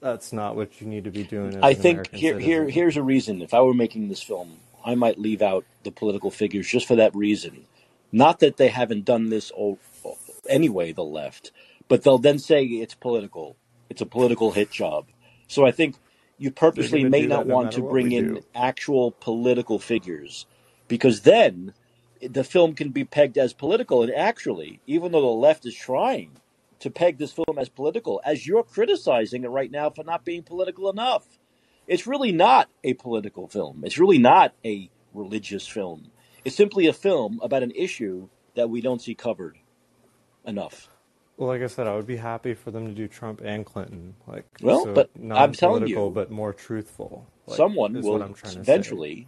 that's 0.02 0.34
not 0.34 0.56
what 0.56 0.82
you 0.82 0.88
need 0.88 1.04
to 1.04 1.12
be 1.12 1.24
doing 1.24 1.56
as 1.56 1.64
I 1.64 1.74
think 1.76 1.96
American 1.96 2.20
here 2.20 2.40
here 2.40 2.68
here's 2.68 2.98
a 2.98 3.04
reason. 3.04 3.42
If 3.42 3.54
I 3.54 3.62
were 3.62 3.74
making 3.74 4.10
this 4.10 4.22
film, 4.22 4.58
I 4.84 4.96
might 4.96 5.20
leave 5.20 5.42
out 5.42 5.64
the 5.84 5.92
political 5.92 6.32
figures 6.32 6.68
just 6.68 6.88
for 6.88 6.96
that 6.96 7.16
reason. 7.16 7.66
Not 8.12 8.40
that 8.40 8.58
they 8.58 8.68
haven't 8.70 9.06
done 9.06 9.30
this 9.30 9.52
all, 9.52 9.80
anyway, 10.50 10.92
the 10.92 11.04
left, 11.04 11.52
but 11.92 12.04
they'll 12.04 12.18
then 12.18 12.40
say 12.40 12.64
it's 12.64 12.94
political. 12.94 13.58
It's 13.90 14.00
a 14.00 14.06
political 14.06 14.52
hit 14.52 14.72
job. 14.72 15.08
So 15.50 15.66
I 15.66 15.72
think 15.72 15.98
you 16.38 16.50
purposely 16.50 17.04
may 17.04 17.26
not 17.26 17.46
no 17.46 17.54
want 17.54 17.74
to 17.74 17.82
bring 17.82 18.14
in 18.14 18.36
do. 18.36 18.42
actual 18.56 19.12
political 19.12 19.78
figures 19.78 20.46
because 20.88 21.24
then 21.24 21.74
the 22.22 22.46
film 22.46 22.76
can 22.76 22.92
be 22.92 23.04
pegged 23.04 23.38
as 23.38 23.52
political. 23.52 24.04
And 24.04 24.14
actually, 24.14 24.80
even 24.88 25.12
though 25.12 25.20
the 25.20 25.28
left 25.28 25.66
is 25.66 25.76
trying 25.76 26.32
to 26.80 26.90
peg 26.90 27.18
this 27.18 27.34
film 27.34 27.60
as 27.60 27.68
political, 27.68 28.22
as 28.24 28.48
you're 28.48 28.64
criticizing 28.64 29.44
it 29.44 29.50
right 29.50 29.70
now 29.70 29.90
for 29.90 30.06
not 30.06 30.24
being 30.24 30.44
political 30.44 30.90
enough, 30.90 31.26
it's 31.88 32.08
really 32.08 32.32
not 32.32 32.70
a 32.86 32.94
political 32.94 33.50
film. 33.50 33.84
It's 33.84 33.98
really 33.98 34.18
not 34.18 34.54
a 34.64 34.90
religious 35.14 35.68
film. 35.68 36.10
It's 36.46 36.56
simply 36.56 36.88
a 36.88 36.94
film 36.94 37.42
about 37.44 37.64
an 37.64 37.72
issue 37.72 38.30
that 38.56 38.70
we 38.70 38.80
don't 38.80 39.02
see 39.02 39.14
covered 39.14 39.58
enough. 40.46 40.88
Well 41.42 41.50
like 41.50 41.62
i 41.62 41.68
said 41.68 41.88
i 41.88 41.96
would 41.96 42.08
be 42.08 42.18
happy 42.18 42.54
for 42.54 42.72
them 42.72 42.86
to 42.86 42.94
do 42.94 43.08
trump 43.08 43.42
and 43.44 43.66
clinton 43.66 44.16
like 44.28 44.46
Well, 44.62 44.84
so 44.86 44.94
but 44.94 45.10
I'm 45.34 45.54
telling 45.54 45.88
you, 45.88 46.10
but 46.12 46.32
more 46.32 46.54
truthful 46.54 47.28
like 47.48 47.58
someone 47.58 47.94
will 48.02 48.20
to 48.20 48.36
say 48.36 48.60
eventually, 48.60 49.28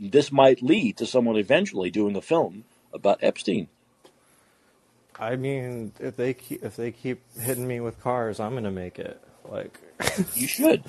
this 0.00 0.32
might 0.32 0.62
lead 0.62 0.96
to 0.98 1.06
someone 1.06 1.36
eventually 1.36 1.90
doing 1.90 2.16
a 2.16 2.22
film 2.22 2.64
about 2.94 3.18
Epstein. 3.22 3.68
i 5.18 5.36
mean 5.36 5.92
if 6.00 6.16
they 6.16 6.32
keep 6.32 6.62
if 6.62 6.76
they 6.76 6.92
keep 6.92 7.20
hitting 7.38 7.66
me 7.66 7.80
with 7.80 8.00
cars 8.00 8.40
i'm 8.40 8.54
gonna 8.54 8.70
make 8.70 8.98
it 8.98 9.20
like 9.50 9.80
You 10.34 10.46
should. 10.46 10.84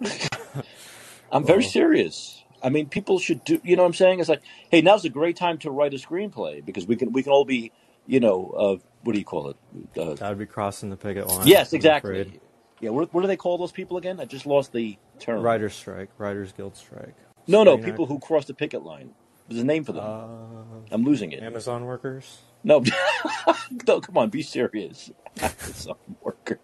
I'm 1.32 1.44
very 1.44 1.62
serious. 1.62 2.42
I 2.62 2.70
mean, 2.70 2.88
people 2.88 3.18
should 3.18 3.44
do. 3.44 3.60
You 3.64 3.76
know 3.76 3.82
what 3.82 3.88
I'm 3.88 3.94
saying? 3.94 4.20
It's 4.20 4.28
like, 4.28 4.42
hey, 4.70 4.80
now's 4.80 5.04
a 5.04 5.10
great 5.10 5.36
time 5.36 5.58
to 5.58 5.70
write 5.70 5.94
a 5.94 5.98
screenplay 5.98 6.64
because 6.64 6.86
we 6.86 6.96
can 6.96 7.12
we 7.12 7.22
can 7.22 7.32
all 7.32 7.44
be, 7.44 7.72
you 8.06 8.20
know, 8.20 8.50
uh, 8.56 8.76
what 9.02 9.12
do 9.14 9.18
you 9.18 9.24
call 9.24 9.48
it? 9.50 9.56
Uh, 9.98 10.14
That 10.14 10.28
would 10.30 10.38
be 10.38 10.46
crossing 10.46 10.90
the 10.90 10.96
picket 10.96 11.26
line, 11.28 11.46
yes, 11.46 11.72
I'm 11.72 11.78
afraid. 11.94 12.20
exactly. 12.26 12.40
Yeah, 12.80 12.90
what, 12.90 13.12
what 13.14 13.22
do 13.22 13.26
they 13.26 13.36
call 13.36 13.56
those 13.58 13.72
people 13.72 13.96
again? 13.96 14.20
I 14.20 14.24
just 14.26 14.44
lost 14.46 14.72
the 14.72 14.98
term. 15.18 15.42
Writer's 15.42 15.74
strike, 15.74 16.10
Writers 16.18 16.52
Guild 16.52 16.76
strike, 16.76 17.14
No, 17.46 17.64
no, 17.64 17.76
screen 17.76 17.78
people 17.78 18.04
act. 18.04 18.06
who 18.06 18.18
cross 18.20 18.44
the 18.46 18.54
picket 18.54 18.82
line. 18.82 19.10
There's 19.48 19.62
a 19.62 19.64
name 19.64 19.84
for 19.84 19.92
them. 19.92 20.04
Uh, 20.04 20.26
I'm 20.90 21.04
losing 21.04 21.32
it. 21.32 21.42
Amazon 21.42 21.84
workers. 21.86 22.38
No, 22.64 22.82
no, 23.86 24.00
come 24.00 24.18
on, 24.18 24.28
be 24.30 24.42
serious. 24.42 25.10
Some 25.60 25.96
worker. 26.20 26.58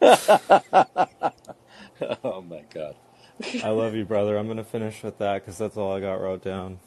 oh 0.02 1.06
my 2.42 2.62
god. 2.72 2.94
I 3.64 3.70
love 3.70 3.94
you, 3.94 4.04
brother. 4.04 4.36
I'm 4.38 4.46
gonna 4.46 4.62
finish 4.64 5.02
with 5.02 5.18
that 5.18 5.42
because 5.42 5.58
that's 5.58 5.76
all 5.76 5.92
I 5.92 6.00
got 6.00 6.20
wrote 6.20 6.44
down. 6.44 6.78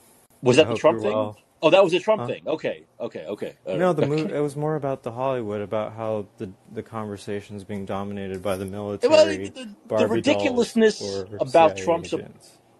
Was 0.42 0.58
I 0.60 0.64
that 0.64 0.70
the 0.70 0.72
hope 0.72 0.76
Trump 0.76 0.92
you're 0.92 1.02
thing? 1.02 1.14
well. 1.14 1.38
Oh, 1.62 1.70
that 1.72 1.84
was 1.84 1.94
a 1.94 2.00
Trump 2.00 2.26
Huh? 2.26 2.26
thing. 2.26 2.44
Okay, 2.48 2.86
okay, 3.00 3.26
okay. 3.26 3.54
All 3.66 3.74
No, 3.74 3.80
right. 3.80 3.94
the 3.94 4.04
movie. 4.04 4.34
It 4.36 4.42
was 4.42 4.56
more 4.56 4.76
about 4.76 5.04
the 5.04 5.12
Hollywood, 5.14 5.62
about 5.62 5.94
how 5.94 6.28
the 6.38 6.52
the 6.72 6.84
conversation's 6.84 7.64
being 7.66 7.86
dominated 7.86 8.42
by 8.42 8.58
the 8.58 8.66
Well, 9.04 9.26
military, 9.28 9.38
the, 9.38 9.68
the 9.98 10.08
Barbie 10.08 10.22
dolls, 10.22 10.76
ridiculousness 10.88 11.26
about 11.40 11.76
CIA 11.76 11.78
Trump's. 11.78 12.14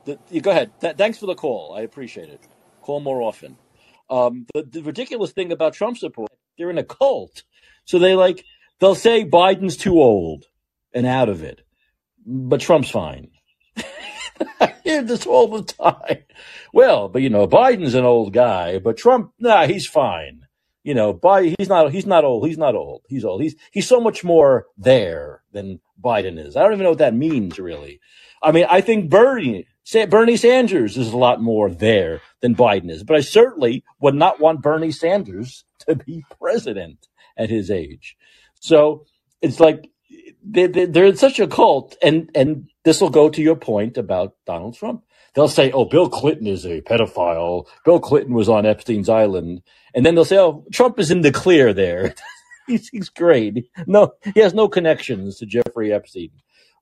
The, 0.06 0.20
you 0.30 0.42
go 0.42 0.52
ahead. 0.52 0.72
Th- 0.82 0.96
thanks 0.98 1.18
for 1.20 1.28
the 1.28 1.36
call. 1.36 1.74
I 1.78 1.82
appreciate 1.82 2.30
it. 2.30 2.42
Call 2.82 3.00
more 3.00 3.22
often. 3.22 3.58
Um, 4.10 4.48
the, 4.54 4.64
the 4.64 4.84
ridiculous 4.84 5.32
thing 5.32 5.52
about 5.52 5.74
Trump 5.74 5.98
support, 5.98 6.32
they're 6.58 6.70
in 6.72 6.78
a 6.78 6.84
cult. 6.84 7.44
So 7.86 8.00
they 8.00 8.16
like, 8.16 8.46
they'll 8.80 8.96
say 8.96 9.26
Biden's 9.26 9.78
too 9.78 10.02
old 10.02 10.46
and 10.94 11.06
out 11.06 11.30
of 11.30 11.44
it, 11.44 11.62
but 12.26 12.62
Trump's 12.62 12.90
fine. 12.92 13.30
Hear 14.86 15.02
this 15.02 15.26
all 15.26 15.48
the 15.48 15.64
time. 15.64 16.24
Well, 16.72 17.10
but 17.10 17.24
you 17.24 17.30
know, 17.32 17.48
Biden's 17.48 17.96
an 17.96 18.06
old 18.06 18.34
guy, 18.34 18.78
but 18.78 18.98
Trump, 18.98 19.32
nah, 19.40 19.66
he's 19.66 19.88
fine. 19.88 20.46
You 20.84 20.94
know, 20.94 21.12
Biden, 21.12 21.56
he's 21.58 21.70
not, 21.70 21.92
he's 21.92 22.06
not 22.06 22.24
old. 22.24 22.48
He's 22.48 22.60
not 22.60 22.76
old. 22.76 23.02
He's 23.10 23.26
old. 23.26 23.42
He's, 23.42 23.56
he's 23.72 23.88
so 23.88 24.00
much 24.00 24.24
more 24.24 24.68
there 24.78 25.42
than 25.52 25.80
Biden 26.00 26.38
is. 26.38 26.56
I 26.56 26.62
don't 26.62 26.74
even 26.74 26.84
know 26.84 26.92
what 26.92 27.00
that 27.00 27.16
means 27.16 27.58
really. 27.58 28.00
I 28.44 28.52
mean, 28.52 28.68
I 28.70 28.82
think 28.82 29.10
Bernie, 29.10 29.66
Bernie 30.08 30.38
Sanders 30.38 30.98
is 30.98 31.12
a 31.12 31.18
lot 31.18 31.42
more 31.42 31.72
there 31.72 32.22
than 32.42 32.56
Biden 32.56 32.92
is, 32.92 33.04
but 33.04 33.18
I 33.18 33.22
certainly 33.22 33.84
would 34.00 34.14
not 34.14 34.40
want 34.40 34.62
Bernie 34.62 34.92
Sanders 34.92 35.66
to 35.88 35.96
be 35.96 36.24
president 36.40 37.08
at 37.36 37.50
his 37.50 37.72
age. 37.72 38.16
So 38.60 39.08
it's 39.42 39.60
like 39.60 39.90
they, 40.44 40.68
they, 40.68 40.86
they're 40.86 41.06
in 41.06 41.18
such 41.18 41.40
a 41.40 41.48
cult, 41.48 41.96
and 42.04 42.30
and 42.36 42.70
this 42.86 43.02
will 43.02 43.10
go 43.10 43.30
to 43.30 43.42
your 43.42 43.56
point 43.58 43.98
about 43.98 44.36
Donald 44.46 44.76
Trump. 44.76 45.04
They'll 45.34 45.50
say, 45.50 45.72
"Oh, 45.72 45.86
Bill 45.86 46.08
Clinton 46.08 46.48
is 46.48 46.66
a 46.66 46.82
pedophile. 46.82 47.66
Bill 47.84 48.00
Clinton 48.00 48.34
was 48.34 48.48
on 48.48 48.66
Epstein's 48.66 49.10
island," 49.10 49.64
and 49.94 50.06
then 50.06 50.16
they'll 50.16 50.24
say, 50.24 50.38
"Oh, 50.38 50.64
Trump 50.72 51.00
is 51.00 51.12
in 51.12 51.22
the 51.22 51.32
clear 51.32 51.74
there. 51.74 52.16
he's, 52.68 52.88
he's 52.90 53.10
great. 53.10 53.66
No, 53.88 54.14
he 54.34 54.40
has 54.40 54.54
no 54.54 54.70
connections 54.70 55.40
to 55.40 55.46
Jeffrey 55.46 55.92
Epstein 55.92 56.30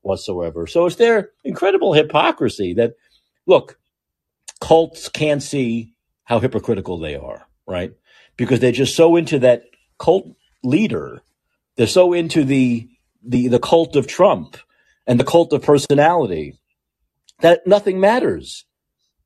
whatsoever." 0.02 0.66
So 0.68 0.86
it's 0.86 0.96
their 0.96 1.30
incredible 1.42 1.94
hypocrisy 1.94 2.74
that 2.74 2.94
look, 3.46 3.78
cults 4.60 5.08
can't 5.08 5.42
see 5.42 5.94
how 6.24 6.38
hypocritical 6.38 6.98
they 6.98 7.16
are, 7.16 7.46
right? 7.66 7.92
Because 8.36 8.60
they're 8.60 8.72
just 8.72 8.94
so 8.94 9.16
into 9.16 9.38
that 9.40 9.64
cult 9.98 10.26
leader. 10.62 11.22
They're 11.76 11.86
so 11.86 12.12
into 12.12 12.44
the 12.44 12.88
the 13.26 13.48
the 13.48 13.58
cult 13.58 13.96
of 13.96 14.06
Trump 14.06 14.58
and 15.06 15.18
the 15.18 15.24
cult 15.24 15.52
of 15.52 15.62
personality 15.62 16.58
that 17.40 17.66
nothing 17.66 18.00
matters. 18.00 18.64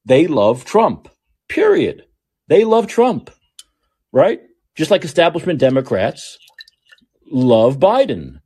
They 0.04 0.26
love 0.26 0.64
Trump. 0.64 1.08
Period. 1.48 2.04
They 2.48 2.64
love 2.64 2.86
Trump, 2.86 3.30
right? 4.12 4.40
Just 4.74 4.90
like 4.90 5.04
establishment 5.04 5.58
Democrats 5.58 6.38
love 7.30 7.78
Biden. 7.78 8.40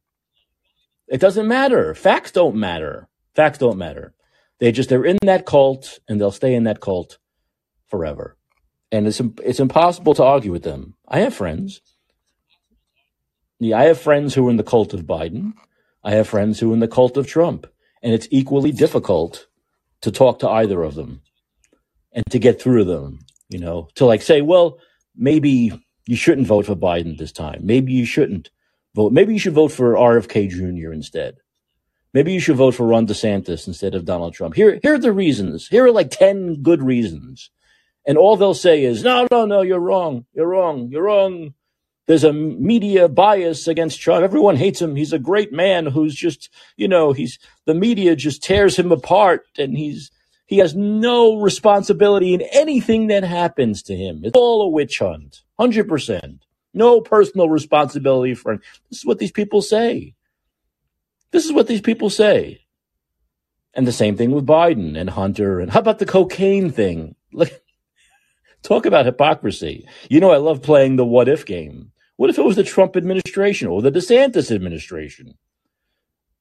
It 1.08 1.20
doesn't 1.20 1.46
matter. 1.46 1.94
Facts 1.94 2.32
don't 2.32 2.56
matter. 2.56 3.08
Facts 3.34 3.58
don't 3.58 3.78
matter. 3.78 4.14
They 4.58 4.72
just 4.72 4.88
they're 4.88 5.04
in 5.04 5.18
that 5.22 5.46
cult 5.46 5.98
and 6.08 6.20
they'll 6.20 6.30
stay 6.30 6.54
in 6.54 6.64
that 6.64 6.80
cult 6.80 7.18
forever. 7.88 8.36
And 8.90 9.06
it's, 9.06 9.20
it's 9.42 9.60
impossible 9.60 10.14
to 10.14 10.24
argue 10.24 10.52
with 10.52 10.62
them. 10.62 10.94
I 11.08 11.20
have 11.20 11.34
friends. 11.34 11.80
Yeah, 13.58 13.78
I 13.78 13.84
have 13.84 14.00
friends 14.00 14.34
who 14.34 14.46
are 14.46 14.50
in 14.50 14.56
the 14.56 14.64
cult 14.64 14.92
of 14.92 15.02
Biden. 15.02 15.52
I 16.04 16.12
have 16.12 16.28
friends 16.28 16.58
who 16.58 16.70
are 16.70 16.74
in 16.74 16.80
the 16.80 16.88
cult 16.88 17.16
of 17.16 17.26
Trump, 17.26 17.66
and 18.02 18.12
it's 18.12 18.28
equally 18.30 18.72
difficult 18.72 19.46
to 20.00 20.10
talk 20.10 20.40
to 20.40 20.48
either 20.48 20.82
of 20.82 20.94
them 20.94 21.22
and 22.12 22.24
to 22.30 22.38
get 22.38 22.60
through 22.60 22.84
them. 22.84 23.20
You 23.48 23.58
know, 23.58 23.88
to 23.96 24.06
like 24.06 24.22
say, 24.22 24.40
well, 24.40 24.78
maybe 25.16 25.72
you 26.06 26.16
shouldn't 26.16 26.46
vote 26.46 26.66
for 26.66 26.74
Biden 26.74 27.18
this 27.18 27.32
time. 27.32 27.60
Maybe 27.62 27.92
you 27.92 28.06
shouldn't 28.06 28.50
vote. 28.94 29.12
Maybe 29.12 29.34
you 29.34 29.38
should 29.38 29.54
vote 29.54 29.72
for 29.72 29.94
RFK 29.94 30.48
Jr. 30.48 30.92
instead. 30.92 31.36
Maybe 32.14 32.32
you 32.32 32.40
should 32.40 32.56
vote 32.56 32.74
for 32.74 32.86
Ron 32.86 33.06
DeSantis 33.06 33.66
instead 33.66 33.94
of 33.94 34.04
Donald 34.04 34.34
Trump. 34.34 34.54
Here, 34.54 34.78
here 34.82 34.94
are 34.94 34.98
the 34.98 35.12
reasons. 35.12 35.68
Here 35.68 35.86
are 35.86 35.90
like 35.90 36.10
10 36.10 36.62
good 36.62 36.82
reasons. 36.82 37.50
And 38.06 38.18
all 38.18 38.36
they'll 38.36 38.52
say 38.52 38.84
is, 38.84 39.02
no, 39.02 39.26
no, 39.30 39.46
no, 39.46 39.62
you're 39.62 39.78
wrong. 39.78 40.26
You're 40.34 40.48
wrong. 40.48 40.88
You're 40.90 41.04
wrong. 41.04 41.54
There's 42.06 42.24
a 42.24 42.32
media 42.32 43.08
bias 43.08 43.68
against 43.68 44.00
Trump. 44.00 44.24
Everyone 44.24 44.56
hates 44.56 44.82
him. 44.82 44.96
He's 44.96 45.12
a 45.12 45.18
great 45.18 45.52
man 45.52 45.86
who's 45.86 46.14
just, 46.14 46.48
you 46.76 46.88
know, 46.88 47.12
he's, 47.12 47.38
the 47.64 47.74
media 47.74 48.16
just 48.16 48.42
tears 48.42 48.76
him 48.76 48.90
apart 48.90 49.46
and 49.56 49.76
he's, 49.76 50.10
he 50.46 50.58
has 50.58 50.74
no 50.74 51.40
responsibility 51.40 52.34
in 52.34 52.42
anything 52.52 53.06
that 53.06 53.22
happens 53.22 53.82
to 53.84 53.96
him. 53.96 54.22
It's 54.24 54.36
all 54.36 54.62
a 54.62 54.68
witch 54.68 54.98
hunt. 54.98 55.42
100%. 55.60 56.40
No 56.74 57.00
personal 57.00 57.48
responsibility 57.48 58.34
for 58.34 58.52
him. 58.52 58.62
This 58.90 58.98
is 58.98 59.06
what 59.06 59.18
these 59.18 59.32
people 59.32 59.62
say. 59.62 60.14
This 61.30 61.44
is 61.44 61.52
what 61.52 61.68
these 61.68 61.80
people 61.80 62.10
say. 62.10 62.66
And 63.74 63.86
the 63.86 63.92
same 63.92 64.16
thing 64.16 64.32
with 64.32 64.46
Biden 64.46 64.98
and 64.98 65.08
Hunter. 65.08 65.60
And 65.60 65.70
how 65.70 65.80
about 65.80 65.98
the 65.98 66.06
cocaine 66.06 66.70
thing? 66.70 67.14
Look, 67.32 67.61
talk 68.62 68.86
about 68.86 69.06
hypocrisy. 69.06 69.86
You 70.08 70.20
know, 70.20 70.30
I 70.30 70.38
love 70.38 70.62
playing 70.62 70.96
the 70.96 71.04
what 71.04 71.28
if 71.28 71.44
game. 71.44 71.92
What 72.16 72.30
if 72.30 72.38
it 72.38 72.44
was 72.44 72.56
the 72.56 72.64
Trump 72.64 72.96
administration 72.96 73.68
or 73.68 73.82
the 73.82 73.90
DeSantis 73.90 74.54
administration? 74.54 75.34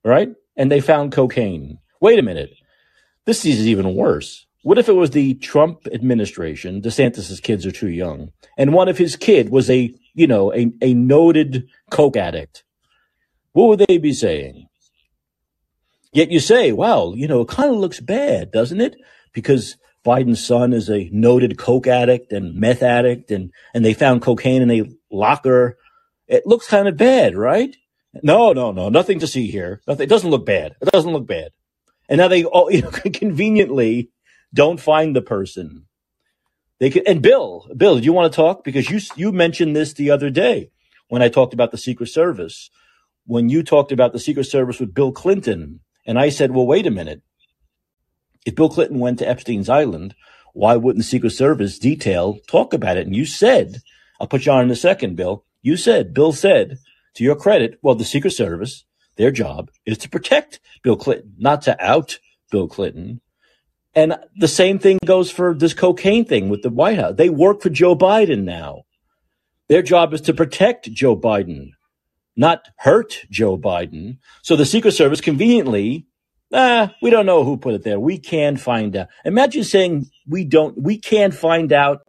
Right? 0.03 0.30
And 0.55 0.72
they 0.72 0.82
found 0.82 1.11
cocaine. 1.11 1.80
Wait 1.99 2.19
a 2.19 2.24
minute. 2.24 2.51
This 3.26 3.45
is 3.45 3.67
even 3.67 3.95
worse. 3.95 4.45
What 4.63 4.78
if 4.78 4.89
it 4.89 4.93
was 4.93 5.11
the 5.11 5.36
Trump 5.36 5.88
administration? 5.91 6.82
DeSantis's 6.82 7.39
kids 7.39 7.65
are 7.65 7.72
too 7.72 7.89
young. 7.89 8.32
And 8.57 8.74
one 8.74 8.89
of 8.89 8.97
his 8.97 9.15
kid 9.15 9.49
was 9.49 9.69
a, 9.69 9.93
you 10.13 10.28
know, 10.28 10.53
a, 10.53 10.72
a 10.82 10.93
noted 10.93 11.67
coke 11.89 12.17
addict. 12.17 12.63
What 13.53 13.67
would 13.69 13.86
they 13.88 13.97
be 13.97 14.13
saying? 14.13 14.67
Yet 16.13 16.30
you 16.30 16.39
say, 16.39 16.72
wow, 16.72 17.13
you 17.15 17.28
know, 17.28 17.41
it 17.41 17.47
kind 17.47 17.72
of 17.72 17.78
looks 17.78 17.99
bad, 17.99 18.51
doesn't 18.51 18.82
it? 18.82 18.97
Because 19.34 19.78
Biden's 20.06 20.45
son 20.45 20.74
is 20.74 20.89
a 20.89 21.10
noted 21.12 21.58
coke 21.58 21.88
addict 21.88 22.32
and 22.32 22.56
meth 22.56 22.82
addict 22.82 23.32
and, 23.32 23.52
and 23.74 23.86
they 23.86 23.93
found 23.93 24.22
cocaine 24.22 24.62
in 24.62 24.72
a 24.72 24.89
locker. 25.12 25.78
It 26.28 26.47
looks 26.47 26.68
kind 26.68 26.88
of 26.88 26.97
bad, 26.97 27.36
right? 27.36 27.76
No, 28.24 28.54
no, 28.54 28.72
no, 28.72 28.89
nothing 28.89 29.20
to 29.20 29.28
see 29.28 29.47
here. 29.47 29.82
Nothing, 29.88 30.04
it 30.04 30.10
doesn't 30.10 30.30
look 30.30 30.45
bad. 30.45 30.76
It 30.82 30.91
doesn't 30.91 31.14
look 31.14 31.28
bad. 31.28 31.52
And 32.10 32.18
now 32.18 32.28
they 32.28 32.43
all, 32.43 32.72
you 32.72 32.82
know, 32.82 32.91
conveniently 32.91 34.10
don't 34.54 34.80
find 34.80 35.16
the 35.16 35.22
person. 35.22 35.86
They 36.80 36.89
can, 36.89 37.04
and 37.06 37.22
Bill, 37.22 37.68
Bill, 37.78 37.99
do 37.99 38.04
you 38.04 38.14
want 38.14 38.32
to 38.32 38.36
talk? 38.36 38.64
Because 38.64 38.89
you, 38.89 38.99
you 39.16 39.32
mentioned 39.32 39.76
this 39.76 39.93
the 39.93 40.10
other 40.10 40.32
day 40.32 40.72
when 41.10 41.22
I 41.22 41.30
talked 41.30 41.54
about 41.54 41.72
the 41.72 41.78
Secret 41.78 42.08
Service. 42.08 42.70
When 43.26 43.49
you 43.49 43.62
talked 43.62 43.91
about 43.91 44.14
the 44.14 44.20
Secret 44.20 44.45
Service 44.45 44.80
with 44.80 44.93
Bill 44.93 45.12
Clinton 45.12 45.82
and 46.08 46.18
I 46.18 46.30
said, 46.30 46.52
well, 46.52 46.66
wait 46.66 46.88
a 46.88 46.91
minute. 46.91 47.22
If 48.45 48.55
Bill 48.55 48.69
Clinton 48.69 48.99
went 48.99 49.19
to 49.19 49.27
Epstein's 49.27 49.69
Island, 49.69 50.15
why 50.53 50.75
wouldn't 50.75 51.03
the 51.03 51.07
Secret 51.07 51.31
Service 51.31 51.79
detail 51.79 52.39
talk 52.47 52.73
about 52.73 52.97
it? 52.97 53.05
And 53.05 53.15
you 53.15 53.25
said, 53.25 53.81
I'll 54.19 54.27
put 54.27 54.45
you 54.45 54.51
on 54.51 54.63
in 54.63 54.71
a 54.71 54.75
second, 54.75 55.15
Bill. 55.15 55.45
You 55.61 55.77
said, 55.77 56.13
Bill 56.13 56.33
said, 56.33 56.77
to 57.15 57.23
your 57.23 57.35
credit, 57.35 57.77
well, 57.81 57.95
the 57.95 58.05
Secret 58.05 58.31
Service, 58.31 58.85
their 59.17 59.31
job 59.31 59.69
is 59.85 59.97
to 59.99 60.09
protect 60.09 60.59
Bill 60.83 60.95
Clinton, 60.95 61.35
not 61.37 61.61
to 61.63 61.81
out 61.83 62.19
Bill 62.49 62.67
Clinton. 62.67 63.21
And 63.93 64.17
the 64.37 64.47
same 64.47 64.79
thing 64.79 64.99
goes 65.05 65.29
for 65.29 65.53
this 65.53 65.73
cocaine 65.73 66.25
thing 66.25 66.49
with 66.49 66.61
the 66.61 66.69
White 66.69 66.97
House. 66.97 67.15
They 67.17 67.29
work 67.29 67.61
for 67.61 67.69
Joe 67.69 67.95
Biden 67.95 68.43
now. 68.43 68.83
Their 69.67 69.81
job 69.81 70.13
is 70.13 70.21
to 70.21 70.33
protect 70.33 70.91
Joe 70.91 71.15
Biden, 71.15 71.71
not 72.35 72.69
hurt 72.77 73.25
Joe 73.29 73.57
Biden. 73.57 74.17
So 74.41 74.55
the 74.55 74.65
Secret 74.65 74.93
Service 74.93 75.21
conveniently, 75.21 76.07
ah, 76.54 76.93
we 77.02 77.10
don't 77.10 77.26
know 77.26 77.43
who 77.43 77.58
put 77.58 77.74
it 77.74 77.84
there. 77.84 77.99
We 77.99 78.18
can 78.18 78.58
find 78.58 78.95
out. 78.95 79.08
Imagine 79.26 79.64
saying 79.64 80.10
we 80.28 80.45
don't, 80.45 80.82
we 80.82 80.97
can't 80.97 81.34
find 81.34 81.72
out 81.72 82.02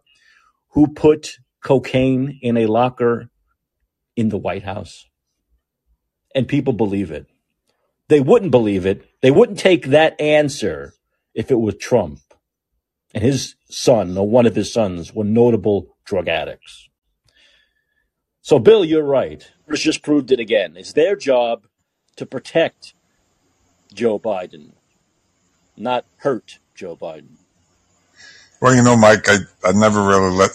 who 0.70 0.88
put 0.88 1.38
cocaine 1.62 2.38
in 2.43 2.57
a 2.57 2.66
locker 2.66 3.30
in 4.16 4.28
the 4.28 4.38
White 4.38 4.64
House. 4.64 5.07
And 6.34 6.49
people 6.49 6.72
believe 6.72 7.11
it. 7.11 7.26
They 8.09 8.20
wouldn't 8.20 8.51
believe 8.51 8.86
it. 8.86 9.09
They 9.20 9.30
wouldn't 9.30 9.59
take 9.59 9.86
that 9.86 10.20
answer 10.20 10.95
if 11.34 11.51
it 11.51 11.61
was 11.61 11.76
Trump 11.76 12.20
and 13.14 13.22
his 13.22 13.55
son 13.70 14.16
or 14.16 14.28
one 14.28 14.47
of 14.47 14.55
his 14.55 14.72
sons 14.72 15.14
were 15.14 15.24
notable 15.24 15.97
drug 16.05 16.28
addicts. 16.28 16.88
So, 18.40 18.59
Bill, 18.59 18.84
you're 18.84 19.05
right. 19.05 19.49
It's 19.68 19.82
just 19.82 20.03
proved 20.03 20.32
it 20.32 20.40
again. 20.40 20.76
It's 20.76 20.93
their 20.93 21.14
job 21.14 21.66
to 22.16 22.26
protect 22.26 22.95
Joe 23.93 24.18
Biden, 24.18 24.72
not 25.76 26.05
hurt 26.16 26.59
Joe 26.74 26.97
Biden. 26.97 27.36
Well, 28.61 28.74
you 28.74 28.82
know, 28.82 28.97
Mike, 28.97 29.28
I, 29.28 29.38
I 29.64 29.72
never 29.72 30.03
really 30.03 30.32
let 30.32 30.51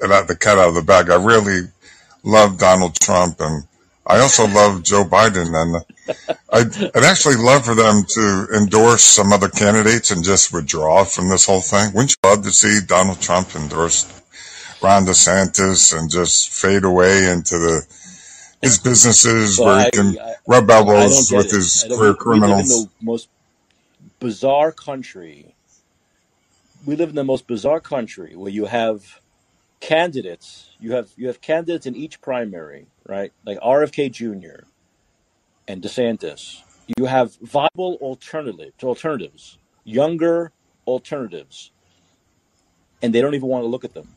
it 0.00 0.12
out 0.12 0.28
the 0.28 0.36
cat 0.36 0.58
out 0.58 0.68
of 0.68 0.74
the 0.74 0.82
bag. 0.82 1.10
I 1.10 1.16
really 1.22 1.62
love 2.22 2.58
Donald 2.58 2.98
Trump 3.00 3.36
and 3.40 3.64
I 4.06 4.20
also 4.20 4.46
love 4.46 4.82
Joe 4.82 5.04
Biden 5.04 5.54
and 5.54 5.84
I'd, 6.52 6.96
I'd 6.96 7.04
actually 7.04 7.36
love 7.36 7.64
for 7.64 7.74
them 7.74 8.04
to 8.08 8.46
endorse 8.56 9.02
some 9.02 9.32
other 9.32 9.48
candidates 9.48 10.10
and 10.10 10.24
just 10.24 10.52
withdraw 10.52 11.04
from 11.04 11.28
this 11.28 11.46
whole 11.46 11.60
thing. 11.60 11.92
Wouldn't 11.94 12.12
you 12.22 12.30
love 12.30 12.44
to 12.44 12.50
see 12.50 12.80
Donald 12.86 13.20
Trump 13.20 13.56
endorse 13.56 14.04
Ron 14.82 15.06
DeSantis 15.06 15.98
and 15.98 16.10
just 16.10 16.50
fade 16.50 16.84
away 16.84 17.28
into 17.30 17.58
the 17.58 17.86
his 18.66 18.78
businesses 18.78 19.58
where 19.58 19.84
he 19.84 19.90
can 19.90 20.18
I, 20.18 20.34
rub 20.46 20.70
elbows 20.70 21.32
with 21.32 21.46
it. 21.46 21.52
his 21.52 21.86
career 21.88 22.14
criminals. 22.14 22.68
We 22.68 22.74
live 22.74 22.80
in 22.80 22.90
the 22.98 23.04
most 23.04 23.28
bizarre 24.20 24.72
country. 24.72 25.54
We 26.84 26.96
live 26.96 27.10
in 27.10 27.14
the 27.14 27.24
most 27.24 27.46
bizarre 27.46 27.80
country 27.80 28.36
where 28.36 28.50
you 28.50 28.66
have 28.66 29.20
candidates. 29.80 30.70
You 30.80 30.92
have 30.92 31.10
you 31.16 31.26
have 31.28 31.40
candidates 31.40 31.86
in 31.86 31.96
each 31.96 32.20
primary, 32.20 32.86
right? 33.06 33.32
Like 33.44 33.58
RFK 33.60 34.12
Jr. 34.12 34.64
and 35.66 35.82
DeSantis. 35.82 36.62
You 36.96 37.06
have 37.06 37.34
viable 37.36 37.98
alternatives, 38.00 38.84
alternatives, 38.84 39.58
younger 39.84 40.52
alternatives, 40.86 41.72
and 43.02 43.12
they 43.12 43.20
don't 43.20 43.34
even 43.34 43.48
want 43.48 43.64
to 43.64 43.68
look 43.68 43.84
at 43.84 43.94
them 43.94 44.16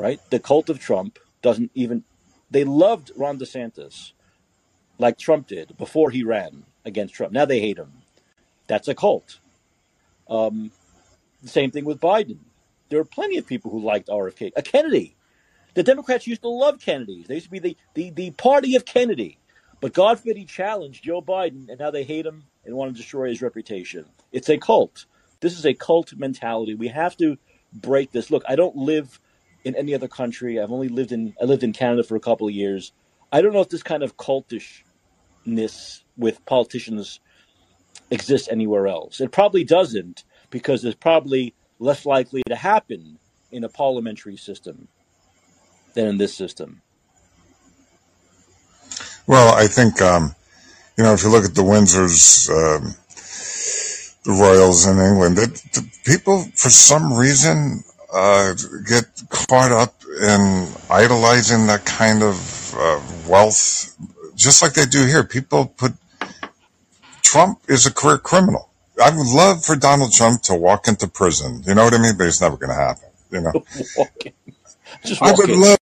right? 0.00 0.20
The 0.30 0.38
cult 0.38 0.70
of 0.70 0.78
Trump 0.78 1.18
doesn't 1.42 1.70
even. 1.74 2.04
They 2.50 2.64
loved 2.64 3.12
Ron 3.16 3.38
DeSantis, 3.38 4.12
like 4.98 5.18
Trump 5.18 5.46
did 5.46 5.76
before 5.76 6.10
he 6.10 6.24
ran 6.24 6.64
against 6.84 7.14
Trump. 7.14 7.32
Now 7.32 7.44
they 7.44 7.60
hate 7.60 7.78
him. 7.78 7.92
That's 8.66 8.88
a 8.88 8.94
cult. 8.94 9.38
Um, 10.28 10.70
the 11.42 11.48
same 11.48 11.70
thing 11.70 11.84
with 11.84 12.00
Biden. 12.00 12.38
There 12.88 13.00
are 13.00 13.04
plenty 13.04 13.38
of 13.38 13.46
people 13.46 13.70
who 13.70 13.80
liked 13.80 14.08
RFK. 14.08 14.52
A 14.56 14.62
Kennedy. 14.62 15.16
The 15.74 15.82
Democrats 15.82 16.26
used 16.26 16.42
to 16.42 16.48
love 16.48 16.80
Kennedys. 16.80 17.26
They 17.28 17.34
used 17.34 17.46
to 17.46 17.52
be 17.52 17.60
the, 17.60 17.76
the, 17.94 18.10
the 18.10 18.30
party 18.32 18.74
of 18.74 18.84
Kennedy. 18.84 19.38
But 19.80 19.94
God 19.94 20.18
forbid 20.18 20.36
he 20.36 20.44
challenged 20.44 21.04
Joe 21.04 21.22
Biden, 21.22 21.68
and 21.68 21.78
now 21.78 21.90
they 21.90 22.04
hate 22.04 22.26
him 22.26 22.44
and 22.64 22.74
want 22.74 22.92
to 22.92 23.00
destroy 23.00 23.28
his 23.28 23.40
reputation. 23.40 24.04
It's 24.32 24.48
a 24.48 24.58
cult. 24.58 25.06
This 25.40 25.58
is 25.58 25.64
a 25.64 25.72
cult 25.72 26.12
mentality. 26.16 26.74
We 26.74 26.88
have 26.88 27.16
to 27.18 27.38
break 27.72 28.12
this. 28.12 28.30
Look, 28.30 28.42
I 28.48 28.56
don't 28.56 28.76
live 28.76 29.20
in 29.64 29.74
any 29.76 29.94
other 29.94 30.08
country. 30.08 30.60
I've 30.60 30.70
only 30.70 30.88
lived 30.88 31.12
in 31.12 31.34
I 31.40 31.44
lived 31.44 31.62
in 31.62 31.72
Canada 31.72 32.02
for 32.02 32.16
a 32.16 32.20
couple 32.20 32.48
of 32.48 32.54
years. 32.54 32.92
I 33.32 33.42
don't 33.42 33.52
know 33.52 33.60
if 33.60 33.68
this 33.68 33.82
kind 33.82 34.02
of 34.02 34.16
cultishness 34.16 36.02
with 36.16 36.44
politicians 36.46 37.20
exists 38.10 38.48
anywhere 38.50 38.88
else. 38.88 39.20
It 39.20 39.30
probably 39.30 39.64
doesn't 39.64 40.24
because 40.50 40.84
it's 40.84 40.96
probably 40.96 41.54
less 41.78 42.04
likely 42.04 42.42
to 42.48 42.56
happen 42.56 43.18
in 43.52 43.64
a 43.64 43.68
parliamentary 43.68 44.36
system 44.36 44.88
than 45.94 46.06
in 46.06 46.18
this 46.18 46.34
system. 46.34 46.82
Well, 49.26 49.54
I 49.54 49.66
think 49.66 50.02
um, 50.02 50.34
you 50.96 51.04
know 51.04 51.12
if 51.12 51.22
you 51.22 51.28
look 51.28 51.44
at 51.44 51.54
the 51.54 51.62
Windsors. 51.62 52.50
Um, 52.50 52.94
the 54.24 54.32
royals 54.32 54.86
in 54.86 54.98
England. 54.98 55.38
It, 55.38 55.62
people, 56.04 56.44
for 56.54 56.70
some 56.70 57.12
reason, 57.12 57.82
uh, 58.12 58.54
get 58.86 59.04
caught 59.28 59.72
up 59.72 59.94
in 60.22 60.68
idolizing 60.90 61.66
that 61.66 61.84
kind 61.84 62.22
of 62.22 62.74
uh, 62.76 63.00
wealth, 63.28 63.96
just 64.34 64.62
like 64.62 64.74
they 64.74 64.86
do 64.86 65.06
here. 65.06 65.24
People 65.24 65.66
put 65.66 65.92
Trump 67.22 67.60
is 67.68 67.86
a 67.86 67.92
career 67.92 68.18
criminal. 68.18 68.68
I 69.02 69.10
would 69.10 69.26
love 69.26 69.64
for 69.64 69.76
Donald 69.76 70.12
Trump 70.12 70.42
to 70.42 70.54
walk 70.54 70.88
into 70.88 71.06
prison. 71.08 71.62
You 71.66 71.74
know 71.74 71.84
what 71.84 71.94
I 71.94 71.98
mean? 71.98 72.16
But 72.18 72.26
it's 72.26 72.40
never 72.40 72.56
going 72.56 72.70
to 72.70 72.74
happen. 72.74 73.08
You 73.30 73.40
know, 73.40 73.52
just 75.04 75.22
I 75.22 75.32
would 75.32 75.50
love. 75.50 75.78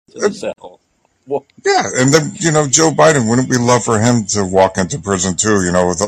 Well, 1.26 1.46
yeah, 1.66 1.84
and 1.96 2.14
then 2.14 2.32
you 2.40 2.52
know 2.52 2.68
Joe 2.68 2.92
Biden. 2.92 3.30
Wouldn't 3.30 3.50
we 3.50 3.58
love 3.58 3.84
for 3.84 4.00
him 4.00 4.26
to 4.28 4.46
walk 4.46 4.78
into 4.78 5.00
prison 5.00 5.36
too? 5.38 5.64
You 5.64 5.72
know, 5.72 5.88
with, 5.88 6.02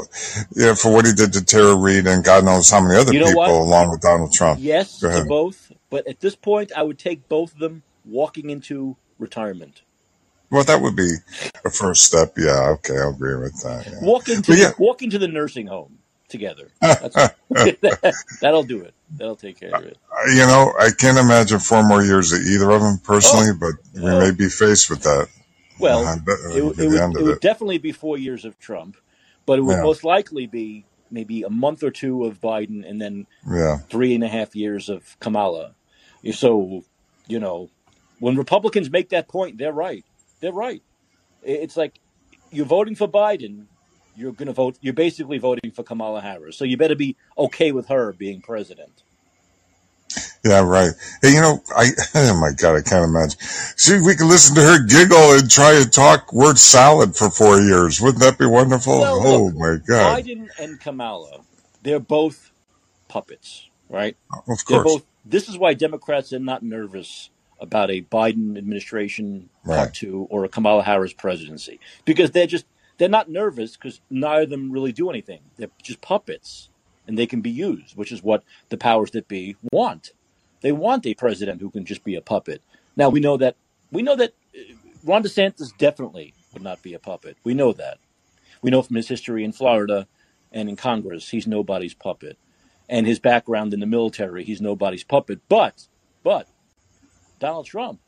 yeah, 0.56 0.74
for 0.74 0.94
what 0.94 1.06
he 1.06 1.14
did 1.14 1.34
to 1.34 1.44
Tara 1.44 1.76
Reade 1.76 2.08
and 2.08 2.24
God 2.24 2.44
knows 2.44 2.70
how 2.70 2.82
many 2.82 3.00
other 3.00 3.14
you 3.14 3.20
know 3.20 3.28
people, 3.28 3.42
what? 3.42 3.50
along 3.50 3.92
with 3.92 4.02
Donald 4.02 4.34
Trump. 4.34 4.60
Yes, 4.62 5.00
to 5.00 5.26
both. 5.28 5.65
But 5.95 6.07
at 6.07 6.19
this 6.19 6.35
point, 6.35 6.73
I 6.76 6.84
would 6.84 6.99
take 6.99 7.30
both 7.30 7.53
of 7.53 7.59
them 7.59 7.81
walking 8.03 8.49
into 8.49 8.97
retirement. 9.17 9.81
Well, 10.51 10.65
that 10.65 10.81
would 10.81 10.97
be 10.97 11.09
a 11.63 11.69
first 11.69 12.03
step. 12.03 12.34
Yeah, 12.38 12.72
okay, 12.72 12.97
I'll 12.97 13.11
agree 13.11 13.38
with 13.38 13.61
that. 13.63 13.88
Yeah. 13.88 13.99
Walk 14.01 14.27
into 14.27 14.51
But 14.51 14.55
the, 14.57 14.61
yeah, 14.61 14.72
walk 14.77 15.01
into 15.03 15.17
the 15.17 15.30
nursing 15.30 15.67
home 15.67 15.99
together. 16.27 16.67
That's 16.81 17.15
that'll 18.41 18.63
do 18.63 18.81
it. 18.81 18.93
That'll 19.17 19.38
take 19.38 19.57
care 19.57 19.73
of 19.73 19.85
it. 19.85 19.97
Uh, 20.11 20.31
you 20.31 20.45
know, 20.45 20.73
I 20.77 20.89
can't 20.91 21.17
imagine 21.17 21.59
four 21.59 21.81
more 21.88 22.03
years 22.03 22.34
of 22.34 22.41
either 22.41 22.69
of 22.72 22.81
them 22.81 22.97
personally, 22.97 23.51
oh. 23.51 23.57
but 23.57 24.01
we 24.01 24.09
Oh. 24.09 24.19
may 24.19 24.31
be 24.31 24.49
faced 24.49 24.89
with 24.89 25.03
that. 25.03 25.30
Well, 25.80 26.03
bet 26.26 26.39
it, 26.51 26.57
it'll 26.57 26.72
it 26.77 26.89
would 26.89 26.99
end 26.99 27.17
it 27.17 27.23
would 27.23 27.39
definitely 27.39 27.77
be 27.77 27.93
four 27.93 28.17
years 28.17 28.43
of 28.43 28.59
Trump, 28.59 28.97
but 29.45 29.59
it 29.59 29.61
would 29.61 29.77
Yeah, 29.77 29.84
most 29.84 30.03
likely 30.03 30.45
be 30.45 30.84
maybe 31.09 31.43
a 31.43 31.49
month 31.49 31.84
or 31.84 31.91
two 31.91 32.26
of 32.26 32.41
Biden 32.41 32.85
and 32.85 33.01
then 33.01 33.27
yeah, 33.49 33.77
three 33.89 34.13
and 34.13 34.26
a 34.26 34.27
half 34.27 34.55
years 34.55 34.89
of 34.89 35.17
Kamala. 35.22 35.73
So, 36.34 36.84
you 37.27 37.39
know, 37.39 37.72
when 38.19 38.38
Republicans 38.38 38.89
make 38.91 39.10
that 39.10 39.27
point, 39.30 39.57
they're 39.57 39.73
right. 39.73 40.06
They're 40.41 40.53
right. 40.53 40.84
It's 41.43 41.77
like 41.77 41.99
you're 42.52 42.65
voting 42.65 42.95
for 42.95 43.07
Biden, 43.07 43.68
you're 44.15 44.34
going 44.34 44.47
to 44.47 44.53
vote. 44.53 44.77
You're 44.81 44.93
basically 44.93 45.38
voting 45.39 45.72
for 45.72 45.84
Kamala 45.84 46.22
Harris. 46.22 46.57
So 46.57 46.65
you 46.65 46.77
better 46.77 46.95
be 46.95 47.18
okay 47.38 47.72
with 47.72 47.88
her 47.88 48.14
being 48.14 48.41
president. 48.41 49.03
yeah, 50.45 50.61
right. 50.61 50.91
Hey, 51.22 51.34
you 51.34 51.41
know, 51.41 51.61
I 51.76 51.89
oh 52.15 52.39
my 52.39 52.52
god, 52.57 52.77
I 52.77 52.81
can't 52.81 53.06
imagine. 53.06 53.39
See, 53.77 53.99
we 54.02 54.15
can 54.15 54.30
listen 54.30 54.56
to 54.56 54.61
her 54.61 54.85
giggle 54.85 55.34
and 55.39 55.49
try 55.52 55.76
and 55.76 55.91
talk 55.93 56.34
word 56.34 56.57
salad 56.60 57.15
for 57.15 57.30
four 57.31 57.60
years. 57.61 58.02
Wouldn't 58.02 58.22
that 58.23 58.38
be 58.39 58.47
wonderful? 58.47 58.93
Well, 58.99 59.19
Oh 59.19 59.47
look, 59.47 59.56
my 59.56 59.77
god! 59.88 60.22
Biden 60.23 60.49
and 60.60 60.80
Kamala, 60.80 61.41
they're 61.84 61.99
both 61.99 62.52
puppets, 63.10 63.69
right? 63.89 64.18
Of 64.49 64.65
They're 64.68 64.80
course, 64.80 64.81
both. 64.81 65.06
This 65.26 65.49
is 65.49 65.57
why 65.57 65.73
Democrats 65.73 66.31
are 66.34 66.39
not 66.39 66.61
nervous 66.61 67.30
about 67.60 67.89
a 67.89 68.02
Biden 68.02 68.57
administration 68.57 69.49
right. 69.64 69.77
part 69.77 69.93
two 69.93 70.27
or 70.30 70.45
a 70.45 70.49
Kamala 70.49 70.84
Harris 70.84 71.14
presidency 71.14 71.80
because 72.03 72.31
they're 72.31 72.47
just 72.47 72.65
they're 72.97 73.10
not 73.10 73.30
nervous 73.30 73.76
because 73.76 74.02
neither 74.10 74.43
of 74.43 74.49
them 74.49 74.72
really 74.72 74.91
do 74.91 75.10
anything. 75.10 75.41
They're 75.57 75.69
just 75.81 76.02
puppets, 76.02 76.69
and 77.07 77.18
they 77.18 77.26
can 77.26 77.41
be 77.41 77.49
used, 77.49 77.97
which 77.97 78.11
is 78.11 78.23
what 78.23 78.43
the 78.69 78.77
powers 78.77 79.11
that 79.11 79.27
be 79.27 79.56
want. 79.72 80.11
They 80.61 80.72
want 80.72 81.06
a 81.06 81.14
president 81.14 81.61
who 81.61 81.69
can 81.69 81.85
just 81.85 82.03
be 82.03 82.15
a 82.15 82.22
puppet. 82.22 82.61
Now 82.95 83.10
we 83.10 83.19
know 83.19 83.38
that 83.38 83.56
we 83.91 84.02
know 84.02 84.15
that 84.15 84.34
uh, 84.56 84.73
Ron 85.03 85.23
DeSantis 85.23 85.76
definitely 85.77 86.34
would 86.53 86.64
not 86.64 86.81
be 86.81 86.93
a 86.93 86.99
puppet. 86.99 87.38
We 87.43 87.53
know 87.53 87.73
that. 87.73 87.97
We 88.61 88.72
know 88.72 88.81
from 88.81 88.95
his 88.95 89.07
history 89.07 89.43
in 89.43 89.52
Florida 89.52 90.07
and 90.52 90.69
in 90.69 90.76
Congress, 90.76 91.30
he's 91.30 91.47
nobody's 91.47 91.93
puppet. 91.93 92.38
And 92.88 93.07
his 93.07 93.20
background 93.20 93.74
in 93.74 93.80
the 93.80 93.86
military, 93.86 94.44
he's 94.44 94.62
nobody's 94.62 95.03
puppet. 95.03 95.40
But, 95.49 95.88
but 96.24 96.48
Donald 97.40 97.66
Trump, 97.66 97.99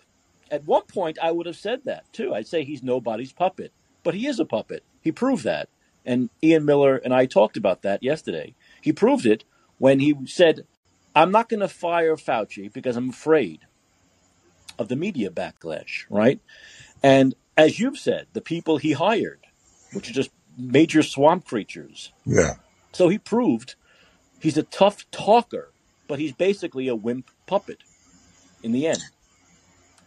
at 0.52 0.66
one 0.66 0.84
point, 0.84 1.18
I 1.22 1.32
would 1.32 1.46
have 1.48 1.56
said 1.56 1.82
that 1.86 2.12
too. 2.14 2.34
I'd 2.34 2.48
say 2.48 2.64
he's 2.64 2.84
nobody's 2.84 3.34
puppet, 3.34 3.72
but 4.04 4.14
he 4.14 4.28
is 4.28 4.40
a 4.40 4.46
puppet. 4.46 4.84
He 5.02 5.12
proved 5.12 5.44
that. 5.44 5.70
And 6.06 6.30
Ian 6.42 6.64
Miller 6.66 6.96
and 6.98 7.14
I 7.14 7.26
talked 7.26 7.58
about 7.58 7.82
that 7.82 8.02
yesterday. 8.04 8.56
He 8.82 8.94
proved 8.94 9.26
it 9.26 9.44
when 9.78 10.00
he 10.00 10.16
said, 10.26 10.66
I'm 11.16 11.32
not 11.32 11.50
going 11.50 11.60
to 11.60 11.68
fire 11.68 12.16
Fauci 12.16 12.72
because 12.72 12.96
I'm 12.96 13.10
afraid 13.10 13.62
of 14.80 14.88
the 14.88 14.96
media 14.96 15.30
backlash, 15.30 16.06
right? 16.10 16.40
And 17.04 17.36
as 17.58 17.80
you've 17.80 17.98
said, 17.98 18.28
the 18.34 18.42
people 18.42 18.78
he 18.78 18.94
hired, 18.94 19.40
which 19.92 20.10
are 20.10 20.14
just 20.14 20.30
major 20.58 21.04
swamp 21.04 21.46
creatures. 21.46 22.14
Yeah, 22.26 22.56
So 22.94 23.10
he 23.10 23.18
proved 23.18 23.76
he's 24.40 24.58
a 24.58 24.64
tough 24.64 25.10
talker, 25.12 25.70
but 26.08 26.20
he's 26.20 26.34
basically 26.34 26.88
a 26.88 26.96
wimp 26.96 27.30
puppet 27.48 27.80
in 28.64 28.72
the 28.72 28.88
end. 28.88 29.02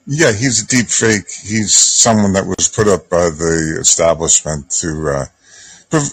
yeah. 0.07 0.33
He's 0.33 0.63
a 0.63 0.67
deep 0.67 0.89
fake. 0.89 1.31
He's 1.31 1.75
someone 1.75 2.33
that 2.33 2.47
was 2.47 2.69
put 2.69 2.89
up 2.89 3.09
by 3.09 3.31
the 3.31 3.79
establishment 3.81 4.71
to, 4.81 4.89
uh, 5.09 5.25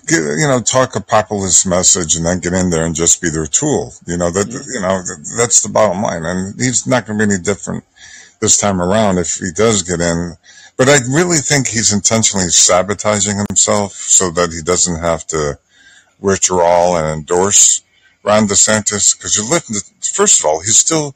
you 0.10 0.48
know, 0.48 0.62
talk 0.62 0.96
a 0.96 1.02
populist 1.02 1.66
message 1.68 2.16
and 2.16 2.26
then 2.26 2.40
get 2.40 2.54
in 2.54 2.70
there 2.70 2.86
and 2.86 2.96
just 2.96 3.22
be 3.22 3.30
their 3.30 3.46
tool. 3.48 3.94
You 4.06 4.18
know 4.18 4.32
that. 4.32 4.48
Mhm. 4.48 4.66
You 4.74 4.82
know 4.82 5.02
that's 5.38 5.62
the 5.62 5.70
bottom 5.70 6.02
line, 6.02 6.26
and 6.26 6.60
he's 6.60 6.86
not 6.88 7.06
going 7.06 7.20
to 7.20 7.28
be 7.28 7.34
any 7.34 7.42
different 7.44 7.84
this 8.40 8.58
time 8.58 8.82
around 8.82 9.18
if 9.18 9.36
he 9.36 9.52
does 9.56 9.82
get 9.84 10.00
in. 10.02 10.38
But 10.78 10.90
I 10.90 10.98
really 11.10 11.38
think 11.40 11.68
he's 11.68 11.92
intentionally 11.92 12.50
sabotaging 12.50 13.38
himself 13.50 13.94
so 13.94 14.30
that 14.32 14.52
he 14.52 14.62
doesn't 14.62 15.00
have 15.00 15.26
to 15.28 15.58
withdraw 16.20 16.98
and 16.98 17.08
endorse 17.08 17.82
Ron 18.28 18.48
DeSantis. 18.48 19.18
Because 19.18 19.38
you 19.38 19.50
listen 19.50 19.76
to, 19.76 20.12
first 20.14 20.42
of 20.42 20.46
all, 20.46 20.60
he's 20.60 20.78
still 20.78 21.16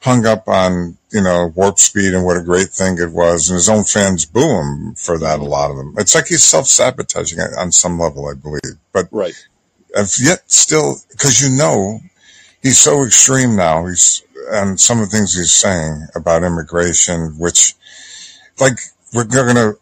hung 0.00 0.26
up 0.26 0.46
on, 0.46 0.98
you 1.10 1.22
know, 1.22 1.50
warp 1.56 1.78
speed 1.78 2.12
and 2.12 2.24
what 2.24 2.36
a 2.36 2.42
great 2.42 2.68
thing 2.68 2.98
it 2.98 3.10
was. 3.10 3.48
And 3.48 3.56
his 3.56 3.68
own 3.68 3.84
fans 3.84 4.26
boo 4.26 4.60
him 4.60 4.94
for 4.94 5.18
that, 5.18 5.40
a 5.40 5.44
lot 5.44 5.70
of 5.70 5.76
them. 5.78 5.94
It's 5.98 6.14
like 6.14 6.26
he's 6.28 6.44
self 6.44 6.66
sabotaging 6.66 7.40
on 7.40 7.72
some 7.72 7.98
level, 7.98 8.28
I 8.28 8.34
believe. 8.34 8.76
But 8.92 9.08
Right. 9.10 9.34
if 9.94 10.20
yet 10.20 10.42
still, 10.50 10.96
because 11.10 11.40
you 11.40 11.48
know, 11.48 12.00
he's 12.62 12.78
so 12.78 13.04
extreme 13.04 13.56
now. 13.56 13.86
He's, 13.86 14.22
and 14.50 14.78
some 14.78 15.00
of 15.00 15.10
the 15.10 15.16
things 15.16 15.34
he's 15.34 15.50
saying 15.50 16.06
about 16.14 16.44
immigration, 16.44 17.36
which, 17.38 17.74
like, 18.60 18.78
we're 19.12 19.24
gonna, 19.24 19.72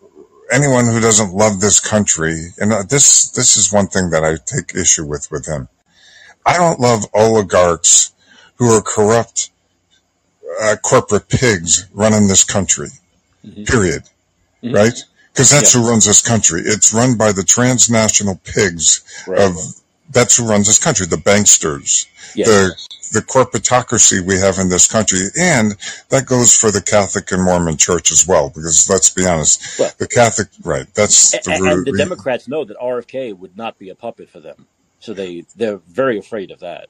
anyone 0.51 0.87
who 0.87 1.01
doesn't 1.01 1.35
love 1.35 1.61
this 1.61 1.81
country, 1.81 2.55
and 2.59 2.73
uh, 2.73 2.83
this, 2.83 3.29
this 3.31 3.59
is 3.59 3.73
one 3.73 3.89
thing 3.89 4.09
that 4.11 4.25
I 4.25 4.37
take 4.47 4.75
issue 4.75 5.05
with 5.05 5.31
with 5.31 5.45
him. 5.47 5.69
I 6.47 6.57
don't 6.57 6.81
love 6.81 7.05
oligarchs 7.15 8.13
who 8.57 8.71
are 8.77 8.83
corrupt, 8.83 9.51
uh, 10.63 10.77
corporate 10.83 11.29
pigs 11.29 11.87
running 11.93 12.29
this 12.29 12.45
country, 12.45 12.89
hmm 13.43 13.65
period. 13.65 14.03
hmm 14.63 14.75
Right? 14.75 14.95
Because 15.33 15.51
that's 15.51 15.75
Yeah. 15.75 15.81
who 15.83 15.89
runs 15.91 16.05
this 16.07 16.23
country. 16.23 16.63
It's 16.65 16.93
run 16.95 17.17
by 17.17 17.33
the 17.33 17.43
transnational 17.43 18.41
pigs 18.45 19.01
Right. 19.27 19.41
of, 19.41 19.57
that's 20.11 20.37
who 20.37 20.47
runs 20.47 20.67
this 20.69 20.79
country, 20.79 21.07
the 21.07 21.17
banksters, 21.17 22.07
Yes. 22.35 22.47
the, 22.47 22.77
the 23.13 23.23
corporatocracy 23.23 24.21
we 24.21 24.39
have 24.39 24.59
in 24.59 24.69
this 24.69 24.87
country. 24.87 25.21
And 25.37 25.77
that 26.11 26.27
goes 26.27 26.55
for 26.55 26.71
the 26.71 26.81
Catholic 26.83 27.33
and 27.33 27.43
Mormon 27.43 27.77
church 27.77 28.13
as 28.13 28.27
well, 28.27 28.49
because 28.51 28.89
let's 28.89 29.11
be 29.11 29.27
honest, 29.27 29.61
Well, 29.79 29.91
the 29.99 30.07
Catholic, 30.07 30.49
right, 30.63 30.87
that's 30.95 31.35
a- 31.35 31.41
the 31.45 31.53
and 31.53 31.87
the. 31.87 31.97
Democrats 31.99 32.47
know 32.47 32.65
that 32.65 32.77
RFK 32.79 33.33
would 33.33 33.57
not 33.57 33.77
be 33.79 33.89
a 33.89 33.95
puppet 33.95 34.31
for 34.31 34.39
them, 34.41 34.67
so 35.05 35.13
they 35.13 35.45
they're 35.55 35.77
very 35.87 36.19
afraid 36.19 36.51
of 36.51 36.61
that. 36.61 36.89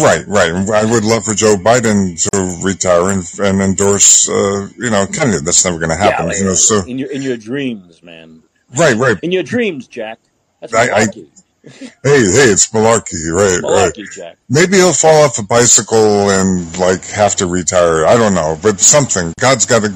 Right, 0.00 0.24
right. 0.28 0.52
I 0.70 0.84
would 0.84 1.04
love 1.04 1.24
for 1.24 1.34
Joe 1.34 1.56
Biden 1.56 2.22
to 2.30 2.64
retire 2.64 3.10
and, 3.10 3.24
and 3.40 3.60
endorse, 3.60 4.28
uh, 4.28 4.68
you 4.78 4.90
know, 4.90 5.06
Kennedy. 5.06 5.44
That's 5.44 5.64
never 5.64 5.78
going 5.78 5.90
to 5.90 5.96
happen. 5.96 6.26
Yeah, 6.26 6.28
like, 6.28 6.38
you 6.38 6.44
know, 6.44 6.54
so, 6.54 6.86
in 6.86 6.98
your 6.98 7.10
in 7.10 7.20
your 7.20 7.36
dreams, 7.36 8.00
man. 8.00 8.44
right, 8.78 8.96
right. 8.96 9.18
In 9.24 9.32
your 9.32 9.42
dreams, 9.42 9.88
Jack. 9.88 10.20
That's 10.60 10.72
I, 10.72 10.82
I, 10.82 10.86
malarkey. 11.06 11.28
hey, 11.64 11.90
hey, 12.04 12.48
it's 12.54 12.70
malarkey, 12.70 13.32
right, 13.32 13.60
right. 13.60 13.92
Malarkey, 13.92 14.08
Jack. 14.12 14.36
Maybe 14.48 14.76
he'll 14.76 14.92
fall 14.92 15.24
off 15.24 15.38
a 15.40 15.42
bicycle 15.42 16.30
and 16.30 16.78
like 16.78 17.04
have 17.06 17.34
to 17.36 17.48
retire. 17.48 18.06
I 18.06 18.14
don't 18.14 18.34
know, 18.34 18.56
but 18.62 18.78
something. 18.78 19.34
God's 19.40 19.66
got 19.66 19.82
to 19.82 19.92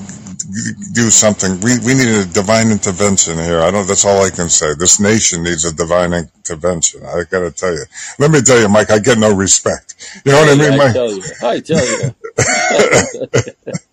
do 0.95 1.11
something. 1.11 1.61
We 1.61 1.79
we 1.81 1.95
need 1.95 2.09
a 2.09 2.25
divine 2.27 2.71
intervention 2.71 3.39
here. 3.39 3.61
I 3.61 3.71
don't. 3.71 3.87
That's 3.89 4.05
all 4.05 4.25
I 4.25 4.31
can 4.31 4.49
say. 4.49 4.75
This 4.75 5.01
nation 5.01 5.43
needs 5.45 5.65
a 5.65 5.75
divine 5.75 6.13
intervention. 6.15 7.05
I 7.05 7.25
got 7.31 7.41
to 7.41 7.51
tell 7.53 7.73
you. 7.73 7.85
Let 8.19 8.31
me 8.31 8.43
tell 8.43 8.61
you, 8.61 8.69
Mike. 8.69 8.91
I 8.91 8.99
get 9.01 9.19
no 9.19 9.35
respect. 9.35 9.95
You 10.25 10.33
know 10.33 10.41
what 10.41 10.51
I 10.51 10.57
mean, 10.57 10.73
I 10.73 10.79
Mike? 10.79 10.93
tell 10.93 11.13
you, 11.13 11.25
I 11.43 11.61
tell 11.61 11.87
you. 11.87 12.15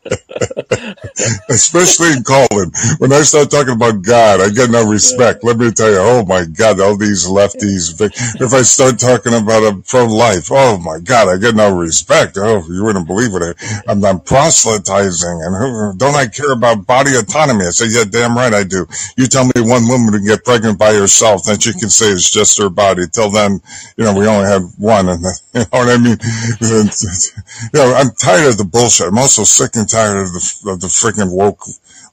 Especially 1.49 2.13
in 2.13 2.23
Callin. 2.23 2.71
When 2.97 3.13
I 3.13 3.21
start 3.21 3.51
talking 3.51 3.73
about 3.73 4.01
God, 4.01 4.41
I 4.41 4.49
get 4.49 4.69
no 4.69 4.87
respect. 4.87 5.43
Let 5.43 5.57
me 5.57 5.71
tell 5.71 5.91
you, 5.91 5.99
oh 5.99 6.25
my 6.25 6.45
God, 6.45 6.79
all 6.79 6.97
these 6.97 7.27
lefties. 7.27 7.93
If 8.41 8.53
I 8.53 8.61
start 8.63 8.99
talking 8.99 9.33
about 9.33 9.63
a 9.63 9.75
pro-life, 9.87 10.49
oh 10.51 10.77
my 10.77 10.99
God, 10.99 11.29
I 11.29 11.37
get 11.37 11.55
no 11.55 11.75
respect. 11.75 12.37
Oh, 12.37 12.63
you 12.67 12.83
wouldn't 12.83 13.07
believe 13.07 13.31
it. 13.33 13.55
I'm, 13.87 14.03
I'm 14.03 14.19
proselytizing 14.19 15.41
and 15.43 15.99
don't 15.99 16.15
I 16.15 16.27
care 16.27 16.51
about 16.51 16.85
body 16.85 17.15
autonomy? 17.15 17.65
I 17.65 17.69
say, 17.69 17.87
yeah, 17.89 18.03
damn 18.09 18.35
right 18.35 18.53
I 18.53 18.63
do. 18.63 18.85
You 19.17 19.27
tell 19.27 19.45
me 19.45 19.51
one 19.57 19.87
woman 19.87 20.13
can 20.13 20.25
get 20.25 20.43
pregnant 20.43 20.79
by 20.79 20.93
herself, 20.93 21.45
then 21.45 21.59
she 21.59 21.71
can 21.73 21.89
say 21.89 22.07
it's 22.07 22.29
just 22.29 22.57
her 22.59 22.69
body. 22.69 23.03
Till 23.11 23.29
then, 23.29 23.61
you 23.97 24.03
know, 24.03 24.17
we 24.17 24.27
only 24.27 24.49
have 24.49 24.63
one 24.77 25.09
and 25.09 25.21
you 25.53 25.59
know 25.61 25.65
what 25.69 25.89
I 25.89 25.97
mean? 25.97 26.17
you 26.61 27.79
know, 27.79 27.93
I'm 27.95 28.11
tired 28.11 28.49
of 28.49 28.57
the 28.57 28.67
bullshit. 28.69 29.07
I'm 29.07 29.17
also 29.17 29.43
sick 29.43 29.75
and 29.75 29.87
tired 29.93 30.21
of 30.21 30.33
the, 30.33 30.71
of 30.71 30.81
the 30.81 30.87
freaking 30.87 31.35
woke 31.35 31.63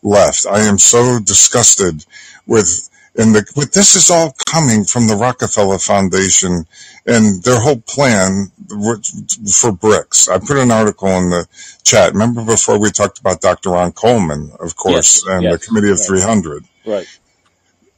left. 0.02 0.46
I 0.46 0.60
am 0.60 0.78
so 0.78 1.18
disgusted 1.18 2.04
with, 2.46 2.88
and 3.16 3.34
the, 3.34 3.50
but 3.56 3.72
this 3.72 3.94
is 3.94 4.10
all 4.10 4.34
coming 4.46 4.84
from 4.84 5.08
the 5.08 5.16
Rockefeller 5.16 5.78
Foundation 5.78 6.66
and 7.06 7.42
their 7.42 7.58
whole 7.60 7.80
plan 7.80 8.52
for 8.68 9.72
BRICS. 9.72 10.28
I 10.28 10.38
put 10.38 10.58
an 10.58 10.70
article 10.70 11.08
in 11.08 11.30
the 11.30 11.46
chat. 11.82 12.12
Remember 12.12 12.44
before 12.44 12.78
we 12.78 12.90
talked 12.90 13.18
about 13.18 13.40
Dr. 13.40 13.70
Ron 13.70 13.92
Coleman, 13.92 14.52
of 14.60 14.76
course, 14.76 15.24
Yes, 15.24 15.26
and 15.26 15.52
the 15.52 15.58
Committee 15.58 15.90
of 15.90 15.98
right, 15.98 16.06
300 16.06 16.64
right. 16.86 17.18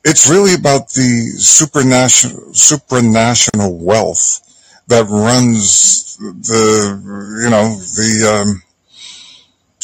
it's 0.05 0.31
really 0.31 0.55
about 0.55 0.89
the 0.91 1.33
supranational 1.39 2.55
supranational 2.55 3.79
wealth 3.79 4.41
that 4.89 5.05
runs 5.07 6.17
the 6.19 7.01
you 7.45 7.51
know 7.51 7.77
the 7.99 8.11
um, 8.35 8.63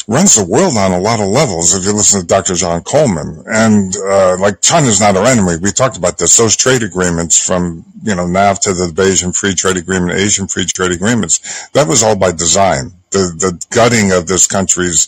runs 0.09 0.35
the 0.35 0.43
world 0.43 0.75
on 0.75 0.91
a 0.91 0.99
lot 0.99 1.19
of 1.21 1.27
levels. 1.27 1.75
If 1.75 1.85
you 1.85 1.93
listen 1.93 2.21
to 2.21 2.25
Dr. 2.27 2.55
John 2.55 2.81
Coleman, 2.81 3.43
and 3.45 3.95
uh, 3.95 4.37
like 4.39 4.59
China's 4.59 4.99
not 4.99 5.15
our 5.15 5.25
enemy. 5.25 5.57
We 5.61 5.71
talked 5.71 5.97
about 5.97 6.17
this. 6.17 6.35
Those 6.35 6.55
trade 6.55 6.81
agreements 6.81 7.37
from 7.37 7.85
you 8.03 8.15
know 8.15 8.25
NAFTA, 8.25 8.73
the 8.73 8.91
Bayesian 8.91 9.37
Free 9.37 9.53
Trade 9.53 9.77
Agreement, 9.77 10.19
Asian 10.19 10.47
Free 10.47 10.65
Trade 10.65 10.91
Agreements, 10.91 11.69
that 11.69 11.87
was 11.87 12.01
all 12.01 12.17
by 12.17 12.31
design. 12.31 12.91
The 13.11 13.31
the 13.37 13.65
gutting 13.69 14.11
of 14.11 14.27
this 14.27 14.47
country's 14.47 15.07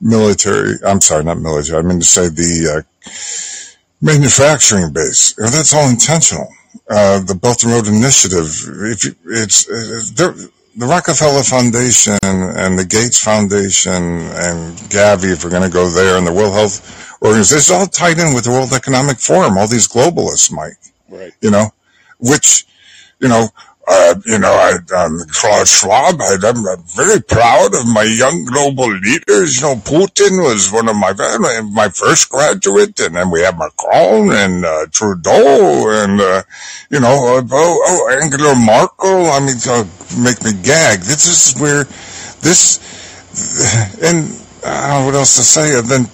military. 0.00 0.74
I'm 0.86 1.00
sorry, 1.00 1.24
not 1.24 1.38
military. 1.38 1.78
I 1.78 1.82
mean 1.82 2.00
to 2.00 2.04
say 2.04 2.28
the 2.28 2.76
uh, 2.76 2.82
manufacturing 4.02 4.92
base. 4.92 5.32
That's 5.38 5.72
all 5.72 5.88
intentional. 5.88 6.48
Uh, 6.90 7.20
the 7.20 7.34
Belt 7.34 7.64
and 7.64 7.72
Road 7.72 7.86
Initiative. 7.86 8.48
If 8.92 9.04
you, 9.04 9.14
it's, 9.24 9.66
it's 9.68 10.10
the 10.76 10.86
Rockefeller 10.86 11.42
Foundation 11.42 12.16
and 12.22 12.78
the 12.78 12.84
Gates 12.84 13.22
Foundation 13.22 13.92
and 13.92 14.76
Gavi, 14.88 15.32
if 15.32 15.44
we're 15.44 15.50
going 15.50 15.62
to 15.62 15.70
go 15.70 15.88
there, 15.90 16.16
and 16.16 16.26
the 16.26 16.32
World 16.32 16.54
Health 16.54 17.20
Organization, 17.22 17.58
it's 17.58 17.70
all 17.70 17.86
tied 17.86 18.18
in 18.18 18.34
with 18.34 18.44
the 18.44 18.50
World 18.50 18.72
Economic 18.72 19.18
Forum. 19.18 19.58
All 19.58 19.68
these 19.68 19.88
globalists, 19.88 20.50
Mike. 20.50 20.78
Right. 21.08 21.32
You 21.40 21.50
know, 21.50 21.66
which, 22.18 22.66
you 23.20 23.28
know, 23.28 23.48
uh, 23.88 24.14
you 24.26 24.38
know, 24.38 24.52
I, 24.52 24.74
um, 24.96 25.18
Klaus 25.28 25.80
Schwab, 25.80 26.20
I, 26.20 26.34
am 26.44 26.84
very 26.94 27.20
proud 27.20 27.74
of 27.74 27.86
my 27.86 28.04
young 28.04 28.44
global 28.44 28.88
leaders. 28.88 29.56
You 29.56 29.62
know, 29.62 29.74
Putin 29.74 30.42
was 30.42 30.70
one 30.70 30.88
of 30.88 30.94
my 30.94 31.12
my 31.72 31.88
first 31.88 32.30
graduate, 32.30 33.00
and 33.00 33.16
then 33.16 33.30
we 33.30 33.40
have 33.40 33.58
Macron 33.58 34.30
and 34.30 34.64
uh, 34.64 34.86
Trudeau, 34.92 35.90
and 35.90 36.20
uh, 36.20 36.42
you 36.90 37.00
know, 37.00 37.38
uh, 37.38 37.42
oh, 37.50 37.82
oh, 37.84 38.18
Angela 38.22 38.54
Merkel. 38.54 39.26
I 39.26 39.40
mean, 39.40 39.56
uh, 39.66 39.84
make 40.22 40.44
me 40.44 40.52
gag. 40.62 41.00
This 41.00 41.26
is 41.26 41.60
where 41.60 41.82
this, 42.40 42.78
and 44.00 44.30
I 44.64 44.88
don't 44.88 45.00
know 45.00 45.06
what 45.06 45.14
else 45.16 45.36
to 45.36 45.42
say. 45.42 45.76
And 45.76 45.88
then 45.88 46.06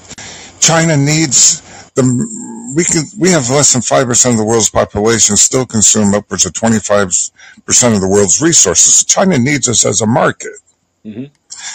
China 0.58 0.96
needs 0.96 1.60
the 1.96 2.02
we 2.74 2.84
can 2.84 3.04
we 3.18 3.30
have 3.30 3.48
less 3.50 3.72
than 3.72 3.82
five 3.82 4.06
percent 4.06 4.34
of 4.34 4.38
the 4.38 4.44
world's 4.44 4.70
population 4.70 5.36
still 5.36 5.66
consume 5.66 6.14
upwards 6.14 6.46
of 6.46 6.52
twenty 6.52 6.78
five 6.78 7.08
percent 7.64 7.94
of 7.94 8.00
the 8.00 8.08
world's 8.08 8.40
resources. 8.42 9.04
China 9.04 9.38
needs 9.38 9.68
us 9.68 9.86
as 9.86 10.00
a 10.00 10.06
market. 10.06 10.52
Mm-hmm. 11.04 11.24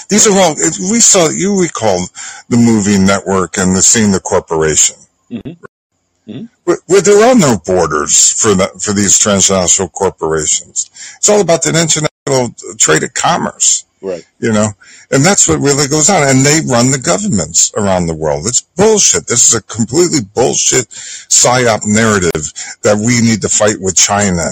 These 0.09 0.27
are 0.27 0.39
all 0.39 0.55
we 0.91 0.99
saw. 0.99 1.29
You 1.29 1.61
recall 1.61 2.05
the 2.49 2.57
movie 2.57 2.97
Network 2.97 3.57
and 3.57 3.75
the 3.75 3.81
scene 3.81 4.11
the 4.11 4.19
corporation. 4.19 4.95
Mm-hmm. 5.29 5.63
Mm-hmm. 6.31 6.45
Where, 6.63 7.01
there 7.01 7.29
are 7.29 7.35
no 7.35 7.57
borders 7.65 8.31
for 8.31 8.55
the, 8.55 8.67
for 8.79 8.93
these 8.93 9.19
transnational 9.19 9.89
corporations. 9.89 10.89
It's 11.17 11.27
all 11.27 11.41
about 11.41 11.63
the 11.63 11.69
international 11.69 12.09
trade 12.77 13.03
of 13.03 13.13
commerce. 13.13 13.85
Right. 14.01 14.25
You 14.39 14.51
know, 14.51 14.67
and 15.11 15.23
that's 15.23 15.47
what 15.47 15.59
really 15.59 15.87
goes 15.87 16.09
on. 16.09 16.27
And 16.27 16.45
they 16.45 16.59
run 16.69 16.91
the 16.91 16.99
governments 16.99 17.71
around 17.77 18.05
the 18.05 18.15
world. 18.15 18.45
It's 18.45 18.61
bullshit. 18.61 19.27
This 19.27 19.47
is 19.47 19.55
a 19.55 19.61
completely 19.63 20.19
bullshit 20.35 20.89
psyop 20.89 21.85
narrative 21.85 22.51
that 22.83 22.97
we 22.97 23.21
need 23.21 23.41
to 23.43 23.49
fight 23.49 23.77
with 23.79 23.95
China 23.95 24.43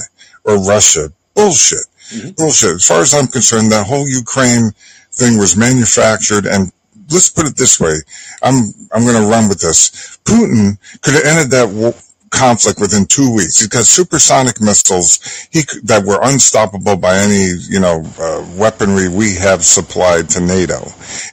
or 0.45 0.63
Russia. 0.65 1.11
Bullshit. 1.33 1.85
Mm-hmm. 2.11 2.29
Bullshit. 2.37 2.75
As 2.75 2.87
far 2.87 3.01
as 3.01 3.13
I'm 3.13 3.27
concerned, 3.27 3.73
that 3.73 3.87
whole 3.87 4.07
Ukraine 4.07 4.71
thing 5.11 5.37
was 5.37 5.57
manufactured 5.57 6.45
and 6.45 6.71
let's 7.11 7.27
put 7.27 7.45
it 7.45 7.57
this 7.57 7.77
way. 7.77 7.95
I'm, 8.41 8.71
I'm 8.93 9.03
going 9.03 9.21
to 9.21 9.29
run 9.29 9.49
with 9.49 9.59
this. 9.59 10.17
Putin 10.23 10.77
could 11.01 11.15
have 11.15 11.25
ended 11.25 11.51
that 11.51 11.67
war, 11.67 11.93
conflict 12.31 12.79
within 12.79 13.05
two 13.05 13.33
weeks. 13.33 13.59
He's 13.59 13.87
supersonic 13.87 14.59
missiles 14.59 15.19
he, 15.51 15.61
that 15.83 16.03
were 16.05 16.19
unstoppable 16.23 16.97
by 16.97 17.17
any, 17.17 17.53
you 17.69 17.79
know, 17.79 18.03
uh, 18.19 18.45
weaponry 18.57 19.09
we 19.09 19.35
have 19.35 19.63
supplied 19.63 20.29
to 20.31 20.41
NATO. 20.41 20.81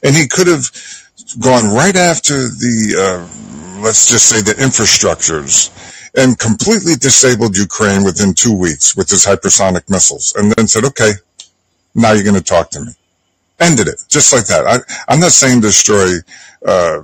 And 0.03 0.15
he 0.15 0.27
could 0.27 0.47
have 0.47 0.69
gone 1.41 1.73
right 1.73 1.95
after 1.95 2.33
the, 2.33 2.95
uh, 2.99 3.81
let's 3.81 4.07
just 4.07 4.29
say 4.29 4.41
the 4.41 4.53
infrastructures 4.53 5.71
and 6.15 6.37
completely 6.37 6.95
disabled 6.95 7.57
Ukraine 7.57 8.03
within 8.03 8.33
two 8.33 8.55
weeks 8.55 8.95
with 8.95 9.09
his 9.09 9.25
hypersonic 9.25 9.89
missiles 9.89 10.33
and 10.35 10.51
then 10.51 10.67
said, 10.67 10.83
okay, 10.85 11.13
now 11.95 12.11
you're 12.11 12.23
going 12.23 12.35
to 12.35 12.43
talk 12.43 12.69
to 12.71 12.81
me. 12.81 12.91
Ended 13.59 13.87
it 13.87 14.01
just 14.07 14.33
like 14.33 14.47
that. 14.47 14.65
I, 14.65 15.13
am 15.13 15.19
not 15.19 15.31
saying 15.31 15.61
destroy, 15.61 16.15
uh, 16.65 17.01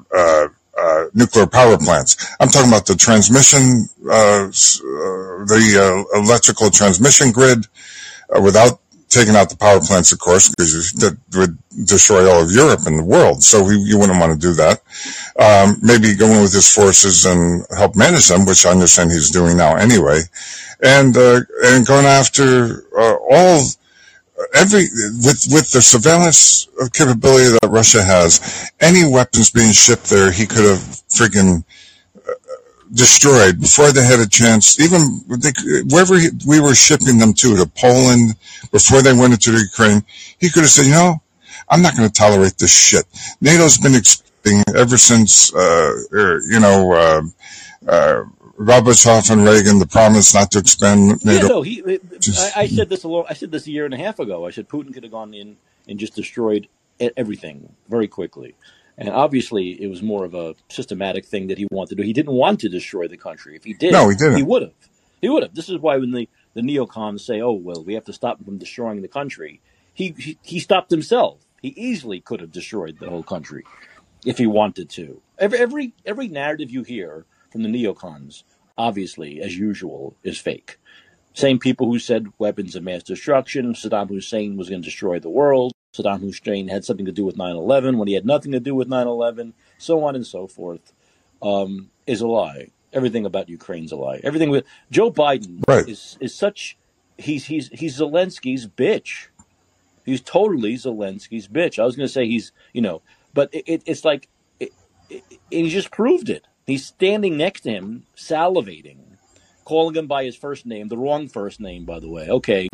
uh 0.81 1.05
nuclear 1.13 1.47
power 1.47 1.77
plants. 1.77 2.35
I'm 2.39 2.49
talking 2.49 2.69
about 2.69 2.85
the 2.85 2.95
transmission, 2.95 3.87
uh, 4.05 4.47
uh, 4.47 5.45
the 5.45 6.05
uh, 6.13 6.19
electrical 6.19 6.69
transmission 6.69 7.31
grid, 7.31 7.67
uh, 8.35 8.41
without 8.41 8.79
taking 9.09 9.35
out 9.35 9.49
the 9.49 9.55
power 9.55 9.79
plants, 9.79 10.11
of 10.11 10.19
course, 10.19 10.49
because 10.49 10.91
that 10.93 11.17
would 11.35 11.57
destroy 11.85 12.29
all 12.29 12.43
of 12.43 12.51
Europe 12.51 12.81
and 12.85 12.99
the 12.99 13.03
world. 13.03 13.43
So 13.43 13.63
we, 13.63 13.77
you 13.77 13.97
wouldn't 13.97 14.19
want 14.19 14.33
to 14.33 14.47
do 14.47 14.53
that. 14.55 14.81
Um, 15.39 15.77
maybe 15.81 16.15
go 16.15 16.27
in 16.27 16.41
with 16.41 16.53
his 16.53 16.73
forces 16.73 17.25
and 17.25 17.65
help 17.77 17.95
manage 17.95 18.27
them, 18.27 18.45
which 18.45 18.65
I 18.65 18.71
understand 18.71 19.11
he's 19.11 19.31
doing 19.31 19.57
now 19.57 19.75
anyway, 19.75 20.21
and 20.81 21.15
uh, 21.15 21.41
and 21.63 21.85
going 21.85 22.05
after 22.05 22.83
all 23.29 23.63
every 24.53 24.87
with 25.23 25.47
with 25.51 25.71
the 25.71 25.81
surveillance 25.81 26.67
capability 26.93 27.57
that 27.61 27.69
Russia 27.69 28.03
has, 28.03 28.71
any 28.79 29.05
weapons 29.07 29.49
being 29.49 29.71
shipped 29.71 30.09
there, 30.09 30.31
he 30.31 30.45
could 30.45 30.65
have 30.65 30.83
freaking 31.09 31.63
uh, 32.17 32.33
destroyed 32.93 33.59
before 33.59 33.91
they 33.91 34.03
had 34.03 34.19
a 34.19 34.27
chance. 34.27 34.79
Even 34.79 35.21
they, 35.29 35.51
wherever 35.87 36.17
he, 36.17 36.29
we 36.47 36.59
were 36.59 36.75
shipping 36.75 37.17
them 37.17 37.33
to, 37.33 37.55
to 37.57 37.65
Poland, 37.65 38.35
before 38.71 39.01
they 39.01 39.13
went 39.13 39.33
into 39.33 39.51
the 39.51 39.59
Ukraine, 39.59 40.03
he 40.39 40.49
could 40.49 40.63
have 40.63 40.71
said, 40.71 40.85
you 40.85 40.91
know, 40.91 41.21
I'm 41.69 41.81
not 41.81 41.95
going 41.95 42.07
to 42.07 42.13
tolerate 42.13 42.57
this 42.57 42.75
shit. 42.75 43.05
NATO's 43.41 43.77
been 43.77 43.95
expecting 43.95 44.63
ever 44.75 44.97
since, 44.97 45.53
uh, 45.53 45.93
er, 46.13 46.41
you 46.49 46.59
know, 46.59 46.93
uh, 46.93 47.21
uh, 47.87 48.23
Gorbachev 48.57 49.29
and 49.31 49.45
Reagan 49.45 49.79
the 49.79 49.87
promise 49.87 50.33
not 50.33 50.51
to 50.51 50.59
expand 50.59 51.23
NATO. 51.25 51.43
Yeah, 51.43 51.49
no, 51.49 51.61
he. 51.61 51.83
I, 51.85 52.51
I 52.55 52.67
said 52.67 52.89
this 52.89 53.03
a 53.03 53.23
I 53.29 53.33
said 53.33 53.51
this 53.51 53.67
a 53.67 53.71
year 53.71 53.85
and 53.85 53.93
a 53.93 53.97
half 53.97 54.19
ago. 54.19 54.45
I 54.45 54.51
said 54.51 54.69
Putin 54.69 54.93
could 54.93 55.03
have 55.03 55.11
gone 55.11 55.33
in 55.33 55.57
and 55.87 55.99
just 55.99 56.15
destroyed 56.15 56.67
everything 57.17 57.73
very 57.89 58.07
quickly. 58.07 58.55
And 58.97 59.09
obviously, 59.09 59.81
it 59.81 59.87
was 59.87 60.01
more 60.01 60.23
of 60.23 60.33
a 60.33 60.55
systematic 60.69 61.25
thing 61.25 61.47
that 61.47 61.57
he 61.57 61.67
wanted 61.69 61.89
to 61.89 61.95
do. 61.95 62.03
He 62.03 62.13
didn't 62.13 62.33
want 62.33 62.61
to 62.61 62.69
destroy 62.69 63.09
the 63.09 63.17
country. 63.17 63.57
If 63.57 63.65
he 63.65 63.73
did, 63.73 63.91
no, 63.91 64.07
he 64.07 64.15
didn't. 64.15 64.37
He 64.37 64.43
would 64.43 64.61
have. 64.61 64.73
He 65.21 65.27
would 65.27 65.43
have. 65.43 65.53
This 65.53 65.67
is 65.69 65.79
why 65.79 65.97
when 65.97 66.11
the 66.11 66.29
the 66.53 66.61
neocons 66.61 67.21
say, 67.21 67.41
"Oh 67.41 67.51
well, 67.51 67.83
we 67.83 67.95
have 67.95 68.05
to 68.05 68.13
stop 68.13 68.39
him 68.39 68.45
from 68.45 68.57
destroying 68.57 69.01
the 69.01 69.09
country," 69.09 69.59
he 69.93 70.15
he, 70.17 70.37
he 70.41 70.59
stopped 70.59 70.91
himself. 70.91 71.45
He 71.61 71.69
easily 71.75 72.21
could 72.21 72.39
have 72.39 72.53
destroyed 72.53 72.99
the 72.99 73.09
whole 73.09 73.23
country 73.23 73.63
if 74.25 74.37
he 74.37 74.47
wanted 74.47 74.89
to. 74.91 75.21
Every 75.37 75.59
every 75.59 75.93
every 76.05 76.27
narrative 76.29 76.71
you 76.71 76.83
hear 76.83 77.25
from 77.55 77.63
the 77.63 77.69
neocons, 77.69 78.43
obviously, 78.77 79.41
as 79.41 79.57
usual, 79.57 80.13
is 80.23 80.37
fake. 80.37 80.77
Same 81.33 81.57
people 81.57 81.87
who 81.87 81.99
said 81.99 82.27
weapons 82.37 82.75
of 82.75 82.83
mass 82.83 83.01
destruction, 83.01 83.73
Saddam 83.73 84.09
Hussein 84.09 84.57
was 84.57 84.67
going 84.67 84.81
to 84.81 84.85
destroy 84.85 85.19
the 85.19 85.29
world, 85.29 85.71
Saddam 85.93 86.19
Hussein 86.19 86.67
had 86.67 86.83
something 86.83 87.05
to 87.05 87.13
do 87.13 87.23
with 87.23 87.37
9 87.37 87.55
11 87.55 87.97
when 87.97 88.09
he 88.09 88.13
had 88.13 88.25
nothing 88.25 88.51
to 88.51 88.59
do 88.59 88.75
with 88.75 88.89
9 88.89 89.07
11, 89.07 89.53
so 89.77 90.03
on 90.03 90.15
and 90.15 90.27
so 90.27 90.47
forth, 90.47 90.91
um, 91.41 91.91
is 92.05 92.19
a 92.19 92.27
lie. 92.27 92.71
Everything 92.91 93.25
about 93.25 93.47
Ukraine's 93.47 93.93
a 93.93 93.95
lie. 93.95 94.19
Everything 94.21 94.49
with 94.49 94.65
Joe 94.91 95.09
Biden 95.09 95.63
right. 95.65 95.87
is, 95.87 96.17
is 96.19 96.35
such, 96.35 96.77
he's, 97.17 97.45
he's, 97.45 97.69
he's 97.69 97.97
Zelensky's 97.97 98.67
bitch. 98.67 99.27
He's 100.05 100.19
totally 100.19 100.73
Zelensky's 100.73 101.47
bitch. 101.47 101.79
I 101.79 101.85
was 101.85 101.95
going 101.95 102.07
to 102.07 102.11
say 102.11 102.27
he's, 102.27 102.51
you 102.73 102.81
know, 102.81 103.01
but 103.33 103.53
it, 103.53 103.63
it, 103.65 103.83
it's 103.85 104.03
like, 104.03 104.27
it, 104.59 104.73
he 105.49 105.69
just 105.69 105.91
proved 105.91 106.29
it. 106.29 106.45
He's 106.67 106.85
standing 106.85 107.37
next 107.37 107.61
to 107.61 107.71
him, 107.71 108.07
salivating, 108.17 108.97
calling 109.65 109.95
him 109.95 110.07
by 110.07 110.23
his 110.23 110.35
first 110.35 110.65
name, 110.65 110.87
the 110.87 110.97
wrong 110.97 111.27
first 111.27 111.59
name, 111.59 111.85
by 111.85 111.99
the 111.99 112.09
way. 112.09 112.27
Okay, 112.27 112.67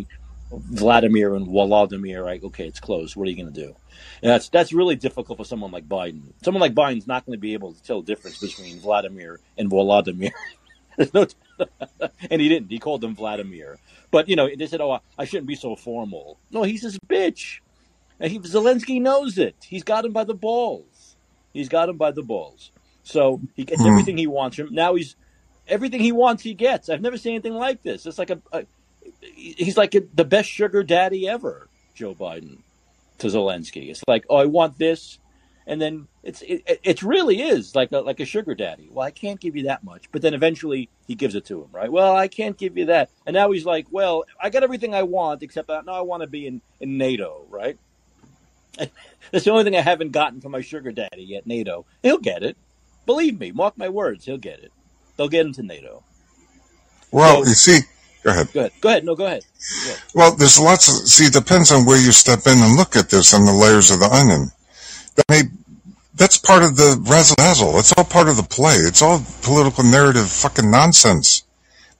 Vladimir 0.49 1.35
and 1.35 1.45
Volodymyr. 1.45 2.23
Right? 2.23 2.41
Okay, 2.41 2.67
it's 2.67 2.79
close. 2.79 3.17
What 3.17 3.27
are 3.27 3.31
you 3.31 3.35
going 3.35 3.53
to 3.53 3.67
do? 3.67 3.75
And 4.21 4.31
that's 4.31 4.47
that's 4.47 4.71
really 4.71 4.95
difficult 4.95 5.37
for 5.37 5.43
someone 5.43 5.71
like 5.71 5.89
Biden. 5.89 6.21
Someone 6.41 6.61
like 6.61 6.73
Biden's 6.73 7.05
not 7.05 7.25
going 7.25 7.37
to 7.37 7.41
be 7.41 7.51
able 7.51 7.73
to 7.73 7.83
tell 7.83 8.01
the 8.01 8.07
difference 8.07 8.37
between 8.37 8.79
Vladimir 8.79 9.41
and 9.57 9.69
Volodymyr. 9.69 10.31
There's 10.97 11.13
no, 11.13 11.27
and 12.29 12.41
he 12.41 12.47
didn't. 12.47 12.69
He 12.71 12.79
called 12.79 13.03
him 13.03 13.15
Vladimir. 13.15 13.77
But 14.09 14.29
you 14.29 14.37
know, 14.37 14.49
they 14.55 14.67
said, 14.67 14.79
"Oh, 14.79 14.99
I 15.17 15.25
shouldn't 15.25 15.47
be 15.47 15.55
so 15.55 15.75
formal." 15.75 16.37
No, 16.49 16.63
he's 16.63 16.81
this 16.81 16.97
bitch, 17.09 17.59
and 18.21 18.31
he, 18.31 18.39
Zelensky 18.39 19.01
knows 19.01 19.37
it. 19.37 19.55
He's 19.67 19.83
got 19.83 20.05
him 20.05 20.13
by 20.13 20.23
the 20.23 20.33
balls. 20.33 21.17
He's 21.53 21.67
got 21.67 21.89
him 21.89 21.97
by 21.97 22.11
the 22.11 22.23
balls. 22.23 22.71
So 23.03 23.41
he 23.55 23.63
gets 23.63 23.81
hmm. 23.81 23.87
everything 23.87 24.17
he 24.17 24.27
wants 24.27 24.57
from. 24.57 24.73
Now 24.73 24.95
he's 24.95 25.15
everything 25.67 26.01
he 26.01 26.11
wants. 26.11 26.43
He 26.43 26.53
gets. 26.53 26.89
I've 26.89 27.01
never 27.01 27.17
seen 27.17 27.33
anything 27.33 27.55
like 27.55 27.81
this. 27.83 28.05
It's 28.05 28.19
like 28.19 28.29
a, 28.29 28.41
a 28.51 28.65
he's 29.21 29.77
like 29.77 29.95
a, 29.95 30.01
the 30.13 30.25
best 30.25 30.49
sugar 30.49 30.83
daddy 30.83 31.27
ever. 31.27 31.67
Joe 31.95 32.13
Biden 32.13 32.59
to 33.19 33.27
Zelensky. 33.27 33.89
It's 33.89 34.03
like, 34.07 34.25
oh, 34.29 34.37
I 34.37 34.45
want 34.45 34.77
this, 34.77 35.19
and 35.67 35.81
then 35.81 36.07
it's 36.23 36.41
it, 36.41 36.79
it 36.83 37.03
really 37.03 37.41
is 37.41 37.75
like 37.75 37.91
a, 37.91 37.99
like 37.99 38.19
a 38.19 38.25
sugar 38.25 38.55
daddy. 38.55 38.89
Well, 38.91 39.05
I 39.05 39.11
can't 39.11 39.39
give 39.39 39.55
you 39.55 39.63
that 39.63 39.83
much, 39.83 40.11
but 40.11 40.21
then 40.21 40.33
eventually 40.33 40.89
he 41.07 41.15
gives 41.15 41.35
it 41.35 41.45
to 41.45 41.61
him, 41.61 41.69
right? 41.71 41.91
Well, 41.91 42.15
I 42.15 42.27
can't 42.27 42.57
give 42.57 42.77
you 42.77 42.85
that, 42.85 43.09
and 43.25 43.33
now 43.33 43.51
he's 43.51 43.65
like, 43.65 43.87
well, 43.91 44.25
I 44.39 44.49
got 44.49 44.63
everything 44.63 44.93
I 44.93 45.03
want 45.03 45.43
except 45.43 45.67
that 45.67 45.85
now 45.85 45.93
I 45.93 46.01
want 46.01 46.21
to 46.21 46.27
be 46.27 46.47
in 46.47 46.61
in 46.79 46.97
NATO, 46.97 47.45
right? 47.49 47.77
That's 49.31 49.45
the 49.45 49.51
only 49.51 49.63
thing 49.63 49.75
I 49.75 49.81
haven't 49.81 50.11
gotten 50.11 50.41
from 50.41 50.51
my 50.51 50.61
sugar 50.61 50.91
daddy 50.91 51.23
yet, 51.23 51.45
NATO. 51.45 51.85
He'll 52.03 52.17
get 52.17 52.43
it. 52.43 52.57
Believe 53.05 53.39
me, 53.39 53.51
mark 53.51 53.77
my 53.77 53.89
words, 53.89 54.25
he'll 54.25 54.37
get 54.37 54.59
it. 54.59 54.71
They'll 55.17 55.27
get 55.29 55.45
into 55.45 55.63
NATO. 55.63 56.03
Well, 57.11 57.43
So 57.43 57.49
you 57.49 57.55
see, 57.55 57.79
go 58.23 58.31
ahead. 58.31 58.47
go 58.53 58.59
ahead. 58.61 58.71
Go 58.81 58.89
ahead. 58.89 59.03
No, 59.05 59.15
go 59.15 59.25
ahead. 59.25 59.43
Go 59.85 59.89
ahead. 59.91 60.01
Well, 60.15 60.35
there's 60.35 60.59
lots 60.59 60.87
of, 60.87 61.07
see, 61.07 61.25
it 61.25 61.33
depends 61.33 61.71
on 61.71 61.85
where 61.85 61.99
you 62.03 62.11
step 62.11 62.39
in 62.45 62.57
and 62.59 62.75
look 62.77 62.95
at 62.95 63.09
this 63.09 63.33
and 63.33 63.47
the 63.47 63.51
layers 63.53 63.91
of 63.91 63.99
the 63.99 64.09
onion. 64.09 64.51
That 65.15 65.25
may, 65.29 65.41
that's 66.15 66.37
part 66.37 66.63
of 66.63 66.77
the 66.77 67.03
razzle 67.09 67.35
dazzle. 67.35 67.77
It's 67.79 67.93
all 67.97 68.05
part 68.05 68.29
of 68.29 68.37
the 68.37 68.43
play. 68.43 68.75
It's 68.75 69.01
all 69.01 69.21
political 69.41 69.83
narrative 69.83 70.29
fucking 70.31 70.69
nonsense. 70.71 71.43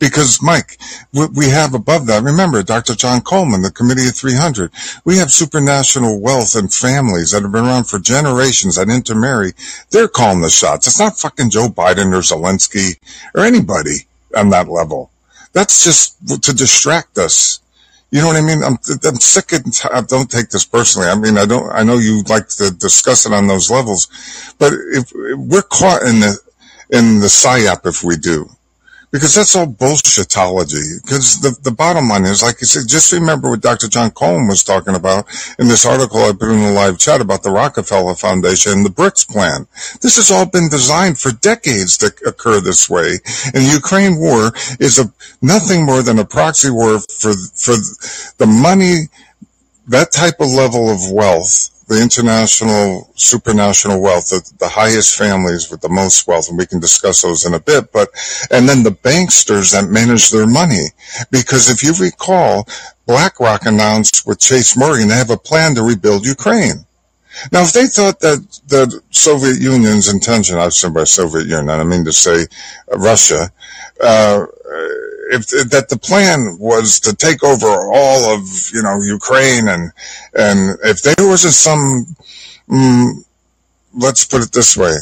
Because, 0.01 0.41
Mike, 0.41 0.79
we 1.13 1.49
have 1.49 1.75
above 1.75 2.07
that, 2.07 2.23
remember 2.23 2.63
Dr. 2.63 2.95
John 2.95 3.21
Coleman, 3.21 3.61
the 3.61 3.69
Committee 3.69 4.07
of 4.07 4.15
300. 4.15 4.71
We 5.05 5.19
have 5.19 5.27
supranational 5.27 6.19
wealth 6.19 6.55
and 6.55 6.73
families 6.73 7.29
that 7.31 7.43
have 7.43 7.51
been 7.51 7.65
around 7.65 7.83
for 7.83 7.99
generations 7.99 8.77
that 8.77 8.89
intermarry. 8.89 9.51
They're 9.91 10.07
calling 10.07 10.41
the 10.41 10.49
shots. 10.49 10.87
It's 10.87 10.99
not 10.99 11.19
fucking 11.19 11.51
Joe 11.51 11.67
Biden 11.67 12.15
or 12.15 12.21
Zelensky 12.21 12.97
or 13.35 13.45
anybody 13.45 14.07
on 14.35 14.49
that 14.49 14.67
level. 14.67 15.11
That's 15.53 15.83
just 15.83 16.17
to 16.45 16.51
distract 16.51 17.19
us. 17.19 17.59
You 18.09 18.21
know 18.21 18.27
what 18.27 18.37
I 18.37 18.41
mean? 18.41 18.63
I'm, 18.63 18.79
I'm 19.05 19.19
sick 19.19 19.51
and 19.51 19.71
t- 19.71 19.87
I 19.93 20.01
don't 20.01 20.31
take 20.31 20.49
this 20.49 20.65
personally. 20.65 21.09
I 21.09 21.15
mean, 21.15 21.37
I 21.37 21.45
don't, 21.45 21.69
I 21.71 21.83
know 21.83 21.99
you 21.99 22.23
like 22.23 22.47
to 22.57 22.71
discuss 22.71 23.27
it 23.27 23.33
on 23.33 23.45
those 23.45 23.69
levels, 23.69 24.07
but 24.57 24.73
if, 24.73 25.11
if 25.13 25.37
we're 25.37 25.61
caught 25.61 26.01
in 26.01 26.21
the, 26.21 26.39
in 26.89 27.19
the 27.19 27.27
psyop 27.27 27.85
if 27.85 28.03
we 28.03 28.17
do, 28.17 28.49
because 29.11 29.35
that's 29.35 29.55
all 29.55 29.67
bullshitology. 29.67 31.01
Because 31.03 31.41
the, 31.41 31.57
the 31.63 31.71
bottom 31.71 32.07
line 32.07 32.25
is, 32.25 32.41
like 32.41 32.61
you 32.61 32.67
said, 32.67 32.87
just 32.87 33.11
remember 33.11 33.49
what 33.49 33.61
Dr. 33.61 33.87
John 33.87 34.11
Coleman 34.11 34.47
was 34.47 34.63
talking 34.63 34.95
about 34.95 35.25
in 35.59 35.67
this 35.67 35.85
article 35.85 36.19
I 36.19 36.31
put 36.31 36.51
in 36.51 36.61
the 36.61 36.71
live 36.71 36.97
chat 36.97 37.21
about 37.21 37.43
the 37.43 37.51
Rockefeller 37.51 38.15
Foundation 38.15 38.71
and 38.71 38.85
the 38.85 38.89
BRICS 38.89 39.29
plan. 39.29 39.67
This 40.01 40.15
has 40.15 40.31
all 40.31 40.45
been 40.45 40.69
designed 40.69 41.19
for 41.19 41.31
decades 41.31 41.97
to 41.97 42.13
occur 42.25 42.61
this 42.61 42.89
way. 42.89 43.19
And 43.53 43.65
the 43.65 43.71
Ukraine 43.73 44.17
war 44.17 44.53
is 44.79 44.97
a, 44.97 45.11
nothing 45.41 45.85
more 45.85 46.01
than 46.01 46.19
a 46.19 46.25
proxy 46.25 46.71
war 46.71 46.99
for, 46.99 47.33
for 47.33 47.75
the 48.37 48.47
money, 48.47 49.09
that 49.87 50.11
type 50.11 50.39
of 50.39 50.47
level 50.47 50.89
of 50.89 51.11
wealth 51.11 51.69
the 51.91 52.01
international 52.01 53.11
supranational 53.17 54.01
wealth, 54.01 54.29
the, 54.29 54.41
the 54.59 54.69
highest 54.69 55.17
families 55.17 55.69
with 55.69 55.81
the 55.81 55.89
most 55.89 56.25
wealth, 56.25 56.47
and 56.47 56.57
we 56.57 56.65
can 56.65 56.79
discuss 56.79 57.21
those 57.21 57.45
in 57.45 57.53
a 57.53 57.59
bit, 57.59 57.91
but, 57.91 58.07
and 58.49 58.67
then 58.67 58.83
the 58.83 58.91
banksters 58.91 59.73
that 59.73 59.89
manage 59.89 60.29
their 60.29 60.47
money. 60.47 60.85
Because 61.31 61.69
if 61.69 61.83
you 61.83 61.91
recall, 62.01 62.65
BlackRock 63.07 63.65
announced 63.65 64.25
with 64.25 64.39
Chase 64.39 64.77
Morgan, 64.77 65.09
they 65.09 65.15
have 65.15 65.31
a 65.31 65.37
plan 65.37 65.75
to 65.75 65.83
rebuild 65.83 66.25
Ukraine. 66.25 66.85
Now, 67.51 67.63
if 67.63 67.73
they 67.73 67.87
thought 67.87 68.21
that 68.21 68.39
the 68.67 69.01
Soviet 69.09 69.59
Union's 69.59 70.07
intention, 70.07 70.57
I've 70.57 70.73
said 70.73 70.93
by 70.93 71.03
Soviet 71.03 71.45
Union, 71.45 71.69
I 71.69 71.83
mean 71.83 72.05
to 72.05 72.13
say 72.13 72.45
uh, 72.91 72.97
Russia, 72.97 73.51
uh, 74.01 74.45
if 75.31 75.47
that 75.71 75.87
the 75.89 75.97
plan 75.97 76.57
was 76.59 76.99
to 76.99 77.15
take 77.15 77.43
over 77.43 77.67
all 77.67 78.35
of 78.35 78.41
you 78.73 78.83
know 78.83 79.01
Ukraine 79.01 79.67
and 79.67 79.91
and 80.33 80.77
if 80.83 81.01
there 81.01 81.15
wasn't 81.19 81.53
some 81.53 82.05
mm, 82.69 83.23
let's 83.93 84.25
put 84.25 84.43
it 84.43 84.51
this 84.51 84.75
way. 84.75 84.95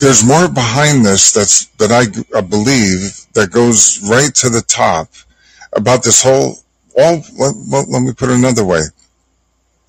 There's 0.00 0.24
more 0.24 0.48
behind 0.48 1.04
this 1.04 1.32
that's 1.32 1.66
that 1.78 1.90
I, 1.90 2.04
I 2.36 2.42
believe 2.42 3.26
that 3.32 3.50
goes 3.50 4.00
right 4.08 4.32
to 4.36 4.48
the 4.48 4.62
top 4.62 5.08
about 5.72 6.04
this 6.04 6.22
whole 6.22 6.56
all 6.96 7.22
let, 7.38 7.54
let, 7.68 7.88
let 7.88 8.02
me 8.02 8.12
put 8.12 8.28
it 8.30 8.36
another 8.36 8.64
way. 8.64 8.82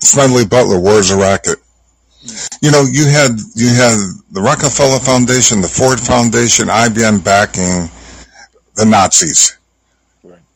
Smedley 0.00 0.46
Butler 0.46 0.80
war 0.80 0.98
is 0.98 1.10
a 1.10 1.18
racket. 1.18 1.58
You 2.62 2.70
know 2.70 2.82
you 2.90 3.06
had 3.06 3.38
you 3.54 3.68
had 3.68 3.96
the 4.32 4.40
Rockefeller 4.40 4.98
Foundation 5.00 5.60
the 5.60 5.68
Ford 5.68 6.00
Foundation 6.00 6.68
IBM 6.68 7.24
backing 7.24 7.88
the 8.80 8.86
Nazis. 8.86 9.56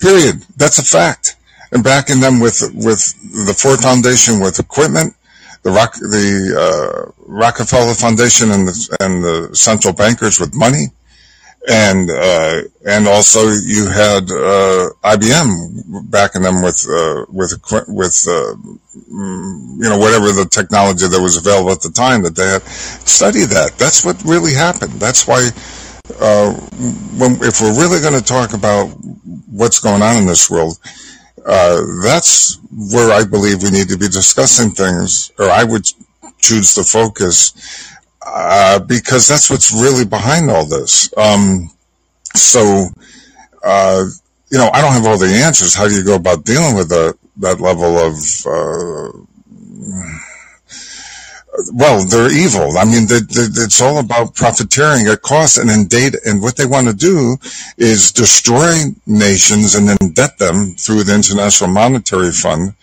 Period. 0.00 0.42
That's 0.56 0.78
a 0.78 0.84
fact. 0.84 1.36
And 1.72 1.82
backing 1.84 2.20
them 2.20 2.40
with 2.40 2.60
with 2.74 3.02
the 3.46 3.54
Ford 3.54 3.80
Foundation 3.80 4.40
with 4.40 4.58
equipment, 4.58 5.14
the 5.62 5.70
Rock 5.70 5.94
the 5.94 6.54
uh, 6.54 7.12
Rockefeller 7.26 7.94
Foundation 7.94 8.50
and 8.50 8.68
the 8.68 8.96
and 9.00 9.24
the 9.24 9.56
central 9.56 9.92
bankers 9.92 10.38
with 10.38 10.54
money, 10.54 10.86
and 11.68 12.10
uh, 12.10 12.62
and 12.86 13.08
also 13.08 13.48
you 13.48 13.88
had 13.88 14.30
uh, 14.30 14.90
IBM 15.02 16.10
backing 16.10 16.42
them 16.42 16.62
with 16.62 16.86
uh, 16.88 17.26
with 17.28 17.58
with 17.88 18.16
uh, 18.28 18.54
mm, 19.10 19.82
you 19.82 19.88
know 19.88 19.98
whatever 19.98 20.30
the 20.30 20.46
technology 20.48 21.08
that 21.08 21.20
was 21.20 21.36
available 21.36 21.72
at 21.72 21.80
the 21.80 21.90
time 21.90 22.22
that 22.22 22.36
they 22.36 22.46
had. 22.46 22.62
Study 22.62 23.44
that. 23.46 23.72
That's 23.78 24.04
what 24.04 24.22
really 24.24 24.54
happened. 24.54 24.92
That's 25.00 25.26
why 25.26 25.50
uh, 26.20 26.52
when, 27.18 27.32
if 27.42 27.60
we're 27.60 27.78
really 27.78 28.00
going 28.00 28.14
to 28.14 28.24
talk 28.24 28.52
about 28.52 28.88
what's 29.50 29.80
going 29.80 30.02
on 30.02 30.16
in 30.18 30.26
this 30.26 30.50
world, 30.50 30.78
uh, 31.46 31.80
that's 32.02 32.58
where 32.92 33.12
I 33.12 33.24
believe 33.24 33.62
we 33.62 33.70
need 33.70 33.88
to 33.88 33.98
be 33.98 34.08
discussing 34.08 34.70
things, 34.70 35.32
or 35.38 35.48
I 35.50 35.64
would 35.64 35.86
choose 36.38 36.74
to 36.74 36.84
focus, 36.84 37.94
uh, 38.26 38.78
because 38.80 39.28
that's 39.28 39.50
what's 39.50 39.72
really 39.72 40.04
behind 40.04 40.50
all 40.50 40.66
this. 40.66 41.12
Um, 41.16 41.70
so, 42.34 42.88
uh, 43.62 44.04
you 44.50 44.58
know, 44.58 44.70
I 44.72 44.80
don't 44.80 44.92
have 44.92 45.06
all 45.06 45.18
the 45.18 45.26
answers. 45.26 45.74
How 45.74 45.88
do 45.88 45.94
you 45.94 46.04
go 46.04 46.16
about 46.16 46.44
dealing 46.44 46.76
with 46.76 46.88
that 46.88 47.60
level 47.60 47.98
of, 47.98 48.14
uh, 48.46 49.10
well, 51.72 52.04
they're 52.04 52.32
evil. 52.32 52.78
I 52.78 52.84
mean, 52.84 53.06
they, 53.06 53.20
they, 53.20 53.62
it's 53.62 53.80
all 53.80 53.98
about 53.98 54.34
profiteering 54.34 55.06
at 55.06 55.22
cost 55.22 55.58
and 55.58 55.70
in 55.70 55.86
data. 55.86 56.18
And 56.24 56.42
what 56.42 56.56
they 56.56 56.66
want 56.66 56.88
to 56.88 56.94
do 56.94 57.36
is 57.78 58.12
destroy 58.12 58.74
nations 59.06 59.74
and 59.74 59.88
then 59.88 60.12
debt 60.12 60.38
them 60.38 60.74
through 60.74 61.04
the 61.04 61.14
International 61.14 61.70
Monetary 61.70 62.32
Fund. 62.32 62.74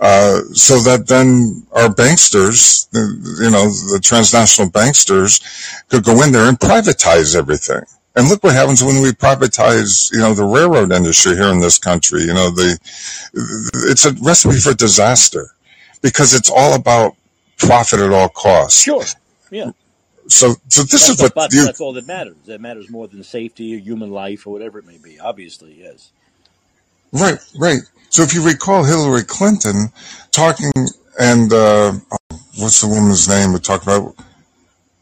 Uh, 0.00 0.40
so 0.52 0.78
that 0.80 1.06
then 1.06 1.64
our 1.72 1.88
banksters, 1.88 2.88
you 2.92 3.50
know, 3.50 3.66
the 3.92 4.00
transnational 4.02 4.70
banksters 4.70 5.42
could 5.88 6.04
go 6.04 6.22
in 6.22 6.32
there 6.32 6.48
and 6.48 6.58
privatize 6.58 7.36
everything. 7.36 7.82
And 8.14 8.28
look 8.28 8.44
what 8.44 8.54
happens 8.54 8.82
when 8.82 9.00
we 9.00 9.12
privatize, 9.12 10.12
you 10.12 10.18
know, 10.18 10.34
the 10.34 10.44
railroad 10.44 10.92
industry 10.92 11.34
here 11.34 11.50
in 11.50 11.60
this 11.60 11.78
country. 11.78 12.22
You 12.22 12.34
know, 12.34 12.50
the, 12.50 12.78
it's 13.88 14.04
a 14.04 14.12
recipe 14.22 14.58
for 14.58 14.74
disaster 14.74 15.54
because 16.02 16.34
it's 16.34 16.50
all 16.50 16.74
about 16.74 17.16
profit 17.66 18.00
at 18.00 18.10
all 18.10 18.28
costs. 18.28 18.82
Sure. 18.82 19.04
Yeah. 19.50 19.72
So, 20.28 20.54
so 20.68 20.82
this 20.82 21.08
But, 21.08 21.24
is 21.24 21.30
what 21.34 21.52
you, 21.52 21.64
that's 21.64 21.80
all 21.80 21.92
that 21.94 22.06
matters. 22.06 22.36
That 22.46 22.60
matters 22.60 22.88
more 22.90 23.08
than 23.08 23.22
safety 23.24 23.74
or 23.74 23.78
human 23.78 24.10
life 24.10 24.46
or 24.46 24.52
whatever 24.52 24.78
it 24.78 24.86
may 24.86 24.98
be. 24.98 25.18
Obviously, 25.18 25.74
yes. 25.80 26.10
right, 27.12 27.38
right. 27.58 27.80
So 28.08 28.22
if 28.22 28.34
you 28.34 28.44
recall 28.46 28.84
Hillary 28.84 29.24
Clinton 29.24 29.88
talking 30.30 30.70
and, 31.18 31.52
uh, 31.52 31.92
what's 32.56 32.80
the 32.80 32.88
woman's 32.88 33.28
name 33.28 33.52
we 33.52 33.58
talked 33.58 33.84
about? 33.84 34.14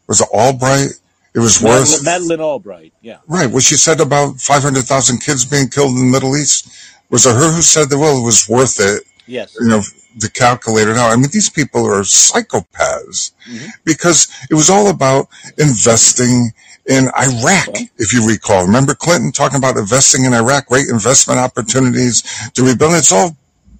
Was 0.07 0.21
it 0.21 0.27
Albright? 0.33 0.91
It 1.33 1.39
was 1.39 1.61
Madeleine, 1.61 1.79
worth, 1.79 2.03
Madeleine 2.03 2.41
Albright. 2.41 2.93
Yeah. 3.01 3.17
right, 3.27 3.49
what 3.49 3.63
she 3.63 3.75
said 3.75 4.01
about 4.01 4.41
500,000 4.41 5.19
kids 5.19 5.45
being 5.45 5.69
killed 5.69 5.91
in 5.91 5.97
the 5.97 6.11
Middle 6.11 6.35
East. 6.35 6.67
Was 7.09 7.25
it 7.25 7.33
her 7.33 7.53
who 7.53 7.61
said 7.61 7.89
that, 7.89 7.97
well, 7.97 8.17
it 8.17 8.25
was 8.25 8.49
worth 8.49 8.79
it, 8.79 9.03
Yes. 9.27 9.55
you 9.59 9.67
know, 9.67 9.81
the 10.17 10.29
calculator 10.29 10.93
now. 10.93 11.09
I 11.09 11.15
mean, 11.15 11.29
these 11.31 11.49
people 11.49 11.85
are 11.85 12.01
psychopaths 12.01 13.31
hmm 13.45 13.67
because 13.85 14.27
it 14.49 14.53
was 14.55 14.69
all 14.69 14.89
about 14.89 15.27
investing 15.57 16.51
in 16.87 17.05
Iraq, 17.17 17.67
Well, 17.73 17.83
if 17.97 18.11
you 18.13 18.27
recall. 18.27 18.65
Remember 18.65 18.93
Clinton 18.95 19.31
talking 19.31 19.57
about 19.57 19.77
investing 19.77 20.25
in 20.25 20.33
Iraq, 20.33 20.67
great 20.67 20.87
investment 20.89 21.39
opportunities 21.39 22.23
to 22.53 22.63
rebuild. 22.63 22.93
It's 22.95 23.11
all 23.11 23.35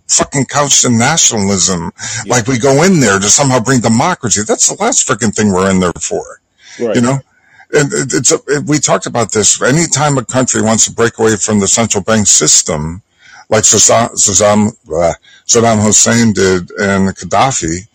fucking 0.08 0.46
couched 0.46 0.86
in 0.86 0.98
nationalism. 0.98 1.92
yeah. 2.26 2.34
Like 2.34 2.48
we 2.48 2.60
go 2.60 2.84
in 2.84 3.00
there 3.00 3.18
to 3.20 3.30
somehow 3.30 3.60
bring 3.60 3.80
democracy. 3.82 4.42
That's 4.46 4.68
the 4.70 4.82
last 4.84 5.08
freaking 5.08 5.34
thing 5.36 5.52
we're 5.52 5.70
in 5.70 5.80
there 5.80 5.94
for, 6.00 6.42
you 6.96 7.02
know? 7.02 7.20
And 7.74 7.90
it's 7.94 8.32
a, 8.32 8.40
it- 8.48 8.66
we 8.68 8.80
talked 8.80 9.06
about 9.06 9.32
this. 9.32 9.62
Anytime 9.62 10.18
a 10.18 10.26
country 10.26 10.62
wants 10.62 10.86
to 10.86 10.92
break 10.92 11.18
away 11.18 11.36
from 11.38 11.60
the 11.60 11.68
central 11.68 12.04
bank 12.04 12.28
system, 12.28 13.02
like 13.52 13.64
Saddam, 13.64 14.10
Saddam, 14.14 14.68
uh, 14.88 15.14
Saddam 15.46 15.84
Hussein 15.84 16.34
did 16.34 16.72
and 16.72 17.10
Gaddafi 17.10 17.88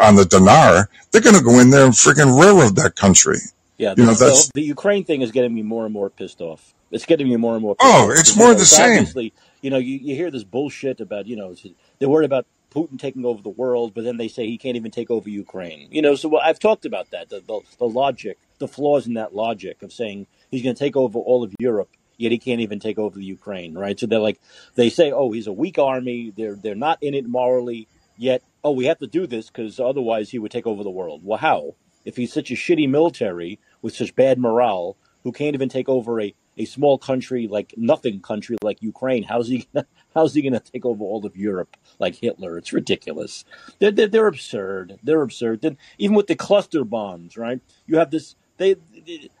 on 0.00 0.16
the 0.16 0.24
dinar, 0.24 0.90
they're 1.10 1.22
going 1.22 1.36
to 1.36 1.42
go 1.42 1.58
in 1.60 1.70
there 1.70 1.84
and 1.84 1.94
freaking 1.94 2.38
railroad 2.38 2.76
that 2.76 2.96
country. 2.96 3.38
Yeah. 3.78 3.90
You 3.90 3.94
The, 3.96 4.04
know, 4.04 4.14
that's, 4.14 4.50
the 4.52 4.62
Ukraine 4.62 5.04
thing 5.04 5.22
is 5.22 5.30
getting 5.30 5.54
me 5.54 5.62
more 5.62 5.84
and 5.84 5.94
more 5.94 6.10
pissed 6.10 6.40
off. 6.40 6.74
It's 6.90 7.06
getting 7.06 7.28
me 7.28 7.36
more 7.36 7.54
and 7.54 7.62
more 7.62 7.76
pissed 7.76 7.88
oh, 7.88 8.04
off 8.04 8.18
it's 8.18 8.32
because 8.32 8.36
you 8.36 8.42
more 8.42 8.52
know 8.52 8.58
the 8.58 8.64
same. 8.64 9.32
you 9.62 9.70
know 9.70 9.78
you, 9.78 9.98
you 9.98 10.14
hear 10.14 10.30
this 10.30 10.44
bullshit 10.44 11.00
about 11.00 11.26
you 11.26 11.36
know 11.36 11.54
they're 11.98 12.08
worried 12.08 12.26
about 12.26 12.46
Putin 12.70 12.98
taking 12.98 13.24
over 13.24 13.42
the 13.42 13.48
world, 13.48 13.92
but 13.94 14.04
then 14.04 14.18
they 14.18 14.28
say 14.28 14.46
he 14.46 14.58
can't 14.58 14.76
even 14.76 14.90
take 14.90 15.10
over 15.10 15.28
Ukraine. 15.28 15.88
You 15.90 16.02
know, 16.02 16.14
so 16.14 16.28
well, 16.28 16.42
I've 16.44 16.58
talked 16.58 16.84
about 16.84 17.10
that 17.10 17.28
the, 17.28 17.40
the 17.40 17.60
the 17.78 17.86
logic, 17.86 18.38
the 18.58 18.68
flaws 18.68 19.06
in 19.06 19.14
that 19.14 19.34
logic 19.34 19.82
of 19.82 19.92
saying 19.92 20.26
he's 20.50 20.62
going 20.62 20.74
to 20.74 20.78
take 20.78 20.96
over 20.96 21.18
all 21.18 21.42
of 21.42 21.54
Europe. 21.58 21.90
Yet 22.18 22.32
he 22.32 22.38
can't 22.38 22.60
even 22.60 22.80
take 22.80 22.98
over 22.98 23.18
the 23.18 23.24
Ukraine, 23.24 23.76
right? 23.76 23.98
So 23.98 24.06
they're 24.06 24.18
like, 24.18 24.40
they 24.74 24.90
say, 24.90 25.12
"Oh, 25.12 25.32
he's 25.32 25.46
a 25.46 25.52
weak 25.52 25.78
army. 25.78 26.32
They're 26.36 26.54
they're 26.56 26.74
not 26.74 27.02
in 27.02 27.14
it 27.14 27.28
morally. 27.28 27.88
Yet, 28.16 28.42
oh, 28.64 28.72
we 28.72 28.86
have 28.86 28.98
to 29.00 29.06
do 29.06 29.26
this 29.26 29.48
because 29.48 29.78
otherwise 29.78 30.30
he 30.30 30.38
would 30.38 30.50
take 30.50 30.66
over 30.66 30.82
the 30.82 30.90
world. 30.90 31.20
Well, 31.24 31.38
how? 31.38 31.74
If 32.04 32.16
he's 32.16 32.32
such 32.32 32.50
a 32.50 32.54
shitty 32.54 32.88
military 32.88 33.58
with 33.82 33.94
such 33.96 34.14
bad 34.14 34.38
morale, 34.38 34.96
who 35.24 35.32
can't 35.32 35.54
even 35.54 35.68
take 35.68 35.88
over 35.88 36.20
a, 36.20 36.32
a 36.56 36.64
small 36.66 36.98
country 36.98 37.48
like 37.48 37.74
nothing 37.76 38.20
country 38.20 38.56
like 38.62 38.80
Ukraine, 38.80 39.24
how's 39.24 39.48
he 39.48 39.66
gonna, 39.74 39.86
how's 40.14 40.34
he 40.34 40.40
going 40.40 40.52
to 40.52 40.60
take 40.60 40.86
over 40.86 41.02
all 41.02 41.26
of 41.26 41.36
Europe 41.36 41.76
like 41.98 42.14
Hitler? 42.14 42.56
It's 42.58 42.72
ridiculous. 42.72 43.44
They're, 43.80 43.90
they're, 43.90 44.06
they're 44.06 44.28
absurd. 44.28 45.00
They're 45.02 45.22
absurd. 45.22 45.62
Then 45.62 45.78
even 45.98 46.14
with 46.16 46.28
the 46.28 46.36
cluster 46.36 46.84
bombs, 46.84 47.36
right? 47.36 47.60
You 47.86 47.98
have 47.98 48.12
this. 48.12 48.36
They. 48.56 48.76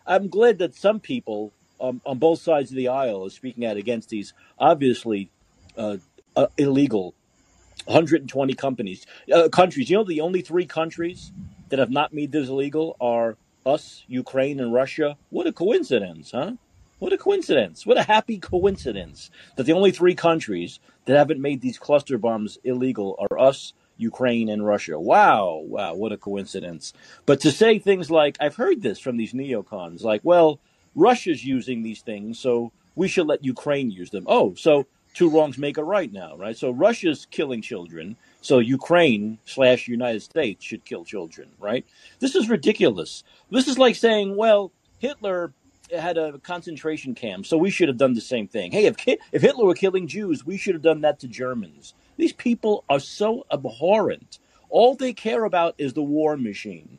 I'm 0.06 0.28
glad 0.28 0.58
that 0.58 0.74
some 0.74 0.98
people 0.98 1.52
um, 1.80 2.00
on 2.04 2.18
both 2.18 2.40
sides 2.40 2.70
of 2.70 2.76
the 2.76 2.88
aisle 2.88 3.26
are 3.26 3.30
speaking 3.30 3.64
out 3.64 3.76
against 3.76 4.08
these 4.08 4.32
obviously 4.58 5.30
uh, 5.76 5.96
uh, 6.34 6.46
illegal 6.56 7.14
120 7.86 8.54
companies, 8.54 9.06
uh, 9.32 9.48
countries. 9.48 9.88
You 9.90 9.98
know, 9.98 10.04
the 10.04 10.20
only 10.20 10.40
three 10.40 10.66
countries 10.66 11.32
that 11.68 11.78
have 11.78 11.90
not 11.90 12.12
made 12.12 12.32
this 12.32 12.48
illegal 12.48 12.96
are 13.00 13.36
us, 13.64 14.04
Ukraine, 14.08 14.60
and 14.60 14.72
Russia. 14.72 15.16
What 15.30 15.46
a 15.46 15.52
coincidence, 15.52 16.30
huh? 16.32 16.52
What 16.98 17.12
a 17.12 17.18
coincidence. 17.18 17.84
What 17.84 17.98
a 17.98 18.02
happy 18.02 18.38
coincidence 18.38 19.30
that 19.56 19.64
the 19.64 19.72
only 19.72 19.90
three 19.90 20.14
countries 20.14 20.80
that 21.04 21.16
haven't 21.16 21.40
made 21.40 21.60
these 21.60 21.78
cluster 21.78 22.16
bombs 22.16 22.58
illegal 22.64 23.16
are 23.18 23.38
us, 23.38 23.74
Ukraine, 23.98 24.48
and 24.48 24.66
Russia. 24.66 24.98
Wow, 24.98 25.62
wow, 25.66 25.94
what 25.94 26.12
a 26.12 26.16
coincidence. 26.16 26.92
But 27.26 27.40
to 27.40 27.50
say 27.50 27.78
things 27.78 28.10
like, 28.10 28.36
I've 28.40 28.56
heard 28.56 28.82
this 28.82 28.98
from 28.98 29.16
these 29.16 29.32
neocons, 29.32 30.02
like, 30.02 30.22
well, 30.24 30.58
Russia's 30.96 31.44
using 31.44 31.82
these 31.82 32.00
things, 32.00 32.38
so 32.40 32.72
we 32.96 33.06
should 33.06 33.26
let 33.26 33.44
Ukraine 33.44 33.90
use 33.90 34.10
them. 34.10 34.24
Oh, 34.26 34.54
so 34.54 34.86
two 35.14 35.30
wrongs 35.30 35.58
make 35.58 35.76
a 35.78 35.84
right 35.84 36.12
now, 36.12 36.36
right? 36.36 36.56
So 36.56 36.70
Russia's 36.70 37.26
killing 37.30 37.62
children, 37.62 38.16
so 38.40 38.58
Ukraine 38.58 39.38
slash 39.44 39.86
United 39.86 40.22
States 40.22 40.64
should 40.64 40.84
kill 40.84 41.04
children, 41.04 41.48
right? 41.60 41.86
This 42.18 42.34
is 42.34 42.48
ridiculous. 42.48 43.22
This 43.50 43.68
is 43.68 43.78
like 43.78 43.94
saying, 43.94 44.36
well, 44.36 44.72
Hitler 44.98 45.52
had 45.96 46.18
a 46.18 46.38
concentration 46.38 47.14
camp, 47.14 47.46
so 47.46 47.56
we 47.56 47.70
should 47.70 47.88
have 47.88 47.98
done 47.98 48.14
the 48.14 48.20
same 48.20 48.48
thing. 48.48 48.72
Hey, 48.72 48.86
if 48.86 48.96
if 49.06 49.42
Hitler 49.42 49.66
were 49.66 49.74
killing 49.74 50.08
Jews, 50.08 50.44
we 50.44 50.56
should 50.56 50.74
have 50.74 50.82
done 50.82 51.02
that 51.02 51.20
to 51.20 51.28
Germans. 51.28 51.94
These 52.16 52.32
people 52.32 52.84
are 52.88 53.00
so 53.00 53.46
abhorrent. 53.52 54.38
All 54.68 54.94
they 54.94 55.12
care 55.12 55.44
about 55.44 55.74
is 55.78 55.92
the 55.92 56.02
war 56.02 56.36
machine. 56.36 56.98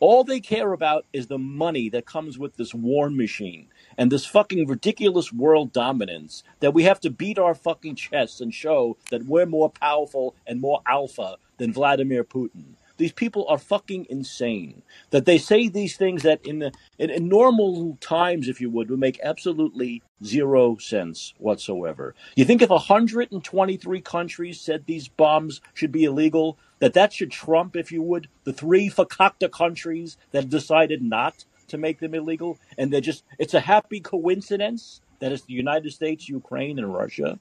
All 0.00 0.24
they 0.24 0.40
care 0.40 0.72
about 0.72 1.06
is 1.12 1.28
the 1.28 1.38
money 1.38 1.88
that 1.90 2.06
comes 2.06 2.38
with 2.38 2.56
this 2.56 2.74
war 2.74 3.10
machine 3.10 3.68
and 3.96 4.12
this 4.12 4.26
fucking 4.26 4.66
ridiculous 4.66 5.32
world 5.32 5.72
dominance 5.72 6.42
that 6.60 6.74
we 6.74 6.84
have 6.84 7.00
to 7.00 7.10
beat 7.10 7.38
our 7.38 7.54
fucking 7.54 7.96
chests 7.96 8.40
and 8.40 8.52
show 8.52 8.96
that 9.10 9.24
we're 9.26 9.46
more 9.46 9.70
powerful 9.70 10.34
and 10.46 10.60
more 10.60 10.82
alpha 10.86 11.36
than 11.58 11.72
Vladimir 11.72 12.24
Putin. 12.24 12.74
These 12.96 13.12
people 13.12 13.46
are 13.48 13.58
fucking 13.58 14.06
insane. 14.08 14.82
That 15.10 15.24
they 15.26 15.38
say 15.38 15.68
these 15.68 15.96
things 15.96 16.22
that 16.22 16.44
in, 16.46 16.60
the, 16.60 16.72
in, 16.98 17.10
in 17.10 17.28
normal 17.28 17.98
times, 18.00 18.48
if 18.48 18.60
you 18.60 18.70
would, 18.70 18.90
would 18.90 19.00
make 19.00 19.18
absolutely 19.22 20.02
zero 20.24 20.76
sense 20.76 21.34
whatsoever. 21.38 22.14
You 22.36 22.44
think 22.44 22.62
if 22.62 22.70
123 22.70 24.00
countries 24.00 24.60
said 24.60 24.86
these 24.86 25.08
bombs 25.08 25.60
should 25.74 25.92
be 25.92 26.04
illegal, 26.04 26.58
that 26.78 26.94
that 26.94 27.12
should 27.12 27.30
trump, 27.30 27.76
if 27.76 27.90
you 27.90 28.02
would, 28.02 28.28
the 28.44 28.52
three 28.52 28.88
fakakta 28.90 29.50
countries 29.50 30.16
that 30.32 30.48
decided 30.48 31.02
not 31.02 31.44
to 31.68 31.78
make 31.78 32.00
them 32.00 32.14
illegal, 32.14 32.58
and 32.78 32.92
they're 32.92 33.00
just 33.00 33.24
it's 33.38 33.54
a 33.54 33.60
happy 33.60 34.00
coincidence 34.00 35.00
that 35.20 35.32
it's 35.32 35.44
the 35.44 35.54
United 35.54 35.92
States, 35.92 36.28
Ukraine, 36.28 36.78
and 36.78 36.92
Russia. 36.92 37.38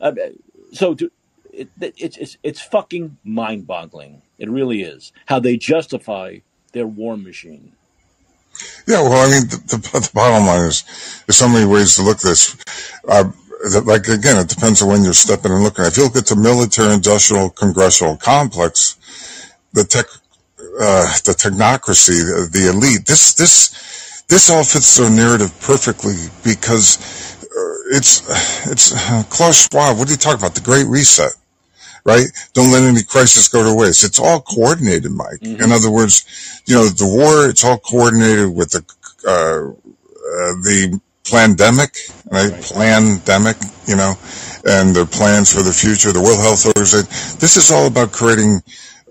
Uh, 0.00 0.12
so 0.72 0.94
to, 0.94 1.10
it, 1.52 1.68
it's 1.80 2.16
it's 2.16 2.36
it's 2.42 2.60
fucking 2.60 3.18
mind-boggling. 3.24 4.22
It 4.38 4.50
really 4.50 4.82
is 4.82 5.12
how 5.26 5.38
they 5.38 5.56
justify 5.56 6.38
their 6.72 6.86
war 6.86 7.16
machine. 7.16 7.72
Yeah, 8.86 9.02
well, 9.02 9.26
I 9.26 9.30
mean, 9.30 9.48
the, 9.48 9.56
the, 9.66 9.76
the 9.76 10.10
bottom 10.12 10.46
line 10.46 10.66
is 10.66 10.84
there's 11.26 11.38
so 11.38 11.48
many 11.48 11.66
ways 11.66 11.96
to 11.96 12.02
look 12.02 12.18
at 12.18 12.22
this. 12.22 12.56
Uh, 13.08 13.30
like 13.84 14.08
again, 14.08 14.38
it 14.38 14.48
depends 14.48 14.82
on 14.82 14.88
when 14.88 15.04
you're 15.04 15.12
stepping 15.12 15.52
and 15.52 15.62
looking. 15.62 15.84
If 15.84 15.96
you 15.96 16.04
look 16.04 16.16
at 16.16 16.26
the 16.26 16.36
military-industrial 16.36 17.50
congressional 17.50 18.16
complex, 18.16 18.96
the 19.72 19.84
tech 19.84 20.06
uh, 20.80 21.04
the 21.24 21.32
technocracy, 21.32 22.22
the, 22.24 22.48
the, 22.50 22.70
elite. 22.70 23.06
This 23.06 23.34
this 23.34 24.24
this 24.28 24.50
all 24.50 24.64
fits 24.64 24.96
their 24.96 25.10
narrative 25.10 25.52
perfectly 25.60 26.14
because 26.44 26.98
uh, 27.44 27.96
it's 27.96 28.22
it's 28.70 28.92
uh, 28.92 29.22
Klaus 29.28 29.68
Schwab. 29.68 29.98
What 29.98 30.08
are 30.08 30.10
you 30.10 30.16
talking 30.16 30.40
about? 30.40 30.54
The 30.54 30.62
Great 30.62 30.86
Reset, 30.86 31.32
right? 32.04 32.26
Don't 32.52 32.72
let 32.72 32.82
any 32.82 33.02
crisis 33.02 33.48
go 33.48 33.62
to 33.62 33.74
waste. 33.74 34.04
It's 34.04 34.20
all 34.20 34.40
coordinated, 34.40 35.12
Mike. 35.12 35.40
Mm-hmm. 35.40 35.62
In 35.62 35.72
other 35.72 35.90
words, 35.90 36.62
you 36.66 36.74
know, 36.74 36.84
the 36.84 37.06
war. 37.06 37.48
It's 37.48 37.64
all 37.64 37.78
coordinated 37.78 38.54
with 38.54 38.70
the 38.70 38.84
uh, 39.26 39.70
uh 39.70 40.52
the 40.62 41.00
pandemic, 41.30 41.96
right? 42.30 42.50
right? 42.50 42.62
Pandemic, 42.74 43.56
you 43.86 43.96
know, 43.96 44.14
and 44.66 44.94
the 44.94 45.06
plans 45.06 45.52
for 45.52 45.62
the 45.62 45.72
future. 45.72 46.12
The 46.12 46.20
World 46.20 46.40
Health 46.40 46.66
Organization. 46.66 47.08
This 47.38 47.56
is 47.56 47.70
all 47.70 47.86
about 47.86 48.12
creating 48.12 48.62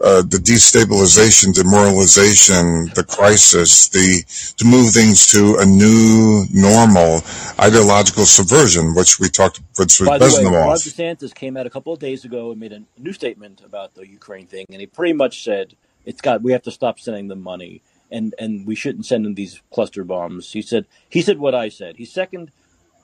uh, 0.03 0.22
the 0.23 0.38
destabilization, 0.38 1.53
demoralization, 1.53 2.91
the 2.95 3.03
crisis, 3.03 3.90
the 3.90 4.23
to 4.57 4.65
move 4.65 4.91
things 4.91 5.28
to 5.28 5.57
a 5.60 5.65
new 5.65 6.45
normal 6.52 7.22
ideological 7.60 8.26
subversion, 8.26 8.95
which 8.95 9.19
we 9.19 9.30
talked, 9.30 9.61
which 9.78 9.99
was 9.99 10.10
By 10.10 10.18
the 10.18 10.26
way, 10.26 10.45
Ron 10.45 10.76
DeSantis 10.76 11.34
came 11.34 11.56
out 11.56 11.68
a 11.68 11.69
couple 11.69 11.94
of 11.94 11.99
days 11.99 12.26
ago 12.26 12.52
and 12.52 12.60
made 12.60 12.73
a 12.73 12.84
new 12.98 13.14
statement 13.14 13.61
about 13.61 13.94
the 13.94 14.07
Ukraine 14.07 14.48
thing, 14.48 14.65
and 14.69 14.80
he 14.80 14.88
pretty 14.88 15.14
much 15.14 15.44
said 15.44 15.76
it's 16.06 16.22
got 16.22 16.41
we 16.41 16.52
have 16.52 16.64
to 16.64 16.72
stop 16.72 16.99
sending 16.99 17.28
them 17.28 17.41
money, 17.41 17.82
and 18.10 18.34
and 18.40 18.65
we 18.65 18.76
shouldn't 18.76 19.06
send 19.06 19.26
them 19.26 19.36
these 19.36 19.61
cluster 19.72 20.03
bombs. 20.03 20.52
He 20.52 20.61
said 20.61 20.86
he 21.10 21.22
said 21.22 21.38
what 21.38 21.53
I 21.53 21.69
said. 21.69 21.98
He 21.98 22.06
second, 22.06 22.52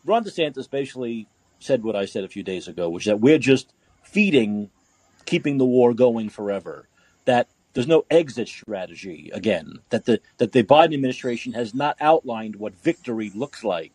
Ron 0.03 0.24
DeSantis 0.24 0.69
basically 0.69 1.28
said 1.60 1.84
what 1.84 1.95
I 1.95 2.06
said 2.06 2.24
a 2.24 2.30
few 2.30 2.44
days 2.44 2.68
ago, 2.68 2.90
which 2.90 3.03
is 3.03 3.07
that 3.07 3.19
we're 3.19 3.40
just 3.40 3.74
feeding 4.03 4.69
keeping 5.27 5.59
the 5.59 5.65
war 5.65 5.93
going 5.93 6.29
forever. 6.29 6.89
That 7.25 7.47
there's 7.73 7.87
no 7.87 8.05
exit 8.09 8.47
strategy 8.47 9.29
again. 9.33 9.81
That 9.91 10.05
the 10.05 10.21
that 10.39 10.53
the 10.53 10.63
Biden 10.63 10.95
administration 10.95 11.53
has 11.53 11.75
not 11.75 11.97
outlined 12.01 12.55
what 12.55 12.73
victory 12.75 13.31
looks 13.35 13.63
like. 13.63 13.93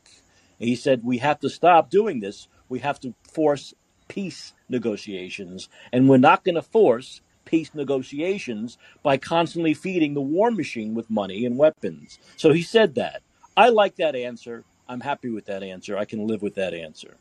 And 0.60 0.68
he 0.68 0.76
said 0.76 1.02
we 1.02 1.18
have 1.18 1.40
to 1.40 1.50
stop 1.50 1.90
doing 1.90 2.20
this. 2.20 2.46
We 2.68 2.78
have 2.80 3.00
to 3.00 3.14
force 3.24 3.74
peace 4.06 4.52
negotiations, 4.68 5.68
and 5.92 6.08
we're 6.08 6.18
not 6.18 6.44
going 6.44 6.54
to 6.54 6.62
force 6.62 7.22
peace 7.44 7.74
negotiations 7.74 8.78
by 9.02 9.16
constantly 9.16 9.74
feeding 9.74 10.14
the 10.14 10.20
war 10.20 10.52
machine 10.52 10.94
with 10.94 11.10
money 11.10 11.44
and 11.44 11.58
weapons. 11.58 12.18
So 12.36 12.52
he 12.52 12.62
said 12.62 12.94
that. 12.94 13.22
I 13.56 13.70
like 13.70 13.96
that 13.96 14.14
answer. 14.14 14.64
I'm 14.88 15.00
happy 15.00 15.30
with 15.30 15.46
that 15.46 15.62
answer. 15.62 15.98
I 15.98 16.04
can 16.04 16.26
live 16.26 16.42
with 16.42 16.54
that 16.54 16.74
answer. 16.74 17.16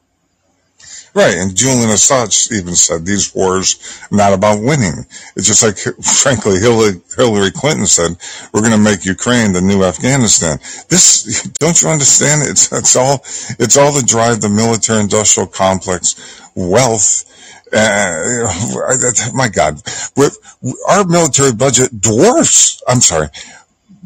Right, 1.14 1.36
and 1.36 1.53
Julian 1.53 1.90
Assange 1.90 2.53
even 2.53 2.74
said 2.74 3.06
these 3.06 3.36
wars 3.36 3.99
are 4.12 4.16
not 4.16 4.32
about 4.32 4.64
winning. 4.64 5.06
It's 5.36 5.45
just 5.45 5.62
like, 5.62 5.78
frankly, 6.03 6.58
Hillary, 6.58 7.02
Hillary 7.18 7.52
Clinton 7.52 7.86
said, 7.86 8.16
we're 8.53 8.62
going 8.62 8.72
to 8.72 8.78
make 8.78 9.03
Ukraine 9.03 9.52
the 9.52 9.60
new 9.62 9.84
Afghanistan. 9.84 10.60
This, 10.88 11.44
don't 11.60 11.82
you 11.82 11.90
understand? 11.90 12.44
It's, 12.44 12.72
it's 12.72 12.95
all, 12.95 13.16
it's 13.60 13.78
all 13.78 13.91
to 13.91 14.06
drive 14.06 14.40
the 14.40 14.48
military-industrial 14.48 15.48
complex, 15.48 16.16
wealth, 16.56 17.26
uh, 17.74 18.48
my 19.34 19.49
God, 19.49 19.82
our 20.88 21.06
military 21.06 21.53
budget 21.53 21.99
dwarfs, 21.99 22.82
I'm 22.88 23.02
sorry, 23.02 23.28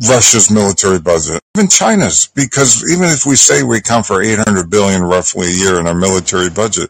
Russia's 0.10 0.52
military 0.52 1.00
budget, 1.00 1.42
even 1.56 1.70
China's, 1.70 2.28
because 2.36 2.84
even 2.92 3.06
if 3.06 3.26
we 3.26 3.36
say 3.36 3.64
we 3.64 3.78
account 3.78 4.06
for 4.06 4.22
800 4.22 4.70
billion 4.70 5.04
roughly 5.04 5.48
a 5.48 5.52
year 5.52 5.80
in 5.80 5.88
our 5.88 5.96
military 5.96 6.50
budget, 6.50 6.90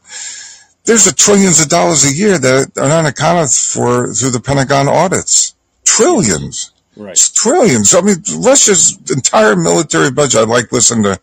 there's 0.86 1.06
a 1.06 1.14
trillions 1.14 1.61
of 1.61 1.69
dollars 1.69 2.03
a 2.03 2.14
year 2.14 2.38
that 2.38 2.77
are 2.77 2.90
not 2.90 3.06
accounted 3.06 3.52
for 3.52 4.14
through 4.14 4.32
the 4.32 4.40
Pentagon 4.40 4.88
audits. 4.88 5.53
Trillions. 5.84 6.72
Right. 6.95 7.11
It's 7.11 7.30
trillions. 7.30 7.94
I 7.94 8.02
mean, 8.02 8.23
Russia's 8.38 8.98
entire 9.11 9.56
military 9.56 10.11
budget. 10.11 10.41
I'd 10.41 10.48
like 10.48 10.69
to 10.69 10.76
listen 10.76 11.03
to 11.03 11.19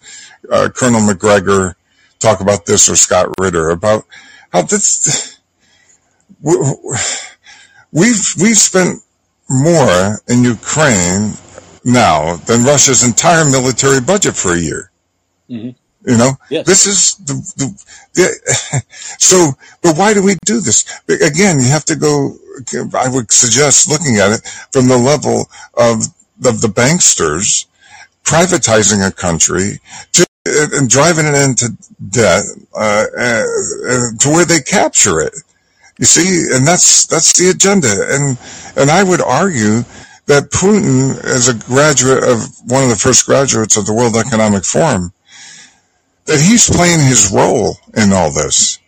uh, 0.51 0.69
Colonel 0.75 1.01
Macgregor 1.01 1.77
talk 2.19 2.41
about 2.41 2.67
this 2.67 2.89
or 2.89 2.97
Scott 2.97 3.29
Ritter 3.41 3.71
about 3.71 4.05
how 4.53 4.63
this. 4.63 5.39
We've 6.41 8.25
we've 8.41 8.57
spent 8.57 9.01
more 9.49 10.19
in 10.29 10.45
Ukraine 10.45 11.35
now 11.85 12.37
than 12.37 12.63
Russia's 12.63 13.05
entire 13.05 13.45
military 13.45 14.01
budget 14.01 14.35
for 14.35 14.53
a 14.53 14.59
year. 14.59 14.91
Mm-hmm. 15.51 15.71
You 16.11 16.19
know, 16.19 16.33
yes. 16.51 16.67
this 16.67 16.87
is 16.87 17.15
the, 17.17 17.35
the, 17.57 17.85
the, 18.15 18.83
so, 19.19 19.53
but 19.83 19.97
why 19.97 20.15
do 20.15 20.23
we 20.23 20.35
do 20.45 20.61
this? 20.61 20.85
Again, 21.09 21.61
you 21.61 21.69
have 21.69 21.85
to 21.85 21.97
go, 21.97 22.37
I 22.95 23.09
would 23.09 23.31
suggest 23.31 23.89
looking 23.89 24.17
at 24.17 24.33
it 24.33 24.49
from 24.73 24.89
the 24.89 24.99
level 24.99 25.47
of, 25.75 26.07
of 26.45 26.61
the 26.61 26.73
banksters 26.75 27.67
privatizing 28.25 29.07
a 29.07 29.13
country 29.13 29.81
to, 30.13 30.27
and 30.45 30.91
driving 30.91 31.27
it 31.27 31.35
into 31.35 31.77
debt, 32.11 32.45
uh, 32.75 33.05
uh, 33.17 33.43
to 34.19 34.29
where 34.29 34.45
they 34.45 34.61
capture 34.61 35.21
it. 35.21 35.35
You 35.99 36.07
see, 36.07 36.47
and 36.53 36.67
that's 36.67 37.07
that's 37.07 37.39
the 37.39 37.51
agenda. 37.51 37.89
And 38.11 38.39
and 38.77 38.91
I 38.91 39.05
would 39.05 39.21
argue 39.21 39.85
that 40.27 40.51
Putin, 40.51 41.23
as 41.24 41.49
a 41.49 41.55
graduate 41.55 42.23
of 42.24 42.39
one 42.66 42.85
of 42.85 42.90
the 42.90 42.97
first 42.97 43.27
graduates 43.27 43.77
of 43.77 43.86
the 43.86 43.93
World 43.93 44.16
Economic 44.16 44.65
Forum, 44.65 45.12
that 46.27 46.40
he's 46.40 46.70
playing 46.70 47.01
his 47.01 47.32
role 47.32 47.77
in 47.94 48.12
all 48.12 48.32
this. 48.32 48.78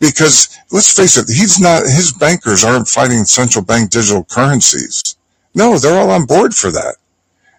Because 0.00 0.56
let's 0.70 0.94
face 0.94 1.16
it, 1.16 1.26
he's 1.28 1.58
not 1.58 1.82
his 1.82 2.12
bankers 2.12 2.64
aren't 2.64 2.88
fighting 2.88 3.24
central 3.24 3.64
bank 3.64 3.90
digital 3.90 4.24
currencies. 4.24 5.16
No, 5.54 5.76
they're 5.76 5.98
all 5.98 6.10
on 6.10 6.24
board 6.24 6.54
for 6.54 6.70
that. 6.70 6.96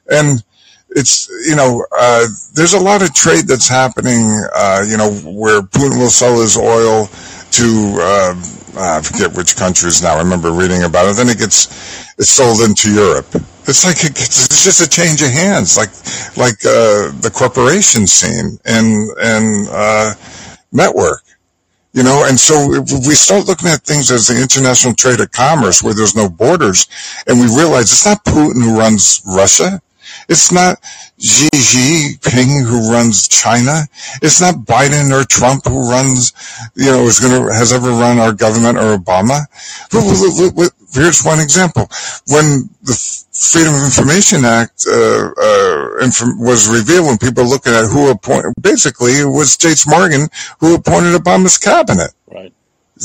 And 0.09 0.43
it's 0.91 1.29
you 1.47 1.55
know 1.55 1.85
uh, 1.97 2.25
there's 2.55 2.73
a 2.73 2.79
lot 2.79 3.01
of 3.03 3.13
trade 3.13 3.45
that's 3.45 3.67
happening 3.67 4.41
uh, 4.55 4.83
you 4.87 4.97
know 4.97 5.11
where 5.23 5.61
Putin 5.61 5.99
will 5.99 6.09
sell 6.09 6.41
his 6.41 6.57
oil 6.57 7.07
to 7.51 7.97
uh, 7.99 8.35
I 8.77 9.01
forget 9.01 9.35
which 9.35 9.55
countries 9.55 10.01
now. 10.01 10.15
I 10.15 10.19
remember 10.19 10.51
reading 10.51 10.83
about 10.83 11.09
it. 11.09 11.15
Then 11.17 11.29
it 11.29 11.37
gets 11.37 11.67
it's 12.17 12.29
sold 12.29 12.61
into 12.61 12.93
Europe. 12.93 13.27
It's 13.67 13.85
like 13.85 14.03
it 14.03 14.15
gets, 14.15 14.45
it's 14.45 14.63
just 14.63 14.81
a 14.81 14.89
change 14.89 15.21
of 15.21 15.29
hands, 15.29 15.77
like 15.77 15.89
like 16.37 16.59
uh, 16.65 17.11
the 17.21 17.31
corporation 17.33 18.07
scene 18.07 18.59
and 18.65 19.09
and 19.21 19.67
uh, 19.71 20.13
network. 20.71 21.23
You 21.91 22.03
know, 22.03 22.25
and 22.27 22.39
so 22.39 22.81
we 23.07 23.15
start 23.15 23.47
looking 23.47 23.67
at 23.67 23.81
things 23.81 24.11
as 24.11 24.27
the 24.27 24.39
international 24.39 24.93
trade 24.93 25.19
of 25.19 25.31
commerce 25.31 25.81
where 25.81 25.93
there's 25.93 26.15
no 26.15 26.29
borders, 26.29 26.87
and 27.25 27.39
we 27.39 27.47
realize 27.47 27.91
it's 27.91 28.05
not 28.05 28.23
Putin 28.23 28.63
who 28.63 28.77
runs 28.77 29.21
Russia. 29.25 29.81
It's 30.27 30.51
not 30.51 30.79
Xi 31.17 31.49
Jinping 31.53 32.65
who 32.65 32.91
runs 32.91 33.27
China. 33.27 33.83
It's 34.21 34.41
not 34.41 34.55
Biden 34.65 35.11
or 35.11 35.23
Trump 35.25 35.65
who 35.65 35.89
runs, 35.89 36.33
you 36.75 36.85
know, 36.85 37.03
is 37.03 37.19
going 37.19 37.33
to, 37.33 37.53
has 37.53 37.71
ever 37.71 37.91
run 37.91 38.19
our 38.19 38.33
government 38.33 38.77
or 38.77 38.97
Obama. 38.97 39.45
Here's 40.91 41.23
one 41.23 41.39
example. 41.39 41.89
When 42.27 42.69
the 42.81 43.25
Freedom 43.31 43.73
of 43.75 43.83
Information 43.83 44.43
Act 44.43 44.85
uh, 44.87 45.31
uh, 45.37 46.09
was 46.37 46.67
revealed, 46.67 47.05
when 47.05 47.17
people 47.17 47.43
were 47.43 47.49
looking 47.49 47.73
at 47.73 47.85
who 47.89 48.09
appointed, 48.09 48.53
basically 48.59 49.13
it 49.13 49.25
was 49.25 49.55
Chase 49.55 49.87
Morgan 49.87 50.27
who 50.59 50.75
appointed 50.75 51.13
Obama's 51.13 51.57
cabinet. 51.57 52.11
Right. 52.27 52.53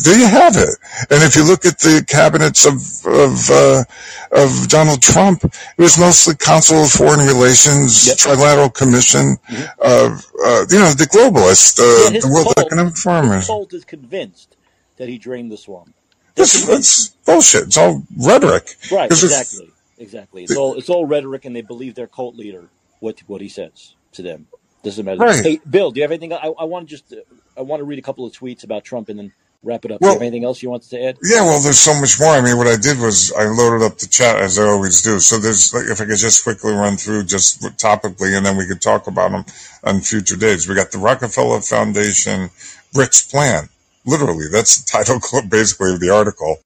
There 0.03 0.19
you 0.19 0.27
have 0.27 0.57
it. 0.57 0.77
And 1.11 1.23
if 1.23 1.37
you 1.37 1.45
look 1.45 1.65
at 1.65 1.79
the 1.79 2.05
cabinets 2.07 2.67
of 2.67 2.75
of 3.07 3.49
uh, 3.49 3.85
of 4.33 4.69
Donald 4.69 5.01
Trump, 5.01 5.45
it 5.45 5.55
was 5.79 5.99
mostly 5.99 6.35
Council 6.35 6.83
of 6.83 6.91
Foreign 6.91 7.25
Relations, 7.25 8.09
yep. 8.09 8.17
Trilateral 8.17 8.75
Commission, 8.75 9.37
mm-hmm. 9.49 9.63
uh, 9.81 10.19
uh, 10.47 10.67
you 10.69 10.81
know, 10.81 10.91
the 10.93 11.07
globalists, 11.07 11.79
uh, 11.79 12.13
yeah, 12.13 12.19
the 12.19 12.29
World 12.29 12.55
cult, 12.57 12.67
Economic 12.67 12.97
Forum. 12.97 13.31
His 13.31 13.47
cult 13.47 13.73
is 13.73 13.85
convinced 13.85 14.57
that 14.97 15.09
he 15.09 15.17
drained 15.17 15.53
the 15.53 15.57
swamp. 15.57 15.95
That's, 16.35 16.67
that's 16.67 17.09
bullshit. 17.25 17.65
It's 17.65 17.79
all 17.79 18.03
rhetoric. 18.17 18.75
Right. 18.91 19.11
Exactly. 19.11 19.71
Exactly. 19.99 20.43
It's 20.43 20.57
all 20.57 20.75
it's 20.75 20.91
all 20.91 21.07
rhetoric, 21.07 21.45
and 21.45 21.55
they 21.55 21.63
believe 21.63 21.95
their 21.95 22.09
cult 22.09 22.35
leader 22.35 22.69
what 22.99 23.21
what 23.29 23.41
he 23.41 23.49
says 23.49 23.95
to 24.13 24.23
them. 24.23 24.49
Doesn't 24.83 25.05
matter. 25.05 25.21
Right. 25.21 25.43
Hey, 25.43 25.61
Bill, 25.69 25.93
do 25.93 26.01
you 26.01 26.03
have 26.03 26.11
anything? 26.11 26.33
I, 26.33 26.53
I 26.59 26.65
want 26.65 26.89
to 26.89 26.91
just 26.91 27.15
I 27.57 27.63
want 27.63 27.81
to 27.81 27.85
read 27.85 28.01
a 28.01 28.03
couple 28.03 28.27
of 28.27 28.33
tweets 28.33 28.65
about 28.65 28.83
Trump, 28.83 29.09
and 29.09 29.19
then 29.19 29.33
wrap 29.65 29.85
it 29.85 29.93
up. 29.93 30.01
Well, 30.01 30.13
Do 30.13 30.15
you 30.15 30.21
have 30.21 30.23
anything 30.23 30.45
else 30.45 30.63
you 30.63 30.71
wanted 30.71 30.91
to 30.91 31.03
add? 31.03 31.19
Yeah, 31.23 31.43
well, 31.43 31.61
there's 31.61 31.81
so 31.81 31.99
much 31.99 32.21
more. 32.21 32.31
I 32.31 32.41
mean, 32.41 32.57
what 32.57 32.67
I 32.67 32.77
did 32.77 32.99
was 32.99 33.33
I 33.33 33.45
loaded 33.45 33.85
up 33.85 33.99
the 33.99 34.07
chat 34.07 34.37
as 34.37 34.59
I 34.59 34.65
always 34.65 35.03
do. 35.03 35.19
So 35.21 35.39
there's, 35.39 35.73
like, 35.73 35.87
if 35.87 36.01
I 36.01 36.05
could 36.05 36.19
just 36.19 36.45
quickly 36.45 36.73
run 36.73 36.97
through 36.97 37.25
just 37.25 37.63
topically, 37.79 38.37
and 38.37 38.45
then 38.45 38.57
we 38.57 38.67
could 38.67 38.81
talk 38.81 39.07
about 39.07 39.33
them 39.33 39.45
on 39.83 40.01
future 40.01 40.37
days. 40.37 40.69
We 40.69 40.75
got 40.75 40.93
the 40.93 40.99
Rockefeller 40.99 41.61
Foundation 41.61 42.51
BRICS 42.95 43.31
plan. 43.31 43.69
Literally, 44.07 44.47
that's 44.51 44.83
the 44.83 44.91
title, 45.05 45.21
basically, 45.49 45.95
of 45.95 46.01
the 46.01 46.11
article. 46.11 46.59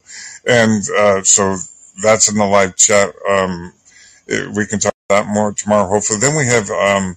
And 0.46 0.82
uh, 0.96 1.22
so 1.22 1.56
that's 2.02 2.30
in 2.30 2.36
the 2.38 2.46
live 2.46 2.76
chat. 2.76 3.14
Um, 3.28 3.72
it, 4.26 4.54
we 4.54 4.66
can 4.66 4.78
talk 4.78 4.94
about 5.08 5.24
that 5.26 5.32
more 5.32 5.52
tomorrow, 5.52 5.88
hopefully. 5.88 6.20
Then 6.20 6.36
we 6.36 6.46
have, 6.46 6.70
um, 6.70 7.16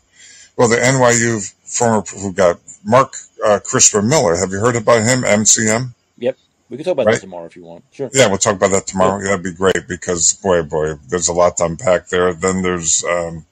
well, 0.58 0.70
the 0.70 0.78
NYU 0.78 1.54
former 1.64 2.02
who 2.02 2.34
got 2.34 2.60
Mark 2.84 3.14
uh, 3.44 3.60
Christopher 3.64 4.02
Miller. 4.02 4.36
Have 4.36 4.52
you 4.52 4.60
heard 4.60 4.76
about 4.76 5.04
him, 5.04 5.22
MCM? 5.22 5.94
Yep. 6.18 6.38
We 6.70 6.78
can 6.78 6.86
talk 6.86 6.94
about 6.94 7.08
right? 7.08 7.16
that 7.16 7.22
tomorrow 7.22 7.46
if 7.46 7.56
you 7.56 7.64
want. 7.64 7.84
Sure. 7.92 8.10
Yeah, 8.14 8.28
we'll 8.28 8.38
talk 8.38 8.56
about 8.56 8.72
that 8.72 8.88
tomorrow. 8.88 9.20
Yeah. 9.20 9.30
That'd 9.30 9.44
be 9.44 9.54
great 9.54 9.88
because, 9.88 10.34
boy, 10.36 10.64
boy, 10.64 10.96
there's 11.10 11.28
a 11.28 11.34
lot 11.34 11.58
to 11.58 11.66
unpack 11.66 12.08
there. 12.08 12.34
Then 12.34 12.62
there's, 12.62 13.04
um, 13.04 13.46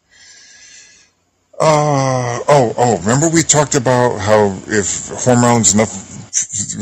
uh, 1.60 2.40
oh, 2.48 2.74
oh, 2.78 2.98
remember 3.00 3.28
we 3.28 3.44
talked 3.44 3.76
about 3.76 4.18
how 4.20 4.58
if 4.68 5.10
hormones, 5.10 5.74
enough, 5.74 5.92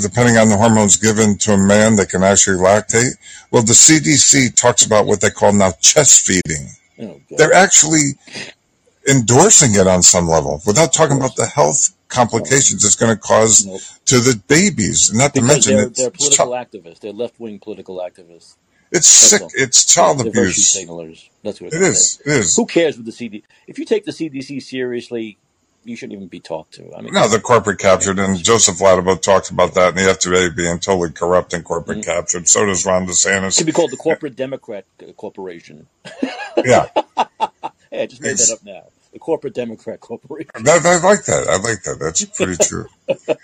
depending 0.02 0.38
on 0.38 0.50
the 0.50 0.58
hormones 0.58 0.98
given 0.98 1.38
to 1.40 1.54
a 1.54 1.58
man, 1.58 1.96
they 1.96 2.06
can 2.06 2.22
actually 2.22 2.58
lactate? 2.58 3.16
Well, 3.50 3.64
the 3.64 3.74
CDC 3.74 4.56
talks 4.56 4.86
about 4.86 5.08
what 5.08 5.22
they 5.22 5.32
call 5.32 5.54
now 5.54 5.72
chest 5.82 6.28
feeding. 6.28 6.68
Oh, 7.00 7.20
They're 7.36 7.54
actually 7.54 8.18
endorsing 9.08 9.76
it 9.76 9.88
on 9.88 10.04
some 10.04 10.28
level 10.28 10.62
without 10.66 10.94
talking 10.94 11.18
about 11.18 11.36
the 11.36 11.46
health 11.46 11.98
complications 12.10 12.86
it's 12.86 12.96
going 12.96 13.14
to 13.14 13.20
cause 13.20 13.66
nope. 13.66 13.82
to 14.06 14.20
the 14.20 14.42
babies. 14.48 15.14
Not 15.14 15.34
because 15.34 15.48
to 15.48 15.54
mention 15.54 15.76
they're, 15.76 15.90
they're 15.90 16.12
political 16.12 16.52
activists. 16.52 17.00
They're 17.00 17.14
left 17.14 17.40
wing 17.40 17.60
political 17.60 17.98
activists. 17.98 18.56
It's 18.90 19.08
That's 19.08 19.30
sick. 19.30 19.42
All. 19.42 19.50
It's 19.54 19.86
child 19.86 20.20
they're 20.20 20.28
abuse. 20.28 20.76
signalers. 20.76 21.30
That's 21.44 21.60
what 21.60 21.74
it 21.74 21.82
is. 21.82 22.22
It 22.26 22.32
is. 22.32 22.56
Who 22.56 22.66
cares 22.66 22.98
with 22.98 23.06
the 23.06 23.12
CDC? 23.12 23.44
If 23.68 23.80
you 23.80 23.86
take 23.86 24.06
the 24.06 24.12
CDC 24.12 24.64
seriously, 24.64 25.38
you 25.84 25.98
shouldn't 25.98 26.16
even 26.16 26.28
be 26.28 26.40
talked 26.40 26.76
to. 26.76 26.94
I 26.96 27.02
mean, 27.02 27.14
no, 27.14 27.28
the 27.28 27.40
corporate 27.40 27.80
captured, 27.80 28.20
and 28.20 28.38
Joseph 28.42 28.78
Ladapo 28.78 29.22
talks 29.22 29.50
about 29.50 29.74
that, 29.76 29.90
and 29.90 29.98
the 29.98 30.04
FDA 30.04 30.56
being 30.56 30.80
totally 30.80 31.12
corrupt 31.12 31.54
and 31.54 31.64
corporate 31.64 32.00
mm-hmm. 32.00 32.12
captured. 32.12 32.48
So 32.48 32.66
does 32.66 32.86
Ron 32.86 33.08
DeSantis. 33.08 33.48
It 33.48 33.54
should 33.56 33.66
be 33.66 33.72
called 33.74 33.92
the 33.92 33.98
Corporate 33.98 34.36
Democrat 34.38 34.86
Corporation. 35.18 35.88
yeah. 36.58 36.88
hey, 37.90 38.04
I 38.04 38.06
just 38.06 38.22
made 38.22 38.32
it's, 38.32 38.50
that 38.50 38.56
up 38.56 38.66
now 38.66 38.84
the 39.18 39.20
corporate 39.20 39.56
Democrat 39.56 40.00
corporation. 40.00 40.52
I, 40.56 40.60
I 40.60 41.00
like 41.00 41.26
that. 41.26 41.48
I 41.50 41.58
like 41.58 41.82
that. 41.84 41.98
That's 42.00 42.24
pretty 42.26 42.56
true. 42.64 42.86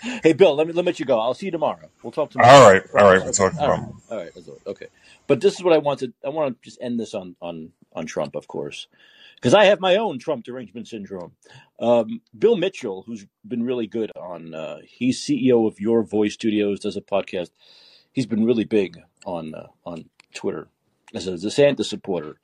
hey, 0.22 0.32
Bill, 0.32 0.54
let 0.54 0.68
me 0.68 0.72
let 0.72 0.84
me 0.84 0.92
you 0.96 1.04
go. 1.04 1.18
I'll 1.18 1.34
see 1.34 1.46
you 1.46 1.52
tomorrow. 1.52 1.90
We'll 2.00 2.12
talk 2.12 2.30
tomorrow. 2.30 2.48
All 2.48 2.72
right, 2.72 2.82
all 2.94 3.04
right. 3.06 3.22
We'll 3.24 3.32
talk 3.32 3.52
tomorrow. 3.54 3.96
All 4.08 4.16
right, 4.16 4.30
all 4.36 4.42
right. 4.42 4.66
Okay, 4.68 4.86
but 5.26 5.40
this 5.40 5.54
is 5.54 5.64
what 5.64 5.72
I 5.72 5.78
wanted. 5.78 6.14
I 6.24 6.28
want 6.28 6.54
to 6.54 6.64
just 6.64 6.78
end 6.80 7.00
this 7.00 7.12
on 7.12 7.34
on 7.42 7.72
on 7.92 8.06
Trump, 8.06 8.36
of 8.36 8.46
course, 8.46 8.86
because 9.34 9.52
I 9.52 9.64
have 9.64 9.80
my 9.80 9.96
own 9.96 10.20
Trump 10.20 10.44
derangement 10.44 10.86
syndrome. 10.86 11.32
Um, 11.80 12.20
Bill 12.38 12.56
Mitchell, 12.56 13.02
who's 13.04 13.26
been 13.46 13.64
really 13.64 13.88
good 13.88 14.12
on, 14.16 14.54
uh, 14.54 14.78
he's 14.86 15.20
CEO 15.20 15.66
of 15.66 15.80
Your 15.80 16.04
Voice 16.04 16.34
Studios, 16.34 16.78
does 16.78 16.96
a 16.96 17.00
podcast. 17.00 17.50
He's 18.12 18.26
been 18.26 18.44
really 18.44 18.64
big 18.64 19.00
on 19.26 19.56
uh, 19.56 19.66
on 19.84 20.08
Twitter 20.34 20.68
as 21.12 21.26
a 21.26 21.32
DeSantis 21.32 21.86
supporter, 21.86 22.36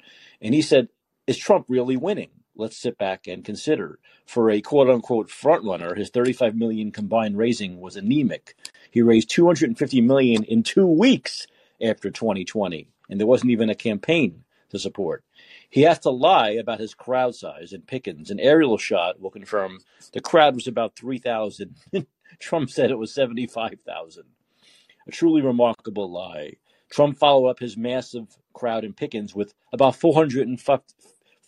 and 0.42 0.52
he 0.52 0.62
said, 0.62 0.88
"Is 1.28 1.38
Trump 1.38 1.66
really 1.68 1.96
winning?" 1.96 2.30
Let's 2.60 2.76
sit 2.76 2.98
back 2.98 3.26
and 3.26 3.44
consider. 3.44 3.98
For 4.26 4.50
a 4.50 4.60
quote 4.60 4.88
unquote 4.88 5.28
frontrunner, 5.28 5.96
his 5.96 6.10
35 6.10 6.54
million 6.54 6.92
combined 6.92 7.38
raising 7.38 7.80
was 7.80 7.96
anemic. 7.96 8.54
He 8.90 9.02
raised 9.02 9.30
250 9.30 10.00
million 10.02 10.44
in 10.44 10.62
two 10.62 10.86
weeks 10.86 11.46
after 11.82 12.10
2020, 12.10 12.88
and 13.08 13.18
there 13.18 13.26
wasn't 13.26 13.50
even 13.50 13.70
a 13.70 13.74
campaign 13.74 14.44
to 14.68 14.78
support. 14.78 15.24
He 15.68 15.82
has 15.82 15.98
to 16.00 16.10
lie 16.10 16.50
about 16.50 16.80
his 16.80 16.94
crowd 16.94 17.34
size 17.34 17.72
and 17.72 17.86
Pickens. 17.86 18.30
An 18.30 18.38
aerial 18.38 18.78
shot 18.78 19.20
will 19.20 19.30
confirm 19.30 19.80
the 20.12 20.20
crowd 20.20 20.54
was 20.54 20.66
about 20.66 20.96
3,000. 20.96 21.74
Trump 22.38 22.70
said 22.70 22.90
it 22.90 22.98
was 22.98 23.12
75,000. 23.14 24.24
A 25.06 25.10
truly 25.10 25.42
remarkable 25.42 26.10
lie. 26.10 26.54
Trump 26.90 27.18
followed 27.18 27.48
up 27.48 27.58
his 27.58 27.76
massive 27.76 28.26
crowd 28.52 28.84
in 28.84 28.92
Pickens 28.92 29.34
with 29.34 29.54
about 29.72 29.96
450 29.96 30.84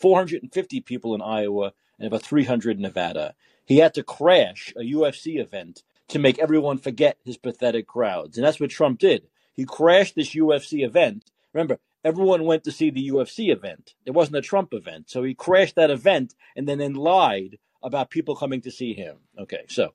450 0.03 0.81
people 0.81 1.15
in 1.15 1.23
Iowa 1.23 1.73
and 1.99 2.09
about 2.09 2.23
300 2.23 2.77
in 2.77 2.83
Nevada. 2.83 3.35
He 3.65 3.79
had 3.79 3.95
to 3.95 4.03
crash 4.03 4.74
a 4.77 4.81
UFC 4.81 5.41
event 5.41 5.85
to 6.09 6.19
make 6.19 6.39
everyone 6.39 6.79
forget 6.79 7.16
his 7.24 7.37
pathetic 7.39 7.87
crowds. 7.87 8.37
And 8.37 8.45
that's 8.45 8.59
what 8.59 8.70
Trump 8.70 8.99
did. 8.99 9.29
He 9.55 9.65
crashed 9.65 10.16
this 10.16 10.35
UFC 10.35 10.85
event. 10.85 11.31
Remember, 11.53 11.79
everyone 12.05 12.45
went 12.45 12.65
to 12.65 12.73
see 12.73 12.91
the 12.91 13.09
UFC 13.11 13.53
event. 13.53 13.95
It 14.05 14.11
wasn't 14.11 14.39
a 14.39 14.43
Trump 14.43 14.74
event. 14.74 15.09
So 15.09 15.23
he 15.23 15.35
crashed 15.35 15.77
that 15.77 15.91
event 15.91 16.35
and 16.57 16.69
then, 16.69 16.79
then 16.79 16.95
lied 16.95 17.59
about 17.83 18.11
people 18.11 18.35
coming 18.35 18.61
to 18.62 18.70
see 18.73 18.95
him. 18.95 19.19
Okay, 19.39 19.65
so 19.69 19.95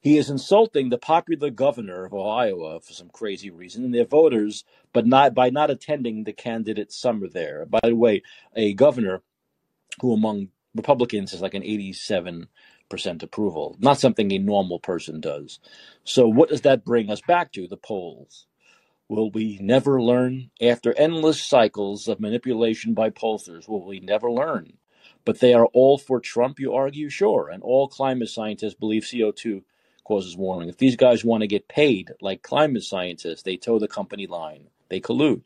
he 0.00 0.18
is 0.18 0.28
insulting 0.30 0.90
the 0.90 0.98
popular 0.98 1.50
governor 1.50 2.04
of 2.04 2.14
Iowa 2.14 2.80
for 2.80 2.92
some 2.92 3.08
crazy 3.08 3.50
reason 3.50 3.84
and 3.84 3.94
their 3.94 4.04
voters, 4.04 4.64
but 4.92 5.06
not 5.06 5.32
by 5.32 5.50
not 5.50 5.70
attending 5.70 6.24
the 6.24 6.32
candidate 6.32 6.92
summer 6.92 7.28
there. 7.28 7.64
By 7.66 7.80
the 7.82 7.96
way, 7.96 8.22
a 8.54 8.74
governor 8.74 9.22
who 10.00 10.12
among 10.14 10.48
Republicans 10.74 11.32
is 11.32 11.42
like 11.42 11.54
an 11.54 11.62
87% 11.62 12.48
approval, 13.22 13.76
not 13.80 14.00
something 14.00 14.32
a 14.32 14.38
normal 14.38 14.80
person 14.80 15.20
does. 15.20 15.60
So, 16.04 16.28
what 16.28 16.50
does 16.50 16.62
that 16.62 16.84
bring 16.84 17.10
us 17.10 17.22
back 17.22 17.52
to? 17.52 17.68
The 17.68 17.76
polls. 17.78 18.46
Will 19.08 19.30
we 19.30 19.58
never 19.62 20.02
learn? 20.02 20.50
After 20.62 20.94
endless 20.98 21.42
cycles 21.42 22.08
of 22.08 22.20
manipulation 22.20 22.94
by 22.94 23.10
pollsters, 23.10 23.68
will 23.68 23.86
we 23.86 24.00
never 24.00 24.32
learn? 24.32 24.74
But 25.26 25.40
they 25.40 25.54
are 25.54 25.68
all 25.68 25.98
for 25.98 26.20
Trump, 26.20 26.60
you 26.60 26.74
argue? 26.74 27.10
Sure. 27.10 27.50
And 27.50 27.62
all 27.62 27.88
climate 27.88 28.30
scientists 28.30 28.74
believe 28.74 29.04
CO2 29.04 29.62
causes 30.04 30.36
warming. 30.36 30.70
If 30.70 30.78
these 30.78 30.96
guys 30.96 31.24
want 31.24 31.42
to 31.42 31.48
get 31.48 31.68
paid 31.68 32.12
like 32.20 32.42
climate 32.42 32.84
scientists, 32.84 33.44
they 33.44 33.58
toe 33.58 33.78
the 33.78 33.88
company 33.88 34.26
line. 34.26 34.68
They 34.90 35.00
collude. 35.00 35.44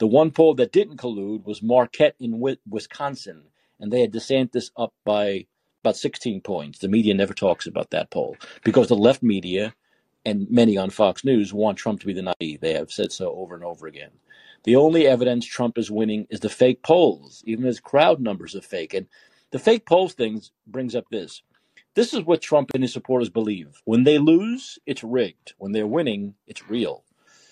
The 0.00 0.08
one 0.08 0.32
poll 0.32 0.54
that 0.54 0.72
didn't 0.72 0.98
collude 0.98 1.44
was 1.46 1.62
Marquette 1.62 2.16
in 2.20 2.40
Wisconsin, 2.68 3.44
and 3.84 3.92
they 3.92 4.00
had 4.00 4.12
DeSantis 4.12 4.70
up 4.78 4.94
by 5.04 5.44
about 5.82 5.98
16 5.98 6.40
points. 6.40 6.78
The 6.78 6.88
media 6.88 7.12
never 7.12 7.34
talks 7.34 7.66
about 7.66 7.90
that 7.90 8.10
poll 8.10 8.38
because 8.64 8.88
the 8.88 8.96
left 8.96 9.22
media 9.22 9.74
and 10.24 10.50
many 10.50 10.78
on 10.78 10.88
Fox 10.88 11.22
News 11.22 11.52
want 11.52 11.76
Trump 11.76 12.00
to 12.00 12.06
be 12.06 12.14
the 12.14 12.34
naive. 12.40 12.62
They 12.62 12.72
have 12.72 12.90
said 12.90 13.12
so 13.12 13.34
over 13.34 13.54
and 13.54 13.62
over 13.62 13.86
again. 13.86 14.12
The 14.62 14.76
only 14.76 15.06
evidence 15.06 15.44
Trump 15.44 15.76
is 15.76 15.90
winning 15.90 16.26
is 16.30 16.40
the 16.40 16.48
fake 16.48 16.82
polls. 16.82 17.42
Even 17.46 17.66
his 17.66 17.78
crowd 17.78 18.20
numbers 18.20 18.56
are 18.56 18.62
fake. 18.62 18.94
And 18.94 19.06
the 19.50 19.58
fake 19.58 19.84
polls 19.84 20.14
thing 20.14 20.40
brings 20.66 20.94
up 20.94 21.04
this. 21.10 21.42
This 21.92 22.14
is 22.14 22.22
what 22.22 22.40
Trump 22.40 22.70
and 22.72 22.82
his 22.82 22.94
supporters 22.94 23.28
believe. 23.28 23.82
When 23.84 24.04
they 24.04 24.16
lose, 24.16 24.78
it's 24.86 25.04
rigged. 25.04 25.52
When 25.58 25.72
they're 25.72 25.86
winning, 25.86 26.36
it's 26.46 26.70
real. 26.70 27.04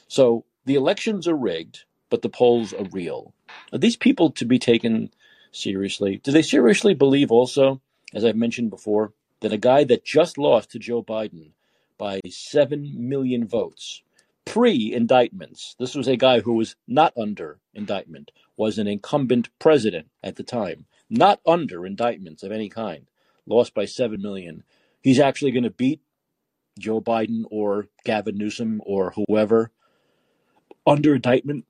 So 0.09 0.47
the 0.65 0.77
elections 0.77 1.29
are 1.29 1.37
rigged, 1.37 1.85
but 2.09 2.23
the 2.23 2.31
polls 2.31 2.73
are 2.73 2.89
real. 2.91 3.35
Are 3.71 3.79
these 3.79 3.97
people 3.97 4.31
to 4.31 4.47
be 4.47 4.59
taken 4.59 5.11
seriously? 5.53 6.21
Do 6.23 6.33
they 6.33 6.43
seriously 6.43 6.95
believe 6.95 7.31
also, 7.31 7.81
as 8.15 8.25
I've 8.25 8.37
mentioned 8.37 8.71
before, 8.71 9.13
that 9.41 9.53
a 9.53 9.59
guy 9.59 9.85
that 9.85 10.05
just 10.05 10.39
lost 10.39 10.71
to 10.71 10.79
Joe 10.79 11.03
Biden 11.03 11.53
by 11.99 12.21
7 12.29 12.95
million 12.97 13.47
votes 13.47 14.03
pre 14.45 14.93
indictments. 14.93 15.77
This 15.79 15.95
was 15.95 16.09
a 16.09 16.17
guy 16.17 16.41
who 16.41 16.55
was 16.55 16.77
not 16.89 17.13
under 17.17 17.61
indictment, 17.75 18.31
was 18.57 18.79
an 18.79 18.87
incumbent 18.87 19.49
president 19.59 20.09
at 20.23 20.37
the 20.37 20.43
time, 20.43 20.87
not 21.09 21.41
under 21.47 21.87
indictments 21.87 22.43
of 22.43 22.53
any 22.53 22.69
kind, 22.69 23.07
lost 23.47 23.75
by 23.75 23.85
7 23.85 24.21
million. 24.21 24.65
He's 25.01 25.21
actually 25.21 25.53
going 25.53 25.65
to 25.65 25.71
beat 25.71 26.01
Joe 26.79 27.01
Biden 27.01 27.45
or 27.51 27.89
Gavin 28.05 28.37
Newsom 28.37 28.81
or 28.85 29.13
whoever 29.13 29.71
under 30.87 31.15
indictment 31.15 31.65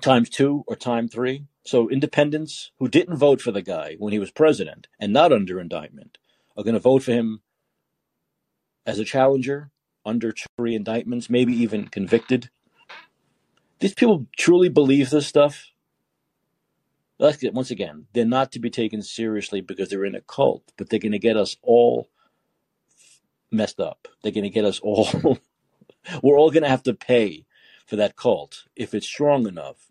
times 0.00 0.28
two 0.28 0.64
or 0.66 0.76
time 0.76 1.08
three. 1.08 1.46
So 1.64 1.90
independents 1.90 2.70
who 2.78 2.88
didn't 2.88 3.16
vote 3.16 3.40
for 3.40 3.52
the 3.52 3.62
guy 3.62 3.96
when 3.98 4.12
he 4.12 4.18
was 4.18 4.30
president 4.30 4.88
and 4.98 5.12
not 5.12 5.32
under 5.32 5.60
indictment 5.60 6.18
are 6.56 6.64
going 6.64 6.74
to 6.74 6.80
vote 6.80 7.02
for 7.02 7.12
him 7.12 7.42
as 8.86 8.98
a 8.98 9.04
challenger 9.04 9.70
under 10.04 10.34
three 10.56 10.74
indictments, 10.74 11.28
maybe 11.28 11.52
even 11.52 11.88
convicted. 11.88 12.50
These 13.80 13.94
people 13.94 14.26
truly 14.36 14.68
believe 14.68 15.10
this 15.10 15.26
stuff. 15.26 15.72
Once 17.20 17.70
again, 17.70 18.06
they're 18.12 18.24
not 18.24 18.52
to 18.52 18.60
be 18.60 18.70
taken 18.70 19.02
seriously 19.02 19.60
because 19.60 19.90
they're 19.90 20.04
in 20.04 20.14
a 20.14 20.20
cult, 20.20 20.72
but 20.76 20.88
they're 20.88 21.00
going 21.00 21.12
to 21.12 21.18
get 21.18 21.36
us 21.36 21.56
all 21.62 22.08
messed 23.50 23.80
up. 23.80 24.08
They're 24.22 24.32
going 24.32 24.44
to 24.44 24.50
get 24.50 24.64
us 24.64 24.80
all. 24.80 25.38
we're 26.22 26.38
all 26.38 26.50
going 26.50 26.62
to 26.62 26.68
have 26.68 26.84
to 26.84 26.94
pay 26.94 27.44
for 27.86 27.96
that 27.96 28.16
cult 28.16 28.64
if 28.76 28.94
it's 28.94 29.06
strong 29.06 29.46
enough 29.46 29.87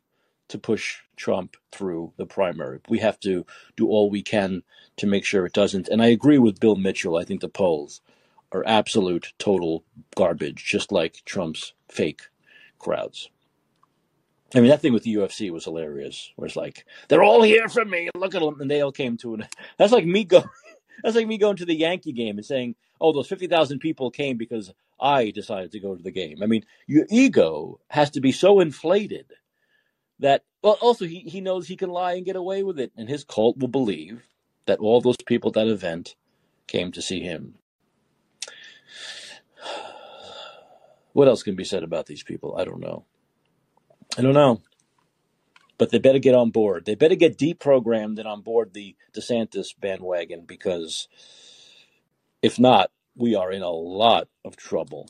to 0.49 0.57
push 0.57 1.01
Trump 1.15 1.57
through 1.71 2.13
the 2.17 2.25
primary. 2.25 2.79
We 2.87 2.99
have 2.99 3.19
to 3.21 3.45
do 3.75 3.87
all 3.87 4.09
we 4.09 4.21
can 4.21 4.63
to 4.97 5.07
make 5.07 5.25
sure 5.25 5.45
it 5.45 5.53
doesn't. 5.53 5.87
And 5.87 6.01
I 6.01 6.07
agree 6.07 6.37
with 6.37 6.59
Bill 6.59 6.75
Mitchell. 6.75 7.17
I 7.17 7.23
think 7.23 7.41
the 7.41 7.49
polls 7.49 8.01
are 8.51 8.63
absolute 8.65 9.33
total 9.37 9.83
garbage, 10.15 10.63
just 10.63 10.91
like 10.91 11.21
Trump's 11.25 11.73
fake 11.89 12.23
crowds. 12.79 13.29
I 14.55 14.59
mean, 14.59 14.69
that 14.69 14.81
thing 14.81 14.93
with 14.93 15.03
the 15.03 15.15
UFC 15.15 15.51
was 15.51 15.65
hilarious. 15.65 16.31
Where 16.35 16.45
it's 16.45 16.55
like 16.55 16.85
they're 17.09 17.23
all 17.23 17.41
here 17.41 17.67
for 17.67 17.83
me. 17.83 18.09
Look 18.15 18.33
at 18.33 18.41
them, 18.41 18.61
and 18.61 18.71
they 18.71 18.81
all 18.81 18.93
came 18.93 19.17
to 19.17 19.35
it. 19.35 19.55
That's 19.77 19.91
like 19.91 20.05
me 20.05 20.23
go. 20.23 20.45
That's 21.03 21.15
like 21.15 21.27
me 21.27 21.37
going 21.37 21.57
to 21.57 21.65
the 21.65 21.75
Yankee 21.75 22.13
game 22.13 22.37
and 22.37 22.45
saying, 22.45 22.75
"Oh, 23.01 23.11
those 23.11 23.27
fifty 23.27 23.47
thousand 23.47 23.79
people 23.79 24.09
came 24.09 24.37
because 24.37 24.73
I 24.99 25.31
decided 25.31 25.73
to 25.73 25.79
go 25.81 25.95
to 25.95 26.01
the 26.01 26.11
game." 26.11 26.41
I 26.41 26.45
mean, 26.45 26.63
your 26.87 27.05
ego 27.09 27.81
has 27.89 28.09
to 28.11 28.21
be 28.21 28.31
so 28.31 28.61
inflated 28.61 29.33
that. 30.19 30.43
Well, 30.61 30.77
also 30.81 31.05
he 31.05 31.19
he 31.19 31.41
knows 31.41 31.67
he 31.67 31.75
can 31.75 31.89
lie 31.89 32.13
and 32.13 32.25
get 32.25 32.35
away 32.35 32.63
with 32.63 32.79
it, 32.79 32.91
and 32.97 33.09
his 33.09 33.23
cult 33.23 33.57
will 33.57 33.67
believe 33.67 34.23
that 34.65 34.79
all 34.79 35.01
those 35.01 35.17
people 35.25 35.49
at 35.49 35.55
that 35.55 35.67
event 35.67 36.15
came 36.67 36.91
to 36.91 37.01
see 37.01 37.21
him. 37.21 37.55
What 41.13 41.27
else 41.27 41.41
can 41.41 41.55
be 41.55 41.63
said 41.63 41.81
about 41.81 42.05
these 42.05 42.21
people? 42.21 42.55
I 42.59 42.63
don't 42.63 42.79
know. 42.79 43.05
I 44.19 44.21
don't 44.21 44.35
know. 44.35 44.61
But 45.79 45.89
they 45.89 45.97
better 45.97 46.19
get 46.19 46.35
on 46.35 46.51
board. 46.51 46.85
They 46.85 46.93
better 46.93 47.15
get 47.15 47.39
deprogrammed 47.39 48.19
and 48.19 48.27
on 48.27 48.41
board 48.41 48.75
the 48.75 48.95
DeSantis 49.15 49.69
bandwagon 49.79 50.45
because 50.45 51.07
if 52.43 52.59
not, 52.59 52.91
we 53.15 53.35
are 53.35 53.51
in 53.51 53.63
a 53.63 53.71
lot 53.71 54.27
of 54.45 54.55
trouble. 54.55 55.09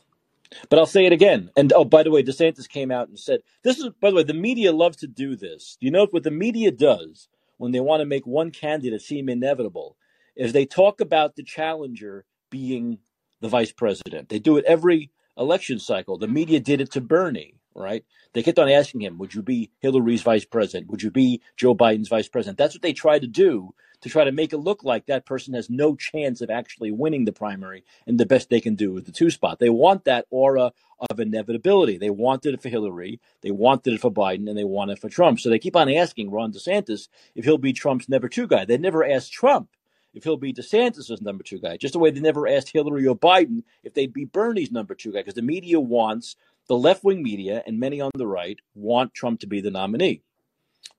But 0.69 0.79
I'll 0.79 0.85
say 0.85 1.05
it 1.05 1.11
again. 1.11 1.49
And 1.55 1.73
oh, 1.73 1.85
by 1.85 2.03
the 2.03 2.11
way, 2.11 2.23
DeSantis 2.23 2.69
came 2.69 2.91
out 2.91 3.09
and 3.09 3.19
said, 3.19 3.41
This 3.63 3.77
is, 3.77 3.89
by 4.01 4.09
the 4.09 4.17
way, 4.17 4.23
the 4.23 4.33
media 4.33 4.71
loves 4.71 4.97
to 4.97 5.07
do 5.07 5.35
this. 5.35 5.77
You 5.79 5.91
know 5.91 6.07
what 6.09 6.23
the 6.23 6.31
media 6.31 6.71
does 6.71 7.27
when 7.57 7.71
they 7.71 7.79
want 7.79 8.01
to 8.01 8.05
make 8.05 8.25
one 8.25 8.51
candidate 8.51 9.01
seem 9.01 9.29
inevitable? 9.29 9.97
Is 10.35 10.53
they 10.53 10.65
talk 10.65 11.01
about 11.01 11.35
the 11.35 11.43
challenger 11.43 12.25
being 12.49 12.99
the 13.41 13.49
vice 13.49 13.71
president. 13.71 14.29
They 14.29 14.39
do 14.39 14.57
it 14.57 14.65
every 14.65 15.11
election 15.37 15.79
cycle. 15.79 16.17
The 16.17 16.27
media 16.27 16.59
did 16.59 16.81
it 16.81 16.91
to 16.91 17.01
Bernie, 17.01 17.55
right? 17.75 18.03
They 18.33 18.43
kept 18.43 18.59
on 18.59 18.69
asking 18.69 19.01
him, 19.01 19.17
Would 19.17 19.33
you 19.33 19.41
be 19.41 19.71
Hillary's 19.79 20.23
vice 20.23 20.45
president? 20.45 20.89
Would 20.89 21.03
you 21.03 21.11
be 21.11 21.41
Joe 21.55 21.75
Biden's 21.75 22.09
vice 22.09 22.27
president? 22.27 22.57
That's 22.57 22.75
what 22.75 22.81
they 22.81 22.93
try 22.93 23.19
to 23.19 23.27
do 23.27 23.73
to 24.01 24.09
try 24.09 24.23
to 24.23 24.31
make 24.31 24.53
it 24.53 24.57
look 24.57 24.83
like 24.83 25.05
that 25.05 25.25
person 25.25 25.53
has 25.53 25.69
no 25.69 25.95
chance 25.95 26.41
of 26.41 26.49
actually 26.49 26.91
winning 26.91 27.25
the 27.25 27.31
primary. 27.31 27.83
And 28.05 28.19
the 28.19 28.25
best 28.25 28.49
they 28.49 28.61
can 28.61 28.75
do 28.75 28.97
is 28.97 29.03
the 29.03 29.11
two 29.11 29.29
spot. 29.29 29.59
They 29.59 29.69
want 29.69 30.05
that 30.05 30.25
aura 30.29 30.71
of 31.09 31.19
inevitability. 31.19 31.97
They 31.97 32.09
wanted 32.09 32.53
it 32.53 32.61
for 32.61 32.69
Hillary, 32.69 33.19
they 33.41 33.51
wanted 33.51 33.93
it 33.93 34.01
for 34.01 34.11
Biden, 34.11 34.49
and 34.49 34.57
they 34.57 34.63
want 34.63 34.91
it 34.91 34.99
for 34.99 35.09
Trump. 35.09 35.39
So 35.39 35.49
they 35.49 35.59
keep 35.59 35.75
on 35.75 35.91
asking 35.91 36.31
Ron 36.31 36.51
DeSantis 36.51 37.07
if 37.35 37.45
he'll 37.45 37.57
be 37.57 37.73
Trump's 37.73 38.09
number 38.09 38.29
two 38.29 38.47
guy. 38.47 38.65
They 38.65 38.77
never 38.77 39.03
asked 39.03 39.31
Trump 39.31 39.69
if 40.13 40.23
he'll 40.23 40.37
be 40.37 40.53
DeSantis' 40.53 41.21
number 41.21 41.43
two 41.43 41.59
guy, 41.59 41.77
just 41.77 41.93
the 41.93 41.99
way 41.99 42.09
they 42.09 42.19
never 42.19 42.47
asked 42.47 42.71
Hillary 42.71 43.05
or 43.05 43.15
Biden 43.15 43.63
if 43.83 43.93
they'd 43.93 44.13
be 44.13 44.25
Bernie's 44.25 44.71
number 44.71 44.95
two 44.95 45.11
guy, 45.11 45.19
because 45.19 45.35
the 45.35 45.41
media 45.41 45.79
wants, 45.79 46.35
the 46.67 46.77
left 46.77 47.03
wing 47.03 47.21
media 47.21 47.63
and 47.67 47.79
many 47.79 48.01
on 48.01 48.11
the 48.15 48.27
right 48.27 48.59
want 48.73 49.13
Trump 49.13 49.39
to 49.41 49.47
be 49.47 49.61
the 49.61 49.71
nominee. 49.71 50.23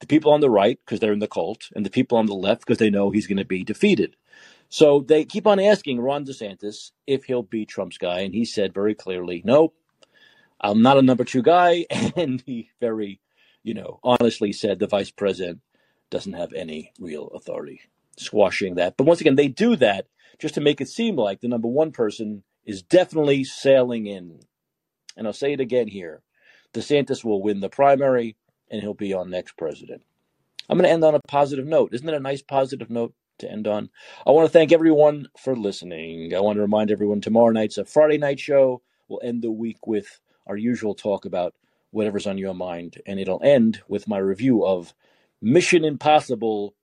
The 0.01 0.06
people 0.06 0.32
on 0.32 0.40
the 0.40 0.51
right, 0.51 0.78
because 0.85 1.01
they're 1.01 1.12
in 1.12 1.19
the 1.19 1.27
cult, 1.27 1.69
and 1.74 1.85
the 1.85 1.90
people 1.90 2.19
on 2.19 2.27
the 2.27 2.35
left, 2.35 2.60
because 2.60 2.78
they 2.78 2.90
know 2.90 3.10
he's 3.10 3.27
going 3.27 3.39
to 3.39 3.44
be 3.44 3.65
defeated. 3.65 4.16
So 4.69 5.01
they 5.01 5.24
keep 5.24 5.47
on 5.47 5.59
asking 5.59 6.01
Ron 6.01 6.24
DeSantis 6.24 6.93
if 7.06 7.24
he'll 7.24 7.43
be 7.43 7.66
Trump's 7.66 7.98
guy, 7.98 8.20
and 8.20 8.35
he 8.35 8.44
said 8.44 8.74
very 8.74 8.94
clearly, 8.94 9.43
nope, 9.44 9.74
I'm 10.60 10.82
not 10.82 10.98
a 10.98 11.02
number 11.02 11.24
two 11.24 11.43
guy. 11.43 11.86
And 12.16 12.43
he 12.44 12.70
very, 12.81 13.20
you 13.62 13.74
know, 13.74 14.01
honestly 14.02 14.52
said 14.52 14.78
the 14.78 14.86
vice 14.86 15.10
president 15.10 15.60
doesn't 16.10 16.32
have 16.32 16.52
any 16.52 16.93
real 16.98 17.28
authority 17.28 17.81
squashing 18.16 18.74
that. 18.77 18.97
But 18.97 19.06
once 19.06 19.20
again, 19.20 19.36
they 19.36 19.48
do 19.48 19.77
that 19.77 20.06
just 20.39 20.55
to 20.55 20.60
make 20.60 20.81
it 20.81 20.89
seem 20.89 21.16
like 21.16 21.40
the 21.40 21.48
number 21.48 21.69
one 21.69 21.93
person 21.93 22.43
is 22.65 22.82
definitely 22.82 23.44
sailing 23.44 24.06
in. 24.06 24.40
And 25.16 25.27
I'll 25.27 25.32
say 25.32 25.52
it 25.52 25.60
again 25.60 25.89
here 25.89 26.23
DeSantis 26.74 27.24
will 27.24 27.43
win 27.43 27.60
the 27.60 27.69
primary 27.69 28.36
and 28.70 28.81
he'll 28.81 28.95
be 28.95 29.15
our 29.15 29.24
next 29.24 29.57
president. 29.57 30.03
I'm 30.69 30.77
going 30.77 30.86
to 30.86 30.93
end 30.93 31.05
on 31.05 31.15
a 31.15 31.20
positive 31.20 31.66
note. 31.66 31.95
Isn't 31.95 32.09
it 32.09 32.15
a 32.15 32.20
nice 32.20 32.43
positive 32.43 32.90
note 32.90 33.15
to 33.39 33.51
end 33.51 33.66
on? 33.66 33.90
I 34.27 34.32
want 34.32 34.47
to 34.47 34.53
thank 34.53 34.73
everyone 34.73 35.28
for 35.39 35.57
listening. 35.57 36.35
I 36.35 36.40
want 36.40 36.57
to 36.57 36.62
remind 36.62 36.90
everyone 36.90 37.20
tomorrow 37.20 37.51
night's 37.51 37.78
a 37.78 37.85
Friday 37.85 38.19
night 38.19 38.39
show. 38.39 38.82
We'll 39.09 39.20
end 39.23 39.43
the 39.43 39.51
week 39.51 39.86
with 39.86 40.20
our 40.47 40.57
usual 40.57 40.95
talk 40.95 41.24
about 41.24 41.55
whatever's 41.90 42.27
on 42.27 42.39
your 42.39 42.55
mind, 42.55 43.01
and 43.07 43.19
it'll 43.19 43.43
end 43.43 43.81
with 43.89 44.09
my 44.09 44.19
review 44.19 44.65
of 44.65 44.93
Mission 45.40 45.85
Impossible 45.85 46.74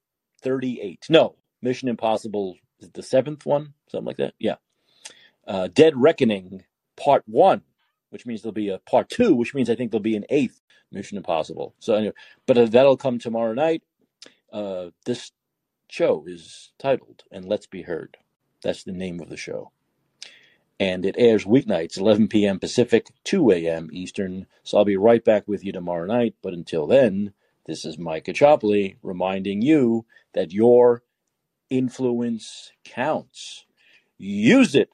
38. 0.41 1.05
No, 1.09 1.35
Mission 1.61 1.87
Impossible 1.87 2.57
is 2.79 2.89
the 2.91 3.03
seventh 3.03 3.45
one, 3.45 3.73
something 3.89 4.05
like 4.05 4.17
that. 4.17 4.33
Yeah. 4.39 4.55
Uh, 5.47 5.67
Dead 5.67 5.93
Reckoning 5.95 6.63
Part 6.95 7.23
One, 7.27 7.61
which 8.09 8.25
means 8.25 8.41
there'll 8.41 8.53
be 8.53 8.69
a 8.69 8.79
Part 8.79 9.09
Two, 9.09 9.35
which 9.35 9.53
means 9.53 9.69
I 9.69 9.75
think 9.75 9.91
there'll 9.91 10.01
be 10.01 10.15
an 10.15 10.25
eighth 10.29 10.61
Mission 10.91 11.17
Impossible. 11.17 11.75
So 11.79 11.95
anyway, 11.95 12.13
but 12.45 12.57
uh, 12.57 12.65
that'll 12.65 12.97
come 12.97 13.19
tomorrow 13.19 13.53
night. 13.53 13.83
Uh, 14.51 14.87
this 15.05 15.31
show 15.89 16.25
is 16.27 16.71
titled 16.79 17.23
"And 17.31 17.45
Let's 17.45 17.67
Be 17.67 17.83
Heard." 17.83 18.17
That's 18.63 18.83
the 18.83 18.91
name 18.91 19.19
of 19.19 19.29
the 19.29 19.37
show. 19.37 19.71
And 20.79 21.05
it 21.05 21.15
airs 21.17 21.45
weeknights, 21.45 21.97
11 21.97 22.27
p.m. 22.27 22.59
Pacific, 22.59 23.07
2 23.23 23.51
a.m. 23.51 23.89
Eastern. 23.93 24.45
So 24.63 24.77
I'll 24.77 24.85
be 24.85 24.97
right 24.97 25.23
back 25.23 25.47
with 25.47 25.63
you 25.63 25.71
tomorrow 25.71 26.05
night. 26.05 26.35
But 26.41 26.53
until 26.53 26.85
then, 26.87 27.33
this 27.65 27.85
is 27.85 27.97
Mike 27.97 28.25
Caccioppoli 28.25 28.97
reminding 29.01 29.61
you 29.61 30.05
that 30.33 30.51
your 30.51 31.03
influence 31.69 32.73
counts. 32.83 33.65
Use 34.17 34.75
it 34.75 34.89